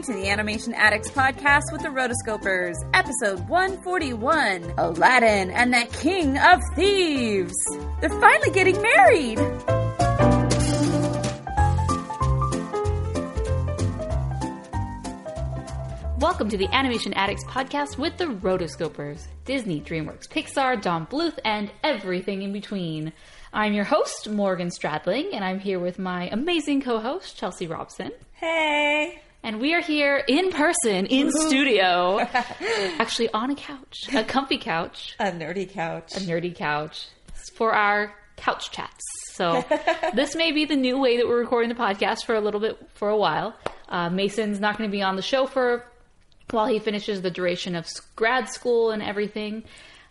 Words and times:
Listening 0.00 0.16
to 0.16 0.22
the 0.22 0.30
Animation 0.30 0.72
Addicts 0.72 1.10
podcast 1.10 1.72
with 1.72 1.82
the 1.82 1.88
Rotoscopers, 1.88 2.74
episode 2.94 3.46
141 3.50 4.72
Aladdin 4.78 5.50
and 5.50 5.74
the 5.74 5.86
King 5.92 6.38
of 6.38 6.58
Thieves. 6.74 7.52
They're 8.00 8.08
finally 8.08 8.50
getting 8.50 8.80
married. 8.80 9.38
Welcome 16.18 16.48
to 16.48 16.56
the 16.56 16.68
Animation 16.72 17.12
Addicts 17.12 17.44
podcast 17.44 17.98
with 17.98 18.16
the 18.16 18.26
Rotoscopers 18.26 19.26
Disney, 19.44 19.82
DreamWorks, 19.82 20.28
Pixar, 20.28 20.80
Don 20.80 21.06
Bluth, 21.08 21.38
and 21.44 21.70
everything 21.84 22.40
in 22.40 22.54
between. 22.54 23.12
I'm 23.52 23.74
your 23.74 23.84
host, 23.84 24.30
Morgan 24.30 24.70
Stradling, 24.70 25.34
and 25.34 25.44
I'm 25.44 25.58
here 25.58 25.78
with 25.78 25.98
my 25.98 26.30
amazing 26.32 26.80
co 26.80 27.00
host, 27.00 27.36
Chelsea 27.36 27.66
Robson. 27.66 28.12
Hey. 28.32 29.20
And 29.42 29.60
we 29.60 29.74
are 29.74 29.80
here 29.80 30.22
in 30.28 30.50
person, 30.50 31.06
in 31.06 31.32
studio, 31.32 32.20
actually 32.98 33.30
on 33.32 33.50
a 33.50 33.54
couch, 33.54 33.96
a 34.14 34.22
comfy 34.22 34.58
couch, 34.58 35.16
A 35.18 35.30
nerdy 35.32 35.68
couch. 35.70 36.14
a 36.16 36.20
nerdy 36.20 36.54
couch 36.54 37.08
for 37.54 37.72
our 37.72 38.12
couch 38.36 38.70
chats. 38.70 39.02
So 39.32 39.64
this 40.14 40.36
may 40.36 40.52
be 40.52 40.66
the 40.66 40.76
new 40.76 40.98
way 41.00 41.16
that 41.16 41.26
we're 41.26 41.38
recording 41.40 41.70
the 41.70 41.74
podcast 41.74 42.26
for 42.26 42.34
a 42.34 42.40
little 42.40 42.60
bit, 42.60 42.78
for 42.94 43.08
a 43.08 43.16
while. 43.16 43.54
Uh, 43.88 44.10
Mason's 44.10 44.60
not 44.60 44.76
going 44.76 44.90
to 44.90 44.92
be 44.92 45.02
on 45.02 45.16
the 45.16 45.22
show 45.22 45.46
for 45.46 45.86
while 46.50 46.66
he 46.66 46.78
finishes 46.78 47.22
the 47.22 47.30
duration 47.30 47.74
of 47.76 47.86
grad 48.16 48.48
school 48.50 48.90
and 48.90 49.02
everything. 49.02 49.64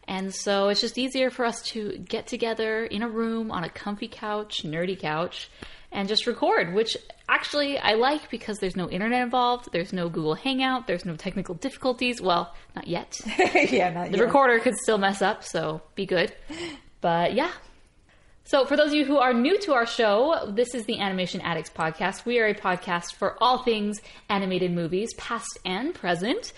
And 0.07 0.33
so 0.33 0.69
it's 0.69 0.81
just 0.81 0.97
easier 0.97 1.29
for 1.29 1.45
us 1.45 1.61
to 1.73 1.99
get 1.99 2.25
together 2.25 2.83
in 2.83 3.03
a 3.03 3.07
room 3.09 3.51
on 3.51 3.63
a 3.63 3.69
comfy 3.69 4.07
couch, 4.07 4.63
nerdy 4.63 4.99
couch, 4.99 5.51
and 5.91 6.07
just 6.07 6.27
record, 6.27 6.73
which 6.73 6.95
actually 7.27 7.77
I 7.77 7.93
like 7.93 8.29
because 8.29 8.59
there's 8.59 8.75
no 8.75 8.89
internet 8.89 9.21
involved, 9.21 9.69
there's 9.71 9.91
no 9.93 10.09
Google 10.09 10.35
Hangout, 10.35 10.87
there's 10.87 11.05
no 11.05 11.15
technical 11.15 11.55
difficulties. 11.55 12.21
Well, 12.21 12.53
not 12.75 12.87
yet. 12.87 13.19
yeah, 13.27 13.89
not 13.89 14.05
The 14.05 14.11
yet. 14.11 14.11
The 14.11 14.25
recorder 14.25 14.59
could 14.59 14.75
still 14.75 14.97
mess 14.97 15.21
up, 15.21 15.43
so 15.43 15.81
be 15.95 16.05
good. 16.05 16.33
But 17.01 17.33
yeah. 17.33 17.51
So, 18.43 18.65
for 18.65 18.75
those 18.75 18.87
of 18.87 18.93
you 18.95 19.05
who 19.05 19.17
are 19.17 19.31
new 19.31 19.59
to 19.59 19.73
our 19.73 19.85
show, 19.85 20.51
this 20.51 20.73
is 20.73 20.85
the 20.85 20.99
Animation 20.99 21.39
Addicts 21.41 21.69
podcast. 21.69 22.25
We 22.25 22.39
are 22.39 22.47
a 22.47 22.55
podcast 22.55 23.13
for 23.13 23.35
all 23.41 23.59
things 23.59 24.01
animated 24.27 24.71
movies, 24.71 25.13
past 25.17 25.59
and 25.65 25.93
present. 25.93 26.51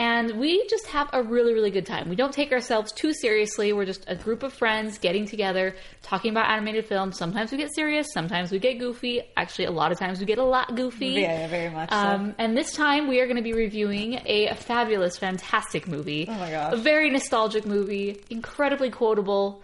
And 0.00 0.40
we 0.40 0.66
just 0.66 0.86
have 0.86 1.10
a 1.12 1.22
really, 1.22 1.52
really 1.52 1.70
good 1.70 1.84
time. 1.84 2.08
We 2.08 2.16
don't 2.16 2.32
take 2.32 2.52
ourselves 2.52 2.90
too 2.90 3.12
seriously. 3.12 3.74
We're 3.74 3.84
just 3.84 4.06
a 4.08 4.16
group 4.16 4.42
of 4.42 4.54
friends 4.54 4.96
getting 4.96 5.26
together, 5.26 5.76
talking 6.00 6.30
about 6.30 6.48
animated 6.48 6.86
films. 6.86 7.18
Sometimes 7.18 7.52
we 7.52 7.58
get 7.58 7.74
serious, 7.74 8.10
sometimes 8.10 8.50
we 8.50 8.58
get 8.58 8.78
goofy. 8.78 9.20
Actually, 9.36 9.66
a 9.66 9.70
lot 9.70 9.92
of 9.92 9.98
times 9.98 10.18
we 10.18 10.24
get 10.24 10.38
a 10.38 10.42
lot 10.42 10.74
goofy. 10.74 11.08
Yeah, 11.08 11.46
very 11.48 11.68
much 11.68 11.90
so. 11.90 11.96
Um, 11.96 12.34
and 12.38 12.56
this 12.56 12.72
time 12.72 13.08
we 13.08 13.20
are 13.20 13.26
going 13.26 13.36
to 13.36 13.42
be 13.42 13.52
reviewing 13.52 14.22
a 14.24 14.54
fabulous, 14.54 15.18
fantastic 15.18 15.86
movie. 15.86 16.24
Oh 16.30 16.32
my 16.32 16.50
gosh. 16.50 16.72
A 16.72 16.76
very 16.78 17.10
nostalgic 17.10 17.66
movie, 17.66 18.22
incredibly 18.30 18.88
quotable. 18.88 19.60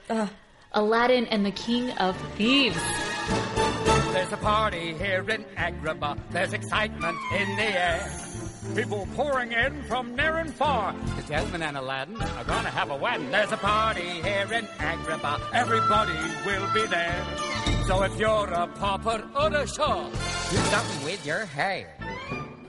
Aladdin 0.72 1.24
and 1.28 1.46
the 1.46 1.50
King 1.50 1.92
of 1.92 2.14
Thieves. 2.36 2.76
There's 4.12 4.32
a 4.32 4.36
party 4.36 4.92
here 4.92 5.24
in 5.30 5.44
Agrabah. 5.56 6.18
There's 6.30 6.52
excitement 6.52 7.16
in 7.32 7.56
the 7.56 7.62
air. 7.62 8.25
People 8.74 9.08
pouring 9.14 9.52
in 9.52 9.82
from 9.84 10.14
near 10.16 10.36
and 10.36 10.52
far. 10.52 10.94
Jasmine 11.28 11.62
and 11.62 11.76
Aladdin 11.76 12.20
are 12.20 12.44
gonna 12.44 12.70
have 12.70 12.90
a 12.90 12.96
wedding. 12.96 13.30
There's 13.30 13.52
a 13.52 13.56
party 13.56 14.20
here 14.22 14.48
in 14.52 14.66
Agrabah. 14.78 15.40
Everybody 15.52 16.12
will 16.44 16.68
be 16.74 16.86
there. 16.86 17.24
So 17.86 18.02
if 18.02 18.18
you're 18.18 18.52
a 18.52 18.66
pauper 18.66 19.22
or 19.34 19.54
a 19.54 19.66
shah, 19.66 20.08
do 20.50 20.56
something 20.56 21.04
with 21.04 21.24
your 21.24 21.46
hair. 21.46 21.86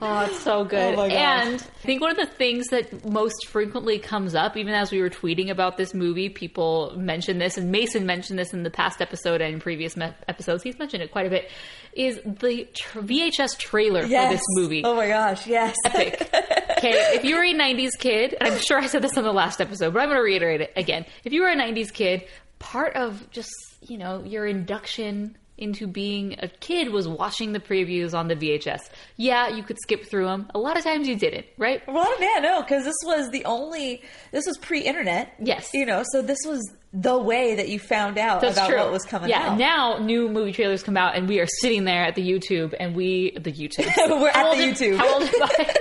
Oh, 0.00 0.20
it's 0.20 0.40
so 0.40 0.58
oh 0.58 0.64
good. 0.64 0.94
Oh 0.94 0.96
my 0.96 1.08
gosh. 1.08 1.16
And 1.16 1.54
I 1.54 1.86
think 1.86 2.00
one 2.00 2.10
of 2.10 2.16
the 2.16 2.26
things 2.26 2.68
that 2.68 3.08
most 3.08 3.46
frequently 3.48 3.98
comes 3.98 4.34
up, 4.34 4.56
even 4.56 4.74
as 4.74 4.90
we 4.90 5.00
were 5.00 5.10
tweeting 5.10 5.50
about 5.50 5.76
this 5.76 5.94
movie, 5.94 6.28
people 6.28 6.94
mention 6.96 7.38
this, 7.38 7.56
and 7.58 7.70
Mason 7.70 8.06
mentioned 8.06 8.38
this 8.38 8.52
in 8.52 8.62
the 8.62 8.70
past 8.70 9.00
episode 9.00 9.40
and 9.40 9.54
in 9.54 9.60
previous 9.60 9.96
me- 9.96 10.12
episodes. 10.28 10.62
He's 10.62 10.78
mentioned 10.78 11.02
it 11.02 11.10
quite 11.10 11.26
a 11.26 11.30
bit. 11.30 11.50
Is 11.94 12.20
the 12.24 12.68
tr- 12.74 13.00
VHS 13.00 13.58
trailer 13.58 14.04
yes. 14.04 14.26
for 14.26 14.34
this 14.34 14.44
movie? 14.50 14.82
Oh 14.84 14.94
my 14.94 15.08
gosh, 15.08 15.46
yes. 15.46 15.74
epic. 15.84 16.30
Okay, 16.78 17.16
if 17.16 17.24
you 17.24 17.34
were 17.34 17.42
a 17.42 17.52
90s 17.52 17.98
kid, 17.98 18.36
and 18.40 18.52
I'm 18.52 18.60
sure 18.60 18.78
I 18.78 18.86
said 18.86 19.02
this 19.02 19.18
on 19.18 19.24
the 19.24 19.32
last 19.32 19.60
episode, 19.60 19.92
but 19.92 19.98
I'm 19.98 20.10
going 20.10 20.18
to 20.18 20.22
reiterate 20.22 20.60
it 20.60 20.72
again. 20.76 21.06
If 21.24 21.32
you 21.32 21.42
were 21.42 21.48
a 21.48 21.56
90s 21.56 21.92
kid, 21.92 22.24
part 22.60 22.94
of 22.94 23.28
just, 23.32 23.50
you 23.80 23.98
know, 23.98 24.22
your 24.22 24.46
induction 24.46 25.36
into 25.58 25.86
being 25.86 26.36
a 26.40 26.48
kid 26.48 26.90
was 26.90 27.06
watching 27.06 27.52
the 27.52 27.60
previews 27.60 28.16
on 28.16 28.28
the 28.28 28.36
VHS. 28.36 28.80
Yeah, 29.16 29.48
you 29.48 29.62
could 29.62 29.78
skip 29.80 30.06
through 30.06 30.26
them. 30.26 30.48
A 30.54 30.58
lot 30.58 30.76
of 30.76 30.84
times 30.84 31.08
you 31.08 31.16
didn't, 31.16 31.46
right? 31.56 31.82
well, 31.86 32.14
yeah, 32.20 32.40
no, 32.40 32.62
because 32.62 32.84
this 32.84 32.96
was 33.04 33.30
the 33.30 33.44
only, 33.44 34.02
this 34.32 34.46
was 34.46 34.56
pre-internet. 34.58 35.34
Yes. 35.40 35.70
You 35.74 35.86
know, 35.86 36.04
so 36.12 36.22
this 36.22 36.38
was 36.46 36.72
the 36.92 37.18
way 37.18 37.56
that 37.56 37.68
you 37.68 37.78
found 37.78 38.16
out 38.16 38.40
That's 38.40 38.56
about 38.56 38.70
true. 38.70 38.78
what 38.78 38.90
was 38.92 39.04
coming 39.04 39.28
yeah, 39.28 39.50
out. 39.50 39.58
now 39.58 39.98
new 39.98 40.28
movie 40.28 40.52
trailers 40.52 40.82
come 40.82 40.96
out, 40.96 41.16
and 41.16 41.28
we 41.28 41.38
are 41.40 41.46
sitting 41.60 41.84
there 41.84 42.04
at 42.04 42.14
the 42.14 42.22
YouTube, 42.26 42.74
and 42.78 42.94
we 42.96 43.32
the 43.32 43.52
YouTube. 43.52 43.86
We're 44.20 44.32
How 44.32 44.52
at 44.52 44.56
the 44.56 44.62
am- 44.64 44.74
YouTube. 44.74 44.96
How 44.96 45.12
old 45.14 45.22
am 45.22 45.28
I? 45.42 45.74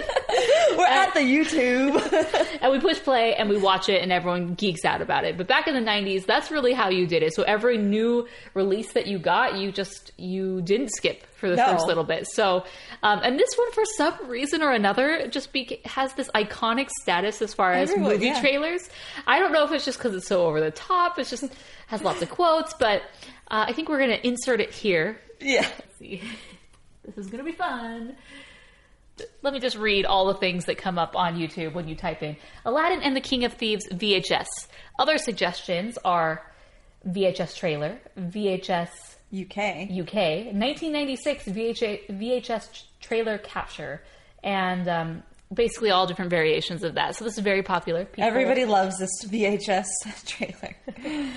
We're 0.77 0.85
uh, 0.85 0.89
at 0.89 1.13
the 1.13 1.21
YouTube. 1.21 2.57
and 2.61 2.71
we 2.71 2.79
push 2.79 2.99
play 2.99 3.35
and 3.35 3.49
we 3.49 3.57
watch 3.57 3.89
it 3.89 4.01
and 4.01 4.11
everyone 4.11 4.53
geeks 4.55 4.83
out 4.85 5.01
about 5.01 5.23
it 5.23 5.37
but 5.37 5.47
back 5.47 5.67
in 5.67 5.73
the 5.73 5.79
90s 5.91 6.25
that's 6.25 6.51
really 6.51 6.73
how 6.73 6.89
you 6.89 7.07
did 7.07 7.23
it 7.23 7.33
so 7.33 7.43
every 7.43 7.77
new 7.77 8.27
release 8.53 8.93
that 8.93 9.07
you 9.07 9.17
got 9.19 9.55
you 9.57 9.71
just 9.71 10.11
you 10.17 10.61
didn't 10.61 10.89
skip 10.89 11.23
for 11.37 11.49
the 11.49 11.55
No. 11.55 11.71
first 11.71 11.87
little 11.87 12.03
bit 12.03 12.27
so 12.27 12.65
um, 13.03 13.19
and 13.23 13.39
this 13.39 13.49
one 13.57 13.71
for 13.71 13.83
some 13.95 14.27
reason 14.29 14.61
or 14.61 14.71
another 14.71 15.27
just 15.29 15.53
beca- 15.53 15.85
has 15.85 16.13
this 16.13 16.29
iconic 16.35 16.89
status 17.01 17.41
as 17.41 17.53
far 17.53 17.71
as 17.73 17.89
Everyone, 17.89 18.13
movie 18.13 18.25
yeah. 18.27 18.39
trailers 18.41 18.89
i 19.25 19.39
don't 19.39 19.51
know 19.53 19.63
if 19.63 19.71
it's 19.71 19.85
just 19.85 19.97
because 19.97 20.13
it's 20.15 20.27
so 20.27 20.45
over 20.45 20.59
the 20.59 20.71
top 20.71 21.17
it's 21.19 21.29
just 21.29 21.45
has 21.87 22.01
lots 22.01 22.21
of 22.21 22.29
quotes 22.29 22.73
but 22.73 23.01
uh, 23.49 23.65
i 23.67 23.73
think 23.73 23.87
we're 23.89 23.99
going 23.99 24.09
to 24.09 24.27
insert 24.27 24.59
it 24.59 24.71
here 24.71 25.19
yeah. 25.39 25.67
see. 25.99 26.21
This 27.05 27.17
is 27.17 27.27
going 27.27 27.37
to 27.37 27.49
be 27.49 27.55
fun. 27.55 28.15
Let 29.41 29.53
me 29.53 29.59
just 29.59 29.77
read 29.77 30.05
all 30.05 30.25
the 30.27 30.33
things 30.33 30.65
that 30.65 30.77
come 30.77 30.97
up 30.99 31.15
on 31.15 31.37
YouTube 31.39 31.73
when 31.73 31.87
you 31.87 31.95
type 31.95 32.21
in 32.21 32.35
Aladdin 32.65 33.01
and 33.01 33.15
the 33.15 33.21
King 33.21 33.45
of 33.45 33.53
Thieves 33.53 33.87
VHS. 33.89 34.45
Other 34.99 35.17
suggestions 35.17 35.97
are 36.03 36.43
VHS 37.07 37.55
trailer, 37.55 37.99
VHS 38.19 38.89
UK. 39.33 39.89
UK, 39.91 40.53
1996 40.53 41.45
VHS, 41.45 42.07
VHS 42.09 42.83
trailer 43.01 43.37
capture, 43.37 44.01
and 44.43 44.87
um, 44.87 45.23
basically 45.53 45.91
all 45.91 46.07
different 46.07 46.29
variations 46.31 46.83
of 46.83 46.95
that. 46.95 47.15
So 47.15 47.25
this 47.25 47.37
is 47.37 47.43
very 47.43 47.63
popular. 47.63 48.05
People- 48.05 48.23
Everybody 48.23 48.65
loves 48.65 48.97
this 48.97 49.09
VHS 49.25 49.85
trailer. 50.25 50.75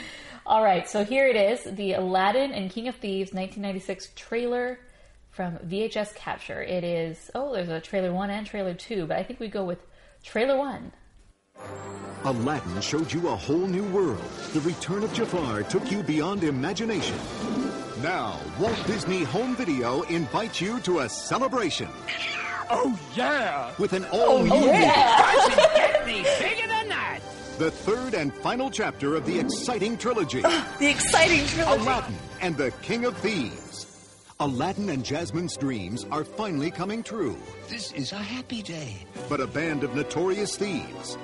All 0.46 0.64
right, 0.64 0.88
so 0.88 1.04
here 1.04 1.28
it 1.28 1.36
is 1.36 1.62
the 1.76 1.92
Aladdin 1.92 2.50
and 2.52 2.70
King 2.70 2.88
of 2.88 2.96
Thieves 2.96 3.32
1996 3.32 4.08
trailer 4.16 4.80
from 5.30 5.58
VHS 5.58 6.14
Capture. 6.14 6.60
It 6.62 6.82
is, 6.82 7.30
oh, 7.36 7.52
there's 7.54 7.68
a 7.68 7.80
trailer 7.80 8.12
one 8.12 8.30
and 8.30 8.44
trailer 8.46 8.74
two, 8.74 9.06
but 9.06 9.16
I 9.18 9.22
think 9.22 9.38
we 9.38 9.46
go 9.48 9.62
with 9.64 9.78
trailer 10.24 10.56
one. 10.56 10.90
Aladdin 12.24 12.80
showed 12.80 13.12
you 13.12 13.28
a 13.28 13.36
whole 13.36 13.66
new 13.66 13.84
world. 13.90 14.20
The 14.52 14.60
Return 14.60 15.04
of 15.04 15.12
Jafar 15.12 15.62
took 15.64 15.90
you 15.90 16.02
beyond 16.02 16.42
imagination. 16.42 17.16
Now, 18.02 18.38
Walt 18.58 18.80
Disney 18.86 19.24
Home 19.24 19.54
Video 19.56 20.02
invites 20.02 20.60
you 20.60 20.80
to 20.80 21.00
a 21.00 21.08
celebration 21.08 21.88
Oh 22.72 22.98
yeah! 23.16 23.72
with 23.78 23.92
an 23.92 24.04
all-new 24.06 24.48
movie, 24.48 24.70
Get 24.72 26.06
me 26.06 26.22
bigger 26.38 26.66
than 26.68 26.88
that! 26.88 27.18
the 27.58 27.70
third 27.70 28.14
and 28.14 28.32
final 28.32 28.70
chapter 28.70 29.16
of 29.16 29.26
the 29.26 29.38
exciting 29.38 29.98
trilogy, 29.98 30.40
The 30.40 30.88
exciting 30.88 31.46
trilogy. 31.48 31.82
Aladdin 31.82 32.16
and 32.40 32.56
the 32.56 32.70
King 32.82 33.04
of 33.04 33.16
Thieves. 33.18 33.86
Aladdin 34.38 34.88
and 34.88 35.04
Jasmine's 35.04 35.56
dreams 35.58 36.06
are 36.10 36.24
finally 36.24 36.70
coming 36.70 37.02
true, 37.02 37.36
This 37.68 37.92
is 37.92 38.12
a 38.12 38.16
happy 38.16 38.62
day. 38.62 39.04
but 39.28 39.40
a 39.40 39.46
band 39.46 39.84
of 39.84 39.94
notorious 39.94 40.56
thieves 40.56 41.18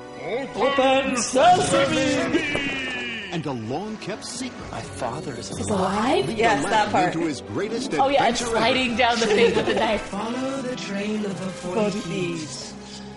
and 3.32 3.44
a 3.46 3.52
long 3.52 3.96
kept 3.98 4.24
secret. 4.24 4.70
My 4.70 4.80
father 4.80 5.34
is 5.34 5.50
Alive? 5.50 6.26
Lead 6.28 6.38
Yes, 6.38 6.62
that 6.64 6.88
Aladdin 6.88 6.92
part. 6.92 7.14
into 7.14 7.26
his 7.26 7.40
greatest 7.42 7.94
Oh 7.94 8.08
yeah, 8.08 8.24
and 8.24 8.34
adventure 8.34 8.44
ever. 8.46 8.56
sliding 8.58 8.96
down 8.96 9.20
the 9.20 9.26
thing 9.26 9.54
with 9.56 9.66
the 9.66 9.74
knife. 9.74 10.00
Follow 10.10 10.62
the 10.62 10.76
trail 10.76 11.26
of 11.26 11.40
the 11.40 11.46
forty 11.46 11.90
thieves. 12.00 12.74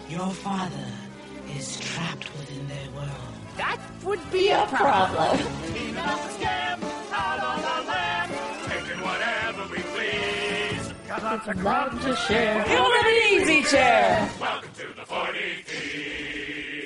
Your 0.09 0.29
father 0.31 0.87
is 1.57 1.79
trapped 1.79 2.29
within 2.37 2.67
their 2.67 2.89
world. 2.95 3.09
That 3.57 3.79
would 4.03 4.31
be 4.31 4.49
a 4.49 4.65
problem. 4.67 5.37
Cleaning 5.37 5.97
up 5.97 6.21
the 6.21 6.45
scam 6.45 6.83
out 7.11 7.39
on 7.43 7.61
the 7.61 7.87
land, 7.87 8.31
taking 8.67 9.01
whatever 9.03 9.63
we 9.71 9.79
please. 9.79 10.93
Got 11.07 11.57
lots 11.63 12.05
to 12.05 12.15
share. 12.15 12.67
You 12.69 12.79
want 12.81 13.05
an 13.05 13.41
easy 13.41 13.63
chair. 13.63 14.29
Welcome 14.39 14.69
to 14.77 14.87
the 14.95 15.05
40 15.05 15.39
Thieves. 15.65 16.18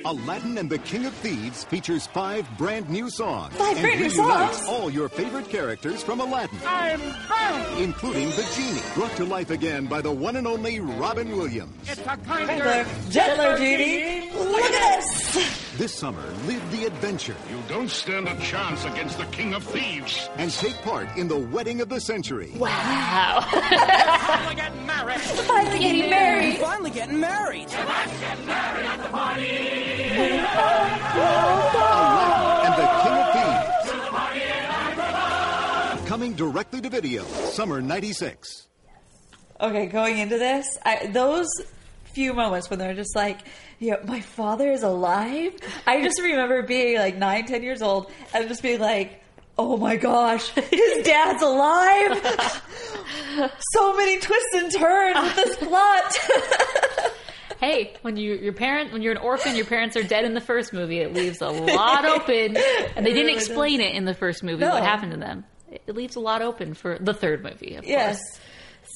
Aladdin 0.06 0.58
and 0.58 0.70
the 0.70 0.78
King 0.80 1.06
of 1.06 1.14
Thieves 1.14 1.64
features 1.64 2.08
five 2.08 2.48
brand 2.58 2.90
new 2.90 3.10
songs 3.10 3.54
Five 3.56 3.72
and 3.78 3.82
brand 3.82 4.00
new 4.02 4.08
reunites 4.10 4.58
songs? 4.66 4.70
all 4.70 4.90
your 4.90 5.08
favorite 5.10 5.50
characters 5.50 6.04
from 6.04 6.20
Aladdin, 6.20 6.60
I'm 6.66 7.00
back. 7.30 7.80
including 7.80 8.30
the 8.32 8.46
genie, 8.56 8.82
brought 8.96 9.16
to 9.18 9.24
life 9.26 9.50
again 9.50 9.86
by 9.86 10.02
the 10.02 10.12
one 10.12 10.36
and 10.36 10.46
only 10.48 10.80
Robin 10.80 11.30
Williams. 11.36 11.74
It's 11.90 12.02
a 12.02 12.18
kinder, 12.18 12.86
Gentler, 13.10 13.12
gentler, 13.12 13.58
Genie. 13.58 14.30
Look 14.32 14.62
at 14.62 15.00
this. 15.02 15.63
This 15.76 15.92
summer, 15.92 16.22
live 16.46 16.62
the 16.72 16.86
adventure 16.86 17.36
You 17.50 17.60
don't 17.68 17.90
stand 17.90 18.28
a 18.28 18.38
chance 18.40 18.86
against 18.86 19.18
the 19.18 19.26
King 19.26 19.56
of 19.56 19.64
Thieves. 19.64 20.30
and 20.38 20.52
take 20.52 20.76
part 20.84 21.08
in 21.18 21.28
the 21.28 21.40
wedding 21.40 21.82
of 21.82 21.90
the 21.90 22.00
century. 22.00 22.52
Wow. 22.56 23.44
finally 23.50 24.56
getting 24.56 24.86
married. 24.86 25.20
Finally 25.20 25.80
getting 25.80 26.10
married. 26.12 26.58
Finally 26.60 26.92
getting 26.92 27.20
married. 27.20 27.70
Aladdin 27.72 28.38
and 32.66 32.74
the 32.78 32.88
King 33.04 33.18
of 33.18 33.28
Thieves. 35.98 36.08
Coming 36.08 36.34
directly 36.34 36.82
to 36.82 36.90
video, 36.90 37.24
summer 37.24 37.82
96. 37.82 38.68
Okay, 39.60 39.88
going 39.88 40.20
into 40.20 40.38
this, 40.38 40.78
I, 40.86 41.08
those 41.08 41.48
few 42.14 42.34
moments 42.34 42.70
when 42.70 42.80
they're 42.80 42.94
just 42.94 43.16
like, 43.16 43.40
"Yeah, 43.80 43.98
my 44.06 44.22
father 44.22 44.72
is 44.72 44.84
alive." 44.84 45.54
I 45.88 46.02
just 46.02 46.22
remember 46.22 46.62
being 46.64 46.98
like 46.98 47.18
nine, 47.18 47.46
ten 47.46 47.64
years 47.64 47.82
old, 47.82 48.12
and 48.34 48.48
just 48.48 48.62
being 48.62 48.80
like, 48.80 49.22
"Oh 49.58 49.78
my 49.78 49.96
gosh, 49.98 50.50
his 50.50 51.04
dad's 51.06 51.42
alive!" 51.44 52.22
so 53.74 53.96
many 53.96 54.20
twists 54.20 54.54
and 54.56 54.72
turns 54.72 55.18
with 55.22 55.36
this 55.36 55.56
plot. 55.58 56.18
hey, 57.60 57.94
when 58.02 58.18
you 58.18 58.36
your 58.36 58.54
parent 58.54 58.92
when 58.94 59.02
you're 59.02 59.14
an 59.14 59.18
orphan, 59.18 59.56
your 59.56 59.66
parents 59.66 59.96
are 59.98 60.04
dead 60.04 60.26
in 60.26 60.34
the 60.34 60.42
first 60.42 60.74
movie. 60.74 61.00
It 61.00 61.14
leaves 61.14 61.42
a 61.42 61.50
lot 61.50 62.06
open, 62.06 62.58
and 62.96 63.06
they 63.06 63.14
didn't 63.14 63.26
really 63.28 63.34
explain 63.34 63.82
it 63.82 63.96
in 63.96 64.06
the 64.06 64.14
first 64.14 64.44
movie 64.44 64.62
No. 64.62 64.70
what 64.70 64.84
happened 64.84 65.12
to 65.12 65.18
them. 65.18 65.46
It 65.88 65.96
leaves 65.96 66.16
a 66.16 66.20
lot 66.20 66.42
open 66.44 66.76
for 66.76 66.98
the 67.00 67.14
third 67.16 67.44
movie, 67.44 67.76
of 67.76 67.86
yes. 67.86 68.20
course. 68.20 68.40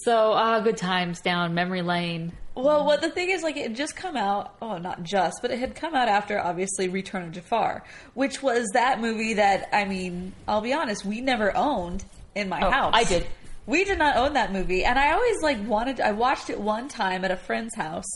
So, 0.03 0.33
ah, 0.33 0.59
good 0.59 0.77
times 0.77 1.21
down 1.21 1.55
memory 1.55 1.81
lane. 1.81 2.33
Well, 2.63 2.85
what 2.85 3.01
the 3.01 3.09
thing 3.09 3.29
is, 3.29 3.43
like, 3.43 3.55
it 3.55 3.63
had 3.63 3.75
just 3.75 3.95
come 3.95 4.17
out. 4.17 4.55
Oh, 4.61 4.77
not 4.79 5.03
just, 5.03 5.37
but 5.43 5.51
it 5.51 5.59
had 5.59 5.75
come 5.75 5.93
out 5.93 6.07
after, 6.07 6.39
obviously, 6.39 6.87
Return 6.89 7.21
of 7.23 7.31
Jafar, 7.31 7.83
which 8.15 8.41
was 8.41 8.65
that 8.73 8.99
movie 8.99 9.35
that 9.35 9.69
I 9.71 9.85
mean, 9.85 10.33
I'll 10.47 10.61
be 10.61 10.73
honest, 10.73 11.05
we 11.05 11.21
never 11.21 11.55
owned 11.55 12.03
in 12.33 12.49
my 12.49 12.59
Oh, 12.65 12.71
house. 12.71 12.93
I 12.95 13.03
did. 13.03 13.27
We 13.67 13.83
did 13.83 13.99
not 13.99 14.17
own 14.17 14.33
that 14.33 14.51
movie, 14.53 14.83
and 14.85 14.97
I 14.97 15.11
always 15.11 15.41
like 15.43 15.65
wanted. 15.67 15.99
I 16.01 16.13
watched 16.13 16.49
it 16.49 16.59
one 16.59 16.87
time 16.87 17.23
at 17.25 17.31
a 17.31 17.35
friend's 17.37 17.75
house, 17.75 18.09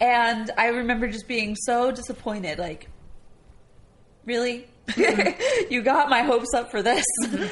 and 0.00 0.50
I 0.58 0.68
remember 0.68 1.06
just 1.08 1.28
being 1.28 1.54
so 1.56 1.92
disappointed. 1.92 2.58
Like, 2.58 2.88
really, 4.24 4.66
mm-hmm. 4.88 5.64
you 5.72 5.82
got 5.82 6.08
my 6.08 6.22
hopes 6.22 6.52
up 6.54 6.70
for 6.70 6.82
this. 6.82 7.04
Mm-hmm. 7.24 7.46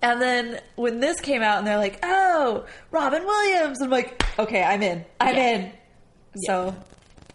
And 0.00 0.22
then 0.22 0.60
when 0.76 1.00
this 1.00 1.20
came 1.20 1.42
out, 1.42 1.58
and 1.58 1.66
they're 1.66 1.78
like, 1.78 1.98
"Oh, 2.02 2.66
Robin 2.90 3.24
Williams," 3.24 3.80
I'm 3.82 3.90
like, 3.90 4.22
"Okay, 4.38 4.62
I'm 4.62 4.82
in. 4.82 5.04
I'm 5.20 5.34
Yeah. 5.34 5.48
in." 5.56 5.72
So 6.46 6.74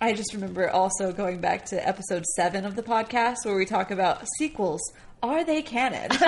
I 0.02 0.14
just 0.14 0.34
remember 0.34 0.70
also 0.70 1.12
going 1.12 1.40
back 1.40 1.66
to 1.68 1.88
episode 1.88 2.26
seven 2.36 2.66
of 2.66 2.76
the 2.76 2.84
podcast 2.84 3.46
where 3.46 3.56
we 3.56 3.66
talk 3.66 3.92
about 3.92 4.26
sequels. 4.38 4.82
Are 5.22 5.44
they 5.46 5.62
canon? 5.62 6.10
it's 6.12 6.22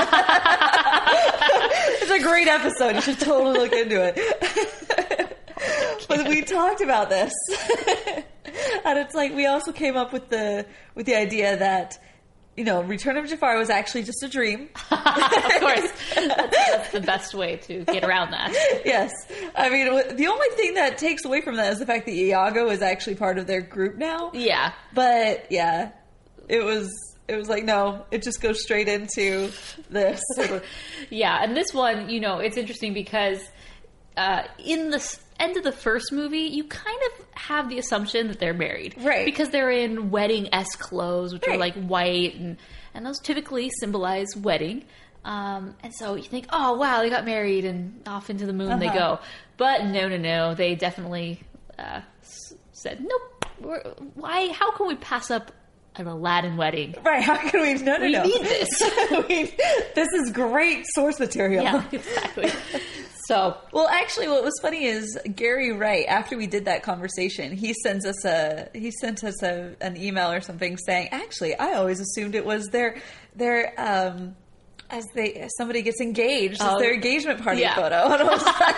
a 2.12 2.20
great 2.24 2.48
episode. 2.48 2.96
You 2.96 3.02
should 3.02 3.20
totally 3.20 3.60
look 3.60 3.74
into 3.74 4.02
it. 4.02 5.38
but 6.08 6.28
we 6.30 6.42
talked 6.44 6.82
about 6.82 7.10
this, 7.10 7.34
and 8.86 9.00
it's 9.00 9.14
like 9.14 9.36
we 9.36 9.46
also 9.46 9.74
came 9.74 9.98
up 9.98 10.14
with 10.14 10.30
the 10.30 10.66
with 10.96 11.06
the 11.06 11.16
idea 11.16 11.58
that 11.58 12.00
you 12.56 12.64
know 12.64 12.82
Return 12.84 13.18
of 13.18 13.28
Jafar 13.28 13.58
was 13.58 13.70
actually 13.70 14.04
just 14.04 14.24
a 14.24 14.30
dream. 14.30 14.70
of 14.92 15.52
course, 15.60 15.92
that's 16.16 16.75
the 16.96 17.02
best 17.06 17.36
way 17.36 17.58
to 17.58 17.84
get 17.86 18.04
around 18.04 18.32
that. 18.32 18.52
yes. 18.86 19.12
I 19.56 19.70
mean, 19.70 19.86
the 20.16 20.28
only 20.28 20.48
thing 20.56 20.74
that 20.76 20.98
takes 20.98 21.24
away 21.26 21.42
from 21.42 21.58
that 21.58 21.74
is 21.74 21.80
the 21.80 21.86
fact 21.86 22.06
that 22.08 22.14
Iago 22.14 22.70
is 22.70 22.82
actually 22.82 23.16
part 23.16 23.38
of 23.38 23.46
their 23.46 23.62
group 23.62 23.98
now. 23.98 24.32
Yeah, 24.34 24.72
But 24.94 25.46
yeah, 25.52 25.92
it 26.50 26.64
was 26.64 26.90
it 27.28 27.36
was 27.36 27.50
like 27.50 27.64
no, 27.64 28.06
it 28.12 28.24
just 28.24 28.42
goes 28.42 28.62
straight 28.62 28.88
into 28.88 29.52
this. 29.90 30.22
yeah, 31.10 31.44
and 31.44 31.56
this 31.56 31.74
one, 31.74 32.10
you 32.10 32.20
know, 32.20 32.40
it's 32.40 32.58
interesting 32.58 32.94
because 32.94 33.40
uh, 34.18 34.44
in 34.64 34.90
the 34.92 35.18
end 35.40 35.58
of 35.58 35.64
the 35.64 35.72
first 35.72 36.12
movie, 36.14 36.40
you 36.40 36.64
kind 36.64 37.00
of 37.08 37.26
have 37.34 37.70
the 37.70 37.78
assumption 37.80 38.28
that 38.28 38.40
they're 38.40 38.54
married, 38.54 38.96
Right. 39.00 39.26
Because 39.26 39.50
they're 39.50 39.72
in 39.72 40.10
wedding 40.12 40.54
esque 40.54 40.80
clothes, 40.80 41.34
which 41.34 41.48
are 41.48 41.58
like 41.58 41.76
white, 41.76 42.36
and 42.36 42.58
and 42.94 43.06
those 43.06 43.20
typically 43.20 43.70
symbolize 43.80 44.28
wedding. 44.38 44.86
Um, 45.26 45.76
and 45.84 45.94
so 45.94 46.16
you 46.16 46.24
think, 46.24 46.46
oh 46.52 46.74
wow, 46.76 47.02
they 47.02 47.10
got 47.10 47.26
married 47.26 47.66
and 47.66 48.02
off 48.08 48.30
into 48.30 48.46
the 48.46 48.54
moon 48.54 48.80
they 48.80 48.88
Uh-huh. 48.88 49.18
go. 49.18 49.20
But 49.58 49.86
no, 49.86 50.08
no, 50.08 50.18
no, 50.18 50.54
they 50.54 50.76
definitely 50.76 51.42
uh, 51.80 52.02
s- 52.22 52.54
said, 52.72 53.02
nope. 53.02 53.22
We're, 53.60 53.82
why? 54.16 54.50
How 54.52 54.72
can 54.72 54.86
we 54.88 54.96
pass 54.96 55.32
up 55.32 55.52
an 55.96 56.08
Aladdin 56.08 56.58
wedding? 56.58 56.94
right? 57.04 57.24
How 57.24 57.38
can 57.38 57.62
we? 57.62 57.74
No, 57.76 57.98
no, 57.98 58.06
We 58.06 58.12
no. 58.12 58.24
need 58.24 58.42
this. 58.42 58.70
We- 59.30 59.54
this 59.96 60.10
is 60.14 60.32
great 60.32 60.86
source 60.94 61.20
material. 61.20 61.64
Yeah, 61.64 61.84
exactly. 61.92 62.52
So 63.28 63.58
Well, 63.72 63.88
actually, 63.88 64.28
what 64.28 64.44
was 64.44 64.54
funny 64.62 64.86
is 64.86 65.18
Gary 65.36 65.72
Wright. 65.72 66.06
After 66.08 66.38
we 66.38 66.46
did 66.48 66.66
that 66.66 66.84
conversation, 66.84 67.52
he 67.56 67.74
sends 67.82 68.06
us 68.06 68.24
a 68.26 68.70
he 68.74 68.92
sent 68.92 69.24
us 69.24 69.42
a, 69.42 69.76
an 69.82 69.98
email 69.98 70.30
or 70.32 70.42
something 70.42 70.78
saying, 70.78 71.10
"Actually, 71.12 71.56
I 71.56 71.74
always 71.74 72.00
assumed 72.00 72.36
it 72.36 72.46
was 72.46 72.68
their 72.68 72.98
their 73.36 73.74
um 73.78 74.36
as 74.90 75.06
they 75.16 75.34
as 75.34 75.52
somebody 75.58 75.82
gets 75.82 76.02
engaged, 76.02 76.58
Oh. 76.62 76.72
it's 76.74 76.82
their 76.82 76.94
engagement 76.94 77.42
party 77.42 77.62
Yeah. 77.62 77.76
photo." 77.76 77.96
And 78.14 78.22
I 78.22 78.24
was 78.24 78.44
like, 78.44 78.78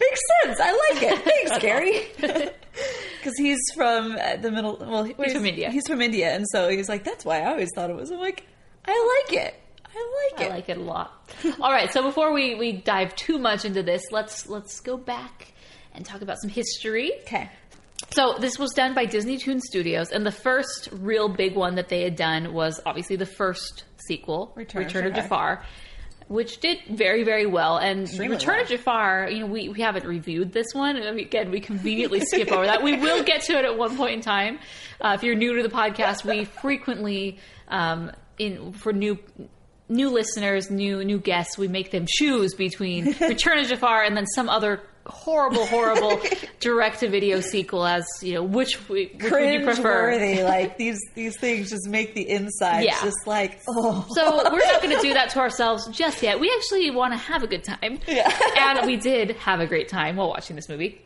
"Makes 0.00 0.20
sense. 0.42 0.60
I 0.60 0.92
like 0.92 1.02
it. 1.02 1.18
Thanks, 1.24 1.58
Gary." 1.58 2.02
Because 2.16 3.34
he's 3.38 3.58
from 3.74 4.12
uh, 4.20 4.36
the 4.36 4.50
middle. 4.50 4.76
Well, 4.80 5.04
he's 5.04 5.32
from 5.32 5.46
India. 5.46 5.70
He's 5.70 5.86
from 5.86 6.00
India, 6.02 6.34
and 6.34 6.44
so 6.52 6.68
he's 6.68 6.88
like, 6.88 7.04
"That's 7.04 7.24
why 7.24 7.40
I 7.42 7.46
always 7.50 7.70
thought 7.74 7.90
it 7.90 7.96
was." 7.96 8.10
I'm 8.10 8.18
like, 8.18 8.44
"I 8.86 9.22
like 9.30 9.32
it. 9.42 9.54
I 9.98 10.30
like 10.32 10.40
it. 10.42 10.50
I 10.52 10.54
like 10.54 10.68
it 10.68 10.76
a 10.76 10.82
lot. 10.82 11.30
All 11.60 11.72
right, 11.72 11.90
so 11.90 12.02
before 12.02 12.30
we, 12.34 12.54
we 12.54 12.72
dive 12.72 13.16
too 13.16 13.38
much 13.38 13.64
into 13.64 13.82
this, 13.82 14.02
let's 14.10 14.46
let's 14.46 14.80
go 14.80 14.98
back 14.98 15.52
and 15.94 16.04
talk 16.04 16.20
about 16.20 16.38
some 16.38 16.50
history. 16.50 17.12
Okay. 17.22 17.48
So 18.12 18.36
this 18.38 18.58
was 18.58 18.72
done 18.72 18.94
by 18.94 19.04
Disney 19.04 19.36
Toon 19.36 19.60
Studios, 19.60 20.10
and 20.10 20.24
the 20.24 20.32
first 20.32 20.88
real 20.92 21.28
big 21.28 21.54
one 21.54 21.74
that 21.74 21.88
they 21.88 22.02
had 22.02 22.16
done 22.16 22.52
was 22.54 22.80
obviously 22.86 23.16
the 23.16 23.26
first 23.26 23.84
sequel, 24.06 24.52
Return 24.54 24.84
Return, 24.84 25.06
of. 25.06 25.14
Jafar, 25.14 25.62
which 26.28 26.58
did 26.60 26.78
very 26.90 27.24
very 27.24 27.46
well. 27.46 27.76
And 27.78 28.02
Extremely 28.04 28.36
Return 28.36 28.54
well. 28.54 28.62
of 28.62 28.68
Jafar, 28.68 29.28
you 29.30 29.40
know, 29.40 29.46
we, 29.46 29.68
we 29.68 29.80
haven't 29.80 30.06
reviewed 30.06 30.52
this 30.52 30.68
one. 30.72 30.96
I 30.96 31.10
mean, 31.10 31.26
again, 31.26 31.50
we 31.50 31.60
conveniently 31.60 32.20
skip 32.20 32.50
over 32.52 32.64
that. 32.66 32.82
We 32.82 32.96
will 32.96 33.22
get 33.22 33.42
to 33.42 33.58
it 33.58 33.64
at 33.64 33.76
one 33.76 33.96
point 33.96 34.14
in 34.14 34.20
time. 34.20 34.60
Uh, 35.00 35.12
if 35.16 35.22
you're 35.22 35.34
new 35.34 35.56
to 35.56 35.62
the 35.62 35.74
podcast, 35.74 36.24
we 36.24 36.44
frequently 36.44 37.38
um, 37.68 38.12
in 38.38 38.72
for 38.72 38.92
new 38.92 39.18
new 39.88 40.10
listeners, 40.10 40.70
new 40.70 41.04
new 41.04 41.18
guests, 41.18 41.58
we 41.58 41.68
make 41.68 41.90
them 41.90 42.06
choose 42.08 42.54
between 42.54 43.14
Return 43.20 43.58
of 43.58 43.66
Jafar 43.68 44.04
and 44.04 44.16
then 44.16 44.26
some 44.26 44.48
other 44.48 44.80
horrible, 45.08 45.66
horrible 45.66 46.20
direct-to-video 46.60 47.40
sequel. 47.40 47.84
As 47.86 48.04
you 48.22 48.34
know, 48.34 48.42
which, 48.42 48.88
we, 48.88 49.12
which 49.20 49.30
would 49.30 49.52
you 49.52 49.64
prefer? 49.64 50.10
worthy. 50.12 50.42
Like 50.46 50.76
these 50.78 50.98
these 51.14 51.36
things 51.38 51.70
just 51.70 51.88
make 51.88 52.14
the 52.14 52.28
insides 52.28 52.86
Yeah. 52.86 53.00
just 53.02 53.26
like 53.26 53.60
oh. 53.68 54.06
So 54.14 54.36
we're 54.52 54.58
not 54.58 54.82
going 54.82 54.94
to 54.96 55.02
do 55.02 55.12
that 55.14 55.30
to 55.30 55.38
ourselves 55.40 55.88
just 55.88 56.22
yet. 56.22 56.38
We 56.40 56.52
actually 56.56 56.90
want 56.90 57.12
to 57.12 57.18
have 57.18 57.42
a 57.42 57.46
good 57.46 57.64
time, 57.64 57.98
Yeah. 58.06 58.30
and 58.58 58.86
we 58.86 58.96
did 58.96 59.30
have 59.36 59.60
a 59.60 59.66
great 59.66 59.88
time 59.88 60.16
while 60.16 60.28
watching 60.28 60.56
this 60.56 60.68
movie. 60.68 61.00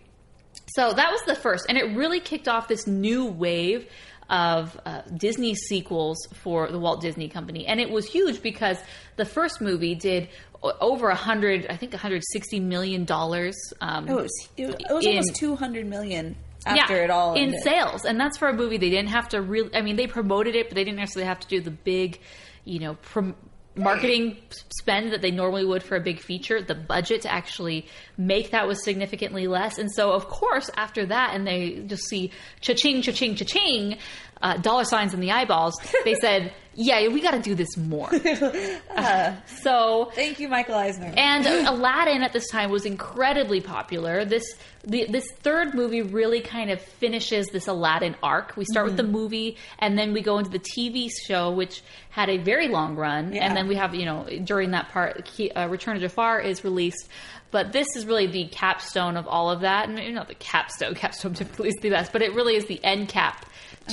So 0.75 0.93
that 0.93 1.11
was 1.11 1.21
the 1.27 1.35
first, 1.35 1.67
and 1.69 1.77
it 1.79 1.97
really 1.97 2.21
kicked 2.21 2.49
off 2.49 2.69
this 2.69 2.87
new 2.87 3.27
wave 3.27 3.87
of 4.29 4.79
uh, 4.87 5.03
Disney 5.17 5.55
sequels 5.57 6.17
for 6.35 6.71
the 6.71 6.79
Walt 6.79 7.01
Disney 7.01 7.29
Company, 7.29 7.67
and 7.67 7.81
it 7.81 7.91
was 7.91 8.07
huge 8.07 8.41
because 8.43 8.79
the 9.17 9.25
first 9.25 9.61
movie 9.61 9.97
did 9.97 10.29
over 10.63 11.09
a 11.09 11.15
hundred, 11.15 11.67
I 11.69 11.77
think, 11.77 11.93
one 11.93 12.01
hundred 12.01 12.23
sixty 12.33 12.61
million 12.61 13.05
dollars. 13.05 13.57
Um, 13.81 14.09
It 14.09 14.15
was 14.15 14.49
it 14.57 14.67
was, 14.67 14.75
it 14.79 14.93
was 14.93 15.05
in- 15.07 15.11
almost 15.13 15.37
two 15.37 15.57
hundred 15.57 15.87
million 15.87 16.37
after 16.67 16.97
yeah, 16.97 17.05
it 17.05 17.11
all 17.11 17.35
in 17.35 17.45
ended. 17.45 17.63
sales, 17.63 18.05
and 18.05 18.21
that's 18.21 18.37
for 18.37 18.49
a 18.49 18.53
movie 18.53 18.77
they 18.77 18.91
didn't 18.91 19.09
have 19.11 19.29
to 19.31 19.41
really. 19.41 19.75
I 19.75 19.81
mean, 19.83 19.97
they 19.97 20.07
promoted 20.07 20.55
it, 20.55 20.69
but 20.69 20.75
they 20.75 20.85
didn't 20.85 20.99
necessarily 20.99 21.29
have 21.29 21.41
to 21.41 21.49
do 21.49 21.61
the 21.61 21.71
big, 21.71 22.21
you 22.65 22.79
know, 22.81 22.95
prom- 23.01 23.37
marketing 23.77 24.37
spend 24.79 25.13
that 25.13 25.23
they 25.23 25.31
normally 25.31 25.65
would 25.65 25.83
for 25.83 25.97
a 25.97 26.01
big 26.01 26.21
feature. 26.21 26.61
The 26.61 26.75
budget 26.75 27.23
to 27.23 27.33
actually 27.33 27.87
make 28.19 28.51
that 28.51 28.67
was 28.67 28.85
significantly 28.85 29.47
less. 29.47 29.79
And 29.79 29.91
so, 29.91 30.13
of 30.13 30.27
course, 30.29 30.69
after 30.77 31.07
that, 31.07 31.35
and 31.35 31.47
they 31.47 31.83
just 31.87 32.03
see 32.09 32.33
cha-ching, 32.61 33.01
cha-ching, 33.03 33.37
cha-ching, 33.37 33.97
uh, 34.43 34.57
dollar 34.59 34.85
signs 34.85 35.15
in 35.15 35.21
the 35.21 35.31
eyeballs, 35.31 35.75
they 36.05 36.15
said, 36.15 36.53
yeah, 36.83 37.09
we 37.09 37.21
got 37.21 37.33
to 37.33 37.41
do 37.41 37.55
this 37.55 37.77
more. 37.77 38.11
so 39.63 40.11
Thank 40.15 40.41
you, 40.41 40.49
Michael 40.49 40.75
Eisner. 40.75 41.13
and 41.17 41.47
Aladdin 41.69 42.23
at 42.23 42.33
this 42.33 42.49
time 42.49 42.71
was 42.71 42.85
incredibly 42.87 43.61
popular. 43.61 44.25
This 44.25 44.45
the, 44.83 45.05
this 45.11 45.31
third 45.31 45.75
movie 45.75 46.01
really 46.01 46.41
kind 46.41 46.71
of 46.71 46.81
finishes 46.81 47.47
this 47.49 47.67
Aladdin 47.69 48.17
arc. 48.23 48.57
We 48.57 48.65
start 48.65 48.87
with 48.87 48.91
Mm-hmm. 48.97 49.07
the 49.07 49.13
movie, 49.13 49.57
and 49.79 49.99
then 49.99 50.13
we 50.15 50.23
go 50.23 50.39
into 50.39 50.51
the 50.51 50.59
TV 50.59 51.11
show, 51.27 51.51
which 51.51 51.83
had 52.09 52.29
a 52.31 52.39
very 52.39 52.69
long 52.69 52.97
run. 52.97 53.33
Yeah. 53.35 53.45
And 53.47 53.57
then 53.57 53.69
we 53.69 53.75
have 53.77 53.95
you 53.95 54.07
know 54.07 54.27
during 54.45 54.71
that 54.73 54.89
part, 54.89 55.29
uh, 55.55 55.69
Return 55.69 55.97
of 55.97 56.03
Jafar 56.03 56.41
is 56.41 56.65
released. 56.65 57.09
But 57.53 57.73
this 57.73 57.89
is 57.97 58.07
really 58.07 58.29
the 58.29 58.47
capstone 58.47 59.17
of 59.17 59.27
all 59.27 59.51
of 59.51 59.63
that. 59.63 59.87
And 59.87 59.97
maybe 59.97 60.13
not 60.13 60.29
the 60.29 60.35
capstone. 60.37 60.95
Capstone 61.01 61.35
typically 61.35 61.71
is 61.71 61.75
the 61.83 61.91
best, 61.91 62.13
but 62.13 62.23
it 62.23 62.33
really 62.33 62.55
is 62.55 62.67
the 62.67 62.83
end 62.85 63.09
cap 63.09 63.45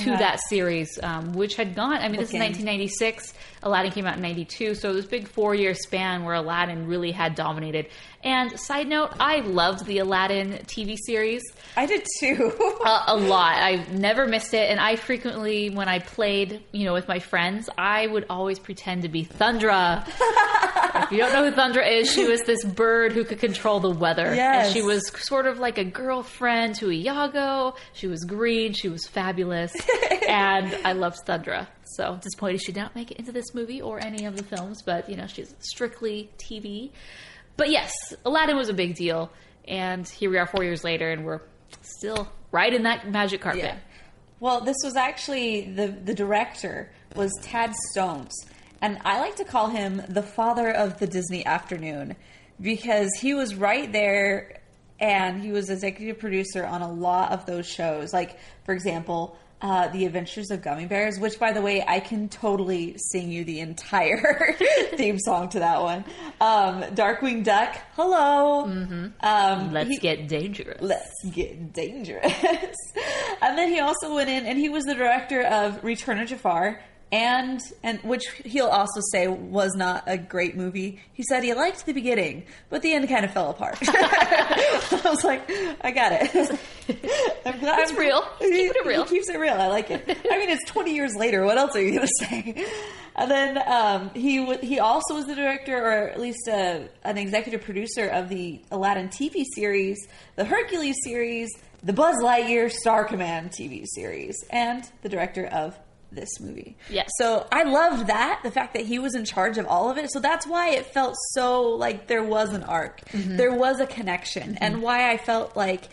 to 0.04 0.10
Uh-huh. 0.10 0.18
that 0.18 0.38
series, 0.48 0.98
um, 1.02 1.32
which 1.34 1.56
had 1.56 1.74
gone. 1.74 1.94
I 1.94 2.08
mean, 2.08 2.20
this 2.20 2.30
is 2.30 2.38
1996. 2.40 3.34
Aladdin 3.62 3.92
came 3.92 4.06
out 4.06 4.16
in 4.16 4.22
92, 4.22 4.74
so 4.74 4.92
this 4.92 5.06
big 5.06 5.28
four 5.28 5.54
year 5.54 5.74
span 5.74 6.24
where 6.24 6.34
Aladdin 6.34 6.86
really 6.86 7.10
had 7.12 7.34
dominated. 7.34 7.86
And 8.24 8.58
side 8.58 8.88
note, 8.88 9.12
I 9.20 9.40
loved 9.40 9.86
the 9.86 9.98
Aladdin 9.98 10.54
TV 10.66 10.96
series 11.06 11.42
I 11.76 11.86
did 11.86 12.04
too. 12.18 12.52
a, 12.84 13.04
a 13.08 13.16
lot. 13.16 13.56
I 13.58 13.84
never 13.92 14.26
missed 14.26 14.54
it, 14.54 14.70
and 14.70 14.80
I 14.80 14.96
frequently, 14.96 15.70
when 15.70 15.88
I 15.88 16.00
played, 16.00 16.62
you 16.72 16.84
know, 16.84 16.92
with 16.94 17.06
my 17.08 17.20
friends, 17.20 17.68
I 17.78 18.06
would 18.08 18.26
always 18.28 18.58
pretend 18.58 19.02
to 19.02 19.08
be 19.08 19.24
Thundra. 19.24 20.04
if 21.04 21.12
you 21.12 21.18
don't 21.18 21.32
know 21.32 21.48
who 21.48 21.56
Thundra 21.56 21.88
is, 21.88 22.12
she 22.12 22.26
was 22.26 22.42
this 22.42 22.64
bird 22.64 23.12
who 23.12 23.24
could 23.24 23.38
control 23.38 23.78
the 23.80 23.90
weather, 23.90 24.34
Yes. 24.34 24.66
and 24.66 24.74
she 24.74 24.82
was 24.82 25.08
sort 25.26 25.46
of 25.46 25.58
like 25.58 25.78
a 25.78 25.84
girlfriend 25.84 26.74
to 26.76 26.90
Iago. 26.90 27.74
She 27.92 28.06
was 28.08 28.24
green, 28.24 28.72
she 28.72 28.88
was 28.88 29.06
fabulous, 29.06 29.72
and 30.28 30.74
I 30.84 30.92
loved 30.92 31.18
Thundra. 31.26 31.68
So 31.98 32.16
disappointed 32.22 32.62
she 32.62 32.70
did 32.70 32.80
not 32.80 32.94
make 32.94 33.10
it 33.10 33.16
into 33.16 33.32
this 33.32 33.52
movie 33.54 33.82
or 33.82 33.98
any 33.98 34.24
of 34.24 34.36
the 34.36 34.44
films, 34.44 34.82
but 34.82 35.10
you 35.10 35.16
know, 35.16 35.26
she's 35.26 35.52
strictly 35.58 36.30
TV. 36.38 36.92
But 37.56 37.70
yes, 37.70 37.92
Aladdin 38.24 38.56
was 38.56 38.68
a 38.68 38.72
big 38.72 38.94
deal, 38.94 39.32
and 39.66 40.06
here 40.08 40.30
we 40.30 40.38
are 40.38 40.46
four 40.46 40.62
years 40.62 40.84
later, 40.84 41.10
and 41.10 41.24
we're 41.24 41.40
still 41.82 42.30
right 42.52 42.72
in 42.72 42.84
that 42.84 43.10
magic 43.10 43.40
carpet. 43.40 43.64
Yeah. 43.64 43.78
Well, 44.38 44.60
this 44.60 44.76
was 44.84 44.94
actually 44.94 45.72
the 45.72 45.88
the 45.88 46.14
director 46.14 46.88
was 47.16 47.32
Tad 47.42 47.74
Stones, 47.90 48.32
and 48.80 48.98
I 49.04 49.18
like 49.18 49.34
to 49.36 49.44
call 49.44 49.66
him 49.66 50.00
the 50.08 50.22
father 50.22 50.70
of 50.70 51.00
the 51.00 51.08
Disney 51.08 51.44
afternoon 51.44 52.14
because 52.60 53.10
he 53.20 53.34
was 53.34 53.56
right 53.56 53.90
there, 53.92 54.60
and 55.00 55.42
he 55.42 55.50
was 55.50 55.68
executive 55.68 56.20
producer 56.20 56.64
on 56.64 56.80
a 56.80 56.92
lot 56.92 57.32
of 57.32 57.44
those 57.44 57.66
shows. 57.66 58.12
Like, 58.12 58.38
for 58.64 58.72
example. 58.72 59.36
Uh, 59.60 59.88
the 59.88 60.06
Adventures 60.06 60.52
of 60.52 60.60
Gummi 60.62 60.88
Bears, 60.88 61.18
which, 61.18 61.36
by 61.40 61.50
the 61.52 61.60
way, 61.60 61.84
I 61.84 61.98
can 61.98 62.28
totally 62.28 62.94
sing 62.96 63.32
you 63.32 63.42
the 63.42 63.58
entire 63.58 64.52
theme 64.94 65.18
song 65.18 65.48
to 65.48 65.58
that 65.58 65.82
one. 65.82 66.04
Um, 66.40 66.82
Darkwing 66.94 67.42
Duck, 67.42 67.76
hello. 67.96 68.66
Um, 68.66 69.72
Let's 69.72 69.90
he- 69.90 69.96
get 69.98 70.28
dangerous. 70.28 70.80
Let's 70.80 71.24
get 71.32 71.72
dangerous. 71.72 72.32
and 73.42 73.58
then 73.58 73.68
he 73.68 73.80
also 73.80 74.14
went 74.14 74.30
in 74.30 74.46
and 74.46 74.56
he 74.58 74.68
was 74.68 74.84
the 74.84 74.94
director 74.94 75.42
of 75.42 75.82
Return 75.82 76.20
of 76.20 76.28
Jafar 76.28 76.80
and 77.10 77.60
and 77.82 77.98
which 78.00 78.26
he'll 78.44 78.66
also 78.66 79.00
say 79.12 79.28
was 79.28 79.74
not 79.74 80.04
a 80.06 80.18
great 80.18 80.56
movie. 80.56 81.00
He 81.12 81.22
said 81.22 81.42
he 81.42 81.54
liked 81.54 81.86
the 81.86 81.92
beginning, 81.94 82.44
but 82.68 82.82
the 82.82 82.92
end 82.92 83.08
kind 83.08 83.24
of 83.24 83.32
fell 83.32 83.50
apart. 83.50 83.78
I 83.82 85.00
was 85.04 85.24
like, 85.24 85.50
I 85.80 85.90
got 85.90 86.12
it. 86.12 86.34
I'm 87.46 87.58
glad 87.60 87.78
It's 87.80 87.92
real. 87.94 88.22
He's 88.38 88.50
keeping 88.50 88.72
it 88.74 88.86
real. 88.86 89.04
He 89.04 89.10
keeps 89.16 89.28
it 89.28 89.38
real. 89.38 89.54
I 89.54 89.68
like 89.68 89.90
it. 89.90 90.02
I 90.30 90.38
mean, 90.38 90.50
it's 90.50 90.64
20 90.66 90.94
years 90.94 91.14
later. 91.16 91.44
What 91.44 91.56
else 91.58 91.74
are 91.76 91.82
you 91.82 91.94
going 91.94 92.06
to 92.06 92.26
say? 92.26 92.66
And 93.16 93.30
then 93.30 93.58
um, 93.66 94.10
he 94.14 94.38
w- 94.38 94.60
he 94.60 94.78
also 94.78 95.14
was 95.14 95.26
the 95.26 95.34
director, 95.34 95.76
or 95.76 96.08
at 96.08 96.20
least 96.20 96.48
uh 96.48 96.80
an 97.04 97.18
executive 97.18 97.62
producer 97.62 98.06
of 98.06 98.28
the 98.28 98.60
Aladdin 98.70 99.08
TV 99.08 99.44
series, 99.54 99.96
the 100.36 100.44
Hercules 100.44 100.96
series, 101.02 101.48
the 101.82 101.92
Buzz 101.92 102.16
Lightyear 102.22 102.70
Star 102.70 103.04
Command 103.04 103.50
TV 103.50 103.84
series, 103.86 104.36
and 104.50 104.84
the 105.02 105.08
director 105.08 105.46
of 105.46 105.76
this 106.10 106.40
movie. 106.40 106.76
Yes. 106.88 107.08
So 107.18 107.46
I 107.52 107.64
loved 107.64 108.06
that 108.06 108.40
the 108.42 108.50
fact 108.50 108.74
that 108.74 108.86
he 108.86 108.98
was 108.98 109.14
in 109.14 109.24
charge 109.24 109.58
of 109.58 109.66
all 109.66 109.90
of 109.90 109.98
it. 109.98 110.10
So 110.10 110.20
that's 110.20 110.46
why 110.46 110.70
it 110.70 110.86
felt 110.86 111.14
so 111.32 111.62
like 111.62 112.06
there 112.06 112.22
was 112.22 112.52
an 112.52 112.62
arc, 112.62 113.00
mm-hmm. 113.10 113.36
there 113.36 113.52
was 113.52 113.80
a 113.80 113.86
connection, 113.86 114.56
and 114.58 114.82
why 114.82 115.10
I 115.10 115.16
felt 115.16 115.56
like 115.56 115.88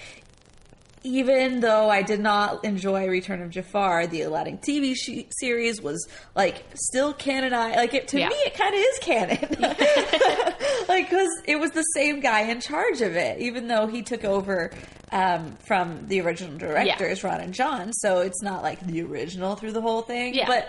even 1.06 1.60
though 1.60 1.90
I 1.90 2.02
did 2.02 2.20
not 2.20 2.66
enjoy 2.66 3.08
Return 3.08 3.42
of 3.42 3.52
Jafar, 3.52 4.08
the 4.08 4.24
Aladdin 4.24 4.58
TV 4.58 4.96
sh- 4.96 5.26
series 5.30 5.82
was 5.82 6.08
like 6.36 6.64
still 6.74 7.14
canonized. 7.14 7.78
Like 7.78 7.94
it 7.94 8.08
to 8.10 8.20
Yeah. 8.20 8.30
me, 8.30 8.36
it 8.36 8.56
kind 8.56 8.74
of 8.74 8.80
is 8.82 9.00
canon. 9.00 9.56
like 10.90 11.10
because 11.10 11.30
it 11.46 11.58
was 11.60 11.72
the 11.72 11.84
same 11.94 12.20
guy 12.20 12.42
in 12.42 12.60
charge 12.60 13.02
of 13.02 13.16
it, 13.16 13.40
even 13.40 13.68
though 13.68 13.88
he 13.88 14.02
took 14.02 14.24
over 14.24 14.72
um, 15.12 15.56
from 15.66 16.08
the 16.08 16.22
original 16.22 16.58
directors, 16.58 17.24
Ron 17.24 17.40
and 17.42 17.54
John. 17.54 17.94
So 17.94 18.20
it's 18.22 18.42
not 18.42 18.64
like 18.64 18.80
the 18.86 19.02
original 19.04 19.56
through 19.56 19.74
the 19.74 19.82
whole 19.82 20.02
thing. 20.02 20.34
Yeah. 20.34 20.48
but 20.48 20.68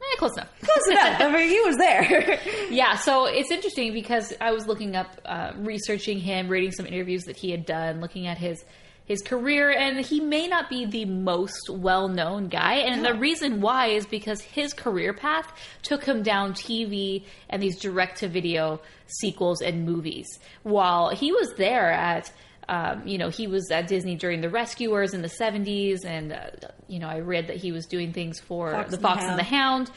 Eh, 0.00 0.16
close 0.16 0.32
enough. 0.36 0.48
close 0.60 0.88
enough. 0.92 1.20
I 1.20 1.30
mean, 1.32 1.48
he 1.48 1.60
was 1.62 1.76
there. 1.76 2.38
yeah, 2.70 2.96
so 2.96 3.24
it's 3.26 3.50
interesting 3.50 3.92
because 3.92 4.32
I 4.40 4.52
was 4.52 4.66
looking 4.68 4.94
up, 4.94 5.20
uh, 5.24 5.52
researching 5.56 6.18
him, 6.20 6.48
reading 6.48 6.70
some 6.70 6.86
interviews 6.86 7.24
that 7.24 7.36
he 7.36 7.50
had 7.50 7.66
done, 7.66 8.00
looking 8.00 8.28
at 8.28 8.38
his 8.38 8.64
his 9.08 9.22
career, 9.22 9.70
and 9.70 9.98
he 10.04 10.20
may 10.20 10.46
not 10.46 10.68
be 10.68 10.84
the 10.84 11.06
most 11.06 11.70
well 11.70 12.08
known 12.08 12.48
guy. 12.48 12.74
And 12.74 13.02
the 13.04 13.14
reason 13.14 13.62
why 13.62 13.86
is 13.86 14.06
because 14.06 14.42
his 14.42 14.74
career 14.74 15.14
path 15.14 15.50
took 15.82 16.04
him 16.04 16.22
down 16.22 16.52
TV 16.52 17.24
and 17.48 17.62
these 17.62 17.80
direct 17.80 18.18
to 18.18 18.28
video 18.28 18.80
sequels 19.06 19.62
and 19.62 19.86
movies. 19.86 20.38
While 20.62 21.08
he 21.08 21.32
was 21.32 21.54
there 21.56 21.90
at 21.90 22.30
um, 22.70 23.06
you 23.08 23.16
know, 23.16 23.30
he 23.30 23.46
was 23.46 23.70
at 23.70 23.88
Disney 23.88 24.14
during 24.14 24.42
the 24.42 24.50
Rescuers 24.50 25.14
in 25.14 25.22
the 25.22 25.28
70s, 25.28 26.04
and, 26.04 26.34
uh, 26.34 26.50
you 26.86 26.98
know, 26.98 27.08
I 27.08 27.20
read 27.20 27.46
that 27.46 27.56
he 27.56 27.72
was 27.72 27.86
doing 27.86 28.12
things 28.12 28.38
for 28.40 28.70
Fox 28.70 28.90
The 28.90 28.96
and 28.96 29.02
the 29.02 29.08
Fox 29.08 29.24
and 29.24 29.38
the 29.38 29.42
Hound. 29.42 29.90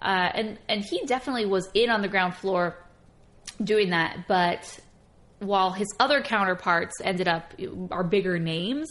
Uh, 0.00 0.30
and, 0.32 0.58
and 0.66 0.82
he 0.82 1.04
definitely 1.04 1.44
was 1.44 1.68
in 1.74 1.90
on 1.90 2.00
the 2.00 2.08
ground 2.08 2.34
floor 2.34 2.78
doing 3.62 3.90
that. 3.90 4.24
But 4.26 4.80
while 5.40 5.72
his 5.72 5.88
other 6.00 6.20
counterparts 6.22 6.94
ended 7.02 7.28
up 7.28 7.52
are 7.90 8.04
bigger 8.04 8.38
names, 8.38 8.88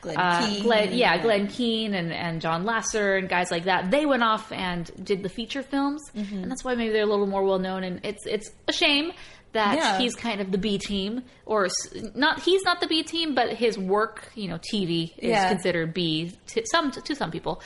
Glenn 0.00 0.16
uh, 0.16 0.46
Keane. 0.46 0.62
Glenn, 0.62 0.92
yeah, 0.94 1.18
Glenn 1.20 1.46
Keane 1.46 1.92
and, 1.94 2.10
and 2.12 2.40
John 2.40 2.64
Lasseter 2.64 3.18
and 3.18 3.28
guys 3.28 3.50
like 3.50 3.64
that. 3.64 3.90
They 3.90 4.06
went 4.06 4.22
off 4.22 4.50
and 4.52 4.90
did 5.04 5.22
the 5.22 5.28
feature 5.28 5.62
films, 5.62 6.00
Mm-hmm. 6.16 6.38
and 6.42 6.50
that's 6.50 6.64
why 6.64 6.74
maybe 6.74 6.92
they're 6.92 7.02
a 7.02 7.06
little 7.06 7.26
more 7.26 7.44
well 7.44 7.58
known. 7.58 7.84
And 7.84 8.00
it's 8.04 8.24
it's 8.26 8.50
a 8.66 8.72
shame 8.72 9.12
that 9.52 9.76
Yeah. 9.76 9.98
he's 9.98 10.14
kind 10.14 10.40
of 10.40 10.52
the 10.52 10.58
B 10.58 10.78
team, 10.78 11.22
or 11.44 11.68
not. 12.14 12.40
He's 12.40 12.62
not 12.62 12.80
the 12.80 12.86
B 12.86 13.02
team, 13.02 13.34
but 13.34 13.52
his 13.52 13.76
work, 13.76 14.30
you 14.36 14.48
know, 14.48 14.58
TV 14.58 15.12
is 15.18 15.30
Yeah. 15.30 15.48
considered 15.50 15.92
B 15.92 16.32
to 16.48 16.62
some 16.70 16.92
to 16.92 17.14
some 17.14 17.30
people. 17.30 17.60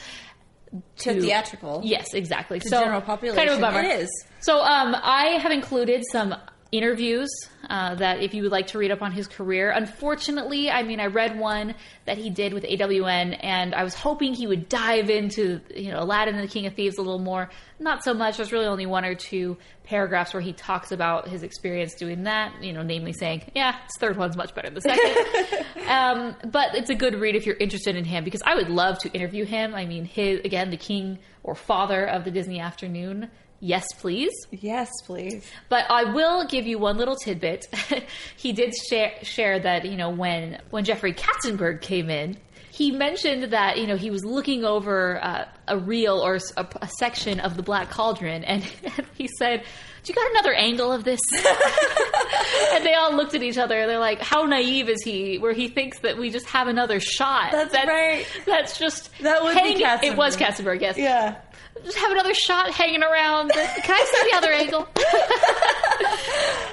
to 0.97 1.21
theatrical. 1.21 1.83
Yes, 1.85 2.14
exactly. 2.14 2.59
To 2.59 2.69
so 2.69 2.81
general 2.81 3.00
population. 3.00 3.37
kind 3.37 3.50
of 3.50 3.59
a 3.59 3.61
bummer. 3.61 3.81
It 3.81 4.00
is. 4.00 4.09
So 4.40 4.59
um, 4.61 4.97
I 5.00 5.38
have 5.40 5.52
included 5.52 6.02
some 6.11 6.35
interviews 6.76 7.31
uh, 7.71 7.95
that 7.95 8.21
if 8.21 8.35
you 8.35 8.43
would 8.43 8.52
like 8.52 8.69
to 8.69 8.78
read 8.78 8.90
up 8.90 9.02
on 9.02 9.12
his 9.12 9.26
career. 9.26 9.71
Unfortunately, 9.71 10.71
I 10.71 10.83
mean, 10.83 11.00
I 11.00 11.07
read 11.07 11.38
one 11.38 11.75
that 12.04 12.19
he 12.19 12.31
did 12.31 12.52
with 12.52 12.64
AWN, 12.64 13.38
and 13.43 13.75
I 13.75 13.85
was 13.85 13.95
hoping 13.95 14.35
he 14.35 14.47
would 14.47 14.69
dive 14.69 15.09
into 15.11 15.61
you 15.75 15.90
know 15.90 16.00
Aladdin 16.00 16.35
and 16.35 16.45
the 16.45 16.52
King 16.52 16.66
of 16.66 16.75
Thieves 16.75 16.99
a 16.99 17.02
little 17.02 17.19
more. 17.19 17.50
Not 17.78 18.04
so 18.04 18.14
much. 18.14 18.37
There's 18.37 18.52
really 18.52 18.66
only 18.66 18.87
one 18.87 19.04
or 19.04 19.14
two 19.14 19.57
paragraphs 19.85 20.33
where 20.33 20.40
he 20.40 20.52
talks 20.52 20.93
about 20.93 21.28
his 21.28 21.43
experience 21.43 21.95
doing 21.95 22.25
that. 22.25 22.62
You 22.62 22.73
know, 22.73 22.83
namely 22.83 23.12
saying, 23.12 23.50
"Yeah, 23.54 23.73
this 23.73 23.97
third 23.99 24.16
one's 24.16 24.37
much 24.37 24.54
better 24.54 24.69
than 24.69 24.75
the 24.75 24.81
second. 24.81 25.66
um, 25.88 26.37
but 26.50 26.75
it's 26.75 26.90
a 26.90 26.95
good 26.95 27.14
read 27.14 27.37
if 27.37 27.47
you're 27.47 27.57
interested 27.57 27.97
in 27.97 28.04
him 28.04 28.25
because 28.25 28.43
I 28.45 28.54
would 28.54 28.69
love 28.69 28.99
to 29.00 29.11
interview 29.12 29.45
him. 29.45 29.75
I 29.75 29.87
mean, 29.87 30.04
his 30.04 30.40
again, 30.45 30.71
the 30.71 30.76
king 30.76 31.19
or 31.43 31.54
father 31.54 32.07
of 32.07 32.25
the 32.25 32.31
Disney 32.31 32.61
afternoon. 32.61 33.31
Yes, 33.61 33.87
please. 33.99 34.32
Yes, 34.50 34.90
please. 35.04 35.44
But 35.68 35.90
I 35.90 36.12
will 36.12 36.46
give 36.46 36.66
you 36.66 36.78
one 36.78 36.96
little 36.99 37.16
tidbit. 37.16 37.66
he 38.37 38.52
did 38.52 38.75
share, 38.75 39.12
share 39.23 39.58
that 39.61 39.84
you 39.87 39.96
know 39.96 40.11
when 40.11 40.61
when 40.70 40.84
Jeffrey 40.84 41.14
Katzenberg 41.14 41.80
came 41.80 42.11
in, 42.11 42.37
he 42.70 42.90
mentioned 42.90 43.52
that 43.52 43.78
you 43.78 43.87
know 43.87 43.96
he 43.96 44.11
was 44.11 44.25
looking 44.25 44.64
over 44.64 45.23
uh, 45.23 45.46
a 45.68 45.78
reel 45.78 46.18
or 46.18 46.38
a 46.56 46.88
section 46.99 47.40
of 47.40 47.56
the 47.56 47.62
Black 47.62 47.90
Cauldron, 47.90 48.44
and 48.44 48.62
he 49.14 49.28
said. 49.38 49.64
Do 50.02 50.12
you 50.12 50.16
got 50.16 50.30
another 50.32 50.52
angle 50.52 50.92
of 50.92 51.02
this? 51.02 51.18
and 52.75 52.84
they 52.84 52.92
all 52.92 53.16
looked 53.16 53.34
at 53.34 53.42
each 53.42 53.56
other. 53.56 53.87
They're 53.87 53.99
like, 53.99 54.20
"How 54.20 54.42
naive 54.44 54.90
is 54.90 55.02
he? 55.02 55.38
Where 55.38 55.54
he 55.54 55.68
thinks 55.68 56.00
that 56.00 56.18
we 56.18 56.28
just 56.28 56.44
have 56.49 56.68
another 56.68 57.00
shot? 57.00 57.52
That's 57.52 57.75
right. 57.75 58.26
That's 58.44 58.78
just 58.78 59.11
That 59.23 59.42
would 59.42 59.54
be 59.54 59.82
hang- 59.82 60.04
It 60.04 60.14
was. 60.14 60.37
Katzenberg, 60.37 60.82
yes 60.82 60.99
Yeah. 60.99 61.37
Just 61.85 61.99
have 61.99 62.11
another 62.12 62.35
shot 62.35 62.71
hanging 62.71 63.03
around? 63.03 63.50
Can 63.53 63.95
I 63.95 64.05
see 64.12 64.31
the 64.31 64.37
other 64.37 64.53
angle? 64.53 64.88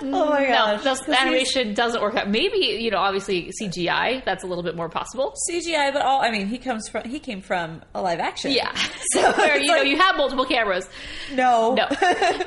Oh 0.03 0.29
my 0.31 0.41
god 0.45 0.49
no, 0.49 0.75
gosh. 0.77 0.83
just 0.83 1.05
'Cause 1.05 1.15
he's 1.15 1.21
animation 1.21 1.73
doesn't 1.75 2.01
work 2.01 2.15
out. 2.15 2.27
Maybe 2.27 2.57
you 2.57 2.89
know, 2.89 2.97
obviously 2.97 3.51
CGI. 3.61 4.25
That's 4.25 4.43
a 4.43 4.47
little 4.47 4.63
bit 4.63 4.75
more 4.75 4.89
possible. 4.89 5.35
CGI, 5.47 5.93
but 5.93 6.01
all 6.01 6.21
I 6.23 6.31
mean, 6.31 6.47
he 6.47 6.57
comes 6.57 6.89
from 6.89 7.07
he 7.07 7.19
came 7.19 7.39
from 7.41 7.81
a 7.93 8.01
live 8.01 8.19
action. 8.19 8.51
Yeah. 8.51 8.71
So 9.13 9.31
Where, 9.33 9.59
you 9.59 9.67
know, 9.67 9.81
you 9.81 9.97
have 9.97 10.15
multiple 10.15 10.45
cameras. 10.45 10.87
No. 11.33 11.73
No. 11.75 11.85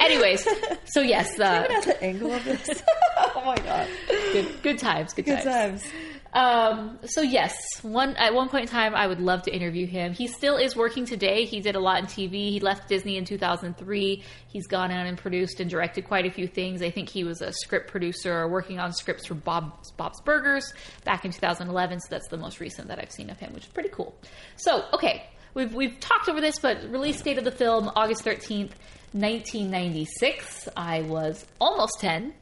Anyways, 0.01 0.47
so 0.87 1.01
yes, 1.03 1.39
uh, 1.39 1.67
the 1.85 2.03
angle 2.03 2.33
of 2.33 2.43
this. 2.45 2.83
oh 3.19 3.43
my 3.45 3.57
god. 3.57 3.87
good, 4.33 4.63
good 4.63 4.79
times, 4.79 5.13
good, 5.13 5.27
Good 5.27 5.43
times. 5.43 5.83
times. 5.83 5.93
Um, 6.35 6.99
so 7.05 7.23
yes, 7.23 7.55
one 7.83 8.17
at 8.17 8.35
one 8.35 8.49
point 8.49 8.63
in 8.63 8.69
time, 8.69 8.95
I 8.95 9.07
would 9.07 9.21
love 9.21 9.43
to 9.43 9.55
interview 9.55 9.87
him. 9.87 10.13
He 10.13 10.27
still 10.27 10.57
is 10.57 10.75
working 10.75 11.07
today. 11.07 11.45
He 11.45 11.61
did 11.61 11.77
a 11.77 11.81
lot 11.81 12.01
in 12.01 12.07
TV. 12.07 12.51
He 12.51 12.61
left 12.61 12.89
Disney 12.89 13.17
in 13.17 13.25
2003. 13.25 14.23
He's 14.49 14.67
gone 14.67 14.91
on 14.91 15.07
and 15.07 15.17
produced 15.17 15.61
and 15.61 15.71
directed 15.71 16.07
quite 16.07 16.27
a 16.27 16.31
few 16.33 16.49
things. 16.49 16.83
I 16.83 16.91
think 16.91 17.09
he 17.09 17.23
was 17.23 17.41
a 17.41 17.53
script 17.53 17.89
producer 17.89 18.33
or 18.37 18.49
working 18.49 18.81
on 18.81 18.93
scripts 18.93 19.27
for 19.27 19.35
Bob's, 19.35 19.93
Bob's 19.93 20.21
Burgers 20.23 20.75
back 21.05 21.25
in 21.25 21.31
2011. 21.31 22.01
So 22.01 22.07
that's 22.11 22.29
the 22.29 22.37
most 22.37 22.59
recent 22.59 22.89
that 22.89 22.99
I've 22.99 23.13
seen 23.13 23.31
of 23.31 23.39
him, 23.39 23.53
which 23.55 23.65
is 23.65 23.71
pretty 23.71 23.91
cool. 23.91 24.17
So 24.57 24.85
okay, 24.93 25.29
we've 25.55 25.73
we've 25.73 26.01
talked 26.01 26.29
over 26.29 26.41
this, 26.41 26.59
but 26.59 26.83
release 26.91 27.23
date 27.23 27.39
of 27.39 27.45
the 27.45 27.53
film 27.53 27.93
August 27.95 28.25
13th, 28.25 28.73
1996. 29.13 30.69
I 30.77 31.03
was 31.03 31.47
almost 31.61 32.01
10, 32.01 32.35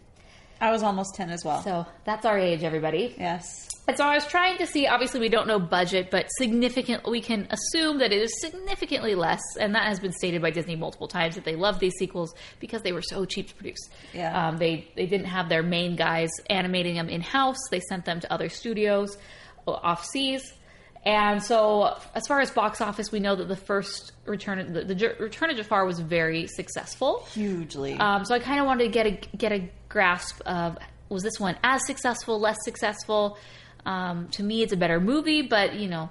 I 0.63 0.71
was 0.71 0.83
almost 0.83 1.15
ten 1.15 1.29
as 1.31 1.45
well. 1.45 1.61
so 1.63 1.85
that's 2.05 2.25
our 2.25 2.39
age, 2.39 2.63
everybody. 2.63 3.15
yes. 3.19 3.69
And 3.89 3.97
so 3.97 4.05
I 4.05 4.15
was 4.15 4.25
trying 4.29 4.59
to 4.59 4.67
see. 4.67 4.87
Obviously, 4.87 5.19
we 5.19 5.29
don't 5.29 5.49
know 5.49 5.59
budget, 5.59 6.09
but 6.09 6.27
significant. 6.39 7.03
We 7.11 7.21
can 7.21 7.49
assume 7.51 7.99
that 7.99 8.13
it 8.13 8.23
is 8.23 8.31
significantly 8.41 9.17
less, 9.17 9.41
and 9.59 9.75
that 9.75 9.89
has 9.89 9.99
been 9.99 10.13
stated 10.13 10.41
by 10.41 10.51
Disney 10.53 10.77
multiple 10.77 11.09
times 11.09 11.35
that 11.35 11.45
they 11.45 11.57
love 11.57 11.81
these 11.81 11.95
sequels 11.99 12.33
because 12.61 12.83
they 12.83 12.93
were 12.93 13.03
so 13.03 13.25
cheap 13.25 13.49
to 13.49 13.55
produce. 13.57 13.81
Yeah. 14.15 14.31
um, 14.49 14.59
they 14.59 14.87
they 14.95 15.07
didn't 15.07 15.27
have 15.27 15.49
their 15.49 15.65
main 15.65 15.97
guys 15.97 16.31
animating 16.49 16.95
them 16.95 17.09
in 17.09 17.23
house. 17.23 17.59
They 17.73 17.81
sent 17.81 18.05
them 18.05 18.21
to 18.21 18.33
other 18.33 18.49
studios 18.49 19.19
uh, 19.67 19.73
off 19.73 20.05
seas. 20.05 20.53
And 21.05 21.43
so, 21.43 21.99
as 22.15 22.27
far 22.29 22.41
as 22.41 22.51
box 22.53 22.81
office, 22.81 23.11
we 23.11 23.19
know 23.19 23.35
that 23.35 23.49
the 23.49 23.57
first 23.57 24.13
Return, 24.25 24.73
the, 24.73 24.85
the 24.85 24.95
J- 24.95 25.15
Return 25.19 25.51
of 25.51 25.57
Jafar 25.57 25.85
was 25.85 25.99
very 25.99 26.47
successful. 26.47 27.27
Hugely. 27.33 27.95
Um, 27.95 28.25
so 28.25 28.35
I 28.35 28.39
kind 28.39 28.61
of 28.61 28.67
wanted 28.67 28.85
to 28.85 28.91
get 28.91 29.07
a 29.07 29.37
get 29.37 29.53
a 29.53 29.69
grasp 29.89 30.41
of 30.47 30.79
was 31.09 31.25
this 31.25 31.41
one 31.41 31.57
as 31.65 31.85
successful, 31.87 32.41
less 32.41 32.57
successful. 32.65 33.37
Um, 33.85 34.29
to 34.29 34.45
me, 34.45 34.63
it's 34.63 34.73
a 34.73 34.77
better 34.77 35.01
movie, 35.01 35.43
but 35.43 35.75
you 35.75 35.89
know, 35.89 36.09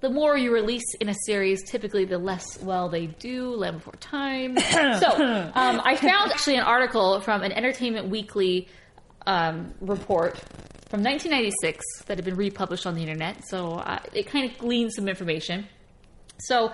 the 0.00 0.08
more 0.08 0.36
you 0.36 0.52
release 0.52 0.94
in 0.98 1.10
a 1.10 1.14
series, 1.26 1.62
typically 1.62 2.06
the 2.06 2.18
less 2.18 2.60
well 2.62 2.88
they 2.88 3.06
do. 3.06 3.54
Land 3.54 3.78
Before 3.78 3.94
Time. 4.00 4.58
so 4.98 5.50
um, 5.54 5.80
I 5.84 5.96
found 5.96 6.32
actually 6.32 6.56
an 6.56 6.64
article 6.64 7.20
from 7.20 7.42
an 7.42 7.52
Entertainment 7.52 8.08
Weekly 8.08 8.68
um, 9.26 9.74
report 9.80 10.42
from 10.92 11.02
1996 11.02 11.82
that 12.04 12.18
had 12.18 12.24
been 12.26 12.36
republished 12.36 12.86
on 12.86 12.94
the 12.94 13.00
internet. 13.00 13.42
So 13.48 13.76
uh, 13.76 13.98
it 14.12 14.26
kind 14.26 14.50
of 14.50 14.58
gleaned 14.58 14.92
some 14.92 15.08
information. 15.08 15.66
So, 16.40 16.72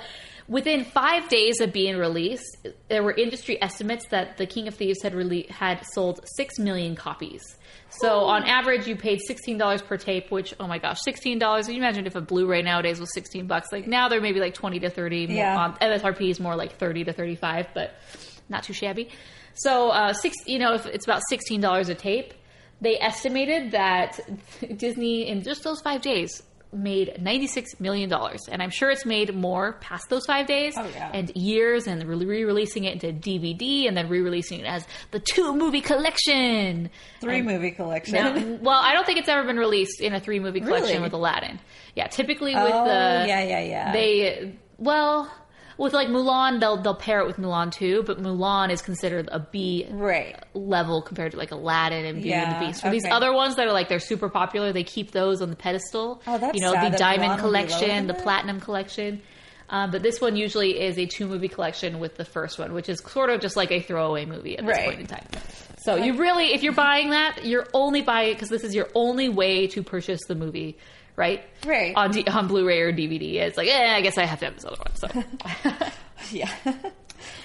within 0.48 0.84
five 0.84 1.28
days 1.28 1.60
of 1.60 1.72
being 1.72 1.96
released, 1.98 2.66
there 2.88 3.02
were 3.04 3.12
industry 3.12 3.62
estimates 3.62 4.08
that 4.08 4.38
The 4.38 4.46
King 4.46 4.66
of 4.66 4.75
Thieves 4.75 5.02
had 5.04 5.12
rele- 5.12 5.48
had 5.50 5.84
sold 5.92 6.20
six 6.37 6.58
million 6.58 6.96
copies. 6.96 7.42
So, 7.90 8.20
on 8.25 8.42
average, 8.44 8.88
you 8.88 8.96
paid 8.96 9.20
sixteen 9.26 9.56
dollars 9.58 9.82
per 9.82 9.96
tape. 9.98 10.30
Which, 10.32 10.52
oh 10.58 10.66
my 10.66 10.78
gosh, 10.78 10.98
sixteen 11.02 11.38
dollars! 11.38 11.66
Can 11.66 11.75
you 11.76 11.80
imagine 11.82 12.06
if 12.06 12.16
a 12.16 12.20
Blu-ray 12.20 12.62
nowadays 12.62 12.98
was 12.98 13.12
sixteen 13.14 13.46
bucks? 13.46 13.68
Like 13.70 13.87
now, 13.87 14.08
they're 14.08 14.20
maybe 14.22 14.40
like 14.40 14.54
twenty 14.54 14.80
to 14.80 14.90
thirty. 14.90 15.26
More 15.26 15.37
Yeah. 15.37 15.58
on, 15.58 15.75
MSRP 15.76 16.30
is 16.30 16.40
more 16.40 16.56
like 16.56 16.76
thirty 16.78 17.04
to 17.04 17.12
thirty-five, 17.12 17.68
but 17.75 17.94
not 18.48 18.62
too 18.64 18.72
shabby. 18.72 19.10
So, 19.54 19.90
uh, 19.90 20.12
six. 20.12 20.34
You 20.46 20.58
know, 20.58 20.75
if 20.75 20.87
it's 20.87 21.04
about 21.04 21.20
sixteen 21.28 21.60
dollars 21.60 21.88
a 21.90 21.94
tape, 21.94 22.32
they 22.80 22.99
estimated 23.00 23.73
that 23.73 24.20
Disney 24.76 25.28
in 25.28 25.42
just 25.42 25.62
those 25.64 25.80
five 25.80 26.02
days 26.02 26.42
made 26.70 27.16
$96 27.18 27.81
million 27.81 28.12
and 28.12 28.62
i'm 28.62 28.68
sure 28.68 28.90
it's 28.90 29.07
made 29.07 29.35
more 29.35 29.72
past 29.81 30.05
those 30.11 30.26
five 30.26 30.46
days 30.46 30.74
Oh, 30.76 30.87
yeah. 30.94 31.11
and 31.14 31.31
years 31.35 31.87
and 31.87 32.05
re-releasing 32.05 32.85
it 32.85 33.02
into 33.02 33.07
dvd 33.11 33.88
and 33.88 33.96
then 33.96 34.11
re-releasing 34.11 34.61
it 34.61 34.66
as 34.66 34.87
the 35.11 35.18
two 35.18 35.57
movie 35.57 35.81
collection 35.81 36.90
Three 37.22 37.38
And 37.38 37.46
movie 37.46 37.70
collection. 37.70 38.14
now, 38.16 38.59
well 38.61 38.79
i 38.83 38.92
don't 38.92 39.07
think 39.07 39.18
it's 39.18 39.31
ever 39.31 39.46
been 39.46 39.57
released 39.57 40.02
in 40.02 40.12
a 40.12 40.20
three 40.20 40.40
movie 40.40 40.61
collection 40.61 40.88
Really? 40.96 41.02
with 41.05 41.14
aladdin 41.14 41.59
yeah 41.94 42.07
typically 42.09 42.55
with 42.55 42.62
Oh, 42.70 42.85
the 42.85 43.24
yeah, 43.26 43.42
yeah, 43.44 43.61
yeah. 43.61 43.92
they 43.92 44.52
well 44.76 45.33
with 45.78 45.92
like 45.92 46.08
mulan 46.08 46.60
they'll 46.60 46.76
they'll 46.76 46.94
pair 46.94 47.20
it 47.20 47.26
with 47.26 47.36
mulan 47.38 47.72
too 47.72 48.02
but 48.02 48.20
mulan 48.20 48.70
is 48.70 48.82
considered 48.82 49.28
a 49.32 49.38
b 49.38 49.86
right. 49.90 50.36
level 50.54 51.00
compared 51.00 51.32
to 51.32 51.38
like 51.38 51.50
Aladdin 51.52 52.04
and 52.04 52.16
Beauty 52.22 52.34
and 52.34 52.60
the 52.60 52.66
Beast. 52.66 52.82
For 52.82 52.90
these 52.90 53.06
other 53.06 53.32
ones 53.32 53.56
that 53.56 53.66
are 53.66 53.72
like 53.72 53.88
they're 53.88 54.00
super 54.00 54.28
popular, 54.28 54.72
they 54.72 54.84
keep 54.84 55.12
those 55.12 55.40
on 55.40 55.50
the 55.50 55.56
pedestal. 55.56 56.20
Oh, 56.26 56.38
that's 56.38 56.54
you 56.54 56.60
know 56.60 56.72
sad 56.72 56.92
the 56.92 56.98
Diamond 56.98 57.40
Mulan 57.40 57.42
will 57.42 57.50
be 57.52 57.58
lower 57.58 57.66
collection, 57.66 58.06
the. 58.08 58.14
Platinum 58.14 58.60
collection. 58.60 59.22
Um, 59.70 59.90
but 59.90 60.02
this 60.02 60.20
one 60.20 60.34
usually 60.36 60.80
is 60.80 60.98
a 60.98 61.06
two 61.06 61.26
movie 61.26 61.48
collection 61.48 61.98
with 62.00 62.16
the 62.16 62.24
first 62.24 62.58
one, 62.58 62.72
which 62.72 62.88
is 62.88 63.00
sort 63.00 63.30
of 63.30 63.40
just 63.40 63.54
like 63.56 63.70
a 63.70 63.80
throwaway 63.80 64.24
movie 64.24 64.56
at 64.56 64.64
this 64.64 64.76
Right. 64.76 64.86
point 64.86 65.00
in 65.00 65.06
time. 65.06 65.26
So 65.78 65.96
you 65.96 66.14
really, 66.18 66.54
if 66.54 66.62
you're 66.62 66.72
buying 66.72 67.10
that, 67.10 67.44
you're 67.44 67.66
only 67.74 68.02
buying 68.02 68.30
it 68.30 68.34
because 68.34 68.48
this 68.48 68.64
is 68.64 68.74
your 68.74 68.88
only 68.94 69.28
way 69.28 69.66
to 69.68 69.82
purchase 69.82 70.20
the 70.26 70.34
movie, 70.34 70.76
right? 71.18 71.42
Right. 71.66 71.92
On 71.96 72.11
D- 72.11 72.24
on 72.26 72.46
Blu-ray 72.46 72.81
or 72.81 72.92
DVD, 72.92 73.35
it's 73.40 73.59
like, 73.59 73.68
eh, 73.68 73.94
I 73.94 74.00
guess 74.00 74.16
I 74.16 74.24
have 74.24 74.38
to 74.40 74.46
have 74.46 74.54
this 74.54 74.64
other 74.64 74.76
one. 74.78 74.94
So 74.96 75.09
Yeah. 76.33 76.50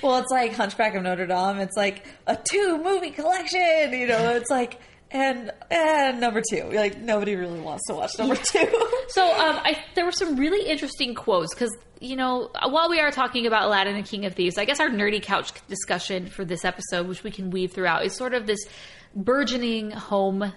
well, 0.02 0.20
it's 0.20 0.32
like 0.32 0.54
Hunchback 0.54 0.96
of 0.96 1.04
Notre 1.04 1.26
Dame. 1.28 1.58
It's 1.60 1.76
like 1.76 2.06
a 2.28 2.38
two 2.38 2.82
movie 2.84 3.12
collection. 3.12 3.92
You 3.92 4.08
know, 4.08 4.30
it's 4.36 4.50
like 4.50 4.80
and 5.12 5.52
and 5.70 6.20
number 6.20 6.42
two. 6.50 6.70
Like 6.72 7.00
nobody 7.00 7.36
really 7.36 7.60
wants 7.60 7.86
to 7.88 7.94
watch 7.96 8.18
number 8.18 8.36
two. 8.36 8.68
So 9.10 9.24
um, 9.26 9.58
I, 9.64 9.84
there 9.96 10.06
were 10.06 10.12
some 10.12 10.38
really 10.38 10.68
interesting 10.68 11.14
quotes 11.14 11.54
because 11.54 11.76
you 12.00 12.16
know 12.16 12.50
while 12.68 12.90
we 12.90 13.00
are 13.00 13.12
talking 13.12 13.46
about 13.46 13.64
Aladdin 13.68 13.96
and 13.96 14.06
King 14.06 14.26
of 14.26 14.34
Thieves, 14.34 14.58
I 14.58 14.66
guess 14.66 14.80
our 14.80 14.90
nerdy 14.90 15.22
couch 15.22 15.52
discussion 15.68 16.26
for 16.28 16.44
this 16.46 16.66
episode, 16.66 17.08
which 17.08 17.24
we 17.24 17.30
can 17.32 17.52
weave 17.52 17.74
throughout, 17.74 18.06
is 18.06 18.16
sort 18.16 18.34
of 18.34 18.48
this 18.48 18.60
burgeoning 19.16 19.92
home 19.92 20.52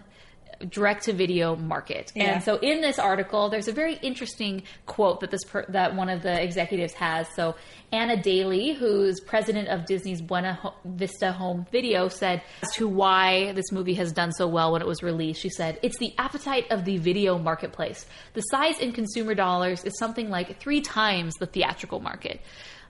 direct 0.69 1.05
to 1.05 1.13
video 1.13 1.57
market. 1.57 2.13
Yeah. 2.15 2.35
And 2.35 2.43
so 2.43 2.57
in 2.57 2.81
this 2.81 2.99
article, 2.99 3.51
there's 3.51 3.69
a 3.69 3.73
very 3.73 3.95
interesting 3.97 4.63
quote 4.87 5.21
that 5.21 5.31
this 5.31 5.45
per- 5.45 5.67
that 5.69 5.95
one 5.95 6.09
of 6.09 6.23
the 6.23 6.43
executives 6.43 6.95
has. 6.95 7.27
So 7.35 7.57
Anna 7.93 8.21
Daly, 8.21 8.73
who's 8.73 9.21
president 9.21 9.69
of 9.69 9.87
Disney's 9.87 10.21
Buena 10.21 10.73
Vista 10.85 11.33
Home 11.33 11.67
Video, 11.71 12.09
said 12.09 12.43
as 12.63 12.69
to 12.77 12.89
why 12.89 13.53
this 13.53 13.71
movie 13.71 13.95
has 13.95 14.13
done 14.13 14.33
so 14.33 14.49
well 14.49 14.73
when 14.73 14.83
it 14.83 14.89
was 14.89 15.03
released. 15.03 15.41
She 15.41 15.51
said, 15.51 15.79
"It's 15.83 15.99
the 15.99 16.15
appetite 16.19 16.71
of 16.71 16.85
the 16.85 16.99
video 16.99 17.39
marketplace. 17.39 18.07
The 18.33 18.43
size 18.43 18.79
in 18.79 18.93
consumer 18.93 19.35
dollars 19.35 19.85
is 19.85 19.99
something 19.99 20.31
like 20.31 20.59
three 20.59 20.81
times 20.81 21.35
the 21.35 21.47
theatrical 21.47 22.01
market." 22.01 22.41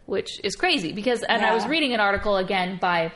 Which 0.06 0.38
is 0.44 0.54
crazy 0.54 0.92
because, 0.92 1.24
and 1.24 1.44
I 1.44 1.52
was 1.52 1.66
reading 1.66 1.92
an 1.92 1.98
article 1.98 2.36
again 2.36 2.78
by 2.80 3.12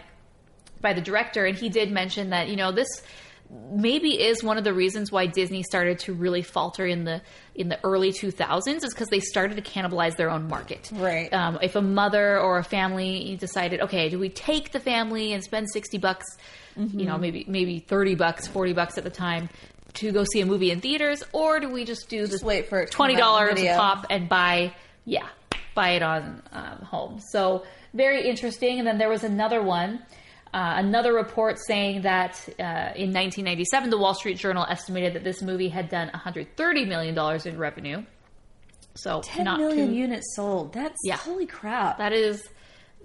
by 0.80 0.92
the 0.92 1.00
director, 1.00 1.44
and 1.44 1.56
he 1.56 1.68
did 1.68 1.92
mention 1.92 2.30
that 2.30 2.48
you 2.48 2.56
know 2.56 2.72
this 2.72 2.88
maybe 3.72 4.20
is 4.20 4.42
one 4.42 4.58
of 4.58 4.64
the 4.64 4.72
reasons 4.72 5.10
why 5.10 5.26
Disney 5.26 5.62
started 5.62 5.98
to 6.00 6.12
really 6.12 6.42
falter 6.42 6.86
in 6.86 7.04
the 7.04 7.20
in 7.54 7.68
the 7.68 7.78
early 7.84 8.12
2000s 8.12 8.84
is 8.84 8.94
because 8.94 9.08
they 9.08 9.20
started 9.20 9.56
to 9.56 9.62
cannibalize 9.62 10.16
their 10.16 10.30
own 10.30 10.48
market. 10.48 10.90
Right. 10.92 11.32
Um, 11.32 11.58
if 11.60 11.76
a 11.76 11.82
mother 11.82 12.38
or 12.38 12.58
a 12.58 12.64
family 12.64 13.36
decided, 13.38 13.80
okay, 13.82 14.08
do 14.08 14.18
we 14.18 14.28
take 14.28 14.72
the 14.72 14.80
family 14.80 15.32
and 15.32 15.42
spend 15.42 15.70
60 15.70 15.98
bucks, 15.98 16.24
you 16.76 17.04
know, 17.04 17.18
maybe 17.18 17.44
maybe 17.48 17.80
30 17.80 18.14
bucks, 18.14 18.46
40 18.46 18.72
bucks 18.72 18.96
at 18.96 19.04
the 19.04 19.10
time 19.10 19.48
to 19.94 20.12
go 20.12 20.24
see 20.24 20.40
a 20.40 20.46
movie 20.46 20.70
in 20.70 20.80
theaters, 20.80 21.22
or 21.32 21.60
do 21.60 21.68
we 21.68 21.84
just 21.84 22.08
do 22.08 22.26
this 22.26 22.42
wait 22.42 22.68
for 22.68 22.86
twenty 22.86 23.14
come 23.14 23.22
out 23.22 23.42
on 23.42 23.56
dollars 23.56 23.62
a 23.62 23.76
pop 23.76 24.06
and 24.10 24.28
buy 24.28 24.72
yeah 25.04 25.26
buy 25.74 25.90
it 25.90 26.02
on 26.02 26.42
um, 26.52 26.78
home 26.82 27.20
so 27.32 27.64
very 27.94 28.28
interesting 28.28 28.78
and 28.78 28.86
then 28.86 28.98
there 28.98 29.08
was 29.08 29.24
another 29.24 29.62
one 29.62 30.00
uh, 30.52 30.74
another 30.76 31.12
report 31.12 31.58
saying 31.64 32.02
that 32.02 32.38
uh, 32.58 32.92
in 32.96 33.12
1997 33.12 33.90
the 33.90 33.98
wall 33.98 34.14
street 34.14 34.36
journal 34.38 34.66
estimated 34.68 35.14
that 35.14 35.24
this 35.24 35.42
movie 35.42 35.68
had 35.68 35.88
done 35.88 36.08
130 36.08 36.84
million 36.86 37.14
dollars 37.14 37.46
in 37.46 37.56
revenue 37.58 38.02
so 38.96 39.20
Ten 39.22 39.44
not 39.44 39.60
million 39.60 39.88
too, 39.88 39.94
units 39.94 40.34
sold. 40.34 40.72
That's 40.72 40.96
Yeah. 41.04 41.16
holy 41.16 41.46
crap. 41.46 41.98
that 41.98 42.12
is 42.12 42.46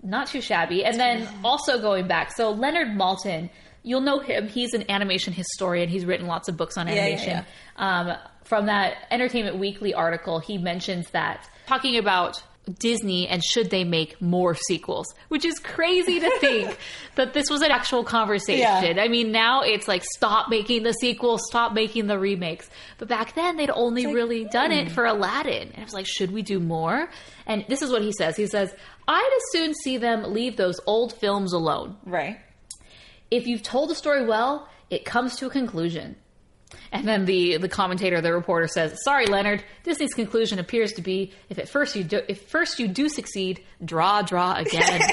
not 0.03 0.27
too 0.27 0.41
shabby. 0.41 0.83
And 0.83 0.99
then 0.99 1.27
also 1.43 1.79
going 1.79 2.07
back, 2.07 2.35
so 2.35 2.51
Leonard 2.51 2.89
Maltin, 2.89 3.49
you'll 3.83 4.01
know 4.01 4.19
him. 4.19 4.47
He's 4.47 4.73
an 4.73 4.89
animation 4.89 5.31
historian. 5.33 5.87
He's 5.87 6.03
written 6.05 6.25
lots 6.27 6.49
of 6.49 6.57
books 6.57 6.75
on 6.77 6.87
yeah, 6.87 6.93
animation. 6.95 7.45
Um, 7.77 8.13
from 8.43 8.65
that 8.65 8.95
Entertainment 9.11 9.57
Weekly 9.57 9.93
article, 9.93 10.39
he 10.39 10.57
mentions 10.57 11.09
that 11.11 11.47
talking 11.67 11.97
about 11.97 12.41
Disney 12.79 13.27
and 13.27 13.43
should 13.43 13.69
they 13.69 13.83
make 13.83 14.21
more 14.21 14.55
sequels? 14.55 15.05
Which 15.27 15.45
is 15.45 15.59
crazy 15.59 16.19
to 16.19 16.39
think 16.39 16.77
that 17.15 17.33
this 17.33 17.49
was 17.49 17.61
an 17.61 17.71
actual 17.71 18.03
conversation. 18.03 18.95
Yeah. 18.97 19.01
I 19.03 19.07
mean, 19.07 19.31
now 19.31 19.61
it's 19.61 19.87
like 19.87 20.03
stop 20.15 20.49
making 20.49 20.83
the 20.83 20.93
sequels, 20.93 21.41
stop 21.47 21.73
making 21.73 22.07
the 22.07 22.17
remakes. 22.17 22.69
But 22.97 23.07
back 23.07 23.35
then 23.35 23.57
they'd 23.57 23.69
only 23.69 24.07
really 24.07 24.45
done 24.45 24.71
it 24.71 24.87
hmm. 24.87 24.93
for 24.93 25.05
Aladdin. 25.05 25.69
And 25.69 25.77
I 25.79 25.83
was 25.83 25.93
like, 25.93 26.07
should 26.07 26.31
we 26.31 26.41
do 26.41 26.59
more? 26.59 27.09
And 27.45 27.65
this 27.67 27.81
is 27.81 27.91
what 27.91 28.01
he 28.01 28.11
says. 28.11 28.35
He 28.35 28.47
says, 28.47 28.73
I'd 29.07 29.31
as 29.37 29.51
soon 29.51 29.73
see 29.73 29.97
them 29.97 30.33
leave 30.33 30.57
those 30.57 30.79
old 30.85 31.13
films 31.13 31.53
alone. 31.53 31.97
Right. 32.05 32.39
If 33.29 33.47
you've 33.47 33.63
told 33.63 33.89
the 33.89 33.95
story 33.95 34.25
well, 34.25 34.67
it 34.89 35.05
comes 35.05 35.35
to 35.37 35.47
a 35.47 35.49
conclusion. 35.49 36.15
And 36.99 37.07
then 37.07 37.25
the 37.25 37.57
the 37.57 37.69
commentator, 37.69 38.21
the 38.21 38.33
reporter 38.33 38.67
says, 38.67 38.97
"Sorry, 39.03 39.25
Leonard. 39.25 39.63
Disney's 39.83 40.13
conclusion 40.13 40.59
appears 40.59 40.93
to 40.93 41.01
be 41.01 41.33
if 41.49 41.59
at 41.59 41.69
first 41.69 41.95
you 41.95 42.03
do, 42.03 42.21
if 42.27 42.47
first 42.47 42.79
you 42.79 42.87
do 42.87 43.09
succeed, 43.09 43.63
draw, 43.83 44.21
draw 44.21 44.55
again." 44.55 45.01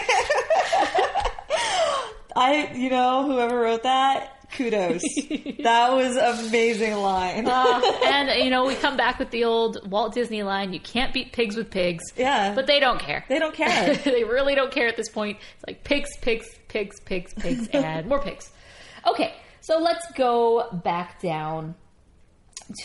I, 2.35 2.73
you 2.75 2.89
know, 2.89 3.27
whoever 3.27 3.61
wrote 3.61 3.83
that, 3.83 4.49
kudos. 4.53 5.03
that 5.63 5.93
was 5.93 6.17
amazing 6.17 6.95
line. 6.95 7.47
Uh, 7.47 7.81
and 8.05 8.43
you 8.43 8.51
know, 8.51 8.65
we 8.65 8.75
come 8.75 8.97
back 8.97 9.19
with 9.19 9.31
the 9.31 9.45
old 9.45 9.91
Walt 9.91 10.15
Disney 10.15 10.43
line: 10.43 10.73
"You 10.73 10.81
can't 10.81 11.13
beat 11.13 11.33
pigs 11.33 11.57
with 11.57 11.71
pigs." 11.71 12.03
Yeah. 12.17 12.55
but 12.55 12.67
they 12.67 12.81
don't 12.81 12.99
care. 13.01 13.25
they 13.29 13.39
don't 13.39 13.55
care. 13.55 13.95
they 13.97 14.25
really 14.25 14.55
don't 14.55 14.73
care 14.73 14.89
at 14.89 14.97
this 14.97 15.11
point. 15.11 15.39
It's 15.57 15.65
like 15.67 15.85
pigs, 15.85 16.09
pigs, 16.21 16.47
pigs, 16.69 17.01
pigs, 17.01 17.35
pigs, 17.35 17.69
and 17.73 18.07
more 18.09 18.21
pigs. 18.21 18.51
Okay, 19.07 19.35
so 19.63 19.79
let's 19.79 20.05
go 20.13 20.69
back 20.85 21.21
down 21.21 21.75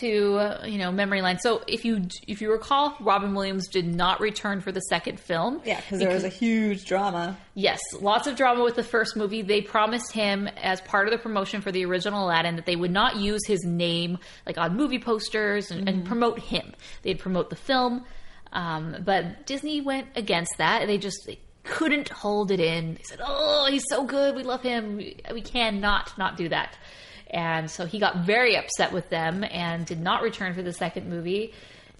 to 0.00 0.56
you 0.64 0.78
know 0.78 0.90
memory 0.90 1.22
lane. 1.22 1.38
So 1.38 1.62
if 1.66 1.84
you 1.84 2.06
if 2.26 2.40
you 2.40 2.50
recall, 2.50 2.96
Robin 3.00 3.34
Williams 3.34 3.68
did 3.68 3.86
not 3.86 4.20
return 4.20 4.60
for 4.60 4.72
the 4.72 4.80
second 4.80 5.18
film. 5.20 5.60
yeah, 5.64 5.80
because 5.80 5.98
there 5.98 6.12
was 6.12 6.24
a 6.24 6.28
huge 6.28 6.84
drama. 6.84 7.36
Yes, 7.54 7.80
lots 8.00 8.26
of 8.26 8.36
drama 8.36 8.64
with 8.64 8.76
the 8.76 8.82
first 8.82 9.16
movie. 9.16 9.42
They 9.42 9.60
promised 9.60 10.12
him 10.12 10.48
as 10.48 10.80
part 10.82 11.06
of 11.06 11.12
the 11.12 11.18
promotion 11.18 11.60
for 11.60 11.72
the 11.72 11.84
original 11.84 12.26
Aladdin 12.26 12.56
that 12.56 12.66
they 12.66 12.76
would 12.76 12.90
not 12.90 13.16
use 13.16 13.46
his 13.46 13.64
name 13.64 14.18
like 14.46 14.58
on 14.58 14.76
movie 14.76 14.98
posters 14.98 15.70
and, 15.70 15.88
and 15.88 16.04
promote 16.04 16.38
him. 16.38 16.74
They'd 17.02 17.18
promote 17.18 17.50
the 17.50 17.56
film, 17.56 18.04
um, 18.52 18.96
but 19.04 19.46
Disney 19.46 19.80
went 19.80 20.08
against 20.16 20.52
that. 20.58 20.86
They 20.86 20.98
just 20.98 21.18
they 21.26 21.38
couldn't 21.68 22.08
hold 22.08 22.50
it 22.50 22.60
in. 22.60 22.94
They 22.94 23.02
said, 23.04 23.20
"Oh, 23.22 23.66
he's 23.70 23.84
so 23.88 24.04
good. 24.04 24.34
We 24.34 24.42
love 24.42 24.62
him. 24.62 24.96
We, 24.96 25.16
we 25.32 25.42
cannot 25.42 26.16
not 26.18 26.36
do 26.36 26.48
that." 26.48 26.76
And 27.30 27.70
so 27.70 27.84
he 27.84 27.98
got 27.98 28.24
very 28.24 28.56
upset 28.56 28.92
with 28.92 29.10
them 29.10 29.44
and 29.44 29.84
did 29.84 30.00
not 30.00 30.22
return 30.22 30.54
for 30.54 30.62
the 30.62 30.72
second 30.72 31.08
movie. 31.08 31.52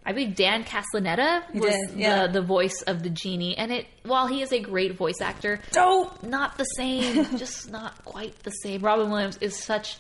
I 0.07 0.13
believe 0.13 0.37
Dan 0.37 0.65
Castellaneta 0.65 1.53
was 1.53 1.75
did, 1.91 1.99
yeah. 1.99 2.27
the, 2.27 2.41
the 2.41 2.43
voice 2.43 2.81
of 2.83 3.03
the 3.03 3.11
genie, 3.11 3.57
and 3.59 3.71
it 3.71 3.87
while 4.05 4.27
he 4.27 4.41
is 4.41 4.53
a 4.53 4.61
great 4.61 4.97
voice 4.97 5.21
actor, 5.21 5.61
Dope. 5.73 6.23
not 6.23 6.57
the 6.57 6.65
same, 6.65 7.37
just 7.37 7.71
not 7.71 8.05
quite 8.07 8.39
the 8.43 8.51
same. 8.51 8.81
Robin 8.81 9.11
Williams 9.11 9.37
is 9.43 9.55
such 9.55 9.99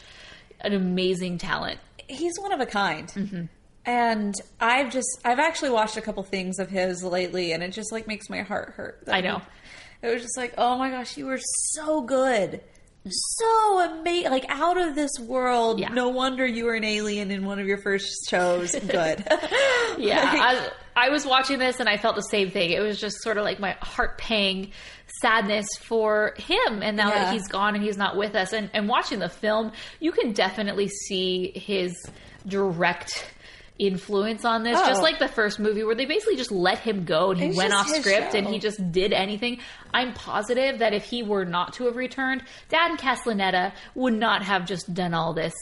an 0.60 0.72
amazing 0.72 1.36
talent. 1.36 1.78
He's 2.08 2.38
one 2.38 2.52
of 2.52 2.60
a 2.60 2.66
kind. 2.66 3.08
Mm-hmm. 3.08 3.44
And 3.84 4.34
I've 4.60 4.90
just, 4.92 5.08
I've 5.24 5.38
actually 5.38 5.70
watched 5.70 5.96
a 5.96 6.02
couple 6.02 6.22
things 6.22 6.58
of 6.58 6.68
his 6.68 7.02
lately, 7.02 7.52
and 7.52 7.62
it 7.62 7.72
just 7.72 7.92
like 7.92 8.06
makes 8.06 8.28
my 8.28 8.42
heart 8.42 8.74
hurt. 8.76 9.04
I 9.08 9.20
know. 9.20 9.40
It 10.02 10.06
was 10.08 10.22
just 10.22 10.36
like, 10.36 10.54
oh 10.58 10.78
my 10.78 10.90
gosh, 10.90 11.16
you 11.16 11.26
were 11.26 11.40
so 11.72 12.02
good. 12.02 12.60
So 13.10 13.90
amazing, 13.90 14.30
like 14.30 14.44
out 14.48 14.76
of 14.76 14.94
this 14.94 15.10
world. 15.20 15.80
Yeah. 15.80 15.88
No 15.88 16.10
wonder 16.10 16.46
you 16.46 16.64
were 16.66 16.74
an 16.74 16.84
alien 16.84 17.30
in 17.30 17.44
one 17.46 17.58
of 17.58 17.66
your 17.66 17.78
first 17.78 18.28
shows. 18.28 18.72
Good. 18.72 19.24
Yeah, 19.98 20.22
Like- 20.32 20.40
I, 20.96 21.06
I 21.06 21.08
was 21.08 21.24
watching 21.26 21.58
this 21.58 21.80
and 21.80 21.88
I 21.88 21.96
felt 21.96 22.14
the 22.16 22.22
same 22.22 22.50
thing. 22.50 22.70
It 22.70 22.80
was 22.80 23.00
just 23.00 23.20
sort 23.22 23.36
of 23.38 23.44
like 23.44 23.58
my 23.58 23.72
heart 23.80 24.18
pang 24.18 24.70
sadness 25.20 25.66
for 25.80 26.34
him. 26.36 26.82
And 26.82 26.96
now 26.96 27.08
Yeah. 27.08 27.24
that 27.24 27.32
he's 27.32 27.48
gone 27.48 27.74
and 27.74 27.82
he's 27.82 27.96
not 27.96 28.16
with 28.16 28.34
us, 28.36 28.52
and, 28.52 28.70
and 28.74 28.88
watching 28.88 29.18
the 29.18 29.28
film, 29.28 29.72
you 30.00 30.12
can 30.12 30.32
definitely 30.32 30.88
see 30.88 31.50
his 31.56 31.94
direct 32.46 33.24
influence 33.78 34.44
on 34.44 34.64
this. 34.64 34.78
Just 34.80 35.00
Oh. 35.00 35.02
like 35.04 35.18
the 35.18 35.28
first 35.28 35.58
movie 35.60 35.84
where 35.84 35.94
they 35.94 36.04
basically 36.04 36.36
just 36.36 36.50
let 36.50 36.78
him 36.78 37.04
go 37.04 37.30
and 37.30 37.40
he 37.40 37.46
It's 37.48 37.56
went 37.56 37.72
off 37.72 37.88
script 37.88 38.34
and 38.34 38.46
he 38.46 38.58
just 38.58 38.90
did 38.92 39.12
anything. 39.12 39.58
I'm 39.94 40.12
positive 40.14 40.80
that 40.80 40.94
if 40.94 41.04
he 41.04 41.22
were 41.22 41.44
not 41.44 41.74
to 41.74 41.86
have 41.86 41.96
returned, 41.96 42.42
Dan 42.68 42.96
Castellaneta 42.96 43.72
would 43.94 44.14
not 44.14 44.42
have 44.42 44.66
just 44.66 44.92
done 44.94 45.14
all 45.14 45.32
this 45.32 45.54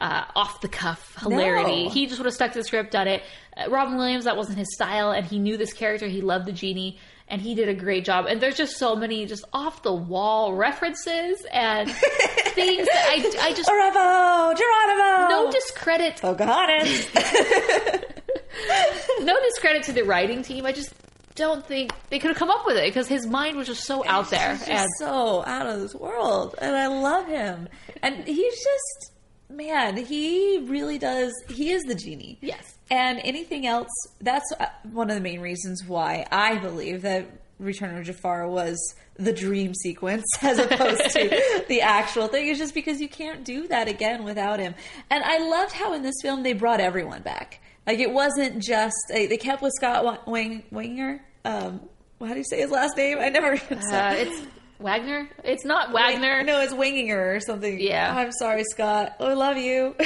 uh, 0.00 0.24
off 0.34 0.60
the 0.60 0.68
cuff 0.68 1.16
hilarity. 1.20 1.84
No. 1.84 1.90
He 1.90 2.06
just 2.06 2.18
would 2.18 2.26
have 2.26 2.34
stuck 2.34 2.52
to 2.52 2.58
the 2.58 2.64
script, 2.64 2.92
done 2.92 3.08
it. 3.08 3.22
Uh, 3.56 3.68
Robin 3.70 3.96
Williams, 3.96 4.24
that 4.24 4.36
wasn't 4.36 4.58
his 4.58 4.72
style, 4.74 5.10
and 5.10 5.26
he 5.26 5.38
knew 5.38 5.56
this 5.56 5.72
character. 5.72 6.06
He 6.06 6.20
loved 6.20 6.46
the 6.46 6.52
genie, 6.52 6.98
and 7.28 7.42
he 7.42 7.54
did 7.54 7.68
a 7.68 7.74
great 7.74 8.04
job. 8.04 8.26
And 8.26 8.40
there's 8.40 8.56
just 8.56 8.76
so 8.76 8.94
many 8.94 9.26
just 9.26 9.44
off 9.52 9.82
the 9.82 9.92
wall 9.92 10.54
references 10.54 11.44
and 11.52 11.90
things 11.90 12.86
that 12.86 13.06
I, 13.08 13.48
I 13.48 13.52
just 13.52 13.68
Bravo, 13.68 14.54
Geronimo. 14.54 15.28
no 15.28 15.50
discredit 15.50 16.20
oh, 16.22 16.34
Pocahontas. 16.34 17.08
no 19.20 19.36
discredit 19.48 19.82
to 19.84 19.92
the 19.92 20.02
writing 20.02 20.42
team. 20.42 20.66
I 20.66 20.72
just 20.72 20.92
don't 21.34 21.66
think 21.66 21.92
they 22.10 22.18
could 22.18 22.28
have 22.28 22.38
come 22.38 22.50
up 22.50 22.64
with 22.64 22.76
it 22.76 22.84
because 22.88 23.08
his 23.08 23.26
mind 23.26 23.56
was 23.56 23.66
just 23.66 23.84
so 23.84 24.04
out 24.06 24.30
there. 24.30 24.56
He's 24.56 24.68
And 24.68 24.88
so 24.98 25.44
out 25.44 25.66
of 25.66 25.80
this 25.80 25.94
world, 25.94 26.54
and 26.58 26.74
I 26.74 26.86
love 26.86 27.26
him. 27.26 27.68
And 28.02 28.24
he's 28.24 28.54
just 28.54 29.12
man, 29.48 29.96
he 29.96 30.64
really 30.66 30.98
does. 30.98 31.32
He 31.48 31.70
is 31.70 31.82
the 31.84 31.94
genie. 31.94 32.38
Yes. 32.40 32.76
And 32.90 33.20
anything 33.24 33.66
else? 33.66 33.88
That's 34.20 34.50
uh, 34.58 34.66
one 34.90 35.10
of 35.10 35.16
the 35.16 35.22
main 35.22 35.40
reasons 35.40 35.84
why 35.84 36.26
I 36.30 36.58
believe 36.58 37.02
that 37.02 37.26
Return 37.58 37.96
of 37.96 38.04
Jafar 38.04 38.48
was 38.48 38.78
the 39.16 39.32
dream 39.32 39.74
sequence 39.74 40.24
as 40.42 40.58
opposed 40.58 41.02
to 41.10 41.64
the 41.68 41.80
actual 41.80 42.28
thing. 42.28 42.48
Is 42.48 42.58
just 42.58 42.74
because 42.74 43.00
you 43.00 43.08
can't 43.08 43.44
do 43.44 43.66
that 43.68 43.88
again 43.88 44.24
without 44.24 44.60
him. 44.60 44.74
And 45.10 45.24
I 45.24 45.38
loved 45.38 45.72
how 45.72 45.94
in 45.94 46.02
this 46.02 46.16
film 46.22 46.42
they 46.42 46.52
brought 46.52 46.80
everyone 46.80 47.22
back. 47.22 47.60
Like 47.86 47.98
it 47.98 48.10
wasn't 48.10 48.62
just 48.62 48.96
they 49.08 49.36
kept 49.36 49.62
with 49.62 49.72
Scott 49.76 50.26
Wing 50.26 50.64
Winger. 50.70 51.24
Um, 51.44 51.80
how 52.20 52.28
do 52.32 52.36
you 52.36 52.44
say 52.44 52.60
his 52.60 52.70
last 52.70 52.96
name? 52.96 53.18
I 53.20 53.28
never. 53.28 53.52
uh, 53.52 54.14
it's 54.16 54.46
Wagner. 54.78 55.28
It's 55.42 55.64
not 55.64 55.92
Wagner. 55.92 56.42
No, 56.42 56.60
it's 56.60 56.72
Winginger 56.72 57.36
or 57.36 57.40
something. 57.40 57.80
Yeah. 57.80 58.14
I'm 58.14 58.32
sorry, 58.32 58.64
Scott. 58.64 59.16
Oh, 59.18 59.28
I 59.28 59.34
love 59.34 59.56
you. 59.56 59.94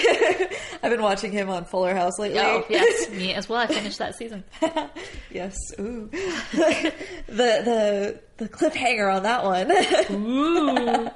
I've 0.82 0.90
been 0.90 1.02
watching 1.02 1.32
him 1.32 1.50
on 1.50 1.64
Fuller 1.64 1.94
House 1.94 2.18
lately. 2.18 2.38
Oh 2.38 2.64
yes, 2.70 3.10
me 3.10 3.34
as 3.34 3.48
well. 3.48 3.60
I 3.60 3.66
finished 3.66 3.98
that 3.98 4.16
season. 4.16 4.44
yes. 5.30 5.56
Ooh. 5.78 6.08
the 6.10 6.92
the 7.26 8.20
the 8.36 8.48
cliffhanger 8.48 9.14
on 9.14 9.24
that 9.24 9.44
one. 9.44 9.70
Ooh. 10.16 11.10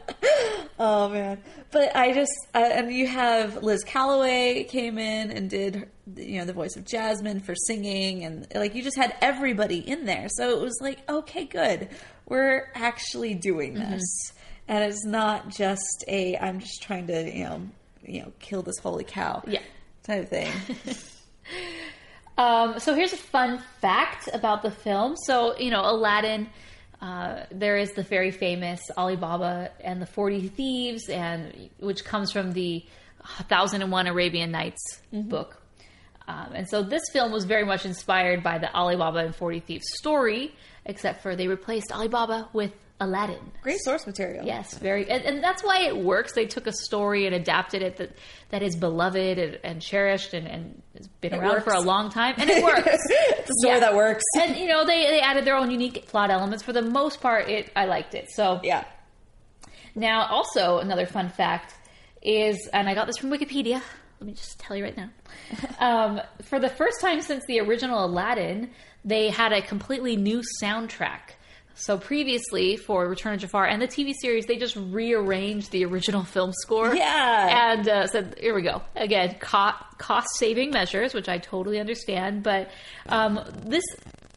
oh 0.78 1.08
man. 1.08 1.38
But 1.70 1.96
I 1.96 2.12
just 2.12 2.32
uh, 2.54 2.58
and 2.58 2.92
you 2.92 3.06
have 3.06 3.62
Liz 3.62 3.84
Callaway 3.84 4.64
came 4.64 4.98
in 4.98 5.30
and 5.30 5.48
did 5.48 5.88
you 6.16 6.38
know 6.38 6.44
the 6.44 6.52
voice 6.52 6.76
of 6.76 6.84
Jasmine 6.84 7.40
for 7.40 7.54
singing 7.54 8.24
and 8.24 8.46
like 8.54 8.74
you 8.74 8.82
just 8.82 8.96
had 8.96 9.14
everybody 9.20 9.78
in 9.78 10.04
there. 10.04 10.28
So 10.28 10.50
it 10.50 10.60
was 10.60 10.78
like 10.80 11.08
okay, 11.08 11.44
good. 11.44 11.88
We're 12.26 12.68
actually 12.74 13.34
doing 13.34 13.74
Mm-hmm. 13.74 13.90
this. 13.92 14.32
And 14.66 14.82
it's 14.84 15.04
not 15.04 15.50
just 15.50 16.04
a 16.08 16.36
I'm 16.38 16.60
just 16.60 16.82
trying 16.82 17.06
to, 17.08 17.30
you 17.30 17.44
know, 17.44 17.60
you 18.02 18.22
know, 18.22 18.32
kill 18.40 18.62
this 18.62 18.78
holy 18.78 19.04
cow. 19.04 19.42
Yeah. 19.46 19.60
Type 20.04 20.22
of 20.24 20.28
thing. 20.30 20.50
Um, 22.36 22.80
so 22.80 22.94
here's 22.94 23.12
a 23.12 23.16
fun 23.16 23.62
fact 23.80 24.28
about 24.32 24.62
the 24.62 24.70
film. 24.70 25.16
So 25.16 25.56
you 25.58 25.70
know, 25.70 25.82
Aladdin. 25.82 26.48
Uh, 27.00 27.44
there 27.50 27.76
is 27.76 27.92
the 27.92 28.02
very 28.02 28.30
famous 28.30 28.80
Alibaba 28.96 29.70
and 29.80 30.00
the 30.00 30.06
Forty 30.06 30.48
Thieves, 30.48 31.08
and 31.10 31.68
which 31.78 32.02
comes 32.04 32.32
from 32.32 32.52
the 32.52 32.82
Thousand 33.48 33.82
and 33.82 33.92
One 33.92 34.06
Arabian 34.06 34.50
Nights 34.50 34.80
book. 35.12 35.60
Um, 36.26 36.52
and 36.54 36.68
so 36.68 36.82
this 36.82 37.02
film 37.12 37.30
was 37.30 37.44
very 37.44 37.64
much 37.66 37.84
inspired 37.84 38.42
by 38.42 38.58
the 38.58 38.74
Alibaba 38.74 39.18
and 39.18 39.36
Forty 39.36 39.60
Thieves 39.60 39.84
story, 39.98 40.54
except 40.86 41.22
for 41.22 41.36
they 41.36 41.48
replaced 41.48 41.90
Alibaba 41.92 42.48
with 42.52 42.72
Aladdin. 43.00 43.40
Great 43.62 43.80
source 43.80 44.06
material. 44.06 44.46
Yes, 44.46 44.78
very, 44.78 45.10
and, 45.10 45.24
and 45.24 45.42
that's 45.42 45.64
why 45.64 45.80
it 45.80 45.96
works. 45.96 46.32
They 46.32 46.46
took 46.46 46.66
a 46.68 46.72
story 46.72 47.26
and 47.26 47.34
adapted 47.34 47.82
it 47.82 47.96
that 47.96 48.12
that 48.50 48.62
is 48.62 48.76
beloved 48.76 49.38
and, 49.38 49.58
and 49.64 49.82
cherished 49.82 50.32
and, 50.32 50.46
and 50.46 50.80
has 50.96 51.08
been 51.20 51.34
It 51.34 51.38
around 51.38 51.62
for 51.64 51.72
a 51.72 51.80
long 51.80 52.10
time, 52.10 52.34
and 52.38 52.48
it 52.56 52.62
works. 52.62 52.82
It's 52.86 53.50
a 53.50 53.54
story 53.60 53.74
Yeah. 53.74 53.80
that 53.80 53.94
works. 53.96 54.22
and 54.40 54.56
you 54.56 54.66
know, 54.68 54.84
they 54.86 55.10
they 55.10 55.20
added 55.20 55.44
their 55.44 55.56
own 55.56 55.70
unique 55.72 56.06
plot 56.06 56.30
elements. 56.30 56.62
For 56.62 56.72
the 56.72 56.82
most 56.82 57.20
part, 57.20 57.48
it 57.48 57.70
I 57.74 57.86
liked 57.86 58.14
it. 58.14 58.28
So 58.30 58.60
Yeah. 58.62 58.84
now, 59.94 60.26
also 60.26 60.78
another 60.78 61.06
fun 61.06 61.28
fact 61.28 61.74
is, 62.22 62.68
and 62.72 62.88
I 62.88 62.94
got 62.94 63.06
this 63.06 63.18
from 63.18 63.30
Wikipedia. 63.30 63.82
Let 64.20 64.26
me 64.26 64.32
just 64.34 64.58
tell 64.60 64.76
you 64.76 64.84
right 64.84 64.96
now. 64.96 65.10
um, 65.80 66.20
for 66.44 66.58
the 66.60 66.68
first 66.68 67.00
time 67.00 67.20
since 67.20 67.44
the 67.46 67.60
original 67.60 68.04
Aladdin, 68.04 68.70
they 69.04 69.30
had 69.30 69.52
a 69.52 69.60
completely 69.62 70.16
new 70.16 70.42
soundtrack. 70.62 71.20
So 71.76 71.98
previously, 71.98 72.76
for 72.76 73.08
Return 73.08 73.34
of 73.34 73.40
Jafar 73.40 73.66
and 73.66 73.82
the 73.82 73.88
TV 73.88 74.12
series, 74.20 74.46
they 74.46 74.56
just 74.56 74.76
rearranged 74.76 75.72
the 75.72 75.84
original 75.84 76.22
film 76.34 76.52
score. 76.52 76.94
Yeah. 76.94 77.72
and 77.74 77.88
uh, 77.88 78.06
said, 78.06 78.36
"Here 78.40 78.54
we 78.54 78.62
go 78.62 78.82
again, 78.94 79.34
co- 79.40 79.72
cost 79.98 80.28
saving 80.36 80.70
measures," 80.70 81.14
which 81.14 81.28
I 81.28 81.38
totally 81.38 81.80
understand. 81.80 82.42
But 82.44 82.70
um, 83.08 83.40
this 83.66 83.82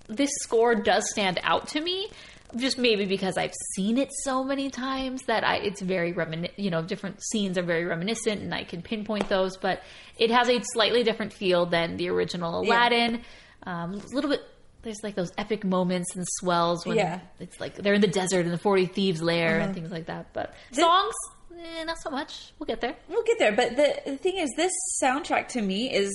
this 0.07 0.31
score 0.41 0.73
does 0.75 1.09
stand 1.11 1.39
out 1.43 1.67
to 1.69 1.81
me. 1.81 2.09
Just 2.55 2.77
maybe 2.79 3.05
because 3.05 3.37
I've 3.37 3.53
seen 3.75 3.97
it 3.97 4.09
so 4.23 4.43
many 4.43 4.69
times 4.71 5.21
that 5.27 5.43
I 5.43 5.57
it's 5.57 5.81
very 5.81 6.13
reminiscent. 6.13 6.57
You 6.57 6.71
know, 6.71 6.81
different 6.81 7.21
scenes 7.23 7.57
are 7.59 7.63
very 7.63 7.85
reminiscent, 7.85 8.41
and 8.41 8.51
I 8.51 8.63
can 8.63 8.81
pinpoint 8.81 9.29
those. 9.29 9.57
But 9.57 9.83
it 10.17 10.31
has 10.31 10.49
a 10.49 10.59
slightly 10.73 11.03
different 11.03 11.33
feel 11.33 11.67
than 11.67 11.97
the 11.97 12.09
original 12.09 12.63
Yeah. 12.65 12.71
Aladdin. 12.71 13.21
Um, 13.63 13.93
a 13.95 14.15
little 14.15 14.31
bit. 14.31 14.41
There's 14.87 15.03
like 15.03 15.15
those 15.15 15.33
epic 15.37 15.65
moments 15.65 16.15
and 16.15 16.25
swells 16.39 16.85
when 16.85 16.95
Yeah. 16.95 17.19
it's 17.41 17.59
like 17.59 17.75
they're 17.75 17.93
in 17.95 17.99
the 18.01 18.07
desert 18.07 18.45
in 18.45 18.51
the 18.53 18.57
Forty 18.57 18.85
Thieves 18.85 19.21
lair 19.21 19.57
Uh-huh. 19.57 19.65
and 19.65 19.73
things 19.75 19.91
like 19.91 20.05
that. 20.05 20.31
But 20.31 20.53
songs, 20.71 21.13
eh, 21.59 21.83
not 21.83 21.97
so 22.01 22.09
much. 22.09 22.53
We'll 22.57 22.67
get 22.67 22.79
there. 22.79 22.95
We'll 23.09 23.23
get 23.23 23.37
there, 23.37 23.51
but 23.51 23.75
the, 23.75 23.99
the 24.05 24.17
thing 24.17 24.37
is, 24.37 24.49
this 24.55 24.71
soundtrack 25.03 25.49
to 25.49 25.61
me 25.61 25.93
is 25.93 26.09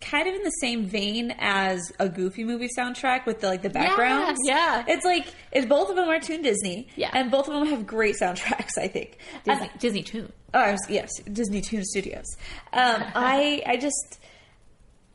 kind 0.00 0.28
of 0.28 0.34
in 0.36 0.42
the 0.42 0.50
same 0.60 0.84
vein 0.86 1.32
as 1.40 1.80
a 2.00 2.08
Goofy 2.08 2.44
movie 2.44 2.68
soundtrack 2.78 3.26
with 3.26 3.40
the 3.40 3.48
like 3.48 3.62
the 3.62 3.70
backgrounds. 3.70 4.38
yeah. 4.46 4.84
it's 4.86 5.04
like 5.04 5.26
it's 5.50 5.66
both 5.66 5.90
of 5.90 5.96
them 5.96 6.08
are 6.08 6.20
Toon 6.20 6.42
Disney. 6.42 6.88
Yeah. 6.94 7.10
and 7.12 7.28
both 7.30 7.48
of 7.48 7.54
them 7.54 7.66
have 7.66 7.86
great 7.88 8.14
soundtracks. 8.20 8.70
I 8.78 8.86
think 8.86 9.18
Disney, 9.44 9.68
And- 9.68 9.78
Disney 9.80 10.02
Toon. 10.04 10.32
Oh, 10.54 10.70
was, 10.72 10.80
yes, 10.88 11.10
Disney 11.32 11.60
Toon 11.60 11.82
Studios. 11.84 12.26
Um, 12.72 13.02
I 13.16 13.62
I 13.66 13.76
just 13.78 14.20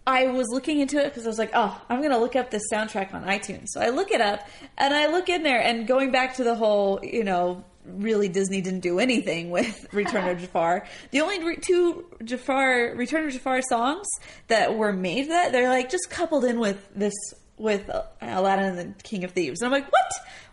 I 0.08 0.28
was 0.28 0.48
looking 0.50 0.80
into 0.80 1.00
it 1.00 1.10
because 1.10 1.26
I 1.26 1.28
was 1.28 1.38
like, 1.38 1.52
oh, 1.54 1.80
I'm 1.90 2.02
gonna 2.02 2.18
look 2.18 2.38
up 2.38 2.50
this 2.50 2.64
soundtrack 2.72 3.14
on 3.14 3.26
iTunes. 3.26 3.68
So 3.68 3.82
I 3.82 3.90
look 3.90 4.10
it 4.12 4.22
up 4.22 4.48
and 4.78 4.94
I 4.94 5.08
look 5.08 5.28
in 5.28 5.44
there 5.44 5.62
and 5.62 5.86
going 5.86 6.14
back 6.14 6.38
to 6.38 6.46
the 6.46 6.56
whole, 6.56 7.02
you 7.04 7.26
know, 7.26 7.66
really 7.84 8.30
Disney 8.30 8.62
didn't 8.62 8.80
do 8.80 9.00
anything 9.00 9.50
with 9.52 9.86
Return 9.94 10.30
of 10.30 10.40
Jafar. 10.40 10.88
The 11.12 11.20
only 11.20 11.44
re- 11.44 11.58
two 11.62 12.06
Jafar 12.24 12.94
Return 12.96 13.28
of 13.28 13.34
Jafar 13.34 13.62
songs 13.62 14.08
that 14.48 14.76
were 14.76 14.94
made 14.94 15.30
that 15.30 15.52
they're 15.52 15.68
like 15.68 15.90
just 15.90 16.10
coupled 16.10 16.46
in 16.46 16.58
with 16.58 16.88
this 16.96 17.14
with 17.58 17.90
Aladdin 18.22 18.78
and 18.78 18.96
the 18.96 19.04
King 19.04 19.26
of 19.26 19.32
Thieves. 19.32 19.62
And 19.62 19.68
I'm 19.68 19.74
like, 19.74 19.92
what? 19.92 20.06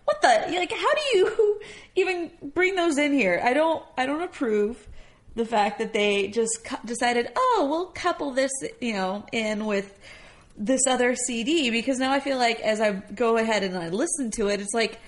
What 0.05 0.21
the? 0.21 0.53
Like, 0.59 0.73
how 0.73 0.95
do 0.95 1.19
you 1.19 1.61
even 1.95 2.31
bring 2.43 2.75
those 2.75 2.99
in 2.99 3.13
here? 3.13 3.41
I 3.43 3.55
don't. 3.55 3.85
I 3.97 4.05
don't 4.05 4.23
approve 4.23 4.89
the 5.35 5.45
fact 5.45 5.79
that 5.79 5.93
they 5.93 6.29
just 6.29 6.65
cu- 6.65 6.85
decided, 6.85 7.29
oh, 7.37 7.67
we'll 7.69 7.87
couple 7.87 8.33
this, 8.33 8.53
you 8.81 8.93
know, 8.93 9.27
in 9.33 9.67
with 9.67 9.99
this 10.57 10.87
other 10.87 11.15
CD 11.17 11.71
because 11.71 11.99
now 11.99 12.13
I 12.13 12.21
feel 12.21 12.39
like 12.39 12.61
as 12.61 12.81
I 12.81 12.93
go 12.93 13.37
ahead 13.37 13.63
and 13.65 13.77
I 13.77 13.89
listen 13.89 14.31
to 14.33 14.49
it, 14.49 14.61
it's 14.61 14.75
like 14.75 15.01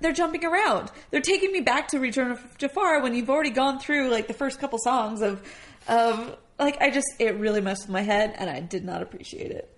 they're 0.00 0.12
jumping 0.12 0.44
around. 0.44 0.90
They're 1.10 1.20
taking 1.20 1.52
me 1.52 1.60
back 1.60 1.88
to 1.88 2.00
Return 2.00 2.30
of 2.30 2.58
Jafar 2.58 3.02
when 3.02 3.14
you've 3.14 3.28
already 3.28 3.50
gone 3.50 3.78
through 3.78 4.08
like 4.08 4.26
the 4.26 4.34
first 4.34 4.58
couple 4.58 4.78
songs 4.78 5.20
of, 5.20 5.42
of 5.86 6.38
like 6.58 6.80
I 6.80 6.90
just 6.90 7.08
it 7.18 7.36
really 7.36 7.60
messed 7.60 7.82
with 7.82 7.92
my 7.92 8.00
head 8.00 8.34
and 8.38 8.48
I 8.48 8.60
did 8.60 8.84
not 8.84 9.02
appreciate 9.02 9.50
it. 9.50 9.70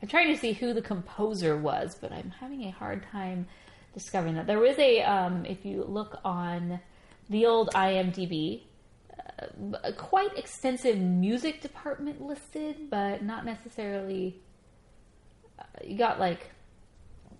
I'm 0.00 0.08
trying 0.08 0.32
to 0.34 0.38
see 0.38 0.52
who 0.52 0.72
the 0.72 0.82
composer 0.82 1.56
was, 1.56 1.96
but 2.00 2.12
I'm 2.12 2.30
having 2.40 2.64
a 2.64 2.70
hard 2.70 3.06
time 3.10 3.46
discovering 3.94 4.34
that. 4.34 4.46
There 4.46 4.58
was 4.58 4.78
a, 4.78 5.00
um, 5.02 5.46
if 5.46 5.64
you 5.64 5.84
look 5.84 6.18
on 6.24 6.80
the 7.30 7.46
old 7.46 7.70
IMDb, 7.74 8.62
a 9.82 9.92
quite 9.92 10.36
extensive 10.38 10.98
music 10.98 11.60
department 11.60 12.20
listed, 12.20 12.88
but 12.90 13.22
not 13.22 13.44
necessarily. 13.44 14.36
Uh, 15.58 15.62
you 15.84 15.96
got 15.98 16.18
like 16.20 16.50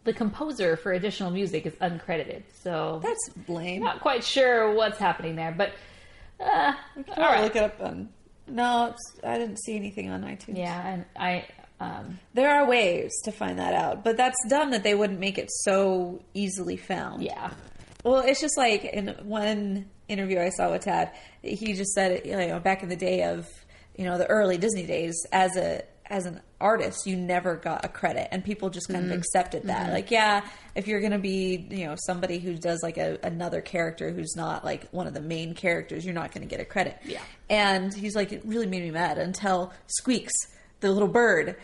the 0.05 0.13
composer 0.13 0.77
for 0.77 0.93
additional 0.93 1.31
music 1.31 1.67
is 1.67 1.75
uncredited, 1.75 2.43
so 2.63 3.01
That's 3.03 3.49
lame. 3.49 3.83
not 3.83 4.01
quite 4.01 4.23
sure 4.25 4.75
what's 4.75 4.99
happening 4.99 5.37
there. 5.37 5.55
But 5.57 5.73
uh, 6.41 6.73
all 7.17 7.25
I'll 7.25 7.43
look 7.43 7.57
it 7.57 7.63
up 7.63 7.81
on. 7.81 8.09
No, 8.47 8.87
it's, 8.87 9.21
I 9.25 9.39
didn't 9.39 9.57
see 9.59 9.77
anything 9.77 10.11
on 10.11 10.23
iTunes. 10.23 10.59
yeah, 10.59 10.87
and 10.87 11.05
I. 11.17 11.47
Um, 11.81 12.19
There 12.35 12.49
are 12.55 12.69
ways 12.69 13.13
to 13.25 13.33
find 13.33 13.59
that 13.59 13.75
out, 13.75 14.05
but 14.05 14.17
that's 14.17 14.37
dumb 14.49 14.71
that 14.71 14.85
they 14.85 14.95
wouldn't 14.95 15.19
make 15.19 15.39
it 15.39 15.51
so 15.65 16.23
easily 16.33 16.77
found. 16.77 17.23
yeah, 17.23 17.51
Well, 18.05 18.19
it's 18.21 18.41
just 18.41 18.57
like 18.57 18.85
in 18.85 19.09
one 19.25 19.87
interview 20.09 20.39
I 20.41 20.51
saw 20.51 20.71
with 20.71 20.83
Tad, 20.85 21.11
he 21.45 21.75
just 21.75 21.93
said, 21.93 22.13
it, 22.13 22.27
you 22.27 22.37
know, 22.37 22.59
back 22.61 22.83
in 22.83 22.89
the 22.89 22.97
day 22.97 23.23
of, 23.25 23.49
you 23.97 24.05
know, 24.05 24.19
the 24.19 24.27
early 24.27 24.59
Disney 24.59 24.87
days, 24.87 25.15
as 25.33 25.57
a 25.57 25.83
as 26.07 26.27
an 26.27 26.39
artist, 26.61 27.07
you 27.07 27.17
never 27.17 27.57
got 27.57 27.83
a 27.83 27.89
credit, 27.89 28.29
and 28.31 28.45
people 28.45 28.69
just 28.69 28.89
kind 28.89 29.11
of 29.11 29.17
accepted 29.19 29.63
that. 29.65 29.91
Like, 29.91 30.11
yeah, 30.11 30.47
if 30.75 30.87
you're 30.87 31.01
going 31.01 31.13
to 31.13 31.19
be, 31.19 31.67
you 31.71 31.87
know, 31.87 31.95
somebody 32.05 32.39
who 32.39 32.57
does 32.57 32.83
like 32.83 32.99
a, 32.99 33.19
another 33.23 33.63
character 33.63 34.11
who's 34.11 34.37
not 34.37 34.67
like 34.67 34.87
one 34.91 35.07
of 35.07 35.15
the 35.15 35.23
main 35.23 35.55
characters, 35.55 36.05
you're 36.05 36.13
not 36.15 36.31
going 36.33 36.47
to 36.47 36.51
get 36.51 36.61
a 36.61 36.65
credit. 36.67 36.99
Yeah. 37.07 37.23
And 37.49 37.93
he's 37.93 38.15
like, 38.15 38.33
it 38.33 38.43
really 38.45 38.67
made 38.67 38.83
me 38.83 38.91
mad 38.91 39.17
until 39.17 39.73
Squeaks, 39.87 40.35
the 40.81 40.93
little 40.93 41.09
bird, 41.09 41.57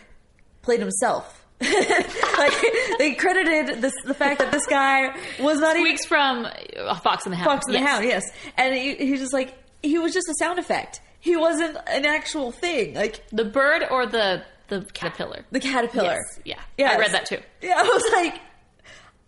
played 0.63 0.79
himself. 0.79 1.45
like 1.61 2.53
they 2.97 3.13
credited 3.13 3.79
this, 3.79 3.93
the 4.05 4.15
fact 4.15 4.39
that 4.39 4.51
this 4.51 4.65
guy 4.65 5.15
was 5.39 5.59
not 5.59 5.77
even 5.77 5.95
from 6.07 6.47
uh, 6.79 6.95
Fox 6.95 7.25
and 7.25 7.33
the 7.33 7.37
Hound. 7.37 7.45
Fox 7.47 7.65
and 7.67 7.75
Yes. 7.75 7.83
the 7.83 7.87
Hound, 7.87 8.05
yes. 8.05 8.23
And 8.57 8.73
he, 8.73 8.95
he 8.95 9.11
was 9.11 9.19
just 9.19 9.33
like 9.33 9.53
he 9.83 9.97
was 9.97 10.13
just 10.13 10.27
a 10.29 10.35
sound 10.39 10.59
effect. 10.59 11.01
He 11.19 11.35
wasn't 11.35 11.77
an 11.87 12.05
actual 12.05 12.51
thing. 12.51 12.95
Like 12.95 13.23
The 13.31 13.45
bird 13.45 13.83
or 13.89 14.05
the 14.05 14.43
the 14.69 14.85
caterpillar? 14.93 15.45
the 15.51 15.59
caterpillar. 15.59 16.19
Yes, 16.45 16.59
yeah. 16.77 16.91
I 16.91 16.97
read 16.97 17.11
that 17.11 17.25
too. 17.25 17.39
Yeah, 17.61 17.75
I 17.77 17.83
was 17.83 18.03
like, 18.13 18.35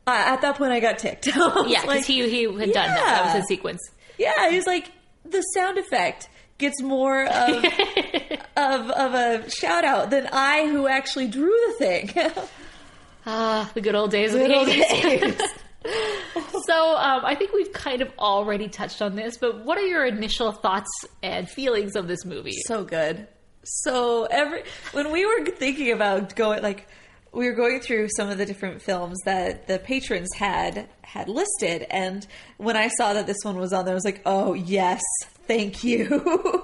uh, 0.07 0.11
at 0.33 0.41
that 0.41 0.57
point, 0.57 0.71
I 0.71 0.79
got 0.79 0.97
ticked. 0.99 1.27
I 1.35 1.65
Yeah, 1.67 1.81
because 1.81 1.85
like, 1.87 2.05
he 2.05 2.29
he 2.29 2.43
had 2.43 2.53
done 2.55 2.73
that. 2.73 2.95
That 2.95 3.23
was 3.25 3.33
yeah. 3.33 3.37
his 3.39 3.47
sequence. 3.47 3.81
Yeah, 4.17 4.49
he's 4.49 4.65
like 4.65 4.91
the 5.25 5.41
sound 5.53 5.77
effect 5.77 6.29
gets 6.57 6.81
more 6.81 7.25
of 7.25 7.63
of 8.55 8.89
of 8.91 9.13
a 9.13 9.49
shout 9.49 9.83
out 9.85 10.09
than 10.11 10.27
I, 10.31 10.67
who 10.67 10.87
actually 10.87 11.27
drew 11.27 11.55
the 11.67 11.73
thing. 11.77 12.11
Ah, 13.25 13.71
the 13.73 13.79
good 13.79 13.95
old 13.95 14.11
days 14.11 14.33
of 14.33 14.41
Good 14.41 14.49
the 14.51 14.55
old 14.57 14.67
80s. 14.67 15.37
days. 15.37 15.41
So 16.65 16.95
um, 16.95 17.25
I 17.25 17.35
think 17.35 17.51
we've 17.51 17.73
kind 17.73 18.01
of 18.01 18.09
already 18.17 18.69
touched 18.69 19.01
on 19.01 19.15
this, 19.15 19.37
but 19.37 19.65
what 19.65 19.77
are 19.77 19.85
your 19.85 20.05
initial 20.05 20.51
thoughts 20.53 20.89
and 21.21 21.49
feelings 21.49 21.95
of 21.97 22.07
this 22.07 22.23
movie? 22.25 22.53
so 22.67 22.83
good. 22.85 23.27
So 23.65 24.25
every 24.31 24.63
when 24.93 25.11
we 25.11 25.25
were 25.25 25.45
thinking 25.45 25.91
about 25.91 26.35
going 26.35 26.61
like 26.63 26.87
we 27.33 27.47
were 27.49 27.55
going 27.55 27.79
through 27.81 28.07
some 28.15 28.29
of 28.29 28.37
the 28.37 28.45
different 28.45 28.81
films 28.81 29.17
that 29.25 29.67
the 29.67 29.79
patrons 29.79 30.29
had 30.35 30.87
had 31.01 31.27
listed 31.27 31.85
and 31.89 32.25
when 32.57 32.77
I 32.77 32.87
saw 32.89 33.13
that 33.13 33.25
this 33.27 33.37
one 33.43 33.57
was 33.57 33.73
on 33.73 33.85
there 33.85 33.93
I 33.93 33.95
was 33.95 34.05
like, 34.05 34.21
"Oh, 34.25 34.53
yes. 34.53 35.01
Thank 35.47 35.83
you. 35.83 36.63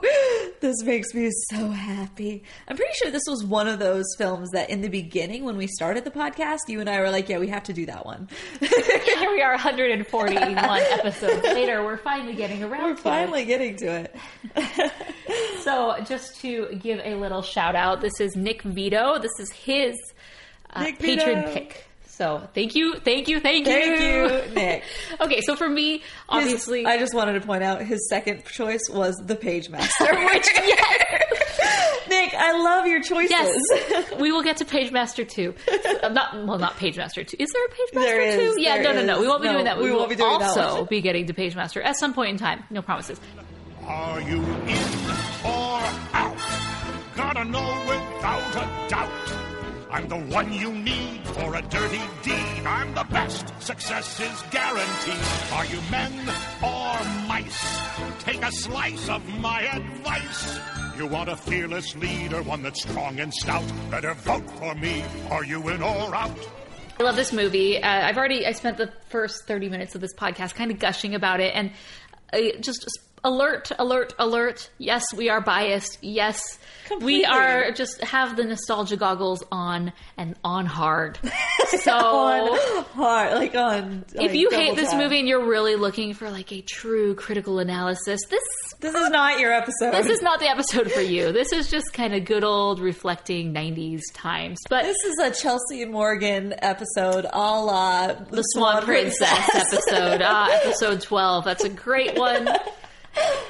this 0.61 0.83
makes 0.83 1.13
me 1.13 1.29
so 1.49 1.69
happy." 1.69 2.43
I'm 2.67 2.77
pretty 2.77 2.93
sure 2.95 3.11
this 3.11 3.23
was 3.27 3.43
one 3.43 3.67
of 3.67 3.79
those 3.79 4.05
films 4.17 4.49
that 4.51 4.69
in 4.69 4.81
the 4.81 4.89
beginning 4.89 5.43
when 5.43 5.57
we 5.57 5.67
started 5.67 6.05
the 6.05 6.11
podcast, 6.11 6.59
you 6.67 6.79
and 6.79 6.89
I 6.89 6.99
were 7.01 7.09
like, 7.09 7.29
"Yeah, 7.29 7.39
we 7.39 7.47
have 7.47 7.63
to 7.63 7.73
do 7.73 7.85
that 7.87 8.05
one." 8.05 8.29
Here 8.59 9.31
we 9.31 9.41
are, 9.41 9.51
141 9.51 10.57
episodes 10.57 11.43
later. 11.43 11.83
We're 11.83 11.97
finally 11.97 12.35
getting 12.35 12.63
around. 12.63 12.83
we're 12.83 12.93
to 12.93 12.99
it. 12.99 13.03
finally 13.03 13.45
getting 13.45 13.75
to 13.77 13.85
it. 13.85 14.15
So, 15.63 15.97
just 16.07 16.39
to 16.41 16.67
give 16.81 16.99
a 17.03 17.15
little 17.15 17.41
shout 17.41 17.75
out, 17.75 18.01
this 18.01 18.19
is 18.19 18.35
Nick 18.35 18.61
Vito. 18.63 19.19
This 19.19 19.31
is 19.39 19.51
his 19.51 19.95
uh, 20.71 20.91
patron 20.97 21.51
pick. 21.51 21.88
So, 22.19 22.45
thank 22.53 22.75
you, 22.75 22.95
thank 22.99 23.29
you, 23.29 23.39
thank 23.39 23.65
you, 23.65 23.73
Thank 23.73 24.01
you, 24.49 24.53
Nick. 24.53 24.83
okay, 25.21 25.39
so 25.39 25.55
for 25.55 25.69
me, 25.69 25.99
His- 25.99 26.01
obviously, 26.27 26.85
I 26.85 26.97
just 26.97 27.13
wanted 27.13 27.39
to 27.39 27.41
point 27.47 27.63
out 27.63 27.81
his 27.81 28.09
second 28.09 28.43
choice 28.43 28.81
was 28.89 29.15
the 29.25 29.37
Page 29.37 29.69
Master. 29.69 30.03
Which- 30.25 30.45
yes. 30.53 32.07
Nick, 32.09 32.33
I 32.33 32.61
love 32.61 32.87
your 32.87 33.01
choices. 33.01 33.31
Yes, 33.31 34.11
we 34.19 34.33
will 34.33 34.43
get 34.43 34.57
to 34.57 34.65
Page 34.65 34.91
Master 34.91 35.23
2. 35.23 35.55
Uh, 36.03 36.09
not 36.09 36.45
well, 36.45 36.59
not 36.59 36.75
Page 36.75 36.97
Master 36.97 37.23
2. 37.23 37.37
Is 37.39 37.49
there 37.53 37.65
a 37.65 37.69
Page 37.69 37.87
Master 37.93 38.09
There 38.09 38.21
is, 38.49 38.55
2? 38.55 38.61
Yeah, 38.61 38.81
no, 38.81 38.91
no, 38.91 39.05
no. 39.05 39.21
We 39.21 39.27
won't 39.27 39.41
be 39.41 39.47
No, 39.47 39.53
doing 39.53 39.65
that. 39.65 39.77
we 39.77 39.83
We, 39.85 39.89
won't 39.91 40.01
will 40.01 40.07
be 40.09 40.15
doing 40.17 40.41
also 40.41 40.75
one. 40.79 40.85
be 40.89 40.99
getting 40.99 41.25
to 41.27 41.33
Page 41.33 41.55
Master 41.55 41.81
at 41.81 41.95
some 41.95 42.13
point 42.13 42.31
in 42.31 42.37
time. 42.37 42.65
No 42.69 42.81
promises. 42.81 43.17
Are 43.85 44.19
you 44.19 44.39
in 44.43 44.77
or 45.45 45.81
out? 46.13 46.37
Gotta 47.15 47.45
know 47.45 47.85
without 47.87 48.55
a 48.57 48.89
doubt. 48.89 49.09
I'm 49.91 50.07
the 50.07 50.17
one 50.17 50.53
you 50.53 50.71
need 50.71 51.25
for 51.25 51.55
a 51.55 51.61
dirty 51.63 52.01
deed. 52.21 52.65
I'm 52.65 52.93
the 52.93 53.05
best. 53.05 53.51
Success 53.59 54.19
is 54.19 54.43
guaranteed. 54.51 55.51
Are 55.51 55.65
you 55.65 55.81
men 55.89 56.13
or 56.61 57.27
mice? 57.27 57.79
Take 58.19 58.43
a 58.43 58.51
slice 58.51 59.09
of 59.09 59.27
my 59.39 59.63
advice. 59.63 60.59
You 60.95 61.07
want 61.07 61.29
a 61.29 61.35
fearless 61.35 61.95
leader, 61.95 62.43
one 62.43 62.61
that's 62.61 62.83
strong 62.83 63.19
and 63.19 63.33
stout. 63.33 63.63
Better 63.89 64.13
vote 64.13 64.47
for 64.59 64.75
me. 64.75 65.03
Are 65.31 65.43
you 65.43 65.67
in 65.69 65.81
or 65.81 66.15
out? 66.15 66.37
I 66.99 67.03
love 67.03 67.15
this 67.15 67.33
movie. 67.33 67.81
Uh, 67.81 67.87
I've 67.87 68.17
already 68.17 68.45
I 68.45 68.51
spent 68.51 68.77
the 68.77 68.91
first 69.07 69.47
30 69.47 69.69
minutes 69.69 69.95
of 69.95 70.01
this 70.01 70.13
podcast 70.13 70.53
kind 70.53 70.69
of 70.69 70.77
gushing 70.77 71.15
about 71.15 71.39
it 71.39 71.55
and 71.55 71.71
uh, 72.31 72.37
just 72.59 72.87
alert, 73.23 73.71
alert, 73.79 74.13
alert. 74.19 74.69
Yes, 74.77 75.05
we 75.15 75.29
are 75.29 75.41
biased. 75.41 75.97
Yes, 76.01 76.41
Completely. 76.87 77.19
we 77.19 77.25
are 77.25 77.71
just 77.71 78.01
have 78.01 78.35
the 78.35 78.43
nostalgia 78.45 78.97
goggles 78.97 79.43
on 79.51 79.93
and 80.17 80.35
on 80.43 80.65
hard. 80.65 81.19
So 81.83 81.91
on 81.93 82.57
hard, 82.95 83.33
like 83.33 83.53
on. 83.53 84.03
if 84.15 84.33
you 84.33 84.49
hate 84.49 84.75
this 84.75 84.89
tap. 84.89 84.99
movie 84.99 85.19
and 85.19 85.27
you're 85.27 85.45
really 85.45 85.75
looking 85.75 86.15
for 86.15 86.31
like 86.31 86.51
a 86.51 86.61
true 86.61 87.13
critical 87.13 87.59
analysis, 87.59 88.19
this 88.27 88.41
this 88.79 88.95
is 88.95 89.09
not 89.11 89.39
your 89.39 89.53
episode. 89.53 89.91
this 89.91 90.07
is 90.07 90.23
not 90.23 90.39
the 90.39 90.49
episode 90.49 90.91
for 90.91 91.01
you. 91.01 91.31
This 91.31 91.51
is 91.53 91.69
just 91.69 91.93
kind 91.93 92.15
of 92.15 92.25
good 92.25 92.43
old 92.43 92.79
reflecting 92.79 93.53
90s 93.53 94.01
times. 94.15 94.57
But 94.67 94.81
This 94.83 94.97
is 95.05 95.19
a 95.19 95.29
Chelsea 95.29 95.83
and 95.83 95.91
Morgan 95.91 96.55
episode, 96.57 97.25
a 97.31 97.37
la 97.37 98.13
the 98.13 98.41
Swan 98.41 98.81
Princess 98.83 99.49
episode, 99.53 100.21
ah, 100.23 100.49
episode 100.63 101.01
12. 101.01 101.45
That's 101.45 101.65
a 101.65 101.69
great 101.69 102.17
one. 102.17 102.49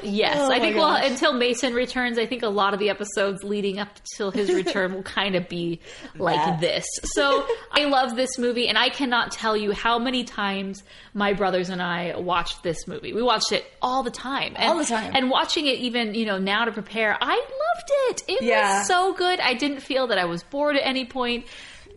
Yes, 0.01 0.37
Oh 0.39 0.51
I 0.51 0.59
think 0.59 0.77
well 0.77 0.95
until 0.95 1.33
Mason 1.33 1.73
returns, 1.73 2.17
I 2.17 2.25
think 2.25 2.41
a 2.43 2.47
lot 2.47 2.73
of 2.73 2.79
the 2.79 2.89
episodes 2.89 3.43
leading 3.43 3.79
up 3.79 3.89
till 4.15 4.31
his 4.31 4.49
return 4.49 4.93
will 4.93 5.03
kind 5.03 5.35
of 5.35 5.49
be 5.49 5.79
like 6.17 6.37
That. 6.37 6.61
this. 6.61 6.85
So 7.03 7.45
I 7.73 7.85
love 7.85 8.15
this 8.15 8.37
movie, 8.37 8.67
and 8.69 8.77
I 8.77 8.89
cannot 8.89 9.31
tell 9.31 9.57
you 9.57 9.71
how 9.73 9.99
many 9.99 10.23
times 10.23 10.83
my 11.13 11.33
brothers 11.33 11.69
and 11.69 11.81
I 11.81 12.15
watched 12.17 12.63
this 12.63 12.87
movie. 12.87 13.11
We 13.13 13.21
watched 13.21 13.51
it 13.51 13.65
all 13.81 14.03
the 14.03 14.11
time, 14.11 14.53
and, 14.55 14.69
All 14.71 14.77
the 14.77 14.85
time. 14.85 15.11
and 15.13 15.29
watching 15.29 15.65
it 15.67 15.79
even 15.79 16.13
you 16.15 16.25
know 16.25 16.37
now 16.37 16.65
to 16.65 16.71
prepare, 16.71 17.17
I 17.19 17.35
loved 17.35 17.91
it. 18.09 18.23
It 18.27 18.41
Yeah. 18.41 18.79
was 18.79 18.87
so 18.87 19.13
good. 19.13 19.39
I 19.39 19.53
didn't 19.53 19.81
feel 19.81 20.07
that 20.07 20.17
I 20.17 20.25
was 20.25 20.43
bored 20.43 20.75
at 20.77 20.85
any 20.87 21.05
point. 21.05 21.45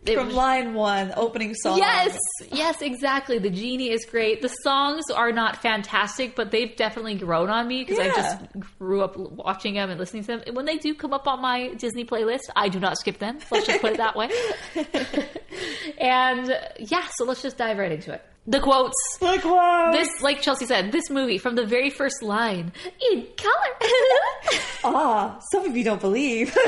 It 0.05 0.17
From 0.17 0.27
was- 0.27 0.35
line 0.35 0.75
one, 0.75 1.13
opening 1.17 1.55
song. 1.55 1.79
Yes, 1.79 2.19
yes, 2.51 2.83
exactly. 2.83 3.39
The 3.39 3.51
genie 3.51 3.91
is 3.93 4.05
great. 4.05 4.43
The 4.43 4.49
songs 4.49 5.05
are 5.15 5.31
not 5.31 5.63
fantastic, 5.63 6.35
but 6.35 6.51
they've 6.51 6.75
definitely 6.75 7.15
grown 7.15 7.51
on 7.51 7.69
me 7.69 7.85
because 7.85 8.01
I 8.01 8.09
just 8.09 8.39
grew 8.81 9.03
up 9.03 9.17
watching 9.17 9.75
them 9.75 9.91
and 9.91 10.01
listening 10.01 10.23
to 10.25 10.27
them. 10.27 10.43
And 10.45 10.57
when 10.57 10.65
they 10.67 10.77
do 10.79 10.93
come 10.95 11.13
up 11.13 11.29
on 11.29 11.41
my 11.41 11.69
Disney 11.75 12.05
playlist, 12.05 12.41
I 12.57 12.69
do 12.69 12.81
not 12.81 12.99
skip 12.99 13.19
them. 13.21 13.39
Let's 13.53 13.67
just 13.69 13.81
put 13.81 13.93
it 13.93 13.99
that 13.99 14.17
way. 14.17 14.29
and 15.99 16.59
yeah, 16.81 17.07
so 17.15 17.25
let's 17.25 17.43
just 17.43 17.57
dive 17.57 17.79
right 17.79 17.93
into 17.93 18.13
it. 18.13 18.25
The 18.49 18.59
quotes. 18.59 18.97
Like, 19.21 19.45
wow. 19.45 19.93
This, 19.93 20.09
like 20.21 20.43
Chelsea 20.43 20.67
said, 20.67 20.91
this 20.91 21.11
movie 21.11 21.39
from 21.39 21.55
the 21.55 21.65
very 21.65 21.91
first 21.91 22.25
line 22.25 22.73
in 23.13 23.27
color. 23.37 23.53
Ah, 24.85 25.39
some 25.53 25.65
of 25.65 25.77
you 25.77 25.85
don't 25.85 26.01
believe. 26.01 26.53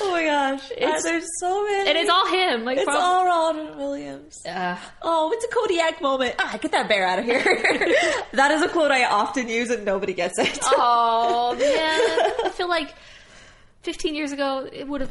oh 0.00 0.08
my 0.10 0.24
gosh. 0.24 0.70
It's- 0.70 1.04
Uh, 1.04 1.08
there's 1.08 1.26
so 1.38 1.64
many. 1.64 1.88
and 1.90 1.98
it's 1.98 2.10
all 2.10 2.26
him. 2.26 2.64
Like 2.64 2.78
It's 2.78 2.84
from, 2.84 2.96
all 2.96 3.24
Robin 3.26 3.76
Williams. 3.76 4.44
uh, 4.46 4.76
Oh, 5.02 5.30
it's 5.32 5.44
a 5.44 5.48
Kodiak 5.48 6.00
moment. 6.00 6.34
Ah, 6.38 6.58
get 6.60 6.72
that 6.72 6.88
bear 6.88 7.06
out 7.06 7.18
of 7.18 7.24
here. 7.24 7.42
that 8.32 8.50
is 8.52 8.62
a 8.62 8.68
quote 8.68 8.90
I 8.90 9.04
often 9.04 9.48
use 9.48 9.70
and 9.70 9.84
nobody 9.84 10.12
gets 10.14 10.38
it. 10.38 10.58
Oh 10.64 11.54
man, 11.58 12.00
I 12.44 12.48
feel 12.50 12.68
like 12.68 12.94
15 13.82 14.14
years 14.14 14.32
ago 14.32 14.68
it 14.72 14.86
would 14.86 15.00
have 15.00 15.10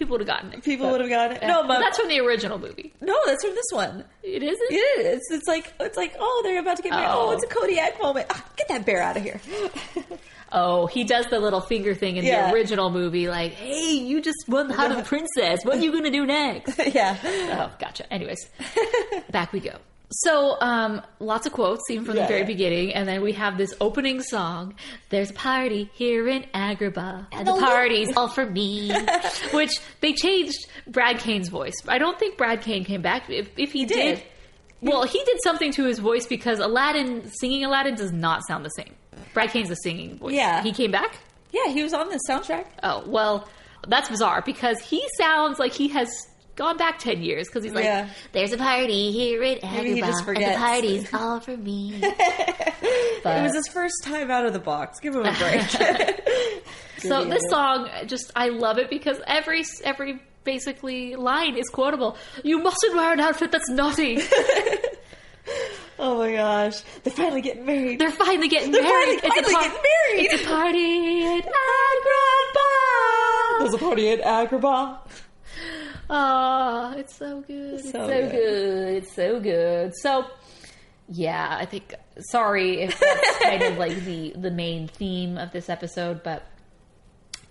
people 0.00 0.14
would 0.18 0.20
have 0.20 0.26
gotten 0.26 0.52
it. 0.52 0.64
People 0.64 0.90
would 0.90 1.00
have 1.00 1.08
gotten 1.08 1.36
it. 1.36 1.42
yeah. 1.42 1.48
No, 1.48 1.64
but 1.68 1.78
that's 1.78 1.96
from 1.98 2.08
the 2.08 2.18
original 2.18 2.58
movie. 2.58 2.92
no, 3.00 3.16
that's 3.26 3.44
from 3.44 3.54
this 3.54 3.66
one. 3.72 4.04
It 4.24 4.42
isn't. 4.42 4.72
It 4.72 5.06
is. 5.06 5.20
It's 5.30 5.46
like 5.46 5.72
it's 5.78 5.96
like 5.96 6.16
oh, 6.18 6.40
they're 6.42 6.58
about 6.58 6.78
to 6.78 6.82
get 6.82 6.90
married. 6.90 7.06
Oh, 7.08 7.28
Oh. 7.28 7.30
it's 7.30 7.44
a 7.44 7.46
Kodiak 7.46 8.02
moment. 8.02 8.26
Ah, 8.30 8.44
get 8.56 8.66
that 8.68 8.84
bear 8.84 9.00
out 9.00 9.16
of 9.16 9.22
here. 9.22 9.40
Oh, 10.52 10.86
he 10.86 11.04
does 11.04 11.26
the 11.26 11.38
little 11.38 11.60
finger 11.60 11.94
thing 11.94 12.16
in 12.16 12.24
Yeah. 12.24 12.48
the 12.48 12.52
original 12.54 12.90
movie, 12.90 13.28
like, 13.28 13.52
"Hey, 13.52 13.92
you 13.92 14.20
just 14.20 14.48
won 14.48 14.66
the 14.66 14.74
Heart 14.74 14.90
of 14.90 14.96
the 14.96 15.04
Princess. 15.04 15.64
What 15.64 15.76
are 15.76 15.80
you 15.80 15.92
gonna 15.92 16.10
do 16.10 16.26
next?" 16.26 16.76
yeah. 16.92 17.16
oh, 17.52 17.70
gotcha. 17.78 18.12
Anyways, 18.12 18.50
back 19.30 19.52
we 19.52 19.60
go. 19.60 19.76
So, 20.12 20.56
um, 20.60 21.02
lots 21.20 21.46
of 21.46 21.52
quotes, 21.52 21.88
even 21.88 22.04
from 22.04 22.16
Yeah, 22.16 22.22
the 22.22 22.28
very 22.28 22.40
yeah. 22.40 22.46
beginning, 22.46 22.94
and 22.94 23.08
then 23.08 23.22
we 23.22 23.32
have 23.32 23.56
this 23.56 23.72
opening 23.80 24.20
song. 24.22 24.74
There's 25.08 25.30
a 25.30 25.34
party 25.34 25.88
here 25.94 26.26
in 26.28 26.42
Agrabah, 26.52 27.28
and 27.30 27.46
the 27.46 27.54
the 27.54 27.60
party's 27.60 28.16
all 28.16 28.26
for 28.28 28.44
me. 28.44 28.90
Which 29.52 29.70
they 30.00 30.12
changed 30.12 30.58
Brad 30.88 31.18
Kane's 31.20 31.48
voice. 31.48 31.74
I 31.86 31.98
don't 31.98 32.18
think 32.18 32.36
Brad 32.36 32.60
Kane 32.62 32.84
came 32.84 33.02
back. 33.02 33.30
If, 33.30 33.50
if 33.56 33.70
he, 33.72 33.84
did. 33.84 34.16
did, 34.16 34.22
well, 34.80 35.04
he 35.04 35.22
did 35.24 35.38
something 35.44 35.70
to 35.74 35.84
his 35.84 36.00
voice 36.00 36.26
because 36.26 36.58
Aladdin 36.58 37.30
singing 37.38 37.64
Aladdin 37.64 37.94
does 37.94 38.10
not 38.10 38.42
sound 38.48 38.64
the 38.64 38.70
same. 38.70 38.94
Brad 39.32 39.50
Kane's 39.50 39.68
the 39.68 39.76
singing 39.76 40.18
voice. 40.18 40.34
Yeah. 40.34 40.62
he 40.64 40.72
came 40.72 40.90
back. 40.90 41.18
Yeah, 41.52 41.68
he 41.72 41.84
was 41.84 41.92
on 41.94 42.08
the 42.08 42.18
soundtrack. 42.28 42.66
Oh, 42.82 43.04
well, 43.06 43.48
that's 43.86 44.08
bizarre 44.08 44.42
because 44.44 44.78
he 44.80 45.06
sounds 45.16 45.58
like 45.60 45.72
he 45.72 45.86
has 45.88 46.08
gone 46.60 46.76
back 46.76 46.98
10 46.98 47.22
years 47.22 47.46
because 47.48 47.64
he's 47.64 47.72
like, 47.72 47.84
Yeah. 47.84 48.10
there's 48.32 48.52
a 48.52 48.58
party 48.58 49.12
here 49.12 49.42
he 49.86 50.02
Agrabah, 50.02 50.36
and 50.36 50.44
the 50.44 50.58
party's 50.58 51.14
all 51.14 51.40
for 51.40 51.56
me. 51.56 51.94
it 52.02 53.24
was 53.24 53.54
his 53.54 53.66
first 53.68 53.94
time 54.04 54.30
out 54.30 54.44
of 54.44 54.52
the 54.52 54.58
box. 54.58 55.00
Give 55.00 55.14
him 55.14 55.24
a 55.24 55.32
break. 55.38 55.62
so 56.98 57.24
this 57.24 57.42
song, 57.48 57.88
just, 58.06 58.30
I 58.36 58.50
love 58.50 58.76
it 58.76 58.90
because 58.90 59.18
every, 59.26 59.64
every 59.84 60.20
basically 60.44 61.16
line 61.16 61.56
is 61.56 61.70
quotable. 61.70 62.18
You 62.44 62.58
mustn't 62.62 62.94
wear 62.94 63.14
an 63.14 63.20
outfit 63.20 63.52
that's 63.52 63.70
naughty. 63.70 64.18
oh 65.98 66.18
my 66.18 66.32
gosh, 66.34 66.82
they're 67.04 67.12
finally 67.14 67.40
getting 67.40 67.64
married. 67.64 67.98
They're 67.98 68.10
finally 68.10 68.48
getting 68.48 68.70
They're 68.70 68.82
married. 68.82 69.20
finally- 69.20 69.44
finally 69.46 69.54
par- 69.54 69.62
getting 69.62 69.82
married. 69.82 70.26
It's 70.30 70.42
a 70.42 70.46
party 70.46 71.24
at 71.24 71.46
Agrabah. 71.46 73.58
There's 73.60 73.74
a 73.74 73.78
party 73.78 74.10
at 74.10 74.20
Agrabah. 74.20 74.98
Oh, 76.12 76.92
it's 76.96 77.16
so 77.16 77.40
good. 77.42 77.74
It's 77.74 77.92
so, 77.92 78.06
so 78.06 78.06
good. 78.08 78.30
good. 78.32 78.94
It's 78.96 79.14
so 79.14 79.38
good. 79.40 79.92
So, 79.94 80.26
yeah, 81.08 81.56
I 81.58 81.64
think. 81.64 81.94
Sorry 82.18 82.82
if 82.82 82.98
that's 82.98 83.38
kind 83.42 83.62
of 83.62 83.78
like 83.78 84.04
the 84.04 84.34
the 84.36 84.50
main 84.50 84.88
theme 84.88 85.38
of 85.38 85.52
this 85.52 85.70
episode, 85.70 86.22
but 86.22 86.44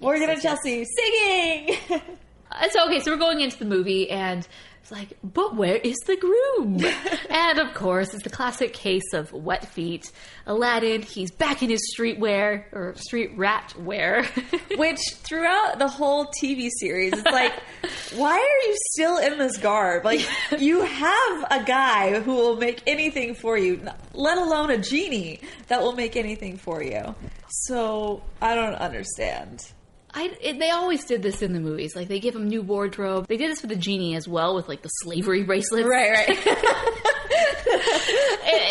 Morgan 0.02 0.30
and 0.30 0.44
yes, 0.44 0.60
yes. 0.64 0.86
Chelsea 0.86 0.86
singing. 0.86 2.02
Uh, 2.52 2.62
it's 2.64 2.76
okay. 2.76 3.00
So 3.00 3.12
we're 3.12 3.18
going 3.18 3.42
into 3.42 3.60
the 3.60 3.66
movie, 3.66 4.10
and 4.10 4.48
it's 4.82 4.92
like, 4.92 5.18
but 5.24 5.56
where 5.56 5.76
is 5.76 5.98
the 6.06 6.16
groom? 6.16 6.84
and 7.30 7.60
of 7.60 7.74
course, 7.74 8.14
it's 8.14 8.24
the 8.24 8.30
classic 8.30 8.74
case 8.74 9.14
of 9.14 9.32
wet 9.32 9.66
feet. 9.66 10.12
Aladdin, 10.46 11.02
he's 11.02 11.32
back 11.32 11.62
in 11.62 11.70
his 11.70 11.82
streetwear 11.96 12.64
or 12.72 12.96
street 12.96 13.32
rat 13.36 13.74
wear. 13.78 14.24
Which 14.78 15.00
throughout 15.24 15.80
the 15.80 15.88
whole 15.88 16.32
TV 16.42 16.70
series, 16.80 17.14
it's 17.14 17.24
like, 17.24 17.54
why 18.16 18.34
are 18.34 18.68
you 18.68 18.76
still 18.92 19.18
in 19.18 19.38
this 19.38 19.58
garb? 19.58 20.06
Like, 20.06 20.28
you 20.58 20.82
have 20.82 21.48
a 21.52 21.64
guy 21.64 22.20
who 22.22 22.34
will 22.34 22.58
make 22.58 22.82
anything 22.88 23.36
for 23.36 23.58
you, 23.58 23.82
let 24.14 24.38
alone 24.38 24.72
a 24.72 24.78
genie 24.78 25.42
that 25.68 25.82
will 25.82 25.94
make 25.94 26.16
anything 26.16 26.58
for 26.58 26.82
you. 26.82 27.16
So 27.50 28.24
I 28.42 28.56
don't 28.56 28.76
understand. 28.76 29.72
I, 30.14 30.36
it, 30.42 30.60
they 30.60 30.72
always 30.72 31.06
did 31.06 31.22
this 31.22 31.42
in 31.42 31.54
the 31.54 31.60
movies. 31.60 31.96
Like 31.96 32.08
they 32.08 32.20
give 32.20 32.36
him 32.36 32.48
new 32.48 32.62
wardrobe. 32.62 33.28
They 33.28 33.38
did 33.38 33.52
this 33.52 33.62
with 33.62 33.70
the 33.70 33.76
genie 33.76 34.16
as 34.16 34.28
well, 34.28 34.56
with 34.56 34.68
like 34.68 34.82
the 34.82 34.90
slavery 34.90 35.44
bracelets. 35.44 35.88
Right, 35.88 36.28
right. 36.28 36.66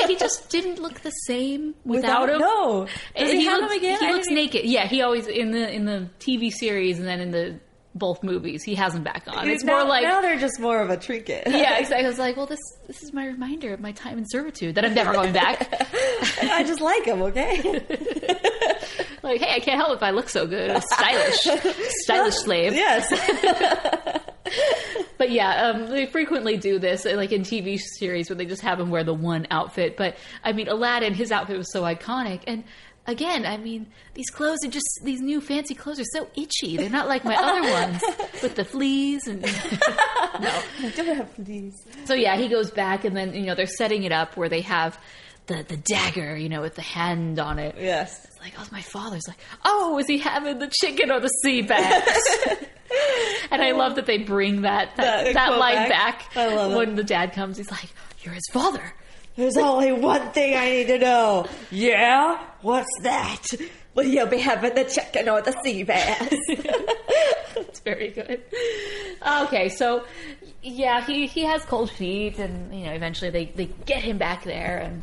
He 0.08 0.16
just 0.16 0.48
didn't 0.48 0.80
look 0.80 1.00
the 1.00 1.10
same 1.10 1.74
without, 1.84 2.30
him. 2.30 2.38
No. 2.38 2.86
Does 2.86 2.90
And 3.14 3.28
he, 3.28 3.44
have 3.44 3.60
looks, 3.60 3.74
him 3.74 3.78
again? 3.78 3.98
He 4.00 4.06
I 4.06 4.12
looks 4.12 4.28
naked. 4.28 4.64
Yeah, 4.64 4.86
he 4.86 5.02
always 5.02 5.26
in 5.26 5.50
the 5.50 5.70
in 5.70 5.84
the 5.84 6.08
TV 6.18 6.50
series 6.50 6.98
and 6.98 7.06
then 7.06 7.20
in 7.20 7.30
the 7.30 7.60
both 7.94 8.22
movies 8.22 8.62
he 8.62 8.74
has 8.76 8.94
him 8.94 9.02
back 9.02 9.24
on. 9.26 9.48
It's 9.48 9.64
now, 9.64 9.80
more 9.80 9.88
like 9.88 10.04
now 10.04 10.20
they're 10.20 10.38
just 10.38 10.58
more 10.60 10.80
of 10.80 10.90
a 10.90 10.96
trinket. 10.96 11.44
yeah, 11.46 11.78
exactly. 11.78 12.06
I 12.06 12.08
was 12.08 12.18
like, 12.18 12.36
well, 12.36 12.46
this 12.46 12.60
this 12.86 13.02
is 13.02 13.12
my 13.12 13.26
reminder 13.26 13.74
of 13.74 13.80
my 13.80 13.92
time 13.92 14.18
in 14.18 14.24
servitude 14.28 14.76
that 14.76 14.84
I'm 14.84 14.94
never 14.94 15.12
going 15.12 15.32
back. 15.32 15.68
I 16.42 16.64
just 16.64 16.80
like 16.80 17.04
him. 17.04 17.22
Okay. 17.22 17.80
Like, 19.22 19.40
hey, 19.40 19.54
I 19.54 19.60
can't 19.60 19.78
help 19.78 19.96
if 19.96 20.02
I 20.02 20.10
look 20.10 20.28
so 20.28 20.46
good. 20.46 20.70
I'm 20.70 20.80
stylish, 20.80 21.36
stylish 22.04 22.34
slave. 22.34 22.72
yes. 22.74 23.06
But 25.18 25.32
yeah, 25.32 25.70
um, 25.70 25.90
they 25.90 26.06
frequently 26.06 26.56
do 26.56 26.78
this, 26.78 27.04
uh, 27.04 27.14
like 27.16 27.32
in 27.32 27.42
TV 27.42 27.78
series, 27.98 28.30
where 28.30 28.36
they 28.36 28.46
just 28.46 28.62
have 28.62 28.78
him 28.78 28.88
wear 28.88 29.02
the 29.02 29.12
one 29.12 29.48
outfit. 29.50 29.96
But 29.96 30.16
I 30.44 30.52
mean, 30.52 30.68
Aladdin, 30.68 31.12
his 31.12 31.32
outfit 31.32 31.58
was 31.58 31.72
so 31.72 31.82
iconic, 31.82 32.42
and 32.46 32.62
again, 33.04 33.44
I 33.44 33.56
mean, 33.56 33.88
these 34.14 34.30
clothes 34.30 34.58
are 34.64 34.70
just 34.70 34.86
these 35.02 35.20
new 35.20 35.40
fancy 35.40 35.74
clothes 35.74 35.98
are 35.98 36.04
so 36.12 36.28
itchy. 36.36 36.76
They're 36.76 36.88
not 36.88 37.08
like 37.08 37.24
my 37.24 37.34
other 37.34 37.62
ones 37.72 38.00
with 38.42 38.54
the 38.54 38.64
fleas 38.64 39.26
and 39.26 39.42
no. 39.42 40.62
Don't 40.94 41.16
have 41.16 41.44
these. 41.44 41.74
So 42.04 42.14
yeah, 42.14 42.36
he 42.36 42.48
goes 42.48 42.70
back, 42.70 43.04
and 43.04 43.16
then 43.16 43.34
you 43.34 43.46
know 43.46 43.56
they're 43.56 43.66
setting 43.66 44.04
it 44.04 44.12
up 44.12 44.36
where 44.36 44.48
they 44.48 44.60
have 44.60 44.98
the 45.48 45.64
the 45.66 45.76
dagger, 45.76 46.36
you 46.36 46.48
know, 46.48 46.60
with 46.60 46.76
the 46.76 46.82
hand 46.82 47.38
on 47.40 47.58
it. 47.58 47.74
Yes. 47.78 48.24
It's 48.24 48.38
like, 48.40 48.52
oh, 48.58 48.66
my 48.70 48.80
father's 48.82 49.26
like, 49.26 49.38
oh, 49.64 49.98
is 49.98 50.06
he 50.06 50.18
having 50.18 50.58
the 50.60 50.68
chicken 50.80 51.10
or 51.10 51.18
the 51.20 51.28
sea 51.42 51.62
bass? 51.62 52.38
and 53.50 53.60
I 53.60 53.72
love 53.72 53.96
that 53.96 54.06
they 54.06 54.18
bring 54.18 54.62
that 54.62 54.96
that, 54.96 55.24
That 55.24 55.34
that 55.34 55.58
line 55.58 55.88
back. 55.88 56.32
back, 56.32 56.36
I 56.36 56.54
love 56.54 56.72
it. 56.72 56.76
when 56.76 56.94
the 56.94 57.04
dad 57.04 57.32
comes. 57.32 57.56
He's 57.58 57.70
like, 57.70 57.88
you're 58.22 58.34
his 58.34 58.46
father. 58.52 58.94
There's 59.36 59.56
only 59.56 59.92
one 59.92 60.30
thing 60.32 60.56
I 60.56 60.70
need 60.70 60.86
to 60.88 60.98
know. 60.98 61.46
Yeah? 61.70 62.40
What's 62.60 62.88
that? 63.02 63.44
Will 63.94 64.04
you 64.06 64.26
be 64.26 64.38
having 64.38 64.74
the 64.74 64.84
chicken 64.84 65.28
or 65.28 65.42
the 65.42 65.52
sea 65.64 65.82
bass? 65.82 66.32
It's 67.56 67.80
very 67.80 68.10
good. 68.10 68.40
Okay, 69.26 69.68
so 69.68 70.04
yeah, 70.62 71.04
he 71.04 71.26
he 71.26 71.42
has 71.44 71.64
cold 71.64 71.90
feet, 71.90 72.38
and 72.38 72.72
you 72.72 72.86
know, 72.86 72.92
eventually 72.92 73.30
they 73.30 73.46
they 73.46 73.66
get 73.84 74.02
him 74.04 74.16
back 74.16 74.44
there, 74.44 74.78
and 74.78 75.02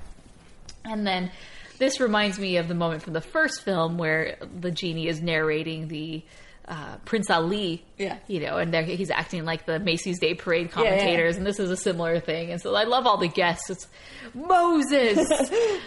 And 0.86 1.06
then 1.06 1.32
this 1.78 2.00
reminds 2.00 2.40
me 2.40 2.58
of 2.58 2.68
the 2.68 2.76
moment 2.76 3.02
from 3.04 3.14
the 3.14 3.22
first 3.22 3.64
film 3.64 3.98
where 3.98 4.38
the 4.60 4.72
genie 4.72 5.08
is 5.08 5.22
narrating 5.22 5.88
the 5.88 6.24
uh, 6.68 6.98
Prince 7.06 7.30
Ali, 7.30 7.84
Yeah. 7.98 8.18
you 8.28 8.40
know, 8.40 8.58
and 8.58 8.74
he's 8.74 9.12
acting 9.12 9.46
like 9.46 9.68
the 9.68 9.78
Macy's 9.78 10.18
Day 10.20 10.34
Parade 10.34 10.68
yeah. 10.68 10.72
commentators, 10.72 11.38
and 11.38 11.46
this 11.46 11.60
is 11.60 11.70
a 11.70 11.78
similar 11.78 12.20
thing. 12.20 12.50
And 12.52 12.60
so 12.60 12.74
I 12.74 12.86
love 12.86 13.06
all 13.06 13.18
the 13.18 13.28
guests. 13.28 13.70
It's 13.70 13.88
Moses, 14.34 15.20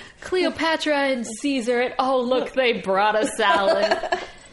Cleopatra, 0.20 0.96
and 0.96 1.26
Caesar, 1.40 1.80
and 1.80 1.94
oh 1.98 2.20
look, 2.20 2.52
they 2.52 2.74
brought 2.80 3.20
a 3.20 3.26
salad. 3.26 3.98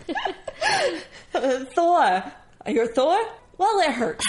Thor. 1.75 2.23
Are 2.65 2.71
You're 2.71 2.87
Thor? 2.87 3.19
Well, 3.59 3.79
it 3.81 3.91
hurts. 3.91 4.25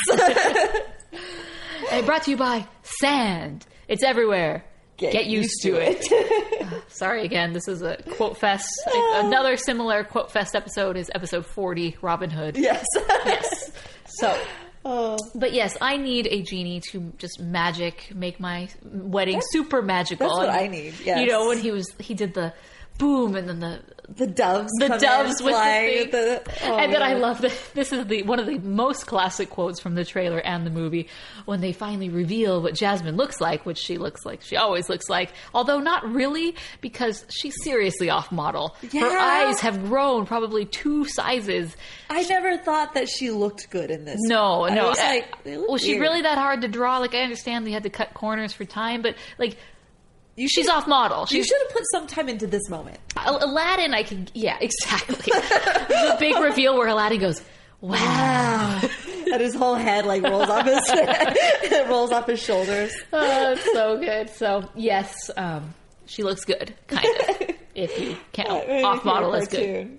and 1.90 2.04
brought 2.04 2.24
to 2.24 2.30
you 2.30 2.36
by 2.36 2.66
sand. 2.82 3.64
It's 3.88 4.02
everywhere. 4.02 4.65
Get, 4.96 5.26
used, 5.26 5.60
to 5.62 5.74
it. 5.76 6.82
Sorry 6.88 7.24
again. 7.24 7.52
This 7.52 7.68
is 7.68 7.82
a 7.82 7.96
quote 8.12 8.38
fest. 8.38 8.66
Ah. 8.88 9.22
Another 9.26 9.56
similar 9.56 10.04
quote 10.04 10.32
fest 10.32 10.54
episode 10.54 10.96
is 10.96 11.10
episode 11.14 11.44
forty, 11.46 11.96
Robin 12.00 12.30
Hood. 12.30 12.56
yes. 12.56 12.84
Yes. 13.26 13.72
So, 14.06 14.38
oh. 14.84 15.18
but 15.34 15.52
yes, 15.52 15.76
I 15.80 15.96
need 15.96 16.26
a 16.28 16.42
genie 16.42 16.80
to 16.92 17.12
just 17.18 17.40
magic 17.40 18.12
make 18.14 18.38
my 18.40 18.68
wedding 18.84 19.42
super 19.50 19.82
magical. 19.82 20.28
that's 20.28 20.38
what 20.38 20.48
And, 20.48 20.58
I 20.58 20.66
need, 20.68 20.94
yes. 21.04 21.20
You 21.20 21.26
know 21.26 21.48
when 21.48 21.58
he 21.58 21.70
was 21.72 21.92
he 21.98 22.14
did 22.14 22.32
the 22.34 22.54
boom 22.98 23.34
and 23.36 23.48
then 23.48 23.60
the 23.60 23.82
The 24.08 24.26
doves. 24.26 24.70
the 24.78 24.88
doves 24.88 25.42
with 25.42 25.52
the 25.52 25.58
flying 25.58 25.98
thing. 26.02 26.10
the- 26.10 26.42
oh, 26.64 26.76
and 26.78 26.92
then 26.92 27.02
I 27.02 27.14
love 27.14 27.40
that 27.40 27.52
this 27.74 27.92
is 27.92 28.06
the 28.06 28.22
one 28.22 28.38
of 28.38 28.46
the 28.46 28.58
most 28.58 29.06
classic 29.06 29.50
quotes 29.50 29.80
from 29.80 29.96
the 29.96 30.04
trailer 30.04 30.38
and 30.38 30.64
the 30.64 30.70
movie 30.70 31.08
when 31.44 31.60
they 31.60 31.72
finally 31.72 32.08
reveal 32.08 32.62
what 32.62 32.74
Jasmine 32.74 33.16
looks 33.16 33.40
like, 33.40 33.66
which 33.66 33.78
she 33.78 33.98
looks 33.98 34.24
like 34.24 34.42
she 34.42 34.56
always 34.56 34.88
looks 34.88 35.08
like, 35.08 35.32
although 35.52 35.80
not 35.80 36.08
really 36.08 36.54
because 36.80 37.24
she's 37.30 37.54
seriously 37.64 38.08
off 38.08 38.30
model. 38.30 38.76
Her 38.92 39.18
eyes 39.18 39.60
have 39.60 39.84
grown 39.86 40.24
probably 40.24 40.66
two 40.66 41.04
sizes. 41.06 41.76
I 42.08 42.22
never 42.22 42.56
thought 42.58 42.94
that 42.94 43.08
she 43.08 43.30
looked 43.30 43.70
good 43.70 43.90
in 43.90 44.04
this. 44.04 44.20
No, 44.20 44.64
I 44.64 44.74
no. 44.74 44.88
was 44.90 44.98
uh, 44.98 45.02
like, 45.02 45.44
was 45.68 45.82
she 45.82 45.98
really 45.98 46.22
that 46.22 46.38
hard 46.38 46.60
to 46.62 46.68
draw? 46.68 46.98
Like 46.98 47.14
I 47.14 47.22
understand 47.22 47.66
they 47.66 47.72
had 47.72 47.82
to 47.82 47.90
cut 47.90 48.14
corners 48.14 48.52
for 48.52 48.64
time, 48.64 49.02
but 49.02 49.16
like 49.38 49.56
You 50.36 50.48
she's 50.48 50.68
off 50.68 50.86
model. 50.86 51.26
You 51.30 51.42
should 51.42 51.58
have 51.62 51.70
put 51.70 51.82
some 51.90 52.06
time 52.06 52.28
into 52.28 52.46
this 52.46 52.68
moment. 52.68 52.98
Aladdin. 53.16 53.94
I 53.94 54.02
can 54.02 54.28
yeah, 54.34 54.58
exactly. 54.60 55.16
the 55.32 56.16
big 56.20 56.36
reveal 56.36 56.76
where 56.76 56.88
Aladdin 56.88 57.20
goes, 57.20 57.40
"Wow." 57.80 57.96
Wow. 57.96 58.80
and 59.32 59.40
his 59.40 59.54
whole 59.54 59.74
head 59.74 60.04
like 60.04 60.22
rolls 60.22 60.48
off 60.48 60.66
his 60.66 60.78
it 60.88 61.88
rolls 61.88 62.12
off 62.12 62.26
his 62.26 62.40
shoulders. 62.40 62.94
Oh, 63.12 63.52
it's 63.52 63.72
so 63.72 63.98
good. 63.98 64.28
So 64.30 64.68
yes, 64.74 65.30
um, 65.36 65.74
she 66.04 66.22
looks 66.22 66.44
good, 66.44 66.74
kind 66.86 67.06
of. 67.06 67.50
if 67.74 67.98
you 67.98 68.16
count 68.32 68.68
Maybe 68.68 68.84
off 68.84 69.04
model 69.04 69.34
as 69.34 69.48
good. 69.48 69.98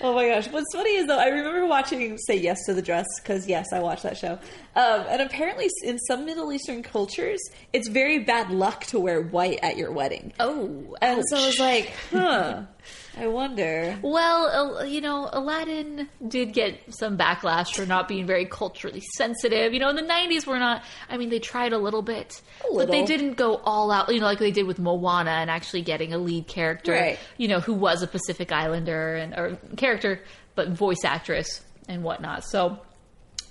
Oh 0.00 0.14
my 0.14 0.28
gosh! 0.28 0.48
What's 0.48 0.74
funny 0.74 0.96
is 0.96 1.06
though 1.06 1.18
I 1.18 1.28
remember 1.28 1.66
watching 1.66 2.16
"Say 2.18 2.36
Yes 2.36 2.58
to 2.66 2.74
the 2.74 2.82
Dress" 2.82 3.06
because 3.22 3.46
yes, 3.46 3.66
I 3.72 3.80
watched 3.80 4.02
that 4.04 4.16
show. 4.16 4.38
Um, 4.76 5.04
and 5.08 5.22
apparently, 5.22 5.68
in 5.82 5.98
some 6.00 6.24
Middle 6.24 6.52
Eastern 6.52 6.82
cultures, 6.82 7.40
it's 7.72 7.88
very 7.88 8.18
bad 8.20 8.50
luck 8.50 8.84
to 8.86 8.98
wear 9.00 9.20
white 9.20 9.58
at 9.62 9.76
your 9.76 9.90
wedding. 9.92 10.32
Oh, 10.38 10.96
And 11.02 11.22
so 11.28 11.36
I 11.36 11.46
was 11.46 11.58
like, 11.58 11.92
huh. 12.10 12.62
I 13.16 13.26
wonder. 13.26 13.98
Well, 14.02 14.84
you 14.86 15.00
know, 15.00 15.28
Aladdin 15.32 16.08
did 16.26 16.52
get 16.52 16.78
some 16.94 17.16
backlash 17.18 17.74
for 17.74 17.84
not 17.86 18.06
being 18.08 18.26
very 18.26 18.44
culturally 18.44 19.02
sensitive. 19.16 19.72
You 19.72 19.80
know, 19.80 19.88
in 19.88 19.96
the 19.96 20.02
90s, 20.02 20.46
we're 20.46 20.58
not, 20.58 20.82
I 21.08 21.16
mean, 21.16 21.28
they 21.30 21.38
tried 21.38 21.72
a 21.72 21.78
little 21.78 22.02
bit, 22.02 22.40
A 22.70 22.74
but 22.74 22.90
they 22.90 23.04
didn't 23.04 23.34
go 23.34 23.56
all 23.64 23.90
out, 23.90 24.12
you 24.12 24.20
know, 24.20 24.26
like 24.26 24.38
they 24.38 24.50
did 24.52 24.66
with 24.66 24.78
Moana 24.78 25.30
and 25.30 25.50
actually 25.50 25.82
getting 25.82 26.12
a 26.12 26.18
lead 26.18 26.46
character, 26.46 26.92
Right. 26.92 27.18
you 27.38 27.48
know, 27.48 27.60
who 27.60 27.74
was 27.74 28.02
a 28.02 28.06
Pacific 28.06 28.52
Islander 28.52 29.16
and, 29.16 29.34
or 29.34 29.58
character, 29.76 30.22
but 30.54 30.70
voice 30.70 31.04
actress 31.04 31.62
and 31.88 32.02
whatnot. 32.02 32.44
So, 32.44 32.78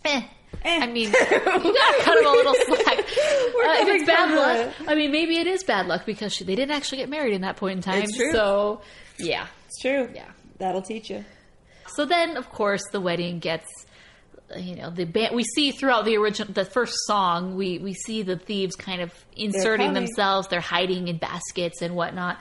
eh. 0.06 0.22
Eh. 0.64 0.80
I 0.82 0.88
mean, 0.88 1.10
you 1.12 1.12
gotta 1.12 2.04
cut 2.04 2.18
him 2.18 2.26
a 2.26 2.32
little 2.32 2.54
slack. 2.54 3.06
Uh, 3.58 3.74
if 3.82 3.88
it's 3.90 4.06
bad 4.06 4.34
luck, 4.34 4.74
it. 4.80 4.90
I 4.90 4.96
mean, 4.96 5.12
maybe 5.12 5.38
it 5.40 5.48
is 5.48 5.64
bad 5.64 5.88
luck 5.88 6.06
because 6.06 6.32
she, 6.34 6.44
they 6.46 6.56
didn't 6.56 6.72
actually 6.72 7.00
get 7.00 7.10
married 7.10 7.34
in 7.34 7.42
that 7.42 7.58
point 7.58 7.78
in 7.78 7.82
time. 7.82 8.06
So, 8.08 8.82
yeah. 9.20 9.48
It's 9.68 9.80
true. 9.82 10.10
Yeah. 10.14 10.30
That'll 10.60 10.82
teach 10.82 11.10
you. 11.10 11.24
So 11.96 12.06
then, 12.06 12.36
of 12.38 12.50
course, 12.50 12.84
the 12.92 13.00
wedding 13.00 13.40
gets, 13.40 13.68
you 14.58 14.76
know, 14.76 14.90
the 14.90 15.06
band. 15.06 15.36
We 15.36 15.44
see 15.44 15.72
throughout 15.72 16.06
the 16.06 16.18
original, 16.18 16.52
the 16.54 16.66
first 16.66 16.94
song, 17.06 17.56
we 17.56 17.80
we 17.80 17.94
see 17.94 18.24
the 18.24 18.38
thieves 18.38 18.76
kind 18.76 19.02
of 19.02 19.14
inserting 19.36 19.88
coming. 19.88 20.06
themselves. 20.06 20.48
They're 20.48 20.60
hiding 20.62 21.08
in 21.08 21.18
baskets 21.18 21.82
and 21.82 21.96
whatnot, 21.96 22.38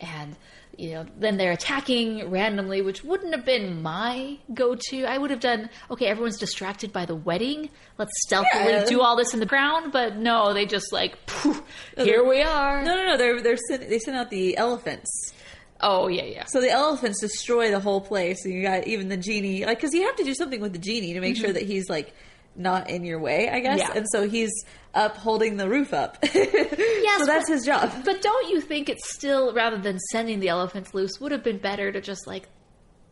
and 0.00 0.34
you 0.76 0.92
know, 0.92 1.06
then 1.18 1.36
they're 1.38 1.50
attacking 1.52 2.30
randomly, 2.30 2.82
which 2.82 3.02
wouldn't 3.02 3.34
have 3.34 3.44
been 3.44 3.82
my 3.82 4.38
go-to. 4.54 5.04
I 5.06 5.18
would 5.18 5.30
have 5.30 5.40
done 5.40 5.68
okay. 5.90 6.06
Everyone's 6.06 6.38
distracted 6.38 6.92
by 6.92 7.04
the 7.04 7.16
wedding. 7.16 7.68
Let's 7.98 8.12
stealthily 8.26 8.72
Yeah. 8.72 8.84
do 8.84 9.00
all 9.00 9.16
this 9.16 9.34
in 9.34 9.40
the 9.40 9.46
ground. 9.46 9.90
But 9.92 10.16
no, 10.16 10.52
they 10.54 10.66
just 10.66 10.92
like, 10.92 11.26
poof, 11.26 11.62
here 11.96 12.24
we 12.24 12.42
are. 12.42 12.82
No, 12.84 12.94
no, 12.96 13.06
no. 13.06 13.16
They're 13.16 13.40
they're 13.42 13.58
they 13.78 13.98
send 13.98 14.16
out 14.16 14.30
the 14.30 14.56
elephants. 14.56 15.32
Oh 15.80 16.08
yeah, 16.08 16.24
yeah. 16.24 16.44
So 16.46 16.60
the 16.60 16.70
elephants 16.70 17.20
destroy 17.20 17.70
the 17.70 17.80
whole 17.80 18.00
place, 18.00 18.44
and 18.44 18.52
you 18.52 18.62
got 18.62 18.86
even 18.86 19.08
the 19.08 19.16
genie, 19.16 19.64
like, 19.64 19.78
because 19.78 19.94
you 19.94 20.02
have 20.06 20.16
to 20.16 20.24
do 20.24 20.34
something 20.34 20.60
with 20.60 20.72
the 20.72 20.78
genie 20.78 21.14
to 21.14 21.20
make 21.20 21.36
sure 21.36 21.52
that 21.52 21.62
he's 21.62 21.88
like 21.88 22.14
not 22.56 22.90
in 22.90 23.04
your 23.04 23.20
way, 23.20 23.48
I 23.48 23.60
guess. 23.60 23.80
Mm-hmm. 23.80 23.92
Yeah. 23.92 23.98
And 23.98 24.06
so 24.10 24.28
he's 24.28 24.50
up 24.94 25.16
holding 25.16 25.56
the 25.56 25.68
roof 25.68 25.94
up. 25.94 26.18
yes, 26.34 27.18
so 27.20 27.26
that's 27.26 27.48
but- 27.48 27.54
his 27.54 27.64
job. 27.64 27.92
But 28.04 28.20
don't 28.22 28.50
you 28.50 28.60
think 28.60 28.88
it's 28.88 29.12
still 29.14 29.54
rather 29.54 29.78
than 29.78 29.98
sending 30.10 30.40
the 30.40 30.48
elephants 30.48 30.94
loose 30.94 31.20
would 31.20 31.32
have 31.32 31.44
been 31.44 31.58
better 31.58 31.92
to 31.92 32.00
just 32.00 32.26
like 32.26 32.48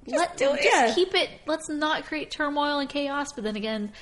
let 0.07 0.37
do 0.37 0.53
it, 0.53 0.63
just 0.63 0.65
yeah. 0.65 0.95
keep 0.95 1.15
it. 1.15 1.31
Let's 1.47 1.69
not 1.69 2.05
create 2.05 2.31
turmoil 2.31 2.79
and 2.79 2.89
chaos. 2.89 3.29
But 3.35 3.45
then 3.45 3.57
again, 3.57 3.93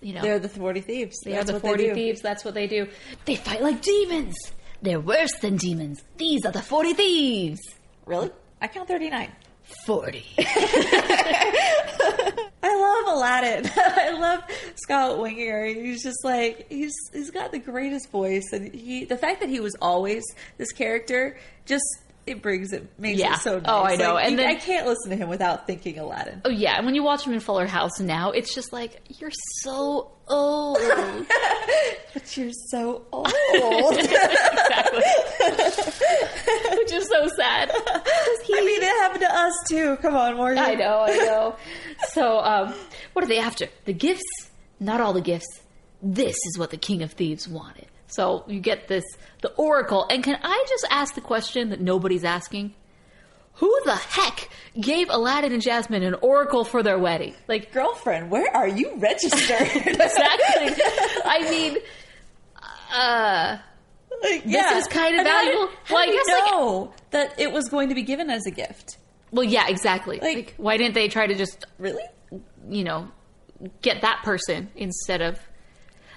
you 0.00 0.12
know 0.12 0.20
They're 0.22 0.38
the 0.38 0.48
forty 0.48 0.80
thieves. 0.80 1.16
they 1.24 1.32
That's 1.32 1.48
are 1.50 1.54
the 1.54 1.60
forty 1.60 1.92
thieves. 1.92 2.20
That's 2.20 2.44
what 2.44 2.54
they 2.54 2.66
do. 2.66 2.88
They 3.24 3.36
fight 3.36 3.62
like 3.62 3.80
demons. 3.82 4.36
They're 4.82 5.00
worse 5.00 5.32
than 5.40 5.56
demons. 5.56 6.02
These 6.16 6.44
are 6.44 6.52
the 6.52 6.62
forty 6.62 6.92
thieves. 6.92 7.60
Really? 8.06 8.30
I 8.60 8.68
count 8.68 8.88
thirty 8.88 9.10
nine. 9.10 9.30
Forty. 9.86 10.24
I 10.38 12.62
love 12.62 13.16
Aladdin. 13.16 13.70
I 13.76 14.10
love 14.18 14.42
Scott 14.76 15.18
Weinger. 15.18 15.74
He's 15.74 16.02
just 16.02 16.24
like 16.24 16.66
he's 16.68 16.92
he's 17.12 17.30
got 17.30 17.52
the 17.52 17.58
greatest 17.58 18.10
voice, 18.10 18.52
and 18.52 18.74
he 18.74 19.04
the 19.04 19.16
fact 19.16 19.40
that 19.40 19.48
he 19.48 19.60
was 19.60 19.74
always 19.80 20.24
this 20.58 20.72
character 20.72 21.38
just 21.64 21.84
it 22.26 22.40
brings 22.42 22.72
it 22.72 22.88
makes 22.98 23.18
Yeah. 23.20 23.34
it 23.34 23.40
so 23.40 23.56
nice. 23.58 23.64
Oh, 23.68 23.82
I 23.82 23.96
know. 23.96 24.14
Like, 24.14 24.24
And 24.24 24.32
you- 24.32 24.36
then- 24.38 24.46
I 24.48 24.54
can't 24.54 24.86
listen 24.86 25.10
to 25.10 25.16
him 25.16 25.28
without 25.28 25.66
thinking 25.66 25.98
Aladdin. 25.98 26.40
oh 26.44 26.50
yeah, 26.50 26.76
and 26.76 26.86
when 26.86 26.94
you 26.94 27.02
watch 27.02 27.26
him 27.26 27.32
in 27.32 27.40
Fuller 27.40 27.66
House 27.66 27.98
now, 28.00 28.30
it's 28.30 28.54
just 28.54 28.72
like 28.72 29.00
you're 29.20 29.32
so 29.62 30.12
old. 30.28 30.78
But 32.14 32.36
you're 32.36 32.50
so 32.70 33.06
old. 33.10 33.26
exactly. 33.92 35.02
Which 36.76 36.92
is 36.92 37.08
so 37.08 37.26
sad. 37.36 37.70
I 37.74 38.60
mean, 38.64 38.82
it 38.82 39.00
happened 39.00 39.22
to 39.22 39.34
us 39.34 39.52
too. 39.68 39.96
Come 39.96 40.14
on, 40.16 40.36
Morgan. 40.36 40.58
I 40.62 40.74
know, 40.74 41.00
I 41.08 41.16
know. 41.16 41.56
So, 42.12 42.38
um, 42.40 42.74
what 43.14 43.24
are 43.24 43.28
they 43.28 43.38
after? 43.38 43.66
The 43.86 43.92
gifts? 43.94 44.22
Not 44.78 45.00
all 45.00 45.12
the 45.14 45.20
gifts. 45.22 45.60
This 46.02 46.36
is 46.48 46.58
what 46.58 46.70
the 46.70 46.76
King 46.76 47.02
of 47.02 47.12
Thieves 47.12 47.48
wanted. 47.48 47.86
So 48.12 48.44
you 48.46 48.60
get 48.60 48.88
this, 48.88 49.04
the 49.40 49.50
Oracle. 49.54 50.06
And 50.10 50.22
can 50.22 50.38
I 50.42 50.64
just 50.68 50.86
ask 50.90 51.14
the 51.14 51.20
question 51.20 51.70
that 51.70 51.80
nobody's 51.80 52.24
asking? 52.24 52.74
Who 53.56 53.74
the 53.84 53.94
heck 53.96 54.48
gave 54.80 55.08
Aladdin 55.10 55.52
and 55.52 55.60
Jasmine 55.62 56.02
an 56.02 56.14
Oracle 56.22 56.64
for 56.64 56.82
their 56.82 56.98
wedding? 56.98 57.34
Like, 57.48 57.72
Girlfriend, 57.72 58.30
where 58.30 58.54
are 58.56 58.68
you 58.68 58.94
registered? 58.96 59.60
exactly. 59.76 60.82
I 61.24 61.46
mean, 61.50 61.76
uh, 62.94 63.58
like, 64.22 64.44
is 64.46 64.86
kind 64.88 65.18
of 65.18 65.24
valuable. 65.26 65.68
How 65.84 65.94
Well, 65.94 66.02
I 66.02 66.06
did 66.06 66.14
you 66.14 66.24
like- 66.34 66.50
know 66.52 66.94
that 67.10 67.38
it 67.40 67.52
was 67.52 67.68
going 67.68 67.88
to 67.90 67.94
be 67.94 68.02
given 68.02 68.30
as 68.30 68.46
a 68.46 68.50
gift. 68.50 68.98
well, 69.30 69.44
yeah, 69.44 69.68
exactly. 69.68 70.18
Like- 70.20 70.36
like 70.36 70.54
why 70.56 70.76
didn't 70.76 70.94
they 70.94 71.08
try 71.08 71.26
to 71.26 71.34
just 71.34 71.64
Really? 71.78 72.02
you 72.68 72.84
know, 72.84 73.08
get 73.82 74.02
that 74.02 74.22
person 74.22 74.70
instead 74.76 75.20
of. 75.22 75.38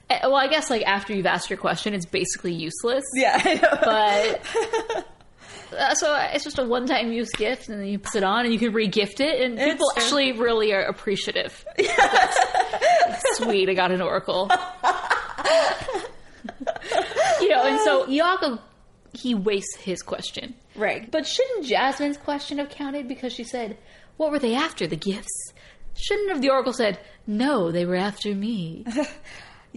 Eh, 0.09 0.19
Well, 0.23 0.35
I 0.35 0.47
guess 0.47 0.69
like 0.69 0.83
after 0.85 1.13
you've 1.13 1.25
asked 1.25 1.49
your 1.49 1.57
question, 1.57 1.93
it's 1.93 2.05
basically 2.05 2.53
useless. 2.53 3.03
Yeah. 3.15 3.41
I 3.43 3.53
know. 3.55 3.77
But 3.81 5.07
uh, 5.79 5.95
so 5.95 6.15
it's 6.33 6.43
just 6.43 6.59
a 6.59 6.65
one-time 6.65 7.11
use 7.11 7.31
gift, 7.31 7.69
and 7.69 7.79
then 7.79 7.87
you 7.87 7.99
put 7.99 8.15
it 8.15 8.23
on, 8.23 8.45
and 8.45 8.53
you 8.53 8.59
can 8.59 8.73
re-gift 8.73 9.19
it, 9.19 9.41
and 9.41 9.59
It's 9.59 9.73
people 9.73 9.91
actually 9.97 10.31
really 10.33 10.73
are 10.73 10.81
appreciative. 10.83 11.65
Sweet, 13.35 13.69
I 13.69 13.73
got 13.73 13.91
an 13.91 14.01
oracle. 14.01 14.49
you 17.41 17.49
know, 17.49 17.63
and 17.63 17.79
so 17.81 18.07
Iago, 18.09 18.59
he 19.13 19.35
wastes 19.35 19.75
his 19.77 20.01
question. 20.01 20.53
right. 20.75 21.09
But 21.09 21.25
shouldn't 21.27 21.65
Jasmine's 21.65 22.17
question 22.17 22.57
have 22.59 22.69
counted 22.69 23.07
because 23.07 23.33
she 23.33 23.43
said, 23.43 23.77
"What 24.17 24.31
were 24.31 24.39
they 24.39 24.55
after? 24.55 24.87
The 24.87 24.95
gifts?" 24.95 25.53
Shouldn't 25.97 26.29
have 26.29 26.41
the 26.41 26.49
oracle 26.49 26.73
said, 26.73 26.99
"No, 27.27 27.71
they 27.71 27.85
were 27.85 27.95
after 27.95 28.33
me." 28.35 28.85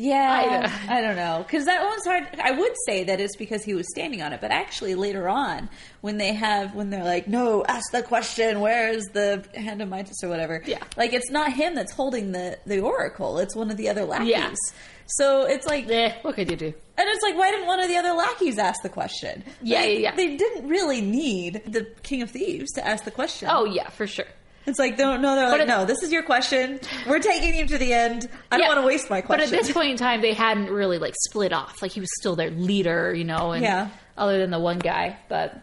Yeah, 0.01 0.71
I 0.89 0.97
I, 0.99 1.01
don't 1.01 1.17
know 1.17 1.43
because 1.45 1.65
that 1.65 1.85
one's 1.85 2.05
hard. 2.05 2.29
I 2.41 2.53
would 2.53 2.73
say 2.87 3.03
that 3.05 3.21
it's 3.21 3.35
because 3.37 3.65
he 3.65 3.75
was 3.75 3.85
standing 3.91 4.23
on 4.23 4.33
it, 4.33 4.41
but 4.41 4.53
actually 4.53 4.95
later 4.95 5.29
on, 5.29 5.69
when 6.03 6.19
they 6.19 6.33
have 6.35 6.73
when 6.77 6.91
they're 6.91 7.03
like, 7.03 7.27
"No, 7.27 7.65
ask 7.67 7.91
the 7.91 8.05
question. 8.05 8.61
Where's 8.61 9.03
the 9.13 9.45
hand 9.57 9.83
of 9.83 9.89
Midas 9.89 10.23
or 10.23 10.29
whatever?" 10.29 10.63
Yeah. 10.65 10.85
like 10.97 11.13
it's 11.13 11.31
not 11.31 11.53
him 11.53 11.75
that's 11.75 11.93
holding 11.93 12.31
the 12.31 12.59
the 12.65 12.79
oracle. 12.79 13.39
It's 13.39 13.57
one 13.57 13.73
of 13.73 13.77
the 13.77 13.89
other 13.89 14.05
lackeys. 14.05 14.29
Yeah. 14.31 14.53
So 15.11 15.47
it's 15.47 15.67
like, 15.67 15.89
Eh, 15.89 16.13
what 16.23 16.35
could 16.35 16.51
you 16.51 16.57
do? 16.57 16.67
and 16.67 17.09
it's 17.09 17.23
like, 17.23 17.35
why 17.35 17.51
didn't 17.51 17.67
one 17.67 17.81
of 17.81 17.89
the 17.89 17.97
other 17.97 18.13
lackeys 18.13 18.59
ask 18.59 18.83
the 18.83 18.91
question? 18.91 19.43
Yeah, 19.63 19.81
Like, 19.81 19.89
yeah, 19.89 19.99
yeah. 19.99 20.15
They 20.17 20.37
didn't 20.37 20.69
really 20.69 21.01
need 21.01 21.63
the 21.67 21.87
King 22.03 22.21
of 22.23 22.31
Thieves 22.31 22.73
to 22.73 22.87
ask 22.87 23.05
the 23.05 23.11
question. 23.11 23.49
Oh 23.51 23.65
yeah, 23.65 23.89
for 23.89 24.07
sure. 24.07 24.27
It's 24.69 24.79
like, 24.79 24.99
no, 24.99 25.17
no, 25.17 25.35
they're 25.37 25.51
But 25.51 25.59
like, 25.61 25.69
no, 25.69 25.85
this 25.85 26.03
is 26.03 26.13
your 26.13 26.23
question. 26.23 26.81
We're 27.07 27.19
taking 27.21 27.55
you 27.55 27.67
to 27.67 27.79
the 27.79 27.93
end. 27.93 28.29
I 28.53 28.59
don't 28.59 28.69
want 28.69 28.81
to 28.81 28.87
waste 28.87 29.09
my 29.11 29.21
question. 29.21 29.49
But 29.51 29.55
at 29.55 29.63
this 29.65 29.73
point 29.73 29.91
in 29.91 29.97
time, 29.97 30.21
they 30.21 30.33
hadn't 30.35 30.71
really 30.71 30.99
like 30.99 31.15
split 31.29 31.53
off. 31.53 31.83
Like 31.83 31.93
he 31.93 32.01
was 32.01 32.09
still 32.19 32.37
their 32.37 32.51
leader, 32.51 33.15
you 33.15 33.25
know, 33.25 33.53
and 33.53 33.63
Yeah. 33.63 33.89
other 34.17 34.39
than 34.39 34.51
the 34.51 34.59
one 34.61 34.79
guy. 34.79 35.19
But 35.29 35.61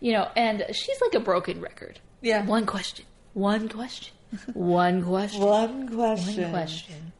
you 0.00 0.12
know, 0.12 0.28
and 0.36 0.64
she's 0.72 1.00
like 1.00 1.14
a 1.14 1.20
broken 1.20 1.60
record. 1.60 1.98
Yeah. 2.22 2.44
One 2.44 2.66
question. 2.66 3.04
One 3.34 3.68
question. 3.68 4.14
One 4.54 5.02
question. 5.04 5.40
one 5.42 5.88
question. 5.88 6.42
One 6.42 6.50
question. 6.52 7.12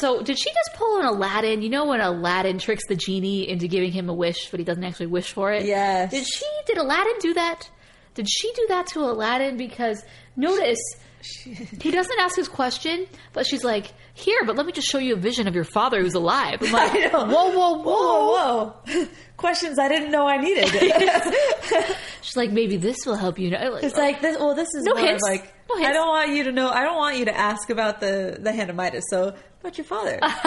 So, 0.00 0.22
did 0.22 0.38
she 0.38 0.50
just 0.50 0.70
pull 0.74 0.98
an 0.98 1.06
Aladdin? 1.06 1.62
You 1.62 1.70
know 1.70 1.86
when 1.86 2.00
Aladdin 2.00 2.58
tricks 2.58 2.82
the 2.88 2.96
genie 2.96 3.48
into 3.48 3.68
giving 3.68 3.90
him 3.90 4.10
a 4.10 4.12
wish, 4.12 4.50
but 4.50 4.60
he 4.60 4.64
doesn't 4.64 4.84
actually 4.84 5.06
wish 5.06 5.32
for 5.32 5.50
it? 5.50 5.64
Yes. 5.64 6.10
Did 6.10 6.26
she? 6.26 6.44
Did 6.66 6.76
Aladdin 6.76 7.14
do 7.20 7.32
that? 7.34 7.70
Did 8.14 8.28
she 8.30 8.52
do 8.52 8.66
that 8.68 8.86
to 8.88 9.00
Aladdin? 9.00 9.56
Because 9.56 10.02
notice 10.36 10.80
he 11.22 11.90
doesn't 11.90 12.18
ask 12.18 12.34
his 12.36 12.48
question, 12.48 13.06
but 13.32 13.46
she's 13.46 13.62
like, 13.62 13.92
"Here, 14.14 14.40
but 14.44 14.56
let 14.56 14.66
me 14.66 14.72
just 14.72 14.88
show 14.88 14.98
you 14.98 15.14
a 15.14 15.16
vision 15.16 15.46
of 15.46 15.54
your 15.54 15.64
father 15.64 16.00
who's 16.02 16.14
alive." 16.14 16.58
I'm 16.60 16.72
like, 16.72 16.92
"Whoa, 17.12 17.24
whoa, 17.26 17.52
whoa!" 17.52 17.82
Whoa, 17.82 18.74
whoa. 18.86 19.08
Questions 19.36 19.78
I 19.78 19.88
didn't 19.88 20.10
know 20.10 20.26
I 20.26 20.36
needed. 20.38 20.68
She's 22.22 22.36
like, 22.36 22.50
"Maybe 22.52 22.76
this 22.76 22.96
will 23.06 23.16
help 23.16 23.38
you." 23.38 23.50
know. 23.50 23.70
Like, 23.70 23.84
it's 23.84 23.96
like 23.96 24.20
this. 24.20 24.36
Well, 24.38 24.54
this 24.54 24.68
is 24.74 24.84
No 24.84 24.94
more 24.94 25.04
hints. 25.06 25.22
like 25.22 25.52
No 25.68 25.76
hints. 25.76 25.90
I 25.90 25.92
don't 25.92 26.08
want 26.08 26.30
you 26.30 26.44
to 26.44 26.52
know. 26.52 26.68
I 26.68 26.82
don't 26.82 26.96
want 26.96 27.16
you 27.16 27.24
to 27.26 27.36
ask 27.36 27.70
about 27.70 28.00
the 28.00 28.36
the 28.40 28.52
hand 28.52 28.68
of 28.70 28.76
Midas. 28.76 29.04
So 29.08 29.34
about 29.60 29.78
your 29.78 29.84
father. 29.84 30.18
ask 30.22 30.40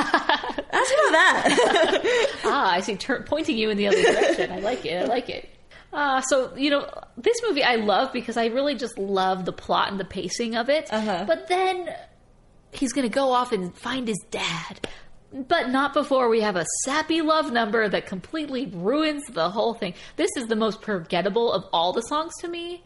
about 0.70 1.12
that. 1.12 2.38
ah, 2.46 2.72
I 2.74 2.82
see, 2.82 2.96
tur- 2.98 3.24
pointing 3.26 3.58
you 3.58 3.70
in 3.70 3.78
the 3.78 3.88
other 3.88 4.02
direction. 4.02 4.52
I 4.52 4.60
like 4.60 4.86
it. 4.86 5.04
I 5.04 5.06
like 5.06 5.30
it. 5.30 5.50
Uh, 5.96 6.22
so 6.22 6.54
you 6.56 6.70
know, 6.70 6.90
this 7.18 7.38
movie 7.48 7.64
I 7.64 7.76
love 7.76 8.12
because 8.12 8.36
I 8.36 8.48
really 8.48 8.76
just 8.76 8.98
love 8.98 9.46
the 9.46 9.54
plot 9.54 9.90
and 9.92 10.00
the 10.00 10.06
pacing 10.06 10.56
of 10.56 10.70
it. 10.70 10.92
Uh-huh. 10.92 11.24
But 11.26 11.48
then 11.48 11.90
he's 12.74 12.92
going 12.92 13.08
to 13.08 13.14
go 13.14 13.32
off 13.32 13.54
and 13.54 13.76
find 13.78 14.08
his 14.08 14.20
dad, 14.30 14.88
but 15.32 15.70
not 15.70 15.94
before 15.94 16.28
we 16.28 16.42
have 16.42 16.58
a 16.58 16.66
sappy 16.84 17.22
love 17.22 17.52
number 17.52 17.88
that 17.88 18.08
completely 18.08 18.66
ruins 18.68 19.24
the 19.32 19.50
whole 19.50 19.74
thing. 19.74 19.94
This 20.18 20.32
is 20.36 20.48
the 20.48 20.56
most 20.58 20.82
forgettable 20.84 21.52
of 21.52 21.66
all 21.72 21.94
the 21.94 22.02
songs 22.02 22.34
to 22.42 22.48
me. 22.50 22.84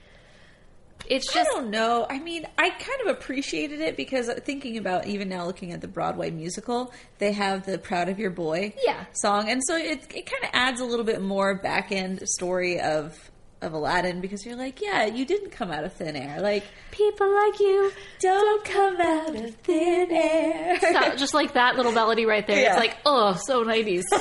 It's 1.10 1.36
I 1.36 1.43
don't 1.43 1.72
know. 1.72 2.05
I 2.10 2.20
mean, 2.20 2.45
I 2.57 2.70
kind 2.70 3.01
of 3.01 3.07
appreciated 3.07 3.82
it 3.82 3.97
because 3.97 4.30
thinking 4.45 4.78
about 4.78 5.07
even 5.07 5.28
now 5.28 5.45
looking 5.45 5.72
at 5.74 5.82
the 5.82 5.88
Broadway 5.88 6.30
musical, 6.30 6.93
they 7.18 7.32
have 7.34 7.66
the 7.66 7.78
"Proud 7.80 8.10
of 8.10 8.20
Your 8.20 8.30
Boy" 8.30 8.74
Yeah. 8.86 9.05
song, 9.14 9.49
and 9.49 9.62
so 9.66 9.76
it 9.76 10.03
it 10.14 10.26
kind 10.30 10.43
of 10.43 10.49
adds 10.53 10.80
a 10.80 10.86
little 10.86 11.05
bit 11.05 11.22
more 11.22 11.55
back 11.55 11.91
end 11.91 12.22
story 12.30 12.80
of 12.80 13.29
of 13.62 13.74
Aladdin 13.74 14.22
because 14.22 14.45
you're 14.45 14.55
like, 14.55 14.82
yeah, 14.82 15.05
you 15.05 15.26
didn't 15.26 15.49
come 15.51 15.70
out 15.72 15.84
of 15.84 15.91
thin 15.93 16.16
air. 16.16 16.39
Like 16.41 16.64
people 16.91 17.30
like 17.34 17.60
you. 17.60 17.91
don't 18.20 18.64
come 18.66 18.99
out 19.01 19.36
of 19.36 19.55
thin 19.55 20.12
air. 20.12 20.80
So- 20.89 21.16
just 21.18 21.34
like 21.34 21.53
that 21.53 21.76
little 21.76 21.91
melody 21.91 22.26
right 22.26 22.45
there. 22.47 22.62
Yeah. 22.62 22.70
It's 22.72 22.80
like, 22.80 22.97
oh, 23.05 23.34
so 23.45 23.64
90s. 23.66 24.03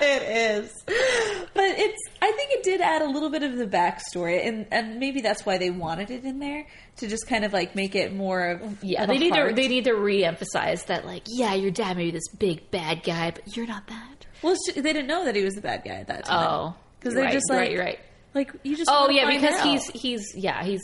it 0.00 0.22
is. 0.62 0.72
But 0.86 1.64
it's 1.78 2.02
I 2.22 2.30
think 2.32 2.50
it 2.52 2.62
did 2.62 2.80
add 2.80 3.02
a 3.02 3.06
little 3.10 3.30
bit 3.30 3.42
of 3.42 3.56
the 3.56 3.66
backstory 3.66 4.46
and 4.46 4.66
and 4.70 4.98
maybe 4.98 5.20
that's 5.20 5.44
why 5.44 5.58
they 5.58 5.70
wanted 5.70 6.10
it 6.10 6.24
in 6.24 6.38
there 6.38 6.66
to 6.96 7.08
just 7.08 7.26
kind 7.26 7.44
of 7.44 7.52
like 7.52 7.74
make 7.74 7.94
it 7.94 8.14
more 8.14 8.50
of 8.52 8.84
Yeah, 8.84 9.02
of 9.02 9.08
they 9.08 9.18
need 9.18 9.34
to 9.34 9.52
they 9.54 9.68
need 9.68 9.84
to 9.84 9.92
re-emphasize 9.94 10.84
that 10.84 11.04
like, 11.04 11.22
yeah, 11.28 11.54
your 11.54 11.70
dad 11.70 11.96
may 11.96 12.04
be 12.06 12.10
this 12.12 12.28
big 12.38 12.70
bad 12.70 13.02
guy, 13.02 13.32
but 13.32 13.56
you're 13.56 13.66
not 13.66 13.86
that. 13.88 14.26
Well, 14.42 14.52
it's 14.52 14.72
ju- 14.72 14.80
they 14.80 14.92
didn't 14.92 15.08
know 15.08 15.24
that 15.24 15.34
he 15.34 15.42
was 15.42 15.54
the 15.54 15.60
bad 15.60 15.82
guy 15.84 15.94
at 15.94 16.06
that 16.08 16.24
time. 16.26 16.46
Oh, 16.48 16.74
because 17.00 17.14
they're 17.14 17.24
right, 17.24 17.32
just 17.32 17.50
like 17.50 17.58
right, 17.70 17.78
right. 17.78 17.98
Like 18.34 18.52
you 18.62 18.76
just 18.76 18.90
Oh 18.92 19.08
yeah, 19.10 19.28
because 19.30 19.54
out. 19.60 19.66
he's 19.66 19.86
he's 19.90 20.34
yeah 20.36 20.62
he's 20.64 20.82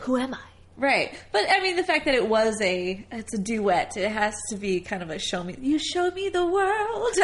who 0.00 0.16
am 0.16 0.34
I? 0.34 0.38
right. 0.78 1.14
But 1.32 1.46
I 1.48 1.60
mean, 1.60 1.76
the 1.76 1.82
fact 1.84 2.04
that 2.04 2.14
it 2.14 2.28
was 2.28 2.60
a 2.60 3.02
it's 3.10 3.32
a 3.34 3.38
duet, 3.38 3.96
it 3.96 4.10
has 4.10 4.34
to 4.50 4.56
be 4.56 4.80
kind 4.80 5.02
of 5.02 5.08
a 5.10 5.18
show 5.18 5.42
me. 5.42 5.56
You 5.60 5.78
showed 5.78 6.14
me 6.14 6.28
the 6.28 6.44
world. 6.44 7.14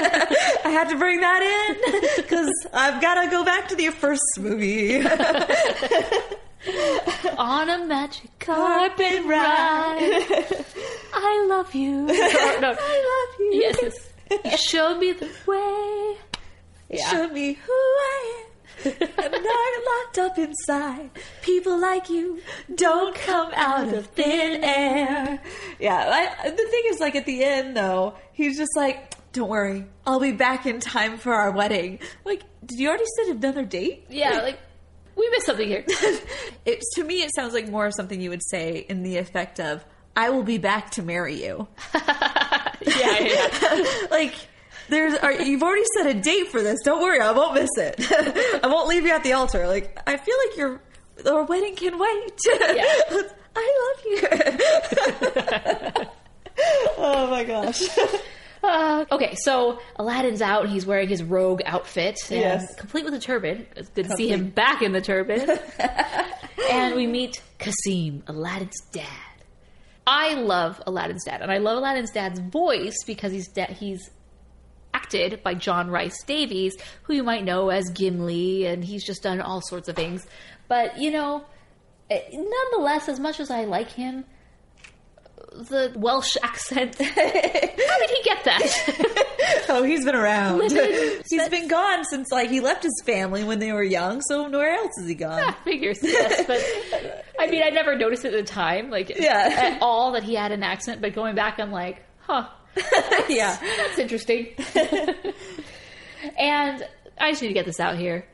I 0.64 0.70
had 0.70 0.88
to 0.88 0.96
bring 0.96 1.20
that 1.20 1.42
in 1.42 1.76
because 2.22 2.50
I've 2.72 3.02
got 3.02 3.22
to 3.22 3.28
go 3.30 3.44
back 3.44 3.68
to 3.68 3.76
the 3.76 3.90
first 3.90 4.22
movie. 4.38 5.02
On 7.38 7.68
a 7.68 7.84
magic 7.86 8.30
carpet 8.38 9.24
ride, 9.24 10.46
I 11.12 11.46
love 11.48 11.74
you. 11.74 12.06
no, 12.06 12.12
no. 12.60 12.76
I 12.78 13.26
love 13.28 13.40
you. 13.40 13.50
Yes, 13.54 13.76
yes. 13.82 14.08
You 14.44 14.56
showed 14.56 14.98
me 14.98 15.12
the 15.12 15.28
way. 15.46 16.16
Yeah. 16.88 17.08
Show 17.10 17.28
me 17.28 17.54
who 17.54 17.72
I 17.72 18.44
am. 18.46 18.51
I'm 18.84 19.30
not 19.42 19.72
locked 19.86 20.18
up 20.18 20.38
inside. 20.38 21.10
People 21.42 21.78
like 21.78 22.08
you 22.10 22.40
don't 22.74 23.14
come 23.14 23.50
out 23.54 23.92
of 23.92 24.06
thin 24.06 24.62
air. 24.64 25.40
Yeah, 25.78 26.32
I, 26.42 26.50
the 26.50 26.56
thing 26.56 26.82
is, 26.86 27.00
like 27.00 27.14
at 27.14 27.26
the 27.26 27.44
end, 27.44 27.76
though, 27.76 28.14
he's 28.32 28.56
just 28.56 28.76
like, 28.76 29.14
"Don't 29.32 29.48
worry, 29.48 29.86
I'll 30.06 30.20
be 30.20 30.32
back 30.32 30.66
in 30.66 30.80
time 30.80 31.18
for 31.18 31.32
our 31.32 31.50
wedding." 31.50 31.98
Like, 32.24 32.42
did 32.64 32.78
you 32.78 32.88
already 32.88 33.04
set 33.16 33.36
another 33.36 33.64
date? 33.64 34.06
Yeah, 34.08 34.40
like 34.42 34.58
we 35.16 35.28
missed 35.30 35.46
something 35.46 35.68
here. 35.68 35.84
It, 36.64 36.80
to 36.94 37.02
me, 37.02 37.22
it 37.22 37.34
sounds 37.34 37.54
like 37.54 37.68
more 37.68 37.86
of 37.86 37.94
something 37.94 38.20
you 38.20 38.30
would 38.30 38.44
say 38.48 38.86
in 38.88 39.02
the 39.02 39.16
effect 39.16 39.58
of, 39.58 39.84
"I 40.14 40.30
will 40.30 40.44
be 40.44 40.58
back 40.58 40.90
to 40.92 41.02
marry 41.02 41.42
you." 41.44 41.66
yeah, 41.94 43.18
yeah. 43.18 43.84
like 44.12 44.34
there's 44.92 45.14
are, 45.16 45.32
you've 45.32 45.62
already 45.62 45.84
set 45.96 46.06
a 46.06 46.14
date 46.14 46.48
for 46.48 46.62
this. 46.62 46.78
Don't 46.84 47.02
worry 47.02 47.20
i 47.20 47.32
won't 47.32 47.54
miss 47.54 47.70
it. 47.76 47.96
I 48.62 48.68
won't 48.68 48.88
leave 48.88 49.04
you 49.04 49.12
at 49.12 49.24
the 49.24 49.32
altar. 49.32 49.66
Like 49.66 49.98
i 50.06 50.16
feel 50.16 50.36
like 50.46 50.56
your 50.56 50.80
our 51.26 51.42
wedding 51.44 51.74
can 51.74 51.98
wait. 51.98 52.38
I 53.54 53.66
love 53.84 54.00
you. 54.06 54.18
Oh 56.98 57.28
my 57.30 57.44
gosh. 57.44 57.82
Uh, 58.62 59.04
okay, 59.10 59.34
so 59.42 59.80
Aladdin's 59.96 60.42
out. 60.42 60.64
And 60.64 60.72
he's 60.72 60.86
wearing 60.86 61.08
his 61.08 61.22
rogue 61.22 61.62
outfit, 61.64 62.18
Yes. 62.30 62.74
complete 62.76 63.04
with 63.04 63.14
a 63.14 63.18
turban. 63.18 63.66
It's 63.74 63.88
good 63.88 64.08
to 64.08 64.16
see 64.16 64.28
him 64.28 64.50
back 64.50 64.82
in 64.82 64.92
the 64.92 65.00
turban. 65.00 65.58
and 66.70 66.94
we 66.94 67.06
meet 67.06 67.42
Kasim, 67.58 68.22
Aladdin's 68.26 68.78
dad. 68.92 69.06
I 70.06 70.34
love 70.34 70.80
Aladdin's 70.86 71.24
dad, 71.24 71.40
and 71.42 71.50
I 71.50 71.58
love 71.58 71.78
Aladdin's 71.78 72.10
dad's 72.12 72.38
voice 72.38 73.02
because 73.06 73.32
he's 73.32 73.48
da- 73.48 73.72
he's 73.72 74.10
acted 75.14 75.42
by 75.42 75.54
John 75.54 75.90
Rhys-Davies, 75.90 76.76
who 77.02 77.14
you 77.14 77.22
might 77.22 77.44
know 77.44 77.68
as 77.70 77.90
Gimli, 77.90 78.66
and 78.66 78.84
he's 78.84 79.04
just 79.04 79.22
done 79.22 79.40
all 79.40 79.60
sorts 79.60 79.88
of 79.88 79.96
things. 79.96 80.26
But 80.68 80.98
you 80.98 81.10
know, 81.10 81.44
eh, 82.10 82.20
nonetheless, 82.32 83.08
as 83.08 83.20
much 83.20 83.40
as 83.40 83.50
I 83.50 83.64
like 83.64 83.90
him, 83.90 84.24
the 85.52 85.92
Welsh 85.96 86.36
accent. 86.42 86.96
How 86.98 87.04
did 87.98 88.10
he 88.10 88.22
get 88.22 88.44
that? 88.44 89.64
oh 89.68 89.82
he's 89.82 90.04
been 90.04 90.14
around 90.14 90.58
Living- 90.58 91.20
he's 91.28 91.48
been 91.50 91.68
gone 91.68 92.04
since 92.04 92.30
like 92.32 92.48
he 92.48 92.60
left 92.60 92.82
his 92.82 93.02
family 93.04 93.44
when 93.44 93.58
they 93.58 93.70
were 93.72 93.82
young 93.82 94.22
so 94.22 94.48
where 94.48 94.74
else 94.74 94.92
is 95.00 95.08
he 95.08 95.14
gone 95.14 95.54
Figures, 95.64 95.98
yes, 96.02 96.46
but 96.46 96.58
I 97.38 97.48
mean, 97.50 97.62
I 97.62 97.68
never 97.70 97.96
noticed 97.96 98.24
at 98.24 98.32
the 98.32 98.42
time, 98.44 98.88
like 98.88 99.10
Yeah. 99.18 99.72
at 99.74 99.82
all, 99.82 100.12
that 100.12 100.22
he 100.22 100.34
had 100.34 100.52
an 100.52 100.62
accent. 100.62 101.00
But 101.02 101.14
going 101.14 101.34
back, 101.34 101.58
I'm 101.58 101.72
like, 101.72 102.02
huh, 102.20 102.48
yeah 103.28 103.58
that's 103.76 103.98
interesting. 103.98 104.48
and 106.38 106.86
I 107.18 107.30
just 107.30 107.42
need 107.42 107.48
to 107.48 107.54
get 107.54 107.66
this 107.66 107.80
out 107.80 107.96
here. 107.98 108.26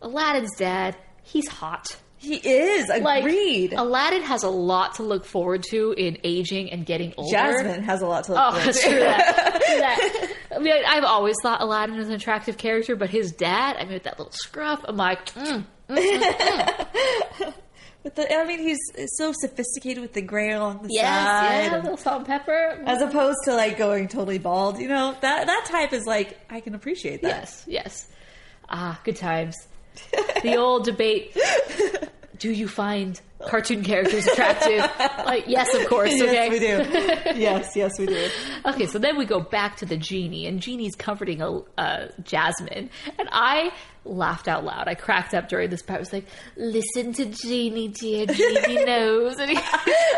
Aladdin's 0.00 0.56
dad, 0.56 0.96
he's 1.22 1.48
hot. 1.48 1.96
he 2.16 2.36
is 2.36 2.88
Like 2.88 3.20
agreed 3.24 3.72
Aladdin 3.72 4.22
has 4.22 4.42
a 4.42 4.48
lot 4.50 4.94
to 4.96 5.02
look 5.02 5.24
forward 5.24 5.62
to 5.70 5.92
in 5.96 6.18
aging 6.24 6.70
and 6.72 6.84
getting 6.86 7.12
older. 7.16 7.30
jasmine 7.36 7.82
has 7.84 8.02
a 8.02 8.06
lot 8.06 8.24
to 8.24 8.32
look 8.32 8.40
Oh, 8.44 8.52
forward 8.52 8.74
to. 8.74 8.80
true. 8.80 8.98
That, 9.00 9.60
that. 9.78 10.32
I 10.54 10.58
mean, 10.58 10.74
I've 10.86 11.04
always 11.04 11.36
thought 11.42 11.60
Aladdin 11.62 11.96
was 11.96 12.08
an 12.08 12.14
attractive 12.14 12.56
character, 12.58 12.94
but 12.96 13.10
his 13.10 13.32
dad, 13.32 13.76
I 13.78 13.84
mean, 13.84 13.94
with 13.94 14.02
that 14.04 14.18
little 14.18 14.32
scruff, 14.32 14.80
I'm 14.84 14.96
like, 14.96 15.26
mm, 15.34 15.64
mm, 15.88 15.96
mm, 15.96 16.22
mm. 16.22 17.54
But 18.02 18.16
the, 18.16 18.34
I 18.36 18.44
mean, 18.46 18.58
he's 18.58 18.78
so 19.16 19.32
sophisticated 19.32 20.02
with 20.02 20.12
the 20.12 20.22
gray 20.22 20.50
along 20.52 20.78
the 20.82 20.88
side. 20.88 20.94
yes, 20.94 21.04
side. 21.04 21.44
yeah, 21.64 21.74
and- 21.74 21.82
little 21.84 21.96
salt 21.96 22.18
and 22.18 22.26
pepper. 22.26 22.82
as 22.84 23.00
opposed 23.00 23.38
to 23.44 23.54
like 23.54 23.78
going 23.78 24.08
totally 24.08 24.38
bald. 24.38 24.78
You 24.78 24.88
know 24.88 25.16
that 25.20 25.46
that 25.46 25.64
type 25.66 25.92
is 25.92 26.04
like 26.06 26.38
I 26.50 26.60
can 26.60 26.74
appreciate 26.74 27.22
that. 27.22 27.28
Yes, 27.28 27.64
yes. 27.66 28.08
Ah, 28.68 29.00
good 29.04 29.16
times. 29.16 29.56
The 30.42 30.56
old 30.56 30.84
debate: 30.84 31.36
Do 32.38 32.50
you 32.50 32.66
find 32.66 33.20
cartoon 33.46 33.82
characters 33.82 34.26
attractive. 34.26 34.88
like, 35.26 35.44
yes, 35.48 35.74
of 35.74 35.86
course. 35.88 36.10
Okay. 36.12 36.32
Yes, 36.32 36.50
we 36.50 36.58
do. 37.34 37.38
yes, 37.40 37.76
yes, 37.76 37.98
we 37.98 38.06
do. 38.06 38.28
Okay, 38.66 38.86
so 38.86 38.98
then 38.98 39.16
we 39.18 39.24
go 39.24 39.40
back 39.40 39.76
to 39.78 39.86
the 39.86 39.96
genie, 39.96 40.46
and 40.46 40.60
Genie's 40.60 40.94
comforting 40.94 41.42
a 41.42 41.60
uh, 41.78 42.08
Jasmine, 42.22 42.88
and 43.18 43.28
I 43.32 43.72
laughed 44.04 44.48
out 44.48 44.64
loud. 44.64 44.88
I 44.88 44.94
cracked 44.94 45.34
up 45.34 45.48
during 45.48 45.70
this 45.70 45.82
part. 45.82 45.98
I 45.98 46.00
was 46.00 46.12
like, 46.12 46.26
"Listen 46.56 47.12
to 47.14 47.24
Genie, 47.26 47.88
dear 47.88 48.26
Genie 48.26 48.84
knows." 48.86 49.38
And 49.38 49.50
he, 49.50 49.56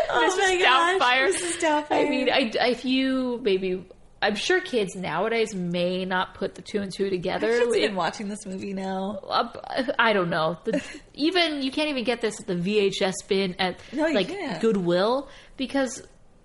Oh 0.09 0.35
my 0.37 0.97
Doubtfire. 0.99 1.59
Doubtfire. 1.61 2.05
I 2.05 2.09
mean, 2.09 2.29
I, 2.29 2.51
if 2.69 2.85
you 2.85 3.39
maybe, 3.43 3.85
I'm 4.21 4.35
sure 4.35 4.59
kids 4.61 4.95
nowadays 4.95 5.53
may 5.53 6.05
not 6.05 6.33
put 6.35 6.55
the 6.55 6.61
two 6.61 6.79
and 6.81 6.91
two 6.91 7.09
together. 7.09 7.49
It- 7.49 7.71
been 7.71 7.95
watching 7.95 8.27
this 8.29 8.45
movie 8.45 8.73
now. 8.73 9.19
I 9.99 10.13
don't 10.13 10.29
know. 10.29 10.57
The, 10.63 10.81
even 11.13 11.61
you 11.61 11.71
can't 11.71 11.89
even 11.89 12.03
get 12.03 12.21
this 12.21 12.39
at 12.39 12.47
the 12.47 12.55
VHS 12.55 13.13
bin 13.27 13.55
at 13.59 13.79
No, 13.91 14.07
like 14.07 14.29
can't. 14.29 14.61
Goodwill 14.61 15.29
because 15.57 16.01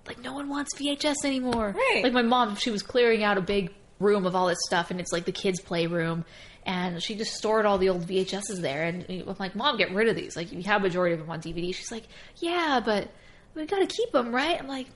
like 0.06 0.18
no 0.22 0.32
one 0.32 0.48
wants 0.48 0.74
VHS 0.74 1.24
anymore. 1.24 1.74
Right. 1.76 2.00
Like 2.02 2.12
my 2.12 2.22
mom, 2.22 2.56
she 2.56 2.70
was 2.70 2.82
clearing 2.82 3.22
out 3.22 3.38
a 3.38 3.42
big 3.42 3.72
room 4.00 4.26
of 4.26 4.34
all 4.34 4.48
this 4.48 4.58
stuff, 4.66 4.90
and 4.90 4.98
it's 4.98 5.12
like 5.12 5.24
the 5.26 5.32
kids' 5.32 5.60
playroom. 5.60 6.24
And 6.66 7.02
she 7.02 7.14
just 7.14 7.34
stored 7.34 7.64
all 7.64 7.78
the 7.78 7.88
old 7.88 8.06
VHSs 8.06 8.60
there, 8.60 8.82
and 8.84 9.06
I'm 9.08 9.36
like, 9.38 9.54
"Mom, 9.56 9.78
get 9.78 9.92
rid 9.94 10.08
of 10.08 10.16
these. 10.16 10.36
Like, 10.36 10.52
you 10.52 10.62
have 10.64 10.82
a 10.82 10.84
majority 10.84 11.14
of 11.14 11.20
them 11.20 11.30
on 11.30 11.40
DVD." 11.40 11.74
She's 11.74 11.90
like, 11.90 12.04
"Yeah, 12.36 12.80
but 12.84 13.08
we 13.54 13.64
got 13.64 13.78
to 13.78 13.86
keep 13.86 14.12
them, 14.12 14.34
right?" 14.34 14.60
I'm 14.60 14.68
like, 14.68 14.86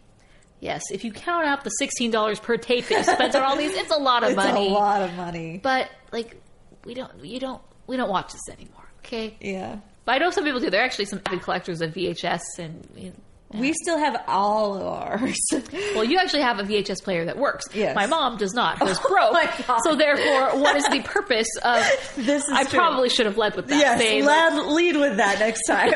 "Yes. 0.60 0.82
If 0.92 1.04
you 1.04 1.12
count 1.12 1.46
out 1.46 1.64
the 1.64 1.70
sixteen 1.70 2.10
dollars 2.10 2.38
per 2.38 2.58
tape 2.58 2.86
that 2.88 2.98
you 2.98 3.04
spent 3.04 3.34
on 3.34 3.42
all 3.42 3.56
these, 3.56 3.72
it's 3.72 3.90
a 3.90 3.96
lot 3.96 4.22
of 4.24 4.28
It's 4.30 4.36
money. 4.36 4.68
a 4.68 4.72
lot 4.72 5.02
of 5.02 5.14
money. 5.14 5.58
But 5.62 5.90
like, 6.12 6.36
we 6.84 6.92
don't, 6.92 7.24
you 7.24 7.40
don't, 7.40 7.62
we 7.86 7.96
don't 7.96 8.10
watch 8.10 8.32
this 8.32 8.42
anymore. 8.52 8.84
Okay, 8.98 9.36
yeah. 9.40 9.78
but 10.04 10.12
I 10.12 10.18
know 10.18 10.30
some 10.30 10.44
people 10.44 10.60
do. 10.60 10.68
There 10.70 10.82
are 10.82 10.84
actually 10.84 11.06
some 11.06 11.22
avid 11.26 11.42
collectors 11.42 11.80
of 11.80 11.92
VHS, 11.94 12.42
and 12.58 12.86
you 12.94 13.08
know, 13.08 13.16
We 13.58 13.72
still 13.72 13.98
have 13.98 14.22
all 14.26 14.74
of 14.76 14.82
ours. 14.86 15.38
well, 15.94 16.04
you 16.04 16.18
actually 16.18 16.42
have 16.42 16.58
a 16.58 16.64
VHS 16.64 17.02
player 17.02 17.24
that 17.26 17.38
works. 17.38 17.64
Yes. 17.74 17.94
My 17.94 18.06
mom 18.06 18.36
does 18.36 18.52
not. 18.52 18.78
Hers 18.78 18.98
oh 19.04 19.08
broke. 19.08 19.32
my 19.32 19.78
So 19.84 19.94
therefore, 19.94 20.58
what 20.60 20.76
is 20.76 20.84
the 20.88 21.00
purpose 21.02 21.48
of? 21.62 21.84
This 22.16 22.42
is 22.44 22.50
I 22.52 22.64
true. 22.64 22.78
probably 22.78 23.08
should 23.08 23.26
have 23.26 23.36
led 23.36 23.54
with 23.56 23.66
that. 23.68 23.78
yes, 23.78 24.66
lead 24.68 24.96
with 24.96 25.16
that 25.18 25.38
next 25.38 25.62
time. 25.66 25.92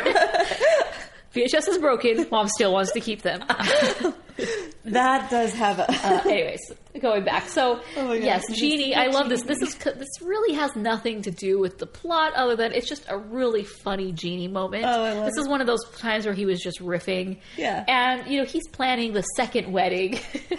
VHS 1.38 1.68
is 1.68 1.78
broken. 1.78 2.26
Mom 2.30 2.48
still 2.48 2.72
wants 2.72 2.92
to 2.92 3.00
keep 3.00 3.22
them. 3.22 3.42
that 4.84 5.30
does 5.30 5.52
have 5.54 5.78
a. 5.78 5.90
Uh, 5.90 6.20
anyways, 6.24 6.72
going 7.00 7.24
back. 7.24 7.48
So 7.48 7.80
Oh 7.96 8.12
yes, 8.12 8.44
Genie. 8.52 8.94
I 8.94 9.06
love 9.06 9.28
this. 9.28 9.42
This 9.42 9.62
is 9.62 9.74
this 9.76 10.08
really 10.20 10.54
has 10.54 10.74
nothing 10.74 11.22
to 11.22 11.30
do 11.30 11.58
with 11.58 11.78
the 11.78 11.86
plot, 11.86 12.34
other 12.34 12.56
than 12.56 12.72
it's 12.72 12.88
just 12.88 13.04
a 13.08 13.16
really 13.16 13.64
funny 13.64 14.12
Genie 14.12 14.48
moment. 14.48 14.84
Oh, 14.84 15.04
I 15.04 15.12
love 15.12 15.26
this 15.26 15.36
it. 15.36 15.40
is 15.42 15.48
one 15.48 15.60
of 15.60 15.66
those 15.66 15.84
times 15.96 16.24
where 16.24 16.34
he 16.34 16.46
was 16.46 16.60
just 16.60 16.80
riffing. 16.80 17.38
Yeah. 17.56 17.84
and 17.86 18.28
you 18.30 18.40
know 18.40 18.44
he's 18.44 18.66
planning 18.68 19.12
the 19.12 19.22
second 19.22 19.72
wedding. 19.72 20.14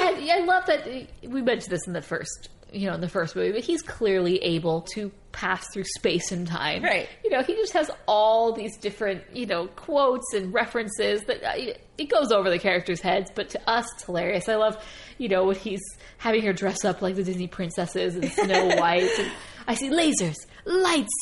and 0.00 0.22
yeah, 0.24 0.36
I 0.36 0.44
love 0.44 0.66
that 0.66 0.86
we 1.22 1.42
mentioned 1.42 1.72
this 1.72 1.86
in 1.86 1.92
the 1.92 2.02
first. 2.02 2.48
You 2.74 2.88
know, 2.88 2.94
in 2.94 3.00
the 3.00 3.08
first 3.08 3.36
movie, 3.36 3.52
but 3.52 3.62
he's 3.62 3.82
clearly 3.82 4.38
able 4.38 4.82
to 4.94 5.12
pass 5.30 5.66
through 5.72 5.84
space 5.96 6.32
and 6.32 6.46
time. 6.46 6.82
Right. 6.82 7.08
You 7.22 7.30
know, 7.30 7.42
he 7.42 7.54
just 7.54 7.72
has 7.72 7.90
all 8.06 8.52
these 8.52 8.76
different, 8.78 9.22
you 9.32 9.46
know, 9.46 9.66
quotes 9.68 10.32
and 10.34 10.52
references 10.52 11.22
that 11.24 11.42
uh, 11.42 11.74
it 11.98 12.08
goes 12.08 12.32
over 12.32 12.50
the 12.50 12.58
characters' 12.58 13.00
heads, 13.00 13.30
but 13.34 13.50
to 13.50 13.70
us, 13.70 13.86
it's 13.94 14.04
hilarious. 14.04 14.48
I 14.48 14.56
love, 14.56 14.82
you 15.18 15.28
know, 15.28 15.44
when 15.44 15.56
he's 15.56 15.82
having 16.18 16.42
her 16.42 16.52
dress 16.52 16.84
up 16.84 17.02
like 17.02 17.16
the 17.16 17.24
Disney 17.24 17.46
princesses 17.46 18.16
and 18.16 18.30
Snow 18.32 18.76
White. 18.76 19.10
And 19.18 19.30
I 19.66 19.74
see 19.74 19.90
lasers, 19.90 20.36
lights. 20.64 21.12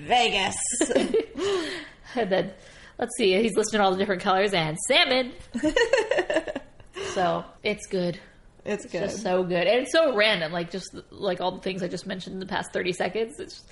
Vegas. 0.00 0.56
and 2.14 2.30
then, 2.30 2.52
let's 2.98 3.16
see, 3.16 3.40
he's 3.40 3.56
listing 3.56 3.80
all 3.80 3.92
the 3.92 3.98
different 3.98 4.22
colors 4.22 4.52
and 4.52 4.76
salmon. 4.86 5.32
so, 7.14 7.44
it's 7.62 7.86
good. 7.86 8.18
It's 8.68 8.84
good. 8.84 9.02
Just 9.08 9.22
so 9.22 9.42
good. 9.42 9.66
And 9.66 9.80
it's 9.80 9.92
so 9.92 10.14
random, 10.14 10.52
like 10.52 10.70
just 10.70 10.94
like 11.10 11.40
all 11.40 11.52
the 11.52 11.60
things 11.60 11.82
I 11.82 11.88
just 11.88 12.06
mentioned 12.06 12.34
in 12.34 12.40
the 12.40 12.46
past 12.46 12.72
30 12.72 12.92
seconds. 12.92 13.40
It's 13.40 13.54
just 13.54 13.68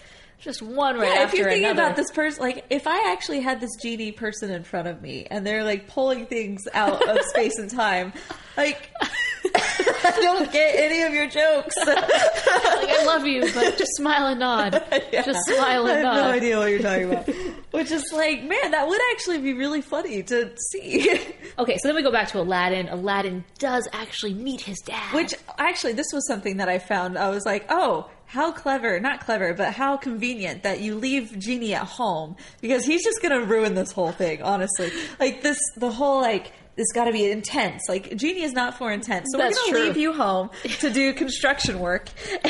one 0.63 0.99
right 0.99 1.13
yeah, 1.13 1.25
if 1.25 1.35
you're 1.35 1.49
thinking 1.49 1.65
another. 1.65 1.83
about 1.83 1.97
this 1.97 2.11
person, 2.11 2.43
like 2.43 2.65
if 2.71 2.87
I 2.87 3.13
actually 3.13 3.41
had 3.41 3.61
this 3.61 3.71
genie 3.83 4.13
person 4.13 4.51
in 4.51 4.63
front 4.63 4.89
of 4.89 5.03
me 5.03 5.27
and 5.31 5.47
they're 5.47 5.65
like 5.65 5.89
pulling 5.89 6.27
things 6.27 6.69
out 6.73 7.09
of 7.09 7.23
space 7.31 7.59
and 7.59 7.71
time, 7.71 8.13
like 8.57 8.91
I 9.55 10.19
don't 10.21 10.53
get 10.53 10.77
any 10.77 11.03
of 11.03 11.13
your 11.13 11.27
jokes. 11.27 11.75
like, 11.87 11.99
I 11.99 13.05
love 13.07 13.27
you, 13.27 13.43
but 13.53 13.77
just 13.77 13.97
smile 13.97 14.27
and 14.27 14.41
nod. 14.41 14.85
Just 15.13 15.47
smile 15.47 15.87
I 15.87 15.91
and 15.91 16.05
have 16.07 16.15
nod. 16.15 16.17
no 16.17 16.31
idea 16.31 16.59
what 16.59 16.71
you're 16.71 16.81
talking 16.81 17.13
about. 17.13 17.29
Which 17.73 17.91
is 17.91 18.05
like, 18.13 18.45
man, 18.45 18.71
that 18.71 18.87
would 18.87 19.01
actually 19.13 19.39
be 19.39 19.53
really 19.53 19.81
funny 19.81 20.23
to 20.25 20.53
see. 20.71 21.21
Okay, 21.59 21.79
so 21.79 21.89
then 21.89 21.97
we 21.97 22.03
go 22.03 22.13
back 22.13 22.29
to 22.29 22.41
Aladdin. 22.41 22.89
Aladdin 22.89 23.45
does 23.59 23.89
actually 23.93 24.35
meet 24.35 24.61
his 24.61 24.79
dad. 24.81 25.15
Which 25.15 25.35
actually, 25.59 25.95
this 25.95 26.07
was 26.13 26.27
something 26.27 26.59
that 26.59 26.69
I 26.69 26.79
found. 26.79 27.19
I 27.19 27.31
was 27.31 27.45
like, 27.45 27.67
oh, 27.69 28.11
how 28.27 28.53
clever, 28.53 28.99
not 29.01 29.25
clever, 29.25 29.55
but 29.55 29.73
how 29.73 29.97
convenient 29.97 30.63
that 30.65 30.81
you 30.81 30.95
leave 30.97 31.39
Genie 31.39 31.75
at 31.75 31.87
home 31.87 32.37
because 32.61 32.85
he's 32.85 33.05
just 33.05 33.23
going 33.23 33.39
to 33.41 33.47
ruin 33.47 33.75
this 33.75 33.93
whole 33.93 34.13
thing, 34.13 34.43
honestly. 34.43 34.91
Like, 35.21 35.43
this, 35.43 35.59
the 35.77 35.91
whole, 35.91 36.21
like, 36.21 36.53
it's 36.77 36.93
got 36.93 37.07
to 37.07 37.13
be 37.13 37.31
intense. 37.31 37.83
Like, 37.89 38.15
Genie 38.17 38.43
is 38.43 38.53
not 38.53 38.77
for 38.77 38.93
intense. 38.93 39.29
So 39.33 39.39
That's 39.39 39.57
we're 39.67 39.73
going 39.73 39.83
to 39.83 39.89
leave 39.89 39.97
you 39.97 40.13
home 40.13 40.51
to 40.81 40.91
do 40.91 41.15
construction 41.15 41.79
work. 41.79 42.11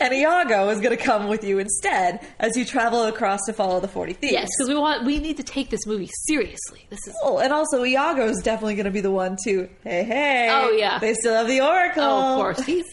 and 0.00 0.14
Iago 0.14 0.70
is 0.70 0.80
going 0.80 0.96
to 0.96 1.02
come 1.02 1.28
with 1.28 1.44
you 1.44 1.58
instead 1.58 2.26
as 2.38 2.56
you 2.56 2.64
travel 2.64 3.04
across 3.04 3.40
to 3.46 3.52
follow 3.52 3.80
the 3.80 3.88
40 3.88 4.14
Thieves. 4.14 4.32
yes, 4.32 4.48
because 4.56 4.68
we 4.70 4.76
want 4.76 5.04
we 5.04 5.18
need 5.18 5.36
to 5.36 5.42
take 5.42 5.68
this 5.68 5.86
movie 5.86 6.08
seriously. 6.26 6.86
This 6.88 7.06
is 7.06 7.14
Oh, 7.22 7.38
and 7.38 7.52
also 7.52 7.84
Iago 7.84 8.26
is 8.26 8.40
definitely 8.42 8.76
going 8.76 8.86
to 8.86 8.90
be 8.90 9.00
the 9.02 9.10
one 9.10 9.36
to, 9.44 9.68
hey, 9.84 10.04
hey. 10.04 10.48
Oh, 10.50 10.70
yeah. 10.70 10.98
They 10.98 11.12
still 11.12 11.34
have 11.34 11.46
the 11.48 11.60
Oracle. 11.60 12.02
oh, 12.04 12.30
of 12.30 12.36
course 12.38 12.64
he's 12.64 12.86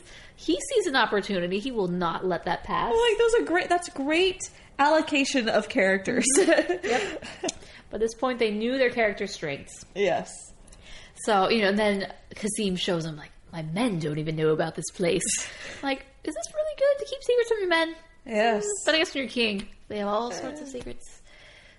he 0.46 0.60
sees 0.70 0.88
an 0.88 0.96
opportunity. 0.96 1.60
He 1.60 1.72
will 1.72 1.88
not 1.88 2.26
let 2.26 2.46
that 2.46 2.64
pass. 2.64 2.92
Well, 2.92 3.02
like 3.10 3.18
those 3.18 3.42
are 3.42 3.46
great. 3.46 3.70
That's 3.70 3.90
great 3.90 4.42
allocation 4.80 5.48
of 5.50 5.70
characters. 5.70 6.26
But 7.94 8.02
at 8.02 8.06
this 8.08 8.16
point, 8.16 8.40
they 8.40 8.50
knew 8.50 8.80
their 8.80 8.90
character 8.90 9.28
strengths. 9.28 9.86
yes. 9.94 10.32
So 11.26 11.50
you 11.50 11.62
know, 11.62 11.70
and 11.70 11.78
then 11.78 12.12
Kasim 12.34 12.76
shows 12.76 13.06
him 13.06 13.16
like 13.16 13.30
my 13.52 13.62
men 13.62 14.00
don't 14.00 14.18
even 14.18 14.36
know 14.36 14.50
about 14.50 14.74
this 14.74 14.90
place. 14.96 15.22
like, 15.84 16.04
is 16.24 16.34
this 16.34 16.54
really 16.56 16.76
good 16.76 17.06
to 17.06 17.10
keep 17.12 17.22
secrets 17.22 17.50
from 17.50 17.60
your 17.60 17.70
men? 17.70 17.96
Yes. 18.26 18.66
But 18.84 18.96
I 18.96 18.98
guess 18.98 19.14
when 19.14 19.26
you're 19.26 19.30
king, 19.32 19.68
they 19.90 20.00
have 20.00 20.08
all 20.08 20.32
sorts 20.32 20.60
of 20.60 20.68
uh. 20.68 20.72
secrets. 20.72 21.22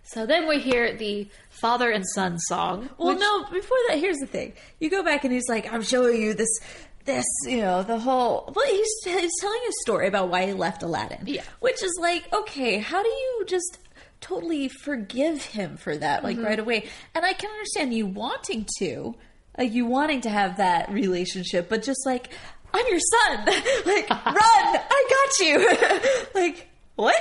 So 0.05 0.25
then 0.25 0.47
we 0.47 0.61
hear 0.61 0.97
the 0.97 1.27
father 1.49 1.91
and 1.91 2.05
son 2.15 2.39
song. 2.39 2.91
Well, 2.97 3.09
which- 3.09 3.19
no. 3.19 3.43
Before 3.51 3.79
that, 3.89 3.99
here's 3.99 4.19
the 4.19 4.27
thing. 4.29 4.53
You 4.79 4.91
go 4.91 5.03
back 5.03 5.25
and 5.25 5.33
he's 5.33 5.49
like, 5.49 5.73
"I'm 5.73 5.83
showing 5.83 6.23
you 6.23 6.35
this, 6.35 6.61
this, 7.05 7.25
you 7.47 7.59
know, 7.59 7.83
the 7.83 7.99
whole." 7.99 8.53
Well, 8.55 8.67
he's 8.67 8.95
he's 9.05 9.33
telling 9.41 9.61
a 9.69 9.73
story 9.83 10.07
about 10.09 10.29
why 10.29 10.47
he 10.47 10.53
left 10.53 10.83
Aladdin. 10.83 11.23
Yeah. 11.27 11.43
Which 11.61 11.83
is 11.83 11.97
like, 12.01 12.33
okay, 12.33 12.79
how 12.79 13.03
do 13.03 13.09
you 13.09 13.45
just 13.47 13.79
totally 14.21 14.69
forgive 14.69 15.45
him 15.45 15.77
for 15.77 15.97
that, 15.97 16.25
like 16.25 16.37
Mm-hmm. 16.37 16.45
right 16.47 16.59
away? 16.59 16.89
And 17.15 17.25
I 17.25 17.33
can 17.35 17.51
understand 17.51 17.93
you 17.95 18.07
wanting 18.07 18.67
to, 18.79 19.15
like 19.59 19.73
you 19.73 19.87
wanting 19.87 20.23
to 20.23 20.31
have 20.31 20.57
that 20.59 20.91
relationship, 20.91 21.69
but 21.69 21.83
just 21.83 22.05
like, 22.07 22.31
I'm 22.73 22.87
your 22.89 23.01
son. 23.01 23.45
like, 23.87 24.11
run! 24.11 24.27
I 24.37 25.27
got 25.39 25.47
you. 25.47 26.31
like. 26.41 26.69
What? 26.97 27.17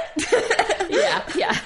yeah, 0.92 1.24
yeah. 1.36 1.60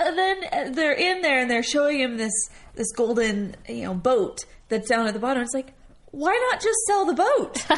And 0.00 0.16
then 0.16 0.36
uh, 0.50 0.70
they're 0.70 0.94
in 0.94 1.20
there 1.20 1.40
and 1.40 1.50
they're 1.50 1.62
showing 1.62 2.00
him 2.00 2.16
this 2.16 2.32
this 2.74 2.90
golden 2.92 3.54
you 3.68 3.82
know 3.84 3.92
boat 3.92 4.46
that's 4.70 4.88
down 4.88 5.06
at 5.06 5.12
the 5.12 5.20
bottom. 5.20 5.42
It's 5.42 5.52
like, 5.52 5.74
why 6.14 6.48
not 6.50 6.60
just 6.60 6.78
sell 6.86 7.04
the 7.06 7.14
boat? 7.14 7.64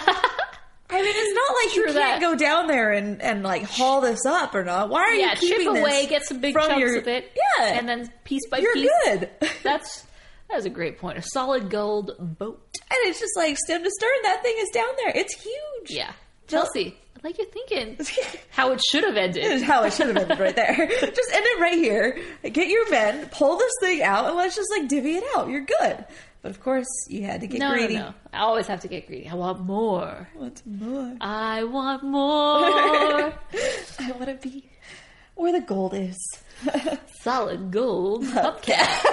I 0.89 1.03
mean, 1.03 1.14
it's 1.16 1.34
not 1.34 1.55
like 1.64 1.76
you 1.76 1.82
True 1.84 1.93
can't 2.01 2.20
that. 2.20 2.20
go 2.20 2.37
down 2.37 2.68
there 2.68 2.93
and, 2.93 3.20
and 3.20 3.43
like 3.43 3.64
haul 3.64 4.01
this 4.01 4.24
up 4.24 4.55
or 4.55 4.62
not. 4.64 4.89
Why 4.89 5.01
are 5.03 5.14
yeah, 5.14 5.30
you 5.32 5.37
keeping 5.37 5.64
chip 5.64 5.72
this 5.74 5.82
away, 5.82 6.07
get 6.07 6.24
some 6.24 6.41
big 6.41 6.55
chunks 6.55 6.78
your- 6.78 6.99
of 6.99 7.09
it. 7.09 7.32
Yeah, 7.59 7.64
And 7.78 7.89
then 7.89 8.12
piece 8.24 8.47
by 8.49 8.61
piece. 8.61 8.68
you're 8.74 8.89
good. 9.05 9.30
That's 9.64 10.05
that 10.49 10.59
is 10.59 10.64
a 10.64 10.70
great 10.70 10.99
point. 10.99 11.18
A 11.18 11.22
solid 11.22 11.70
gold 11.70 12.12
boat. 12.20 12.62
and 12.89 12.99
it's 13.09 13.18
just 13.18 13.37
like 13.37 13.59
stem 13.59 13.82
to 13.82 13.91
stern. 13.91 14.11
That 14.22 14.43
thing 14.45 14.55
is 14.59 14.68
down 14.72 14.87
there. 15.05 15.12
It's 15.16 15.34
huge. 15.34 15.91
Yeah. 15.91 16.12
Chelsea, 16.47 16.97
I 17.16 17.20
like 17.24 17.37
you're 17.39 17.49
thinking 17.49 17.99
how 18.51 18.70
it 18.70 18.80
should 18.89 19.03
have 19.03 19.16
ended. 19.16 19.62
how 19.62 19.82
it 19.82 19.93
should 19.93 20.07
have 20.07 20.16
ended 20.16 20.39
right 20.39 20.55
there. 20.55 20.72
just 20.87 21.32
end 21.34 21.45
it 21.45 21.61
right 21.61 21.74
here. 21.74 22.16
Get 22.45 22.68
your 22.68 22.89
men, 22.91 23.28
pull 23.32 23.59
this 23.59 23.72
thing 23.80 24.03
out, 24.05 24.26
and 24.26 24.37
let's 24.37 24.55
just 24.55 24.70
like 24.70 24.89
divvy 24.89 25.16
it 25.16 25.24
out. 25.37 25.49
You're 25.49 25.66
good. 25.66 26.05
But 26.47 26.55
of 26.55 26.61
course, 26.62 26.86
you 27.09 27.24
had 27.24 27.40
to 27.40 27.49
get 27.49 27.59
No, 27.59 27.70
no, 27.70 27.74
greedy. 27.74 27.94
no. 27.97 28.14
I 28.32 28.38
always 28.38 28.68
have 28.68 28.78
to 28.82 28.86
get 28.88 29.09
greedy. 29.09 29.28
I 29.28 29.34
want 29.34 29.62
more. 29.62 30.28
I 30.32 30.38
want 30.38 30.62
more? 30.64 31.16
I 31.20 31.64
want 31.64 32.05
more. 32.05 33.34
I 33.99 34.12
want 34.12 34.26
to 34.26 34.38
be 34.40 34.64
where 35.34 35.51
the 35.51 35.61
gold 35.61 35.92
is. 35.94 36.16
Solid 37.22 37.72
gold 37.72 38.22
hubcap. 38.26 39.05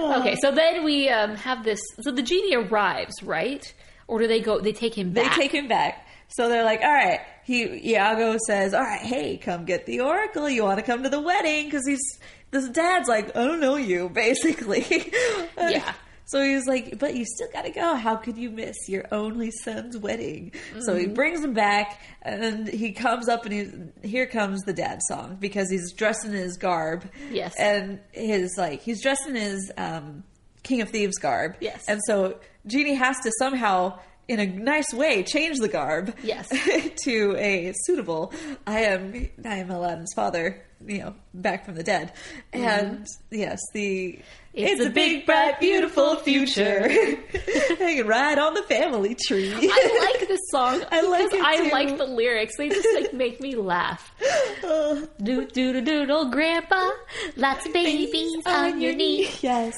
okay, 0.00 0.36
so 0.40 0.50
then 0.50 0.82
we 0.82 1.10
um, 1.10 1.36
have 1.36 1.62
this. 1.62 1.82
So 2.00 2.10
the 2.10 2.22
genie 2.22 2.56
arrives, 2.56 3.22
right? 3.22 3.62
Or 4.08 4.18
do 4.18 4.26
they 4.28 4.40
go? 4.40 4.60
They 4.62 4.72
take 4.72 4.96
him 4.96 5.12
back. 5.12 5.36
They 5.36 5.42
take 5.42 5.52
him 5.52 5.68
back. 5.68 6.06
So 6.28 6.48
they're 6.48 6.64
like, 6.64 6.80
all 6.80 6.90
right. 6.90 7.20
He 7.44 7.90
Iago 7.92 8.38
says, 8.46 8.72
all 8.72 8.80
right, 8.80 9.02
hey, 9.02 9.36
come 9.36 9.66
get 9.66 9.84
the 9.84 10.00
oracle. 10.00 10.48
You 10.48 10.62
want 10.64 10.78
to 10.78 10.84
come 10.86 11.02
to 11.02 11.10
the 11.10 11.20
wedding? 11.20 11.66
Because 11.66 11.86
he's 11.86 12.18
this 12.50 12.68
dad's 12.68 13.08
like, 13.08 13.36
I 13.36 13.44
don't 13.44 13.60
know 13.60 13.76
you, 13.76 14.08
basically. 14.14 14.84
Yeah. 15.58 15.92
So 16.26 16.42
he's 16.44 16.66
like, 16.68 16.98
but 17.00 17.16
you 17.16 17.24
still 17.24 17.48
got 17.52 17.62
to 17.64 17.70
go. 17.70 17.96
How 17.96 18.14
could 18.14 18.36
you 18.38 18.50
miss 18.50 18.76
your 18.88 19.04
only 19.10 19.50
son's 19.50 19.96
wedding? 19.98 20.52
So 20.80 20.92
Mm-hmm. 20.92 20.98
he 21.00 21.06
brings 21.08 21.42
him 21.42 21.54
back, 21.54 22.00
and 22.22 22.68
he 22.68 22.92
comes 22.92 23.28
up, 23.28 23.44
and 23.46 23.92
he 24.02 24.08
here 24.08 24.26
comes 24.26 24.60
the 24.62 24.72
dad 24.72 25.00
song 25.08 25.38
because 25.40 25.68
he's 25.70 25.92
dressed 25.92 26.24
in 26.24 26.30
his 26.32 26.56
garb. 26.56 27.04
Yes. 27.32 27.54
and 27.58 27.98
his 28.12 28.54
like 28.56 28.80
he's 28.80 29.02
dressed 29.02 29.26
in 29.26 29.34
his 29.34 29.72
um, 29.76 30.22
King 30.62 30.82
of 30.82 30.90
Thieves 30.90 31.18
garb. 31.18 31.56
Yes. 31.60 31.84
and 31.88 32.00
so 32.06 32.38
Genie 32.66 32.94
has 32.94 33.16
to 33.24 33.32
somehow. 33.38 33.98
In 34.30 34.38
a 34.38 34.46
nice 34.46 34.92
way, 34.94 35.24
change 35.24 35.58
the 35.58 35.68
garb. 35.68 36.14
Yes. 36.22 36.48
to 37.04 37.34
a 37.36 37.72
suitable. 37.84 38.32
I 38.66 38.80
am. 38.82 39.28
I 39.44 39.56
am 39.56 39.70
Aladdin's 39.70 40.12
father. 40.14 40.62
You 40.86 40.98
know, 40.98 41.14
back 41.34 41.64
from 41.66 41.74
the 41.74 41.82
dead. 41.82 42.12
And 42.52 43.06
yes, 43.30 43.58
the 43.74 44.20
Mm-hmm. 44.52 44.66
It's 44.66 44.80
a 44.80 44.86
a 44.86 44.90
big, 44.90 45.18
big, 45.18 45.26
bright, 45.26 45.60
beautiful 45.60 46.16
future. 46.16 46.88
Hanging 47.78 48.04
right 48.06 48.36
on 48.36 48.54
the 48.54 48.64
family 48.64 49.14
tree. 49.14 49.52
I 49.54 50.08
like 50.18 50.26
this 50.26 50.40
song 50.50 50.82
I 50.90 51.02
like 51.02 51.30
because 51.30 51.38
it 51.38 51.44
I 51.44 51.56
too. 51.64 51.70
like 51.70 51.98
the 51.98 52.04
lyrics. 52.06 52.56
They 52.56 52.68
just 52.68 52.88
like 52.94 53.14
make 53.14 53.40
me 53.40 53.54
laugh. 53.54 54.12
Oh, 54.64 55.06
Do 55.22 55.46
do 55.46 55.72
do 55.74 55.80
doodle, 55.82 56.30
grandpa, 56.32 56.90
lots 57.36 57.64
of 57.66 57.72
babies 57.72 58.42
on 58.44 58.80
your 58.80 58.92
knee. 58.94 59.28
Yes. 59.40 59.74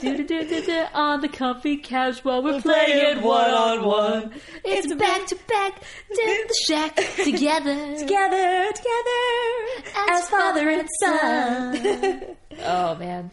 Do 0.00 0.16
do 0.16 0.24
do 0.24 0.48
do 0.48 0.62
do 0.64 0.84
on 0.94 1.20
the 1.20 1.28
comfy 1.28 1.78
couch 1.78 2.24
while 2.24 2.42
we're, 2.42 2.54
We're 2.54 2.60
playing 2.60 3.00
playing 3.00 3.22
one 3.22 3.50
on 3.50 3.84
one-on-one. 3.84 4.40
It's 4.64 4.94
back 4.94 5.26
to 5.26 5.34
back 5.48 5.80
to 5.80 6.44
the 6.48 6.54
shack 6.68 6.94
together. 7.24 7.96
Together, 7.98 8.72
together, 8.72 10.10
As 10.10 10.28
father 10.28 10.68
and 10.68 10.88
son. 11.00 12.36
Oh 12.60 12.94
man. 12.96 13.30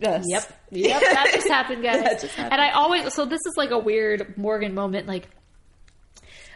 Yes. 0.00 0.24
Yep. 0.26 0.52
Yep. 0.70 1.00
That 1.00 1.30
just 1.34 1.48
happened, 1.48 1.82
guys. 1.82 2.00
That 2.02 2.20
just 2.20 2.34
happened. 2.34 2.52
And 2.54 2.60
I 2.62 2.70
always 2.70 3.12
so 3.12 3.24
this 3.26 3.40
is 3.46 3.54
like 3.56 3.70
a 3.70 3.78
weird 3.78 4.36
Morgan 4.38 4.74
moment. 4.74 5.06
Like 5.06 5.28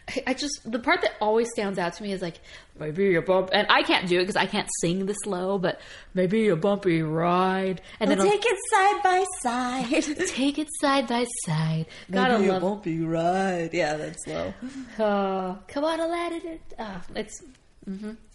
I- 0.09 0.23
I 0.29 0.35
just 0.35 0.61
the 0.65 0.79
part 0.79 1.03
that 1.03 1.13
always 1.21 1.49
stands 1.53 1.79
out 1.79 1.93
to 1.95 2.03
me 2.03 2.13
is 2.13 2.23
like 2.23 2.41
maybe 2.79 3.15
a 3.15 3.23
bump, 3.23 3.51
and 3.53 3.67
I 3.71 3.83
can't 3.83 4.09
do 4.09 4.17
it 4.17 4.21
because 4.23 4.37
I 4.37 4.47
can't 4.47 4.69
sing 4.81 5.07
this 5.07 5.19
low, 5.27 5.59
but 5.59 5.81
maybe 6.15 6.49
a 6.49 6.57
bumpy 6.57 7.03
ride, 7.03 7.81
and 8.01 8.09
We'll 8.09 8.17
then 8.19 8.31
take 8.31 8.45
it 8.47 8.57
side 8.71 9.03
by 9.03 9.25
side. 9.43 10.27
take 10.29 10.59
it 10.59 10.69
side 10.81 11.07
by 11.09 11.25
side. 11.45 11.87
Gotta 12.11 12.39
Maybe 12.39 12.51
love. 12.51 12.83
be 12.83 13.01
right. 13.03 13.69
Yeah, 13.73 13.97
that's 13.97 14.27
low. 14.27 14.55
Uh, 14.99 15.55
come 15.69 15.85
on, 15.85 16.01
Aladdin. 16.01 16.59
Uh, 16.79 17.01
it's. 17.15 17.43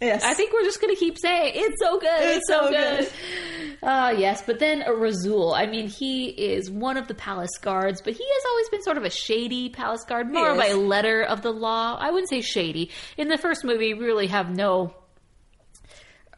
Yes. 0.02 0.24
I 0.24 0.34
think 0.34 0.52
we're 0.52 0.64
just 0.64 0.82
gonna 0.82 0.96
keep 0.96 1.18
saying 1.20 1.54
it's 1.56 1.80
so 1.80 2.00
good. 2.00 2.10
It's, 2.22 2.38
It's 2.38 2.48
so 2.48 2.66
so 2.66 2.72
good. 2.72 3.10
Ah, 3.86 4.12
yes. 4.12 4.42
But 4.42 4.60
then 4.60 4.82
uh, 4.82 4.88
Razul. 4.92 5.54
I 5.56 5.66
mean, 5.66 5.88
he 5.90 6.28
is 6.30 6.72
one 6.72 6.96
of 6.96 7.08
the 7.10 7.14
palace 7.14 7.58
guards, 7.62 8.02
but 8.02 8.14
he 8.14 8.24
has 8.24 8.44
always 8.50 8.70
been 8.70 8.82
sort 8.82 8.98
of 8.98 9.04
a 9.04 9.10
shady 9.10 9.68
palace 9.70 10.06
guard, 10.06 10.32
more 10.32 10.52
a 10.52 10.74
letter 10.74 11.22
of 11.22 11.42
the 11.42 11.52
law. 11.52 11.98
I 12.00 12.10
wouldn't 12.10 12.30
say 12.30 12.40
shady. 12.42 12.92
In 13.18 13.28
the 13.28 13.38
first 13.38 13.66
movie, 13.66 13.94
we 13.94 14.06
really 14.06 14.28
have 14.28 14.50
no. 14.50 14.96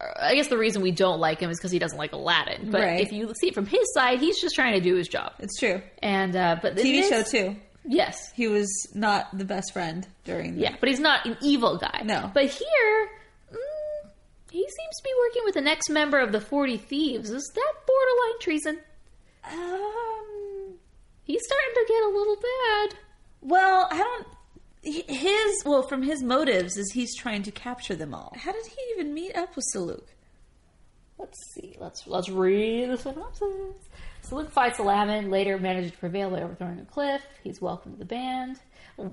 uh, 0.01 0.05
I 0.19 0.33
guess 0.35 0.47
the 0.47 0.57
reason 0.57 0.81
we 0.81 0.91
don't 0.91 1.19
like 1.19 1.39
him 1.39 1.49
is 1.51 1.57
because 1.59 1.71
he 1.71 1.77
doesn't 1.79 1.97
like 1.99 2.13
Aladdin. 2.13 2.71
But 2.71 2.81
Right. 2.81 2.99
if 3.01 3.11
you 3.11 3.31
see 3.39 3.47
it 3.49 3.53
from 3.53 3.67
his 3.67 3.93
side, 3.93 4.19
he's 4.19 4.41
just 4.41 4.55
trying 4.55 4.73
to 4.73 4.81
do 4.81 4.95
his 4.95 5.07
job. 5.07 5.33
It's 5.39 5.57
true. 5.59 5.81
And 6.01 6.35
uh, 6.35 6.57
but 6.61 6.75
TV 6.75 7.01
this- 7.01 7.09
show 7.09 7.21
too. 7.23 7.55
Yes, 7.87 8.31
He 8.33 8.47
was 8.47 8.69
not 8.93 9.37
the 9.37 9.45
best 9.45 9.71
friend 9.73 10.07
during. 10.23 10.55
The, 10.55 10.61
yeah, 10.61 10.75
but 10.79 10.89
he's 10.89 10.99
not 10.99 11.25
an 11.25 11.37
evil 11.41 11.77
guy. 11.77 12.01
No. 12.03 12.31
But 12.33 12.45
here, 12.45 13.09
mm, 13.51 14.09
he 14.51 14.59
seems 14.59 14.95
to 14.97 15.03
be 15.03 15.11
working 15.27 15.41
with 15.45 15.53
the 15.53 15.61
next 15.61 15.89
member 15.89 16.19
of 16.19 16.31
the 16.31 16.41
40 16.41 16.77
Thieves. 16.77 17.29
Is 17.29 17.51
that 17.53 17.73
borderline 17.85 18.39
treason? 18.41 18.79
Um. 19.51 20.75
He's 21.23 21.41
starting 21.43 21.73
to 21.73 21.85
get 21.87 22.03
a 22.03 22.07
little 22.07 22.35
bad. 22.35 22.95
Well, 23.41 23.87
I 23.91 23.97
don't. 23.97 24.27
His 24.83 25.63
well, 25.65 25.81
from 25.81 26.03
his 26.03 26.21
motives, 26.21 26.77
is 26.77 26.91
he's 26.91 27.15
trying 27.15 27.41
to 27.43 27.51
capture 27.51 27.95
them 27.95 28.13
all. 28.13 28.33
How 28.37 28.51
did 28.51 28.65
he 28.67 28.77
even 28.93 29.13
meet 29.15 29.35
up 29.35 29.55
with 29.55 29.65
Saluk? 29.75 30.03
Let's 31.17 31.39
see. 31.53 31.75
Let's 31.79 32.05
let's 32.05 32.29
read 32.29 32.91
the 32.91 32.97
synopsis. 32.97 33.75
Saluk 34.29 34.49
fights 34.49 34.79
Aladdin, 34.79 35.29
later 35.29 35.59
manages 35.59 35.91
to 35.91 35.97
prevail 35.97 36.31
by 36.31 36.41
overthrowing 36.41 36.79
a 36.79 36.85
cliff. 36.85 37.21
He's 37.43 37.61
welcomed 37.61 37.95
to 37.95 37.99
the 37.99 38.05
band. 38.05 38.59
How 38.97 39.11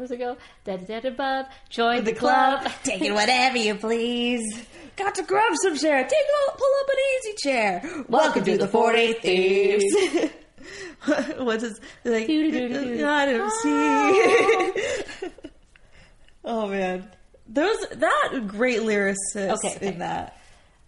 does 0.00 0.10
it 0.10 0.18
go? 0.18 0.36
Dead 0.64 0.86
dead 0.86 1.04
above. 1.04 1.46
Join 1.68 2.04
the, 2.04 2.14
club. 2.14 2.66
taking 2.84 3.12
whatever 3.14 3.58
you 3.58 3.74
please. 3.74 4.64
Got 4.96 5.16
to 5.16 5.24
grab 5.24 5.52
some 5.62 5.76
chair. 5.76 6.02
Take 6.02 6.12
a 6.12 6.50
pull 6.56 6.70
up 6.80 6.88
an 6.88 6.96
easy 7.16 7.34
chair. 7.42 8.04
Welcome 8.08 8.44
to 8.44 8.56
the 8.58 8.68
Forty 8.68 9.12
Thieves. 9.14 9.84
What's 11.38 11.62
his 11.62 11.80
like? 12.04 12.26
Doo-doo-doo-doo-doo. 12.26 13.06
I 13.06 13.26
don't 13.26 13.52
ah. 13.52 13.60
see. 15.20 15.28
oh 16.44 16.68
man, 16.68 17.08
those 17.46 17.78
that 17.94 18.44
great 18.46 18.80
lyricist 18.80 19.36
Okay, 19.36 19.76
okay. 19.76 19.86
in 19.86 19.98
that. 19.98 20.37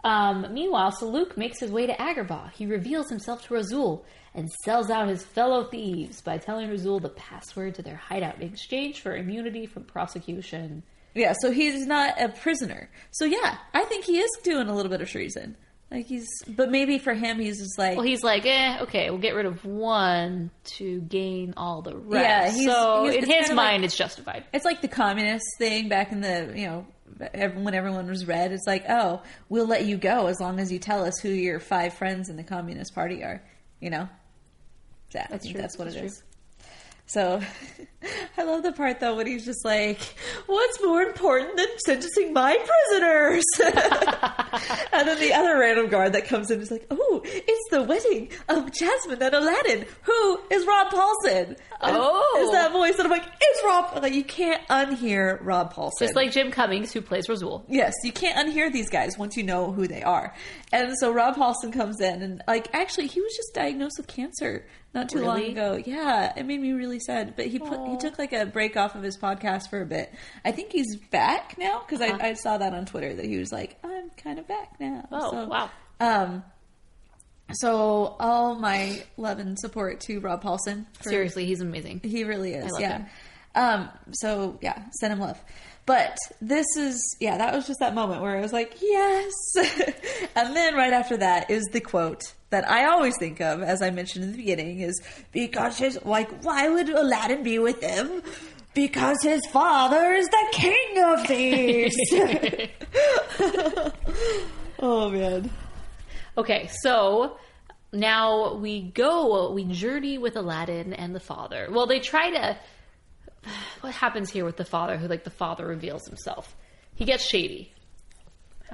Um, 0.05 0.47
meanwhile, 0.53 0.93
Saluk 0.93 1.37
makes 1.37 1.61
his 1.61 1.71
way 1.71 1.87
to 1.87 1.93
Agrabah. 1.95 2.53
He 2.53 2.67
reveals 2.67 3.09
himself 3.11 3.43
to 3.47 3.55
Razul 3.55 4.03
and 4.35 4.49
sells 4.65 4.91
out 4.91 5.09
his 5.09 5.25
fellow 5.25 5.65
thieves 5.65 6.21
by 6.23 6.39
telling 6.39 6.69
Razul 6.71 7.03
the 7.03 7.09
password 7.11 7.75
to 7.77 7.83
their 7.83 7.97
hideout 7.97 8.37
in 8.41 8.49
exchange 8.49 9.01
for 9.01 9.15
immunity 9.17 9.67
from 9.67 9.85
prosecution. 9.85 10.83
Yeah, 11.15 11.35
so 11.41 11.51
he's 11.51 11.87
not 11.87 12.21
a 12.21 12.29
prisoner. 12.29 12.89
So 13.11 13.25
yeah, 13.25 13.57
I 13.75 13.85
think 13.85 14.05
he 14.05 14.19
is 14.19 14.31
doing 14.43 14.69
a 14.69 14.75
little 14.75 14.91
bit 14.91 15.01
of 15.01 15.09
treason. 15.11 15.57
Like 15.91 16.07
he's, 16.07 16.29
but 16.47 16.71
maybe 16.71 16.99
for 16.99 17.15
him, 17.15 17.41
he's 17.41 17.59
just 17.59 17.77
like, 17.77 17.97
Well, 17.97 18.07
he's 18.07 18.23
like, 18.23 18.47
eh, 18.47 18.79
okay, 18.83 19.11
we'll 19.11 19.19
get 19.19 19.35
rid 19.35 19.45
of 19.47 19.65
one 19.65 20.53
to 20.77 21.01
gain 21.01 21.53
all 21.57 21.83
the 21.83 21.97
rest. 21.97 22.25
Yeah, 22.25 22.51
he's- 22.53 22.65
so 22.73 23.03
he's- 23.03 23.17
in 23.17 23.21
his 23.23 23.29
kinda 23.29 23.49
like- 23.49 23.57
mind, 23.57 23.85
it's 23.85 23.97
justified. 23.97 24.45
It's 24.55 24.65
like 24.65 24.83
the 24.83 24.89
communist 24.89 25.45
thing 25.59 25.89
back 25.89 26.13
in 26.13 26.21
the, 26.21 26.53
you 26.55 26.67
know, 26.69 26.87
when 27.33 27.75
everyone 27.75 28.09
was 28.09 28.27
red. 28.27 28.53
It's 28.53 28.67
like, 28.67 28.85
oh, 28.89 29.23
we'll 29.49 29.67
let 29.67 29.85
you 29.85 29.97
go 29.97 30.27
as 30.27 30.41
long 30.41 30.59
as 30.59 30.73
you 30.73 30.79
tell 30.79 31.05
us 31.05 31.19
who 31.21 31.29
your 31.29 31.61
five 31.61 31.95
friends 31.95 32.29
in 32.29 32.37
the 32.37 32.45
Communist 32.45 32.95
Party 32.95 33.23
are. 33.23 33.43
You 33.81 33.91
know? 33.91 34.09
Yeah, 35.15 35.27
I 35.31 35.39
think 35.39 35.55
true. 35.55 35.61
that's 35.61 35.77
what 35.79 35.87
That's 35.87 35.97
it 35.97 36.01
true. 36.01 36.07
is. 36.07 36.23
So, 37.07 37.41
I 38.39 38.45
love 38.45 38.63
the 38.63 38.71
part 38.73 39.01
though 39.01 39.17
when 39.17 39.27
he's 39.27 39.45
just 39.45 39.65
like, 39.65 39.99
"What's 40.47 40.81
more 40.81 41.03
important 41.03 41.57
than 41.57 41.67
sentencing 41.85 42.33
my 42.33 42.57
prisoners?" 42.57 43.45
and 44.93 45.09
then 45.09 45.19
the 45.19 45.33
other 45.35 45.59
random 45.59 45.89
guard 45.89 46.13
that 46.13 46.27
comes 46.29 46.53
in 46.53 46.61
is 46.61 46.71
like, 46.71 46.87
"Oh, 46.89 47.10
it's 47.25 47.71
the 47.71 47.83
wedding 47.83 48.31
of 48.49 48.73
Jasmine 48.73 49.23
and 49.23 49.35
Aladdin. 49.35 49.87
Who 50.03 50.41
is 50.51 50.67
Rob 50.67 50.93
Paulsen?" 50.93 51.57
Oh. 51.83 52.43
is 52.45 52.51
that 52.53 52.73
voice? 52.73 52.95
And 52.99 53.05
I'm 53.05 53.11
like, 53.11 53.27
"It's 53.41 53.65
Rob." 53.65 54.03
Like 54.03 54.15
you 54.15 54.25
can't 54.25 54.67
unhear 54.69 55.39
Rob 55.43 55.73
Paulsen. 55.73 55.99
Just 56.01 56.15
like 56.17 56.33
Jim 56.33 56.51
Cummings, 56.51 56.93
who 56.93 57.01
plays 57.01 57.27
Razul. 57.29 57.65
Yes, 57.69 57.95
you 58.05 58.13
can't 58.13 58.49
unhear 58.49 58.73
these 58.73 58.91
guys 58.91 59.17
once 59.19 59.37
you 59.37 59.43
know 59.43 59.73
who 59.73 59.87
they 59.87 60.03
are. 60.03 60.35
And 60.73 60.93
so 60.99 61.13
Rob 61.13 61.37
Paulsen 61.37 61.73
comes 61.73 62.01
in 62.01 62.23
and 62.23 62.43
like 62.47 62.69
actually 62.75 63.07
he 63.07 63.21
was 63.21 63.35
just 63.35 63.55
diagnosed 63.55 63.95
with 63.99 64.07
cancer 64.07 64.67
not 64.95 65.09
too 65.09 65.21
long 65.21 65.43
ago. 65.45 65.81
Yeah, 65.85 66.33
it 66.37 66.45
made 66.47 66.61
me 66.61 66.73
really 66.73 66.99
sad. 67.01 67.35
But 67.37 67.47
he 67.47 67.59
put 67.59 67.87
he 67.89 67.97
took 67.97 68.19
like 68.19 68.33
a 68.33 68.45
break 68.47 68.77
off 68.77 68.95
of 68.95 69.03
his 69.03 69.17
podcast 69.17 69.71
for 69.71 69.81
a 69.81 69.87
bit. 69.87 70.13
I 70.45 70.53
think 70.53 70.73
he's 70.73 70.97
back 70.97 71.57
now 71.59 71.81
because 71.81 72.01
Uh-huh. 72.01 72.19
I, 72.21 72.29
I 72.31 72.35
saw 72.35 72.59
that 72.59 72.75
on 72.75 72.87
Twitter 72.87 73.15
that 73.15 73.25
he 73.25 73.39
was 73.39 73.53
like, 73.53 73.79
I'm 73.85 74.11
kind 74.23 74.39
of 74.39 74.47
back 74.49 74.75
now. 74.81 75.07
Oh, 75.13 75.31
So, 75.31 75.47
wow. 75.47 75.71
Um. 76.01 76.45
So 77.55 78.17
all 78.21 78.55
my 78.57 79.03
love 79.17 79.39
and 79.39 79.59
support 79.59 80.01
to 80.03 80.21
Rob 80.21 80.43
Paulsen. 80.43 80.87
for- 80.95 81.09
Seriously, 81.09 81.47
he's 81.47 81.61
amazing. 81.61 82.01
he 82.03 82.25
really 82.25 82.55
is. 82.55 82.71
yeah. 82.79 82.99
him. 82.99 83.07
Um, 83.55 83.89
so 84.13 84.59
yeah, 84.61 84.85
send 85.01 85.13
him 85.13 85.19
love. 85.21 85.39
But 85.87 86.17
this 86.41 86.67
is 86.77 87.17
yeah, 87.21 87.39
that 87.39 87.53
was 87.55 87.67
just 87.67 87.81
that 87.81 87.95
moment 87.95 88.23
where 88.23 88.37
I 88.37 88.41
was 88.41 88.53
like, 88.53 88.77
yes. 88.81 89.33
and 90.37 90.55
then 90.55 90.75
right 90.75 90.93
after 90.93 91.17
that 91.17 91.51
is 91.51 91.65
the 91.73 91.81
quote 91.81 92.23
that 92.51 92.69
I 92.71 92.85
always 92.85 93.17
think 93.19 93.41
of, 93.41 93.63
as 93.63 93.83
I 93.83 93.91
mentioned 93.91 94.25
in 94.25 94.33
the 94.33 94.37
beginning, 94.37 94.81
is 94.81 95.01
because 95.33 95.79
his 95.79 95.99
like, 96.05 96.45
why 96.45 96.69
would 96.69 96.89
Aladdin 96.91 97.43
be 97.43 97.59
with 97.59 97.81
them? 97.81 98.23
Because 98.73 99.17
his 99.23 99.41
father 99.51 100.13
is 100.13 100.29
the 100.29 100.47
king 100.53 101.05
of 101.05 101.27
thieves. 101.27 101.97
oh 104.79 105.11
man. 105.11 105.51
Okay, 106.39 106.69
so 106.83 107.37
now 107.93 108.55
we 108.55 108.83
go, 108.83 109.53
we 109.53 109.65
journey 109.65 110.19
with 110.19 110.37
Aladdin 110.37 110.93
and 110.93 111.15
the 111.15 111.21
father. 111.21 111.69
Well, 111.71 111.87
they 111.87 112.01
try 112.01 112.31
to. 112.31 112.59
What 113.81 113.95
happens 113.95 114.29
here 114.29 114.45
with 114.45 114.59
the 114.59 114.67
father, 114.67 114.99
who, 114.99 115.09
like, 115.09 115.25
the 115.25 115.31
father 115.31 115.67
reveals 115.67 116.07
himself? 116.07 116.55
He 116.95 117.07
gets 117.07 117.25
shady. 117.25 117.73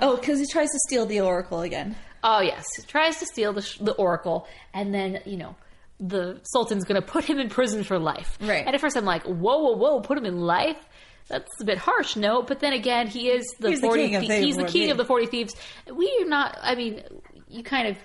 Oh, 0.02 0.16
because 0.16 0.40
he 0.40 0.46
tries 0.46 0.68
to 0.70 0.78
steal 0.88 1.06
the 1.06 1.20
oracle 1.20 1.60
again. 1.60 1.94
Oh, 2.24 2.40
yes. 2.40 2.64
He 2.76 2.82
tries 2.82 3.18
to 3.20 3.26
steal 3.26 3.52
the, 3.52 3.62
sh- 3.62 3.78
the 3.78 3.92
oracle, 3.92 4.48
and 4.74 4.92
then, 4.92 5.20
you 5.24 5.36
know, 5.36 5.54
the 6.00 6.40
Sultan's 6.42 6.84
going 6.84 7.00
to 7.00 7.06
put 7.06 7.24
him 7.24 7.38
in 7.38 7.48
prison 7.48 7.84
for 7.84 7.98
life. 7.98 8.36
Right. 8.40 8.66
And 8.66 8.74
at 8.74 8.80
first 8.80 8.96
I'm 8.96 9.04
like, 9.04 9.22
whoa, 9.22 9.58
whoa, 9.58 9.76
whoa, 9.76 10.00
put 10.00 10.18
him 10.18 10.26
in 10.26 10.40
life? 10.40 10.76
That's 11.28 11.60
a 11.60 11.64
bit 11.64 11.78
harsh, 11.78 12.16
no? 12.16 12.42
But 12.42 12.60
then 12.60 12.72
again, 12.72 13.08
he 13.08 13.28
is 13.28 13.46
the 13.58 13.70
He's 13.70 13.80
the 13.80 13.86
40 13.86 14.02
king 14.02 14.14
of 14.16 14.26
the 14.26 14.34
he's 14.36 14.56
the 14.56 14.64
king 14.64 14.90
of 14.90 14.96
the 14.96 15.04
40 15.04 15.26
thieves. 15.26 15.56
We 15.92 16.18
are 16.22 16.28
not, 16.28 16.58
I 16.62 16.74
mean, 16.76 17.02
you 17.56 17.62
kind 17.62 17.88
of 17.88 17.96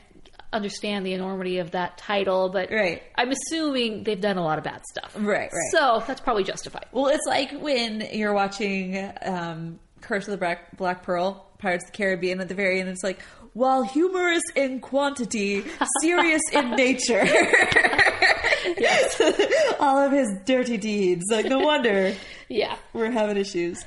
understand 0.54 1.06
the 1.06 1.14
enormity 1.14 1.60
of 1.60 1.72
that 1.72 1.98
title, 1.98 2.50
but 2.50 2.70
Right. 2.72 3.02
I'm 3.16 3.32
assuming 3.32 4.04
they've 4.04 4.20
done 4.20 4.38
a 4.38 4.44
lot 4.44 4.58
of 4.58 4.64
bad 4.66 4.82
stuff. 4.92 5.14
Right, 5.18 5.50
right. 5.52 5.72
So 5.72 6.04
that's 6.06 6.20
probably 6.22 6.44
justified. 6.44 6.88
Well, 6.92 7.08
it's 7.08 7.26
like 7.28 7.52
when 7.62 8.02
you're 8.12 8.34
watching 8.34 9.12
um, 9.22 9.80
Curse 10.02 10.28
of 10.28 10.32
the 10.32 10.38
Black, 10.38 10.76
Black 10.76 11.04
Pearl, 11.04 11.48
Pirates 11.58 11.86
of 11.86 11.92
the 11.92 11.98
Caribbean 11.98 12.42
at 12.42 12.50
the 12.50 12.56
very 12.56 12.82
end. 12.82 12.90
It's 12.90 13.04
like, 13.04 13.22
while 13.54 13.84
humorous 13.84 14.44
in 14.56 14.80
quantity, 14.82 15.64
serious 16.02 16.42
in 16.52 16.72
nature. 16.72 17.24
All 19.80 19.98
of 19.98 20.12
his 20.12 20.30
dirty 20.46 20.78
deeds. 20.78 21.26
Like, 21.30 21.46
no 21.46 21.60
wonder 21.60 22.14
Yeah. 22.50 22.76
we're 22.94 23.12
having 23.12 23.38
issues. 23.38 23.84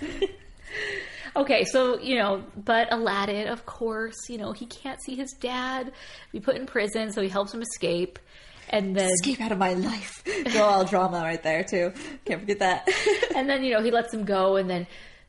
Okay, 1.36 1.64
so, 1.64 1.98
you 1.98 2.16
know, 2.16 2.44
but 2.56 2.92
Aladdin, 2.92 3.48
of 3.48 3.66
course, 3.66 4.28
you 4.28 4.38
know, 4.38 4.52
he 4.52 4.66
can't 4.66 5.02
see 5.02 5.16
his 5.16 5.32
dad 5.32 5.92
be 6.32 6.38
put 6.40 6.56
in 6.56 6.66
prison, 6.66 7.12
so 7.12 7.22
he 7.22 7.28
helps 7.28 7.52
him 7.52 7.60
escape. 7.60 8.18
And 8.70 8.96
then 8.96 9.10
Escape 9.10 9.40
out 9.40 9.52
of 9.52 9.58
my 9.58 9.74
life. 9.74 10.22
Go 10.52 10.62
all 10.62 10.84
drama 10.84 11.18
right 11.18 11.42
there, 11.42 11.64
too. 11.64 11.92
Can't 12.24 12.40
forget 12.40 12.60
that. 12.60 12.88
and 13.36 13.48
then, 13.48 13.64
you 13.64 13.72
know, 13.72 13.82
he 13.82 13.90
lets 13.90 14.14
him 14.14 14.24
go 14.24 14.56
and 14.56 14.70
then 14.70 14.86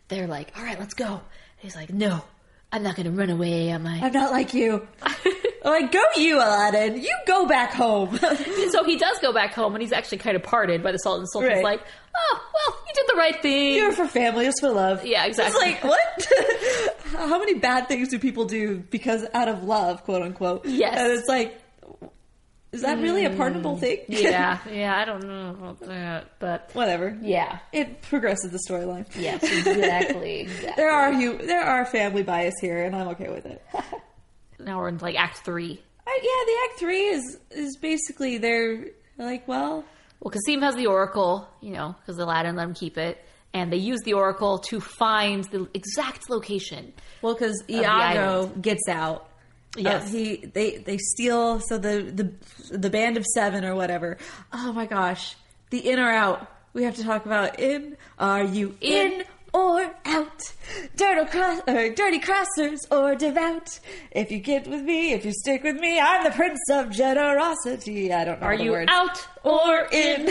they're 0.07 0.27
like, 0.27 0.53
All 0.57 0.63
right, 0.63 0.79
let's 0.79 0.93
go. 0.93 1.05
And 1.05 1.21
he's 1.59 1.75
like, 1.75 1.91
No, 1.91 2.23
I'm 2.71 2.83
not 2.83 2.95
gonna 2.95 3.11
run 3.11 3.29
away, 3.29 3.69
am 3.69 3.85
I? 3.85 3.99
I'm 4.01 4.13
not 4.13 4.31
like 4.31 4.53
you. 4.53 4.87
Like, 5.65 5.91
go 5.91 6.01
you, 6.15 6.37
Aladdin. 6.37 7.01
You 7.01 7.13
go 7.27 7.45
back 7.47 7.73
home. 7.73 8.17
so 8.71 8.83
he 8.83 8.97
does 8.97 9.17
go 9.19 9.33
back 9.33 9.53
home 9.53 9.73
and 9.73 9.81
he's 9.81 9.91
actually 9.91 10.19
kind 10.19 10.35
of 10.35 10.43
parted 10.43 10.83
by 10.83 10.91
the 10.91 10.99
Sultan. 10.99 11.25
Sultan's 11.27 11.55
Right. 11.55 11.63
like, 11.63 11.81
Oh, 12.17 12.41
well, 12.53 12.77
you 12.87 12.93
did 12.93 13.13
the 13.13 13.17
right 13.17 13.41
thing. 13.41 13.75
You're 13.75 13.91
for 13.91 14.07
family, 14.07 14.45
it's 14.45 14.61
for 14.61 14.69
love. 14.69 15.05
Yeah, 15.05 15.25
exactly. 15.25 15.71
It's 15.71 15.83
like, 15.83 15.83
what? 15.83 16.97
How 17.29 17.39
many 17.39 17.55
bad 17.55 17.87
things 17.89 18.07
do 18.09 18.19
people 18.19 18.45
do 18.45 18.77
because 18.89 19.25
out 19.33 19.49
of 19.49 19.63
love, 19.63 20.03
quote 20.05 20.21
unquote? 20.21 20.65
Yes. 20.65 20.97
And 20.97 21.11
it's 21.11 21.27
like, 21.27 21.59
is 22.71 22.81
that 22.81 22.99
really 22.99 23.25
a 23.25 23.29
pardonable 23.29 23.77
mm. 23.77 23.79
thing? 23.79 23.99
yeah, 24.09 24.59
yeah, 24.69 24.97
I 24.97 25.05
don't 25.05 25.25
know 25.25 25.49
about 25.51 25.79
that, 25.81 26.31
but 26.39 26.69
Whatever. 26.73 27.17
yeah. 27.21 27.59
It 27.71 28.01
progresses 28.01 28.51
the 28.51 28.59
storyline. 28.69 29.05
Yes, 29.17 29.43
exactly, 29.43 30.41
exactly. 30.41 30.73
There 30.75 30.91
are 30.91 31.13
hu- 31.13 31.37
there 31.45 31.63
are 31.63 31.85
family 31.85 32.23
bias 32.23 32.55
here, 32.61 32.83
and 32.83 32.95
I'm 32.95 33.07
okay 33.09 33.29
with 33.29 33.45
it. 33.45 33.61
Now 34.59 34.79
we're 34.79 34.89
in 34.89 34.97
like 34.97 35.15
Act 35.15 35.39
Three. 35.45 35.81
I, 36.07 36.19
yeah, 36.21 36.45
the 36.53 36.69
act 36.69 36.79
three 36.79 37.07
is 37.07 37.39
is 37.51 37.77
basically 37.77 38.37
they're 38.37 38.85
like, 39.17 39.47
well, 39.47 39.83
Well, 40.19 40.31
Kasim 40.31 40.61
has 40.61 40.75
the 40.75 40.85
Oracle, 40.85 41.47
you 41.61 41.71
know, 41.73 41.95
because 41.99 42.19
Aladdin 42.19 42.55
let 42.55 42.67
him 42.67 42.75
keep 42.75 42.97
it, 42.97 43.17
and 43.55 43.71
they 43.73 43.77
use 43.77 44.01
the 44.05 44.13
Oracle 44.13 44.59
to 44.69 44.79
find 44.79 45.43
the 45.45 45.67
exact 45.73 46.29
location. 46.29 46.93
well, 47.23 47.33
because 47.33 47.63
Iago 47.67 48.47
gets 48.61 48.87
out. 48.87 49.29
Yes. 49.77 50.03
Uh, 50.05 50.17
he 50.17 50.35
they 50.53 50.77
they 50.77 50.97
steal 50.97 51.59
so 51.59 51.77
the 51.79 52.03
the 52.69 52.77
the 52.77 52.89
band 52.89 53.17
of 53.17 53.25
seven 53.25 53.65
or 53.65 53.73
whatever. 53.75 54.17
Oh 54.53 54.71
my 54.73 54.85
gosh, 54.85 55.35
the 55.71 55.79
in 55.89 55.99
or 55.99 56.09
out. 56.09 56.47
We 56.73 56.83
have 56.83 56.95
to 56.97 57.03
talk 57.03 57.25
about 57.25 57.59
in. 57.59 57.97
Are 58.19 58.43
you 58.43 58.77
in 58.79 59.23
or 59.55 59.95
out? 60.05 60.41
Dirty, 60.97 61.29
cross, 61.31 61.61
or 61.67 61.77
uh, 61.77 61.89
dirty 61.95 62.19
crossers 62.19 62.79
or 62.91 63.15
devout? 63.15 63.79
If 64.11 64.29
you 64.31 64.39
get 64.39 64.67
with 64.67 64.81
me, 64.81 65.13
if 65.13 65.23
you 65.25 65.31
stick 65.31 65.63
with 65.63 65.77
me, 65.77 65.99
I'm 65.99 66.23
the 66.25 66.31
prince 66.31 66.59
of 66.71 66.91
generosity. 66.91 68.11
I 68.11 68.25
don't 68.25 68.41
know 68.41 68.47
Are 68.47 68.53
you 68.53 68.71
words. 68.71 68.91
out 68.91 69.27
or 69.43 69.87
in? 69.91 70.29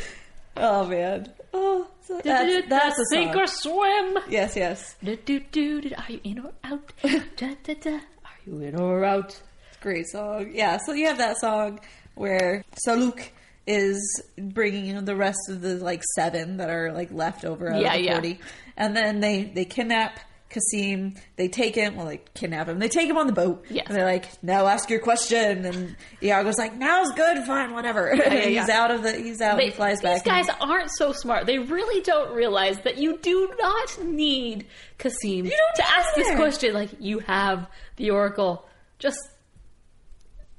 oh 0.56 0.86
man. 0.86 1.32
Oh, 1.54 1.86
so 2.02 2.20
that's, 2.22 2.68
that's 2.68 2.98
a 2.98 3.04
sink 3.10 3.32
song. 3.32 3.42
or 3.42 3.46
swim. 3.46 4.18
Yes, 4.28 4.56
yes. 4.56 4.96
Do, 5.02 5.16
do, 5.16 5.40
do. 5.40 5.90
Are 5.96 6.12
you 6.12 6.20
in 6.24 6.38
or 6.40 6.52
out? 6.64 6.92
da, 7.02 7.54
da, 7.64 7.74
da. 7.74 7.94
Are 7.94 8.40
you 8.46 8.60
in 8.60 8.74
or 8.76 9.04
out? 9.04 9.40
Great 9.80 10.06
song. 10.08 10.50
Yeah, 10.52 10.78
so 10.84 10.92
you 10.92 11.06
have 11.06 11.18
that 11.18 11.38
song 11.38 11.78
where 12.14 12.64
Saluk 12.86 13.28
is 13.66 14.22
bringing 14.38 14.86
in 14.86 15.04
the 15.04 15.16
rest 15.16 15.38
of 15.48 15.60
the 15.60 15.74
like 15.76 16.02
seven 16.14 16.58
that 16.58 16.70
are 16.70 16.92
like 16.92 17.10
left 17.10 17.44
over 17.44 17.72
out 17.72 17.80
Yeah, 17.80 17.94
of 17.94 17.98
the 18.00 18.04
yeah. 18.04 18.12
40. 18.14 18.40
And 18.76 18.96
then 18.96 19.20
they 19.20 19.44
they 19.44 19.64
kidnap 19.64 20.20
Kasim. 20.48 21.14
They 21.34 21.48
take 21.48 21.74
him, 21.74 21.96
well, 21.96 22.06
they 22.06 22.20
kidnap 22.34 22.68
him. 22.68 22.78
They 22.78 22.88
take 22.88 23.10
him 23.10 23.16
on 23.18 23.26
the 23.26 23.32
boat. 23.32 23.64
Yes. 23.68 23.86
And 23.88 23.96
they're 23.96 24.04
like, 24.04 24.40
now 24.44 24.68
ask 24.68 24.88
your 24.88 25.00
question. 25.00 25.64
And 25.66 25.96
Iago's 26.22 26.56
like, 26.56 26.76
now's 26.76 27.10
good, 27.12 27.44
fine, 27.44 27.72
whatever. 27.74 28.14
yeah, 28.14 28.30
he's 28.44 28.68
yeah. 28.68 28.70
out 28.70 28.92
of 28.92 29.02
the, 29.02 29.12
he's 29.12 29.40
out, 29.40 29.56
They- 29.58 29.66
he 29.66 29.70
flies 29.72 29.96
these 29.98 30.02
back. 30.02 30.24
These 30.24 30.46
guys 30.46 30.56
aren't 30.60 30.90
so 30.96 31.10
smart. 31.12 31.46
They 31.46 31.58
really 31.58 32.00
don't 32.02 32.32
realize 32.34 32.78
that 32.84 32.96
you 32.96 33.18
do 33.18 33.52
not 33.60 34.04
need 34.04 34.66
Kasim 34.98 35.46
to 35.46 35.88
ask 35.88 36.14
this 36.14 36.32
question. 36.36 36.72
Like, 36.74 36.90
you 37.00 37.18
have 37.18 37.68
the 37.96 38.10
Oracle. 38.10 38.64
Just 39.00 39.18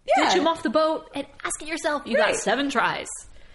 yeah, 0.07 0.25
ditch 0.25 0.33
him 0.33 0.47
off 0.47 0.63
the 0.63 0.69
boat 0.69 1.09
and 1.13 1.25
ask 1.43 1.61
it 1.61 1.67
yourself. 1.67 2.03
You 2.05 2.17
Right. 2.17 2.33
got 2.33 2.41
seven 2.41 2.69
tries. 2.69 3.07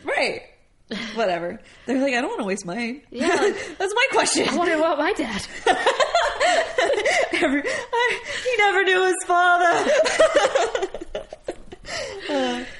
Right. 0.04 0.42
Whatever. 1.14 1.60
They're 1.86 2.00
like, 2.02 2.12
I 2.14 2.20
don't 2.20 2.28
want 2.30 2.40
to 2.40 2.46
waste 2.46 2.66
mine. 2.66 3.02
Yeah. 3.10 3.28
That's 3.78 3.94
my 3.94 4.06
question. 4.12 4.48
I 4.48 4.56
wonder 4.56 4.78
what 4.78 4.98
my 4.98 5.12
dad. 5.12 5.46
Every, 7.32 7.62
I, 7.66 8.20
he 8.44 8.56
never 8.58 8.84
knew 8.84 9.06
his 9.06 9.16
father. 9.26 9.90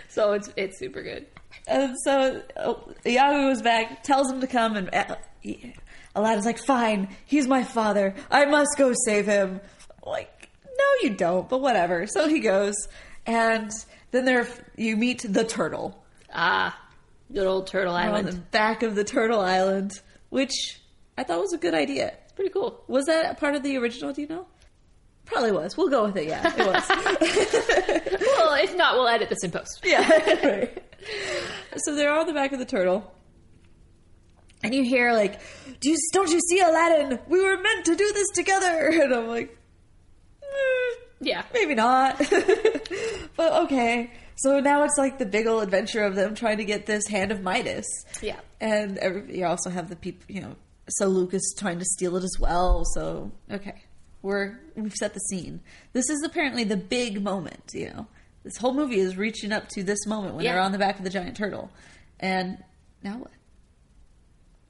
So 0.08 0.32
it's 0.32 0.50
it's 0.56 0.78
super 0.78 1.02
good. 1.02 1.26
and 1.66 1.96
so 2.04 2.42
uh, 2.56 2.74
Iago 3.06 3.48
goes 3.48 3.62
back, 3.62 4.02
tells 4.02 4.30
him 4.30 4.40
to 4.42 4.46
come, 4.46 4.76
and 4.76 4.94
uh, 4.94 5.16
he- 5.40 5.74
Aladdin's 6.14 6.44
like, 6.44 6.58
"Fine, 6.58 7.08
he's 7.24 7.48
my 7.48 7.64
father. 7.64 8.14
I 8.30 8.44
must 8.44 8.76
go 8.76 8.92
save 9.06 9.24
him." 9.26 9.60
Like, 10.04 10.50
no, 10.66 10.84
you 11.08 11.10
don't. 11.16 11.48
But 11.48 11.60
whatever. 11.62 12.06
So 12.06 12.28
he 12.28 12.40
goes, 12.40 12.74
and 13.26 13.70
then 14.10 14.24
there 14.24 14.46
you 14.76 14.96
meet 14.96 15.24
the 15.28 15.44
turtle 15.44 16.04
Ah, 16.34 16.78
good 17.32 17.46
old 17.46 17.66
Turtle 17.66 17.94
Island. 17.94 18.28
on 18.28 18.34
the 18.34 18.40
back 18.40 18.82
of 18.82 18.94
the 18.94 19.04
Turtle 19.04 19.40
Island, 19.40 20.00
which 20.30 20.80
I 21.18 21.24
thought 21.24 21.40
was 21.40 21.52
a 21.52 21.58
good 21.58 21.74
idea. 21.74 22.14
Pretty 22.36 22.50
cool. 22.50 22.82
Was 22.88 23.04
that 23.06 23.30
a 23.30 23.34
part 23.34 23.54
of 23.54 23.62
the 23.62 23.76
original? 23.76 24.12
Do 24.14 24.22
you 24.22 24.28
know? 24.28 24.46
Probably 25.26 25.52
was. 25.52 25.76
We'll 25.76 25.88
go 25.90 26.04
with 26.06 26.16
it. 26.16 26.26
Yeah, 26.28 26.52
it 26.56 26.66
was. 26.66 28.18
Well, 28.22 28.54
if 28.62 28.76
not, 28.76 28.94
we'll 28.96 29.08
edit 29.08 29.28
this 29.28 29.42
in 29.44 29.50
post. 29.50 29.80
Yeah. 29.84 30.08
right. 30.44 30.82
So 31.76 31.94
they're 31.94 32.12
on 32.12 32.26
the 32.26 32.32
back 32.32 32.52
of 32.52 32.58
the 32.58 32.64
turtle. 32.64 33.12
And 34.64 34.74
you 34.74 34.82
hear 34.84 35.12
like, 35.12 35.40
Do 35.80 35.90
you, 35.90 35.96
don't 36.12 36.30
you 36.30 36.40
see 36.50 36.60
Aladdin? 36.60 37.18
We 37.28 37.40
were 37.42 37.56
meant 37.60 37.84
to 37.86 37.94
do 37.96 38.12
this 38.12 38.28
together. 38.34 38.90
And 39.02 39.14
I'm 39.14 39.28
like, 39.28 39.56
"Eh, 40.42 40.94
Yeah. 41.20 41.42
maybe 41.54 41.74
not. 41.74 42.20
But 43.36 43.64
okay. 43.64 44.10
So 44.36 44.60
now 44.60 44.82
it's 44.84 44.96
like 44.98 45.18
the 45.18 45.26
big 45.26 45.46
old 45.46 45.62
adventure 45.62 46.04
of 46.04 46.14
them 46.14 46.34
trying 46.34 46.58
to 46.58 46.64
get 46.64 46.86
this 46.86 47.06
hand 47.06 47.30
of 47.32 47.42
Midas. 47.42 47.86
Yeah. 48.20 48.40
And 48.60 48.98
every, 48.98 49.38
you 49.38 49.44
also 49.46 49.70
have 49.70 49.88
the 49.88 49.96
people, 49.96 50.24
you 50.28 50.40
know, 50.40 50.56
Saluk's 51.00 51.54
trying 51.54 51.78
to 51.78 51.84
steal 51.84 52.16
it 52.16 52.24
as 52.24 52.36
well. 52.40 52.84
So 52.94 53.30
okay, 53.50 53.82
we're 54.22 54.58
we've 54.74 54.94
set 54.94 55.14
the 55.14 55.20
scene. 55.20 55.60
This 55.92 56.08
is 56.10 56.22
apparently 56.24 56.64
the 56.64 56.76
big 56.76 57.22
moment. 57.22 57.70
You 57.72 57.90
know, 57.90 58.06
this 58.44 58.56
whole 58.56 58.74
movie 58.74 58.98
is 59.00 59.16
reaching 59.16 59.52
up 59.52 59.68
to 59.70 59.82
this 59.82 60.06
moment 60.06 60.34
when 60.34 60.44
Yeah. 60.44 60.52
they're 60.54 60.62
on 60.62 60.72
the 60.72 60.78
back 60.78 60.98
of 60.98 61.04
the 61.04 61.10
giant 61.10 61.36
turtle, 61.36 61.70
and 62.20 62.58
now 63.02 63.18
what? 63.18 63.30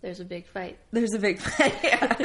There's 0.02 0.18
a 0.18 0.24
big 0.24 0.46
fight. 0.46 0.78
There's 0.92 1.14
a 1.14 1.18
big 1.18 1.38
fight. 1.38 1.74
Yeah. 1.84 2.16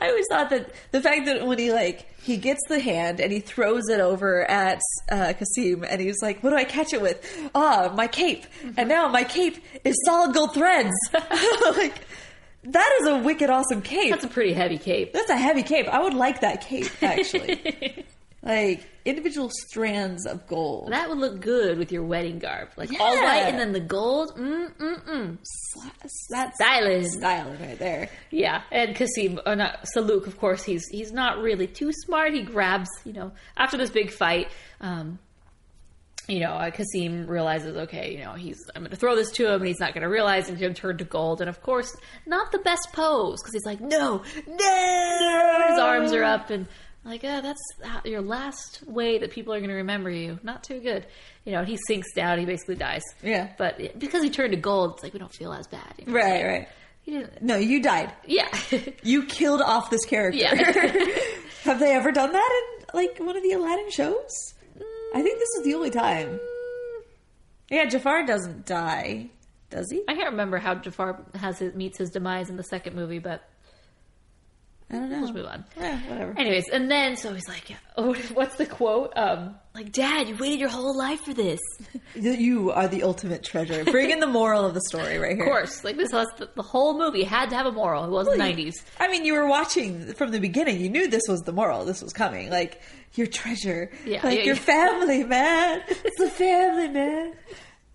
I 0.00 0.08
always 0.08 0.26
thought 0.30 0.50
that 0.50 0.70
the 0.92 1.00
fact 1.00 1.26
that 1.26 1.44
when 1.46 1.58
he 1.58 1.72
like 1.72 2.06
he 2.22 2.36
gets 2.36 2.60
the 2.68 2.78
hand 2.78 3.20
and 3.20 3.32
he 3.32 3.40
throws 3.40 3.88
it 3.88 3.98
over 4.00 4.48
at 4.48 4.80
uh, 5.10 5.32
Kasim 5.32 5.84
and 5.84 6.00
he's 6.00 6.22
like, 6.22 6.42
"What 6.42 6.50
do 6.50 6.56
I 6.56 6.64
catch 6.64 6.92
it 6.92 7.00
with? 7.02 7.50
Ah, 7.54 7.92
my 7.96 8.06
cape." 8.06 8.46
And 8.76 8.88
now 8.88 9.08
my 9.08 9.24
cape 9.24 9.56
is 9.84 9.96
solid 10.04 10.34
gold 10.34 10.54
threads. 10.54 10.94
like 11.12 11.94
that 12.64 12.98
is 13.00 13.08
a 13.08 13.18
wicked 13.18 13.50
awesome 13.50 13.82
cape. 13.82 14.10
That's 14.10 14.24
a 14.24 14.28
pretty 14.28 14.52
heavy 14.52 14.78
cape. 14.78 15.12
That's 15.12 15.30
a 15.30 15.36
heavy 15.36 15.62
cape. 15.64 15.88
I 15.88 16.00
would 16.00 16.14
like 16.14 16.40
that 16.42 16.60
cape 16.60 16.90
actually. 17.02 18.04
like 18.48 18.88
individual 19.04 19.50
strands 19.50 20.26
of 20.26 20.46
gold. 20.46 20.90
That 20.90 21.08
would 21.08 21.18
look 21.18 21.40
good 21.40 21.78
with 21.78 21.92
your 21.92 22.02
wedding 22.02 22.38
garb. 22.38 22.70
Like 22.76 22.90
all 22.98 23.14
white 23.22 23.44
and 23.46 23.58
then 23.58 23.72
the 23.72 23.80
gold. 23.80 24.32
Mm, 24.36 24.74
mm, 24.76 25.04
mm. 25.04 25.38
That's 26.30 26.54
Styling. 26.56 27.08
styling 27.08 27.60
right 27.60 27.78
there. 27.78 28.08
Yeah, 28.30 28.62
and 28.72 28.96
Kasim, 28.96 29.38
or 29.46 29.54
not 29.54 29.84
Saluk, 29.94 30.26
of 30.26 30.38
course, 30.38 30.64
he's 30.64 30.86
he's 30.88 31.12
not 31.12 31.38
really 31.38 31.66
too 31.66 31.92
smart. 31.92 32.32
He 32.32 32.42
grabs, 32.42 32.88
you 33.04 33.12
know, 33.12 33.32
after 33.56 33.76
this 33.76 33.90
big 33.90 34.10
fight, 34.10 34.48
um, 34.80 35.18
you 36.26 36.40
know, 36.40 36.52
uh, 36.52 36.70
Kasim 36.70 37.26
realizes, 37.26 37.76
okay, 37.76 38.12
you 38.12 38.24
know, 38.24 38.32
he's 38.32 38.58
I'm 38.74 38.82
going 38.82 38.90
to 38.90 38.96
throw 38.96 39.14
this 39.14 39.30
to 39.32 39.46
him, 39.46 39.60
and 39.60 39.66
he's 39.66 39.80
not 39.80 39.94
going 39.94 40.02
to 40.02 40.08
realize, 40.08 40.48
and 40.48 40.56
he's 40.56 40.62
going 40.62 40.74
to 40.74 40.80
turn 40.80 40.98
to 40.98 41.04
gold. 41.04 41.40
And 41.40 41.50
of 41.50 41.62
course, 41.62 41.94
not 42.26 42.50
the 42.52 42.58
best 42.58 42.88
pose 42.92 43.38
because 43.42 43.52
he's 43.54 43.66
like, 43.66 43.80
no, 43.80 44.22
no, 44.46 45.66
his 45.68 45.78
arms 45.78 46.12
are 46.12 46.24
up, 46.24 46.50
and 46.50 46.66
Like, 47.08 47.24
uh, 47.24 47.40
that's 47.40 47.60
your 48.04 48.20
last 48.20 48.86
way 48.86 49.16
that 49.18 49.30
people 49.30 49.54
are 49.54 49.60
going 49.60 49.70
to 49.70 49.76
remember 49.76 50.10
you. 50.10 50.38
Not 50.42 50.62
too 50.62 50.78
good. 50.80 51.06
You 51.46 51.52
know, 51.52 51.64
he 51.64 51.78
sinks 51.86 52.12
down. 52.14 52.38
He 52.38 52.44
basically 52.44 52.74
dies. 52.74 53.02
Yeah. 53.22 53.48
But 53.56 53.98
because 53.98 54.22
he 54.22 54.28
turned 54.28 54.52
to 54.52 54.58
gold, 54.58 54.92
it's 54.94 55.02
like 55.02 55.14
we 55.14 55.18
don't 55.18 55.34
feel 55.34 55.52
as 55.54 55.66
bad. 55.66 55.94
you 55.98 56.04
know? 56.06 56.12
Right, 56.12 56.44
right. 56.44 56.68
He 57.00 57.12
didn't. 57.12 57.40
No, 57.40 57.56
you 57.56 57.80
died. 57.82 58.12
Yeah. 58.26 58.48
You 59.02 59.24
killed 59.24 59.62
off 59.62 59.88
this 59.88 60.04
character. 60.04 60.38
Yeah. 60.38 60.54
Have 61.64 61.80
they 61.80 61.94
ever 61.94 62.12
done 62.12 62.32
that 62.32 62.62
in 62.78 62.84
like 62.92 63.18
one 63.18 63.36
of 63.36 63.42
the 63.42 63.52
Aladdin 63.52 63.90
shows? 63.90 64.54
I 65.14 65.22
think 65.22 65.38
this 65.38 65.48
is 65.58 65.64
the 65.64 65.74
only 65.74 65.88
time. 65.90 66.38
Yeah, 67.70 67.86
Jafar 67.86 68.26
doesn't 68.26 68.66
die, 68.66 69.30
does 69.70 69.90
he? 69.90 70.02
I 70.08 70.14
can't 70.14 70.30
remember 70.32 70.58
how 70.58 70.74
Jafar 70.74 71.22
has 71.34 71.58
his, 71.58 71.74
meets 71.74 71.96
his 71.96 72.10
demise 72.10 72.50
in 72.50 72.56
the 72.58 72.62
second 72.62 72.94
movie, 72.94 73.18
but 73.18 73.48
I 74.90 74.94
don't 74.94 75.10
know. 75.10 75.20
let's 75.20 75.32
move 75.32 75.46
on. 75.46 75.64
Yeah, 75.76 75.98
whatever. 76.08 76.34
Anyways, 76.38 76.64
and 76.72 76.90
then 76.90 77.16
so 77.16 77.34
he's 77.34 77.46
like, 77.46 77.76
"Oh, 77.98 78.14
what's 78.32 78.56
the 78.56 78.64
quote? 78.64 79.12
Um, 79.16 79.54
like, 79.74 79.92
Dad, 79.92 80.28
you 80.28 80.36
waited 80.36 80.60
your 80.60 80.70
whole 80.70 80.96
life 80.96 81.20
for 81.20 81.34
this." 81.34 81.60
You 82.14 82.72
are 82.72 82.88
the 82.88 83.04
ultimate 83.04 83.44
treasure. 83.44 83.84
Bring 83.84 84.10
in 84.10 84.18
the 84.18 84.26
moral 84.26 84.64
of 84.64 84.74
the 84.74 84.80
story 84.88 85.18
right 85.18 85.36
here. 85.36 85.44
Of 85.44 85.50
course, 85.50 85.84
like 85.84 85.96
this 85.96 86.10
the, 86.10 86.50
the 86.56 86.62
whole 86.62 86.98
movie 86.98 87.22
had 87.22 87.50
to 87.50 87.56
have 87.56 87.66
a 87.66 87.70
moral. 87.72 88.04
It 88.04 88.10
was 88.10 88.26
the 88.26 88.36
nineties. 88.36 88.74
I 88.98 89.08
mean, 89.08 89.24
you 89.24 89.34
were 89.34 89.46
watching 89.46 90.14
from 90.14 90.30
the 90.32 90.40
beginning. 90.40 90.80
You 90.80 90.88
knew 90.88 91.06
this 91.08 91.22
was 91.28 91.42
the 91.42 91.52
moral. 91.52 91.84
This 91.84 92.02
was 92.02 92.12
coming. 92.12 92.50
Like 92.50 92.80
your 93.14 93.26
treasure. 93.26 93.90
Yeah, 94.04 94.20
like 94.24 94.38
yeah, 94.38 94.44
your 94.44 94.54
yeah. 94.56 94.60
family, 94.62 95.24
man. 95.24 95.82
It's 95.88 96.18
the 96.18 96.30
family, 96.30 96.88
man. 96.88 97.34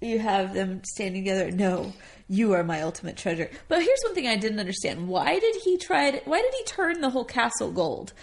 You 0.02 0.20
have 0.20 0.54
them 0.54 0.82
standing 0.86 1.24
together. 1.24 1.52
No, 1.52 1.94
you 2.30 2.54
are 2.54 2.64
my 2.64 2.82
ultimate 2.82 3.18
treasure. 3.18 3.50
But 3.68 3.82
here's 3.84 4.00
one 4.04 4.16
thing 4.16 4.28
I 4.28 4.36
didn't 4.38 4.60
understand. 4.60 5.08
Why 5.08 5.40
did 5.40 5.56
he 5.64 5.78
try 5.78 6.12
to? 6.12 6.18
Why 6.30 6.42
did 6.42 6.54
he 6.58 6.64
turn 6.66 7.02
the 7.02 7.10
whole 7.10 7.26
castle 7.26 7.72
gold? 7.72 8.14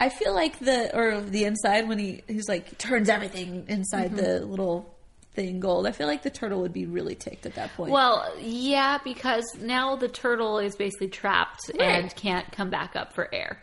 I 0.00 0.08
feel 0.08 0.34
like 0.34 0.58
the 0.58 0.96
or 0.96 1.20
the 1.20 1.44
inside 1.44 1.88
when 1.88 1.98
he 1.98 2.22
he's 2.26 2.48
like 2.48 2.76
turns 2.78 3.08
everything 3.08 3.64
inside 3.68 4.08
Mm-hmm. 4.12 4.16
the 4.16 4.40
little 4.46 4.94
thing 5.34 5.60
gold. 5.60 5.86
I 5.86 5.92
feel 5.92 6.06
like 6.06 6.22
the 6.22 6.30
turtle 6.30 6.60
would 6.60 6.72
be 6.72 6.86
really 6.86 7.14
ticked 7.14 7.46
at 7.46 7.54
that 7.54 7.72
point. 7.74 7.90
Well, 7.92 8.30
yeah, 8.40 8.98
because 9.04 9.44
now 9.60 9.96
the 9.96 10.08
turtle 10.08 10.58
is 10.58 10.76
basically 10.76 11.08
trapped 11.08 11.70
Right. 11.78 11.80
and 12.04 12.14
can't 12.16 12.50
come 12.52 12.68
back 12.70 12.96
up 12.96 13.14
for 13.14 13.32
air. 13.34 13.62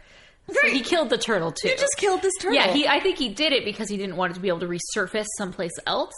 So 0.52 0.68
he 0.70 0.82
killed 0.82 1.12
the 1.12 1.18
turtle 1.20 1.52
too. 1.52 1.68
you 1.70 1.76
just 1.78 1.96
killed 1.98 2.24
this 2.24 2.34
turtle. 2.40 2.56
yeah, 2.56 2.74
he. 2.74 2.88
I 2.88 3.00
think 3.02 3.18
he 3.20 3.30
did 3.30 3.54
it 3.54 3.64
because 3.66 3.88
he 3.88 3.98
didn't 3.98 4.16
want 4.16 4.32
it 4.32 4.36
to 4.36 4.40
be 4.42 4.48
able 4.48 4.62
to 4.62 4.68
resurface 4.68 5.28
someplace 5.38 5.74
else. 5.86 6.14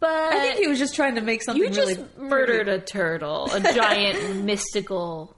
But 0.00 0.32
I 0.32 0.40
think 0.40 0.60
he 0.60 0.66
was 0.66 0.78
just 0.78 0.94
trying 0.94 1.14
to 1.16 1.20
make 1.20 1.42
something 1.42 1.62
you 1.62 1.70
just 1.70 1.96
really 1.98 2.08
murdered 2.18 2.68
a 2.68 2.80
turtle, 2.80 3.50
a 3.52 3.60
giant 3.74 4.44
mystical 4.44 5.36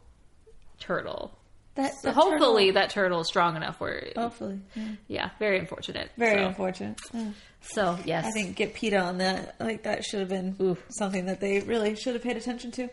turtle. 0.80 1.36
That, 1.74 1.92
So 1.94 2.08
that 2.08 2.14
hopefully 2.14 2.66
turtle- 2.66 2.80
that 2.82 2.90
turtle 2.90 3.20
is 3.22 3.26
strong 3.28 3.56
enough 3.56 3.80
where, 3.80 4.12
hopefully, 4.14 4.60
yeah. 4.76 4.88
yeah, 5.08 5.30
very 5.38 5.58
unfortunate. 5.58 6.10
very 6.16 6.42
So- 6.42 6.46
unfortunate. 6.48 7.00
Yeah. 7.12 7.30
So 7.62 7.98
yes, 8.04 8.24
I 8.26 8.30
think 8.32 8.56
get 8.56 8.74
PETA 8.74 8.98
on 8.98 9.18
that. 9.18 9.54
Like 9.60 9.84
that 9.84 10.04
should 10.04 10.20
have 10.20 10.28
been 10.28 10.76
something 10.90 11.26
that 11.26 11.40
they 11.40 11.60
really 11.60 11.94
should 11.96 12.14
have 12.14 12.22
paid 12.22 12.36
attention 12.36 12.70
to. 12.72 12.88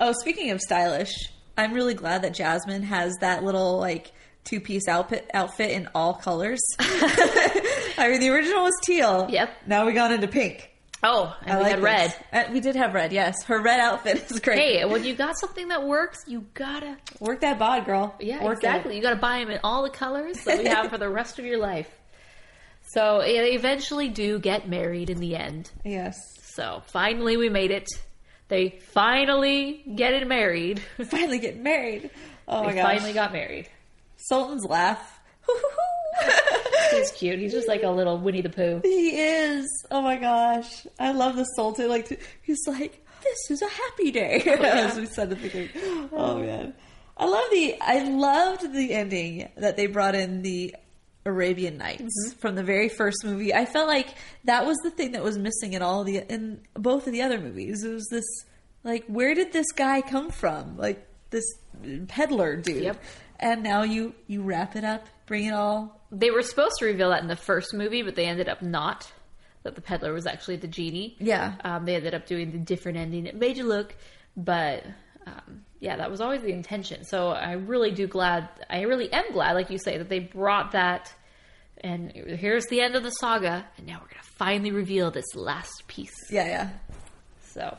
oh, 0.00 0.12
speaking 0.20 0.50
of 0.50 0.60
stylish, 0.60 1.12
I'm 1.56 1.72
really 1.72 1.94
glad 1.94 2.22
that 2.22 2.34
Jasmine 2.34 2.82
has 2.84 3.14
that 3.20 3.42
little 3.44 3.78
like 3.78 4.12
two 4.44 4.60
piece 4.60 4.86
outfit 4.88 5.30
outfit 5.34 5.70
in 5.70 5.88
all 5.94 6.14
colors. 6.14 6.60
I 7.98 8.08
mean, 8.08 8.20
the 8.20 8.30
original 8.30 8.62
was 8.64 8.74
teal. 8.82 9.26
Yep. 9.30 9.50
Now 9.66 9.86
we 9.86 9.92
got 9.92 10.12
into 10.12 10.28
pink. 10.28 10.70
Oh, 11.04 11.36
and 11.42 11.52
I 11.52 11.56
we 11.56 11.62
like 11.64 11.72
had 11.72 11.82
red. 11.82 12.14
Uh, 12.32 12.44
we 12.52 12.60
did 12.60 12.76
have 12.76 12.94
red. 12.94 13.12
Yes, 13.12 13.42
her 13.44 13.60
red 13.60 13.80
outfit 13.80 14.30
is 14.30 14.38
great. 14.38 14.58
Hey, 14.58 14.84
when 14.84 15.02
you 15.02 15.14
got 15.14 15.36
something 15.36 15.68
that 15.68 15.82
works, 15.82 16.20
you 16.28 16.46
gotta 16.54 16.96
work 17.18 17.40
that 17.40 17.58
bod, 17.58 17.86
girl. 17.86 18.14
Yeah, 18.20 18.44
work 18.44 18.58
exactly. 18.58 18.94
You 18.94 19.02
got 19.02 19.10
to 19.10 19.16
buy 19.16 19.40
them 19.40 19.50
in 19.50 19.58
all 19.64 19.82
the 19.82 19.90
colors 19.90 20.44
that 20.44 20.58
we 20.58 20.66
have 20.66 20.90
for 20.90 20.98
the 20.98 21.08
rest 21.08 21.40
of 21.40 21.44
your 21.44 21.58
life. 21.58 21.90
So 22.94 23.24
yeah, 23.24 23.42
they 23.42 23.54
eventually 23.54 24.10
do 24.10 24.38
get 24.38 24.68
married 24.68 25.10
in 25.10 25.18
the 25.18 25.34
end. 25.34 25.70
Yes. 25.84 26.16
So 26.54 26.82
finally, 26.86 27.36
we 27.36 27.48
made 27.48 27.72
it. 27.72 27.88
They 28.46 28.78
finally 28.92 29.82
get 29.96 30.12
it 30.12 30.28
married. 30.28 30.80
Finally 31.06 31.38
get 31.38 31.58
married. 31.58 32.10
Oh 32.46 32.62
my 32.62 32.70
they 32.72 32.76
gosh. 32.76 32.92
finally 32.98 33.12
got 33.14 33.32
married. 33.32 33.68
Sultan's 34.18 34.66
laugh. 34.66 35.20
He's 36.90 37.10
cute. 37.12 37.38
He's 37.38 37.52
just 37.52 37.68
like 37.68 37.82
a 37.82 37.90
little 37.90 38.18
Winnie 38.18 38.42
the 38.42 38.50
Pooh. 38.50 38.80
He 38.82 39.18
is. 39.18 39.66
Oh 39.90 40.02
my 40.02 40.16
gosh. 40.16 40.86
I 40.98 41.12
love 41.12 41.36
the 41.36 41.44
Sultan. 41.44 41.88
Like 41.88 42.20
he's 42.42 42.66
like, 42.66 43.04
this 43.22 43.50
is 43.50 43.62
a 43.62 43.68
happy 43.68 44.10
day. 44.10 44.40
As 44.46 44.96
we 44.96 45.06
said 45.06 45.30
at 45.32 45.40
the 45.40 45.48
beginning. 45.48 45.70
Oh 46.12 46.38
man. 46.38 46.74
I 47.16 47.26
love 47.26 47.44
the 47.50 47.76
I 47.80 48.08
loved 48.08 48.72
the 48.72 48.94
ending 48.94 49.48
that 49.56 49.76
they 49.76 49.86
brought 49.86 50.14
in 50.14 50.42
the 50.42 50.74
Arabian 51.24 51.78
Nights 51.78 52.02
mm-hmm. 52.02 52.38
from 52.38 52.54
the 52.56 52.64
very 52.64 52.88
first 52.88 53.24
movie. 53.24 53.54
I 53.54 53.64
felt 53.64 53.86
like 53.86 54.08
that 54.44 54.66
was 54.66 54.76
the 54.82 54.90
thing 54.90 55.12
that 55.12 55.22
was 55.22 55.38
missing 55.38 55.74
in 55.74 55.82
all 55.82 56.04
the 56.04 56.18
in 56.32 56.60
both 56.74 57.06
of 57.06 57.12
the 57.12 57.22
other 57.22 57.40
movies. 57.40 57.84
It 57.84 57.92
was 57.92 58.08
this 58.10 58.24
like 58.84 59.04
where 59.06 59.34
did 59.34 59.52
this 59.52 59.70
guy 59.72 60.00
come 60.00 60.30
from? 60.30 60.76
Like 60.76 61.06
this 61.30 61.44
peddler 62.08 62.56
dude. 62.56 62.82
Yep. 62.82 63.02
And 63.38 63.62
now 63.62 63.82
you 63.82 64.14
you 64.26 64.42
wrap 64.42 64.76
it 64.76 64.84
up, 64.84 65.06
bring 65.26 65.44
it 65.44 65.54
all 65.54 66.01
They 66.12 66.30
were 66.30 66.42
supposed 66.42 66.74
to 66.78 66.84
reveal 66.84 67.10
that 67.10 67.22
in 67.22 67.28
the 67.28 67.36
first 67.36 67.74
movie, 67.74 68.02
but 68.02 68.14
they 68.14 68.26
ended 68.26 68.48
up 68.48 68.62
not. 68.62 69.10
That 69.64 69.74
the 69.76 69.80
peddler 69.80 70.12
was 70.12 70.26
actually 70.26 70.56
the 70.56 70.66
genie. 70.66 71.16
Yeah. 71.18 71.54
Um, 71.64 71.84
they 71.84 71.94
ended 71.96 72.14
up 72.14 72.26
doing 72.26 72.50
the 72.50 72.58
different 72.58 72.98
ending. 72.98 73.26
It 73.26 73.36
made 73.36 73.56
you 73.56 73.64
look, 73.64 73.94
but 74.36 74.84
um, 75.26 75.64
yeah, 75.80 75.96
that 75.96 76.10
was 76.10 76.20
always 76.20 76.42
the 76.42 76.52
intention. 76.52 77.04
So 77.04 77.28
I 77.28 77.52
really 77.52 77.92
do 77.92 78.06
glad. 78.06 78.48
I 78.68 78.82
really 78.82 79.12
am 79.12 79.32
glad, 79.32 79.52
like 79.52 79.70
you 79.70 79.78
say, 79.78 79.98
that 79.98 80.08
they 80.08 80.18
brought 80.18 80.72
that. 80.72 81.12
And 81.80 82.12
here's 82.12 82.66
the 82.66 82.80
end 82.80 82.94
of 82.94 83.02
the 83.02 83.10
saga, 83.10 83.66
and 83.76 83.86
now 83.86 83.94
we're 83.94 84.08
gonna 84.08 84.22
finally 84.22 84.70
reveal 84.70 85.10
this 85.10 85.34
last 85.34 85.84
piece. 85.88 86.14
Yeah, 86.30 86.46
yeah. 86.46 86.70
So, 87.52 87.76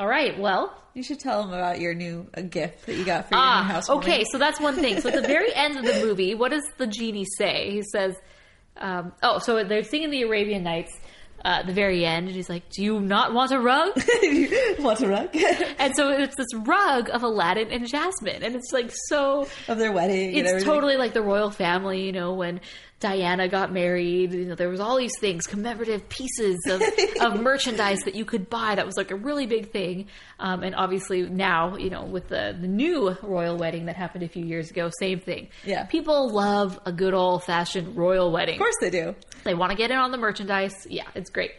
all 0.00 0.08
right, 0.08 0.36
well, 0.40 0.74
You 0.94 1.04
should 1.04 1.20
tell 1.20 1.42
them 1.42 1.52
about 1.52 1.78
your 1.80 1.94
new 1.94 2.26
gift 2.48 2.86
that 2.86 2.96
you 2.96 3.04
got 3.04 3.28
for 3.28 3.34
your 3.36 3.42
Ah, 3.44 3.62
new 3.66 3.72
house. 3.74 3.88
okay, 3.90 4.24
so 4.32 4.38
that's 4.38 4.58
one 4.60 4.74
thing. 4.74 5.00
So 5.00 5.08
at 5.10 5.14
the 5.22 5.28
very 5.28 5.54
end 5.54 5.76
of 5.78 5.84
the 5.84 6.04
movie, 6.04 6.34
what 6.34 6.50
does 6.50 6.64
the 6.78 6.86
genie 6.88 7.26
say? 7.38 7.70
He 7.70 7.82
says, 7.82 8.16
um, 8.78 9.12
"Oh, 9.22 9.38
so 9.38 9.62
they're 9.62 9.84
singing 9.84 10.10
the 10.10 10.22
Arabian 10.22 10.64
Nights." 10.64 10.92
Uh, 11.42 11.60
at 11.60 11.66
the 11.66 11.72
very 11.72 12.04
end, 12.04 12.26
and 12.26 12.36
he's 12.36 12.50
like, 12.50 12.68
"Do 12.68 12.82
you 12.82 13.00
not 13.00 13.32
want 13.32 13.50
a 13.50 13.58
rug?" 13.58 13.92
want 14.80 15.00
a 15.00 15.08
rug 15.08 15.30
and 15.78 15.96
so 15.96 16.10
it's 16.10 16.36
this 16.36 16.52
rug 16.54 17.08
of 17.08 17.22
Aladdin 17.22 17.68
and 17.70 17.86
Jasmine, 17.88 18.42
and 18.42 18.54
it's 18.54 18.72
like 18.74 18.90
so. 19.08 19.46
of 19.66 19.78
their 19.78 19.90
wedding? 19.90 20.34
It's 20.36 20.64
totally 20.64 20.96
like 20.98 21.14
the 21.14 21.22
royal 21.22 21.50
family, 21.50 22.04
you 22.04 22.12
know, 22.12 22.34
when 22.34 22.60
Diana 23.00 23.48
got 23.48 23.72
married. 23.72 24.34
You 24.34 24.44
know, 24.44 24.54
there 24.54 24.68
was 24.68 24.78
all 24.78 24.98
these 24.98 25.18
things, 25.18 25.46
commemorative 25.46 26.08
pieces 26.10 26.58
of, 26.68 26.82
of 27.20 27.40
merchandise 27.40 28.02
that 28.04 28.14
you 28.14 28.26
could 28.26 28.50
buy. 28.50 28.74
That 28.74 28.84
was 28.84 28.96
like 28.96 29.10
a 29.10 29.16
really 29.16 29.46
big 29.46 29.70
thing. 29.72 30.08
Um, 30.38 30.62
and 30.62 30.74
obviously 30.74 31.22
now, 31.22 31.76
you 31.76 31.88
know, 31.88 32.04
with 32.04 32.28
the, 32.28 32.56
the 32.60 32.68
new 32.68 33.16
royal 33.22 33.56
wedding 33.56 33.86
that 33.86 33.96
happened 33.96 34.22
a 34.22 34.28
few 34.28 34.44
years 34.44 34.70
ago, 34.70 34.90
same 35.00 35.20
thing. 35.20 35.48
Yeah. 35.64 35.84
People 35.84 36.30
love 36.30 36.78
a 36.84 36.92
good 36.92 37.14
old 37.14 37.42
fashioned 37.44 37.96
royal 37.96 38.30
wedding. 38.30 38.56
Of 38.56 38.60
course 38.60 38.76
they 38.82 38.90
do. 38.90 39.14
They 39.44 39.54
want 39.54 39.70
to 39.70 39.76
get 39.76 39.90
in 39.90 39.96
on 39.96 40.10
the 40.10 40.18
merchandise. 40.18 40.86
Yeah, 40.88 41.08
it's 41.14 41.30
great. 41.30 41.52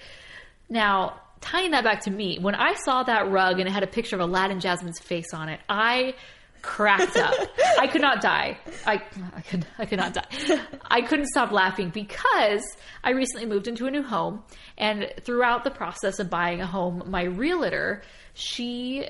Now, 0.70 1.20
tying 1.42 1.72
that 1.72 1.84
back 1.84 2.02
to 2.02 2.12
me, 2.12 2.38
when 2.40 2.54
I 2.54 2.76
saw 2.86 3.02
that 3.04 3.32
rug 3.32 3.60
and 3.60 3.68
it 3.68 3.72
had 3.72 3.84
a 3.84 3.88
picture 3.88 4.16
of 4.16 4.22
Aladdin 4.22 4.60
Jasmine's 4.60 5.00
face 5.00 5.34
on 5.34 5.50
it, 5.50 5.60
I 5.68 6.14
cracked 6.62 7.18
up. 7.18 7.34
I 7.80 7.88
could 7.88 8.02
not 8.02 8.22
die. 8.22 8.58
I, 8.86 9.02
I 9.36 9.42
could 9.42 9.66
I 9.78 9.86
could 9.86 10.00
not 10.00 10.14
die. 10.14 10.60
I 10.84 11.02
couldn't 11.02 11.28
stop 11.28 11.52
laughing 11.52 11.90
because 11.90 12.64
I 13.04 13.12
recently 13.12 13.46
moved 13.46 13.68
into 13.68 13.88
a 13.88 13.92
new 13.92 14.04
home 14.04 14.44
and 14.78 15.12
throughout 15.22 15.64
the 15.64 15.72
process 15.72 16.20
of 16.20 16.30
buying 16.30 16.62
a 16.62 16.68
home, 16.68 17.04
my 17.08 17.24
realtor, 17.24 18.04
she 18.34 19.08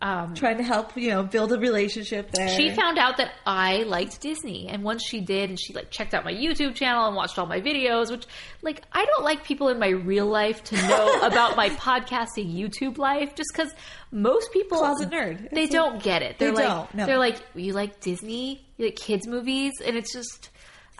um, 0.00 0.34
Trying 0.34 0.58
to 0.58 0.62
help, 0.62 0.96
you 0.96 1.10
know, 1.10 1.24
build 1.24 1.50
a 1.52 1.58
relationship 1.58 2.30
there. 2.30 2.48
she 2.50 2.70
found 2.70 2.98
out 2.98 3.16
that 3.16 3.32
I 3.44 3.78
liked 3.82 4.20
Disney, 4.20 4.68
and 4.68 4.84
once 4.84 5.02
she 5.04 5.20
did, 5.20 5.50
and 5.50 5.58
she 5.60 5.72
like 5.72 5.90
checked 5.90 6.14
out 6.14 6.24
my 6.24 6.32
YouTube 6.32 6.76
channel 6.76 7.06
and 7.06 7.16
watched 7.16 7.36
all 7.36 7.46
my 7.46 7.60
videos, 7.60 8.08
which 8.10 8.24
like 8.62 8.82
I 8.92 9.04
don't 9.04 9.24
like 9.24 9.42
people 9.44 9.68
in 9.70 9.78
my 9.80 9.88
real 9.88 10.26
life 10.26 10.62
to 10.64 10.76
know 10.88 11.20
about 11.22 11.56
my 11.56 11.70
podcasting 11.70 12.54
YouTube 12.56 12.96
life, 12.98 13.34
just 13.34 13.50
because 13.52 13.72
most 14.12 14.52
people 14.52 14.78
Closet 14.78 15.10
nerd. 15.10 15.50
they 15.50 15.64
It's 15.64 15.72
don't 15.72 16.00
get 16.02 16.22
it. 16.22 16.38
They're 16.38 16.50
They 16.52 16.56
like 16.56 16.66
don't, 16.68 16.94
no. 16.94 17.06
they're 17.06 17.18
like 17.18 17.42
you 17.56 17.72
like 17.72 17.98
Disney, 18.00 18.64
you 18.76 18.84
like 18.86 18.96
kids 18.96 19.26
movies, 19.26 19.72
and 19.84 19.96
it's 19.96 20.12
just 20.12 20.50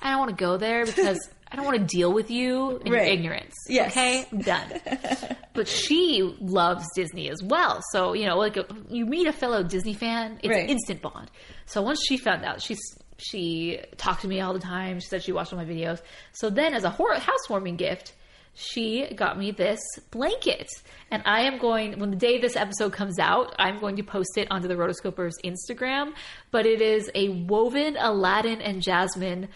I 0.00 0.10
don't 0.10 0.18
want 0.18 0.30
to 0.36 0.44
go 0.44 0.56
there 0.56 0.84
because. 0.84 1.18
I 1.50 1.56
don't 1.56 1.64
want 1.64 1.78
to 1.78 1.84
deal 1.96 2.12
with 2.12 2.30
you 2.30 2.78
and 2.84 2.92
Right. 2.92 3.04
your 3.04 3.12
ignorance. 3.14 3.54
Yes. 3.68 3.92
Okay, 3.92 4.26
I'm 4.30 4.38
done. 4.40 4.80
but 5.54 5.66
she 5.68 6.36
loves 6.40 6.84
Disney 6.94 7.30
as 7.30 7.42
well. 7.42 7.80
So 7.92 8.12
you 8.12 8.26
know, 8.26 8.36
like 8.36 8.56
you 8.90 9.06
meet 9.06 9.26
a 9.26 9.32
fellow 9.32 9.62
Disney 9.62 9.94
fan, 9.94 10.38
it's 10.42 10.48
Right. 10.48 10.64
an 10.64 10.68
instant 10.70 11.00
bond. 11.02 11.30
So 11.66 11.82
once 11.82 12.00
she 12.06 12.16
found 12.18 12.44
out, 12.44 12.60
she's 12.62 12.80
she 13.16 13.80
talked 13.96 14.22
to 14.22 14.28
me 14.28 14.40
all 14.40 14.52
the 14.52 14.60
time. 14.60 15.00
She 15.00 15.08
said 15.08 15.22
she 15.24 15.32
watched 15.32 15.52
all 15.52 15.58
my 15.58 15.64
videos. 15.64 16.00
So 16.32 16.50
then, 16.50 16.72
as 16.74 16.84
a 16.84 16.90
housewarming 16.90 17.74
gift, 17.76 18.12
she 18.54 19.06
got 19.14 19.36
me 19.38 19.50
this 19.50 19.80
blanket. 20.12 20.68
And 21.10 21.22
I 21.26 21.40
am 21.42 21.58
going, 21.58 21.98
when 21.98 22.10
the 22.10 22.16
day 22.16 22.38
this 22.40 22.54
episode 22.54 22.92
comes 22.92 23.18
out, 23.18 23.54
I'm 23.58 23.80
going 23.80 23.96
to 23.96 24.02
post 24.02 24.36
it 24.36 24.48
onto 24.50 24.68
the 24.68 24.74
Rotoscopers 24.74 25.32
Instagram. 25.44 26.12
But 26.50 26.66
it 26.66 26.80
is 26.80 27.10
a 27.14 27.28
woven 27.30 27.96
Aladdin 27.98 28.60
and 28.60 28.82
Jasmine 28.82 29.48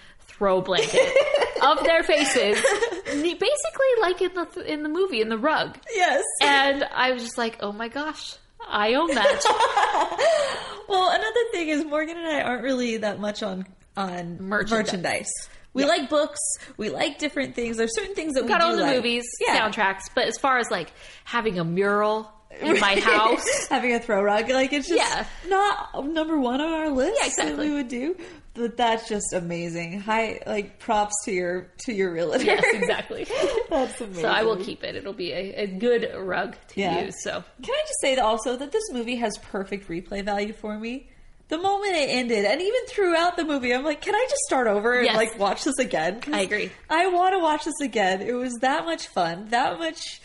throw 0.43 0.61
blanket 0.61 1.17
of 1.63 1.85
their 1.85 2.03
faces, 2.03 2.61
basically 3.05 3.93
like 4.01 4.21
in 4.21 4.35
the 4.35 4.65
in 4.67 4.83
the 4.83 4.89
movie 4.89 5.21
in 5.21 5.29
the 5.29 5.39
rug. 5.39 5.79
Yes. 5.95 6.25
And 6.43 6.83
I 6.83 7.13
was 7.13 7.23
just 7.23 7.39
like, 7.39 7.59
oh 7.61 7.71
my 7.71 7.87
gosh, 7.87 8.35
I 8.69 8.95
own 8.95 9.15
that. 9.15 10.83
well, 10.89 11.11
another 11.11 11.51
thing 11.53 11.69
is 11.69 11.85
Morgan 11.85 12.17
and 12.17 12.27
I 12.27 12.41
aren't 12.41 12.65
really 12.65 12.97
that 12.97 13.21
much 13.21 13.45
on 13.45 13.67
on 13.97 14.39
Merchandise. 14.41 14.71
merchandise. 14.71 15.31
We 15.75 15.85
like 15.87 16.11
books. 16.11 16.41
We 16.77 16.91
like 16.91 17.19
different 17.19 17.55
things. 17.55 17.77
There's 17.77 17.95
certain 17.95 18.17
things 18.17 18.35
that 18.35 18.43
we 18.43 18.49
got 18.49 18.61
all 18.63 18.77
the 18.77 18.83
like. 18.83 18.97
movies, 18.97 19.25
yeah. 19.41 19.59
soundtracks, 19.61 20.11
but 20.13 20.25
as 20.25 20.37
far 20.39 20.59
as 20.59 20.73
like 20.73 20.93
having 21.25 21.61
a 21.61 21.65
mural 21.65 22.31
in 22.61 22.79
my 22.81 22.99
house, 23.01 23.67
having 23.71 23.95
a 23.95 24.01
throw 24.01 24.23
rug, 24.23 24.49
like 24.51 24.73
it's 24.73 24.89
just 24.89 25.01
Yeah. 25.01 25.27
not 25.49 26.07
number 26.07 26.39
one 26.39 26.61
on 26.61 26.73
our 26.73 26.91
list 26.91 27.17
Yeah, 27.21 27.27
exactly. 27.29 27.69
we 27.69 27.75
would 27.75 27.89
do. 27.89 28.17
But 28.55 28.77
that's 28.77 29.09
just 29.09 29.33
amazing. 29.33 30.01
High 30.01 30.43
like 30.47 30.79
props 30.79 31.15
to 31.25 31.33
your 31.33 31.71
to 31.87 31.93
your 31.95 32.13
realtor. 32.13 32.45
yes, 32.45 32.63
exactly. 32.75 33.25
that's 33.71 33.99
amazing. 34.01 34.23
So 34.23 34.29
I 34.29 34.43
will 34.43 34.59
keep 34.59 34.85
it. 34.85 34.95
It'll 34.95 35.15
be 35.15 35.33
a, 35.33 35.63
a 35.63 35.67
good 35.67 36.11
rug 36.15 36.57
to 36.69 36.81
Yeah. 36.81 37.05
use. 37.07 37.15
So 37.23 37.43
Can 37.63 37.75
I 37.75 37.81
just 37.87 38.01
say 38.03 38.15
that 38.17 38.23
also 38.25 38.57
that 38.57 38.71
this 38.71 38.91
movie 38.93 39.17
has 39.17 39.39
perfect 39.39 39.89
replay 39.89 40.23
value 40.23 40.53
for 40.53 40.79
me? 40.79 41.09
The 41.49 41.57
moment 41.59 41.95
it 41.97 42.09
ended, 42.09 42.45
and 42.47 42.63
even 42.63 42.81
throughout 42.89 43.37
the 43.37 43.45
movie, 43.45 43.75
I'm 43.75 43.85
like, 43.85 44.01
can 44.01 44.15
I 44.15 44.27
just 44.29 44.41
start 44.47 44.67
over 44.67 44.95
and 44.95 45.05
Yes. 45.07 45.17
like 45.17 45.39
watch 45.39 45.65
this 45.65 45.79
again? 45.79 46.21
I 46.33 46.41
agree. 46.43 46.71
I 46.89 47.09
want 47.09 47.35
to 47.35 47.41
watch 47.41 47.65
this 47.65 47.79
again. 47.83 48.23
It 48.23 48.33
was 48.33 48.55
that 48.61 48.85
much 48.87 49.09
fun, 49.09 49.49
that 49.51 49.79
much 49.79 50.21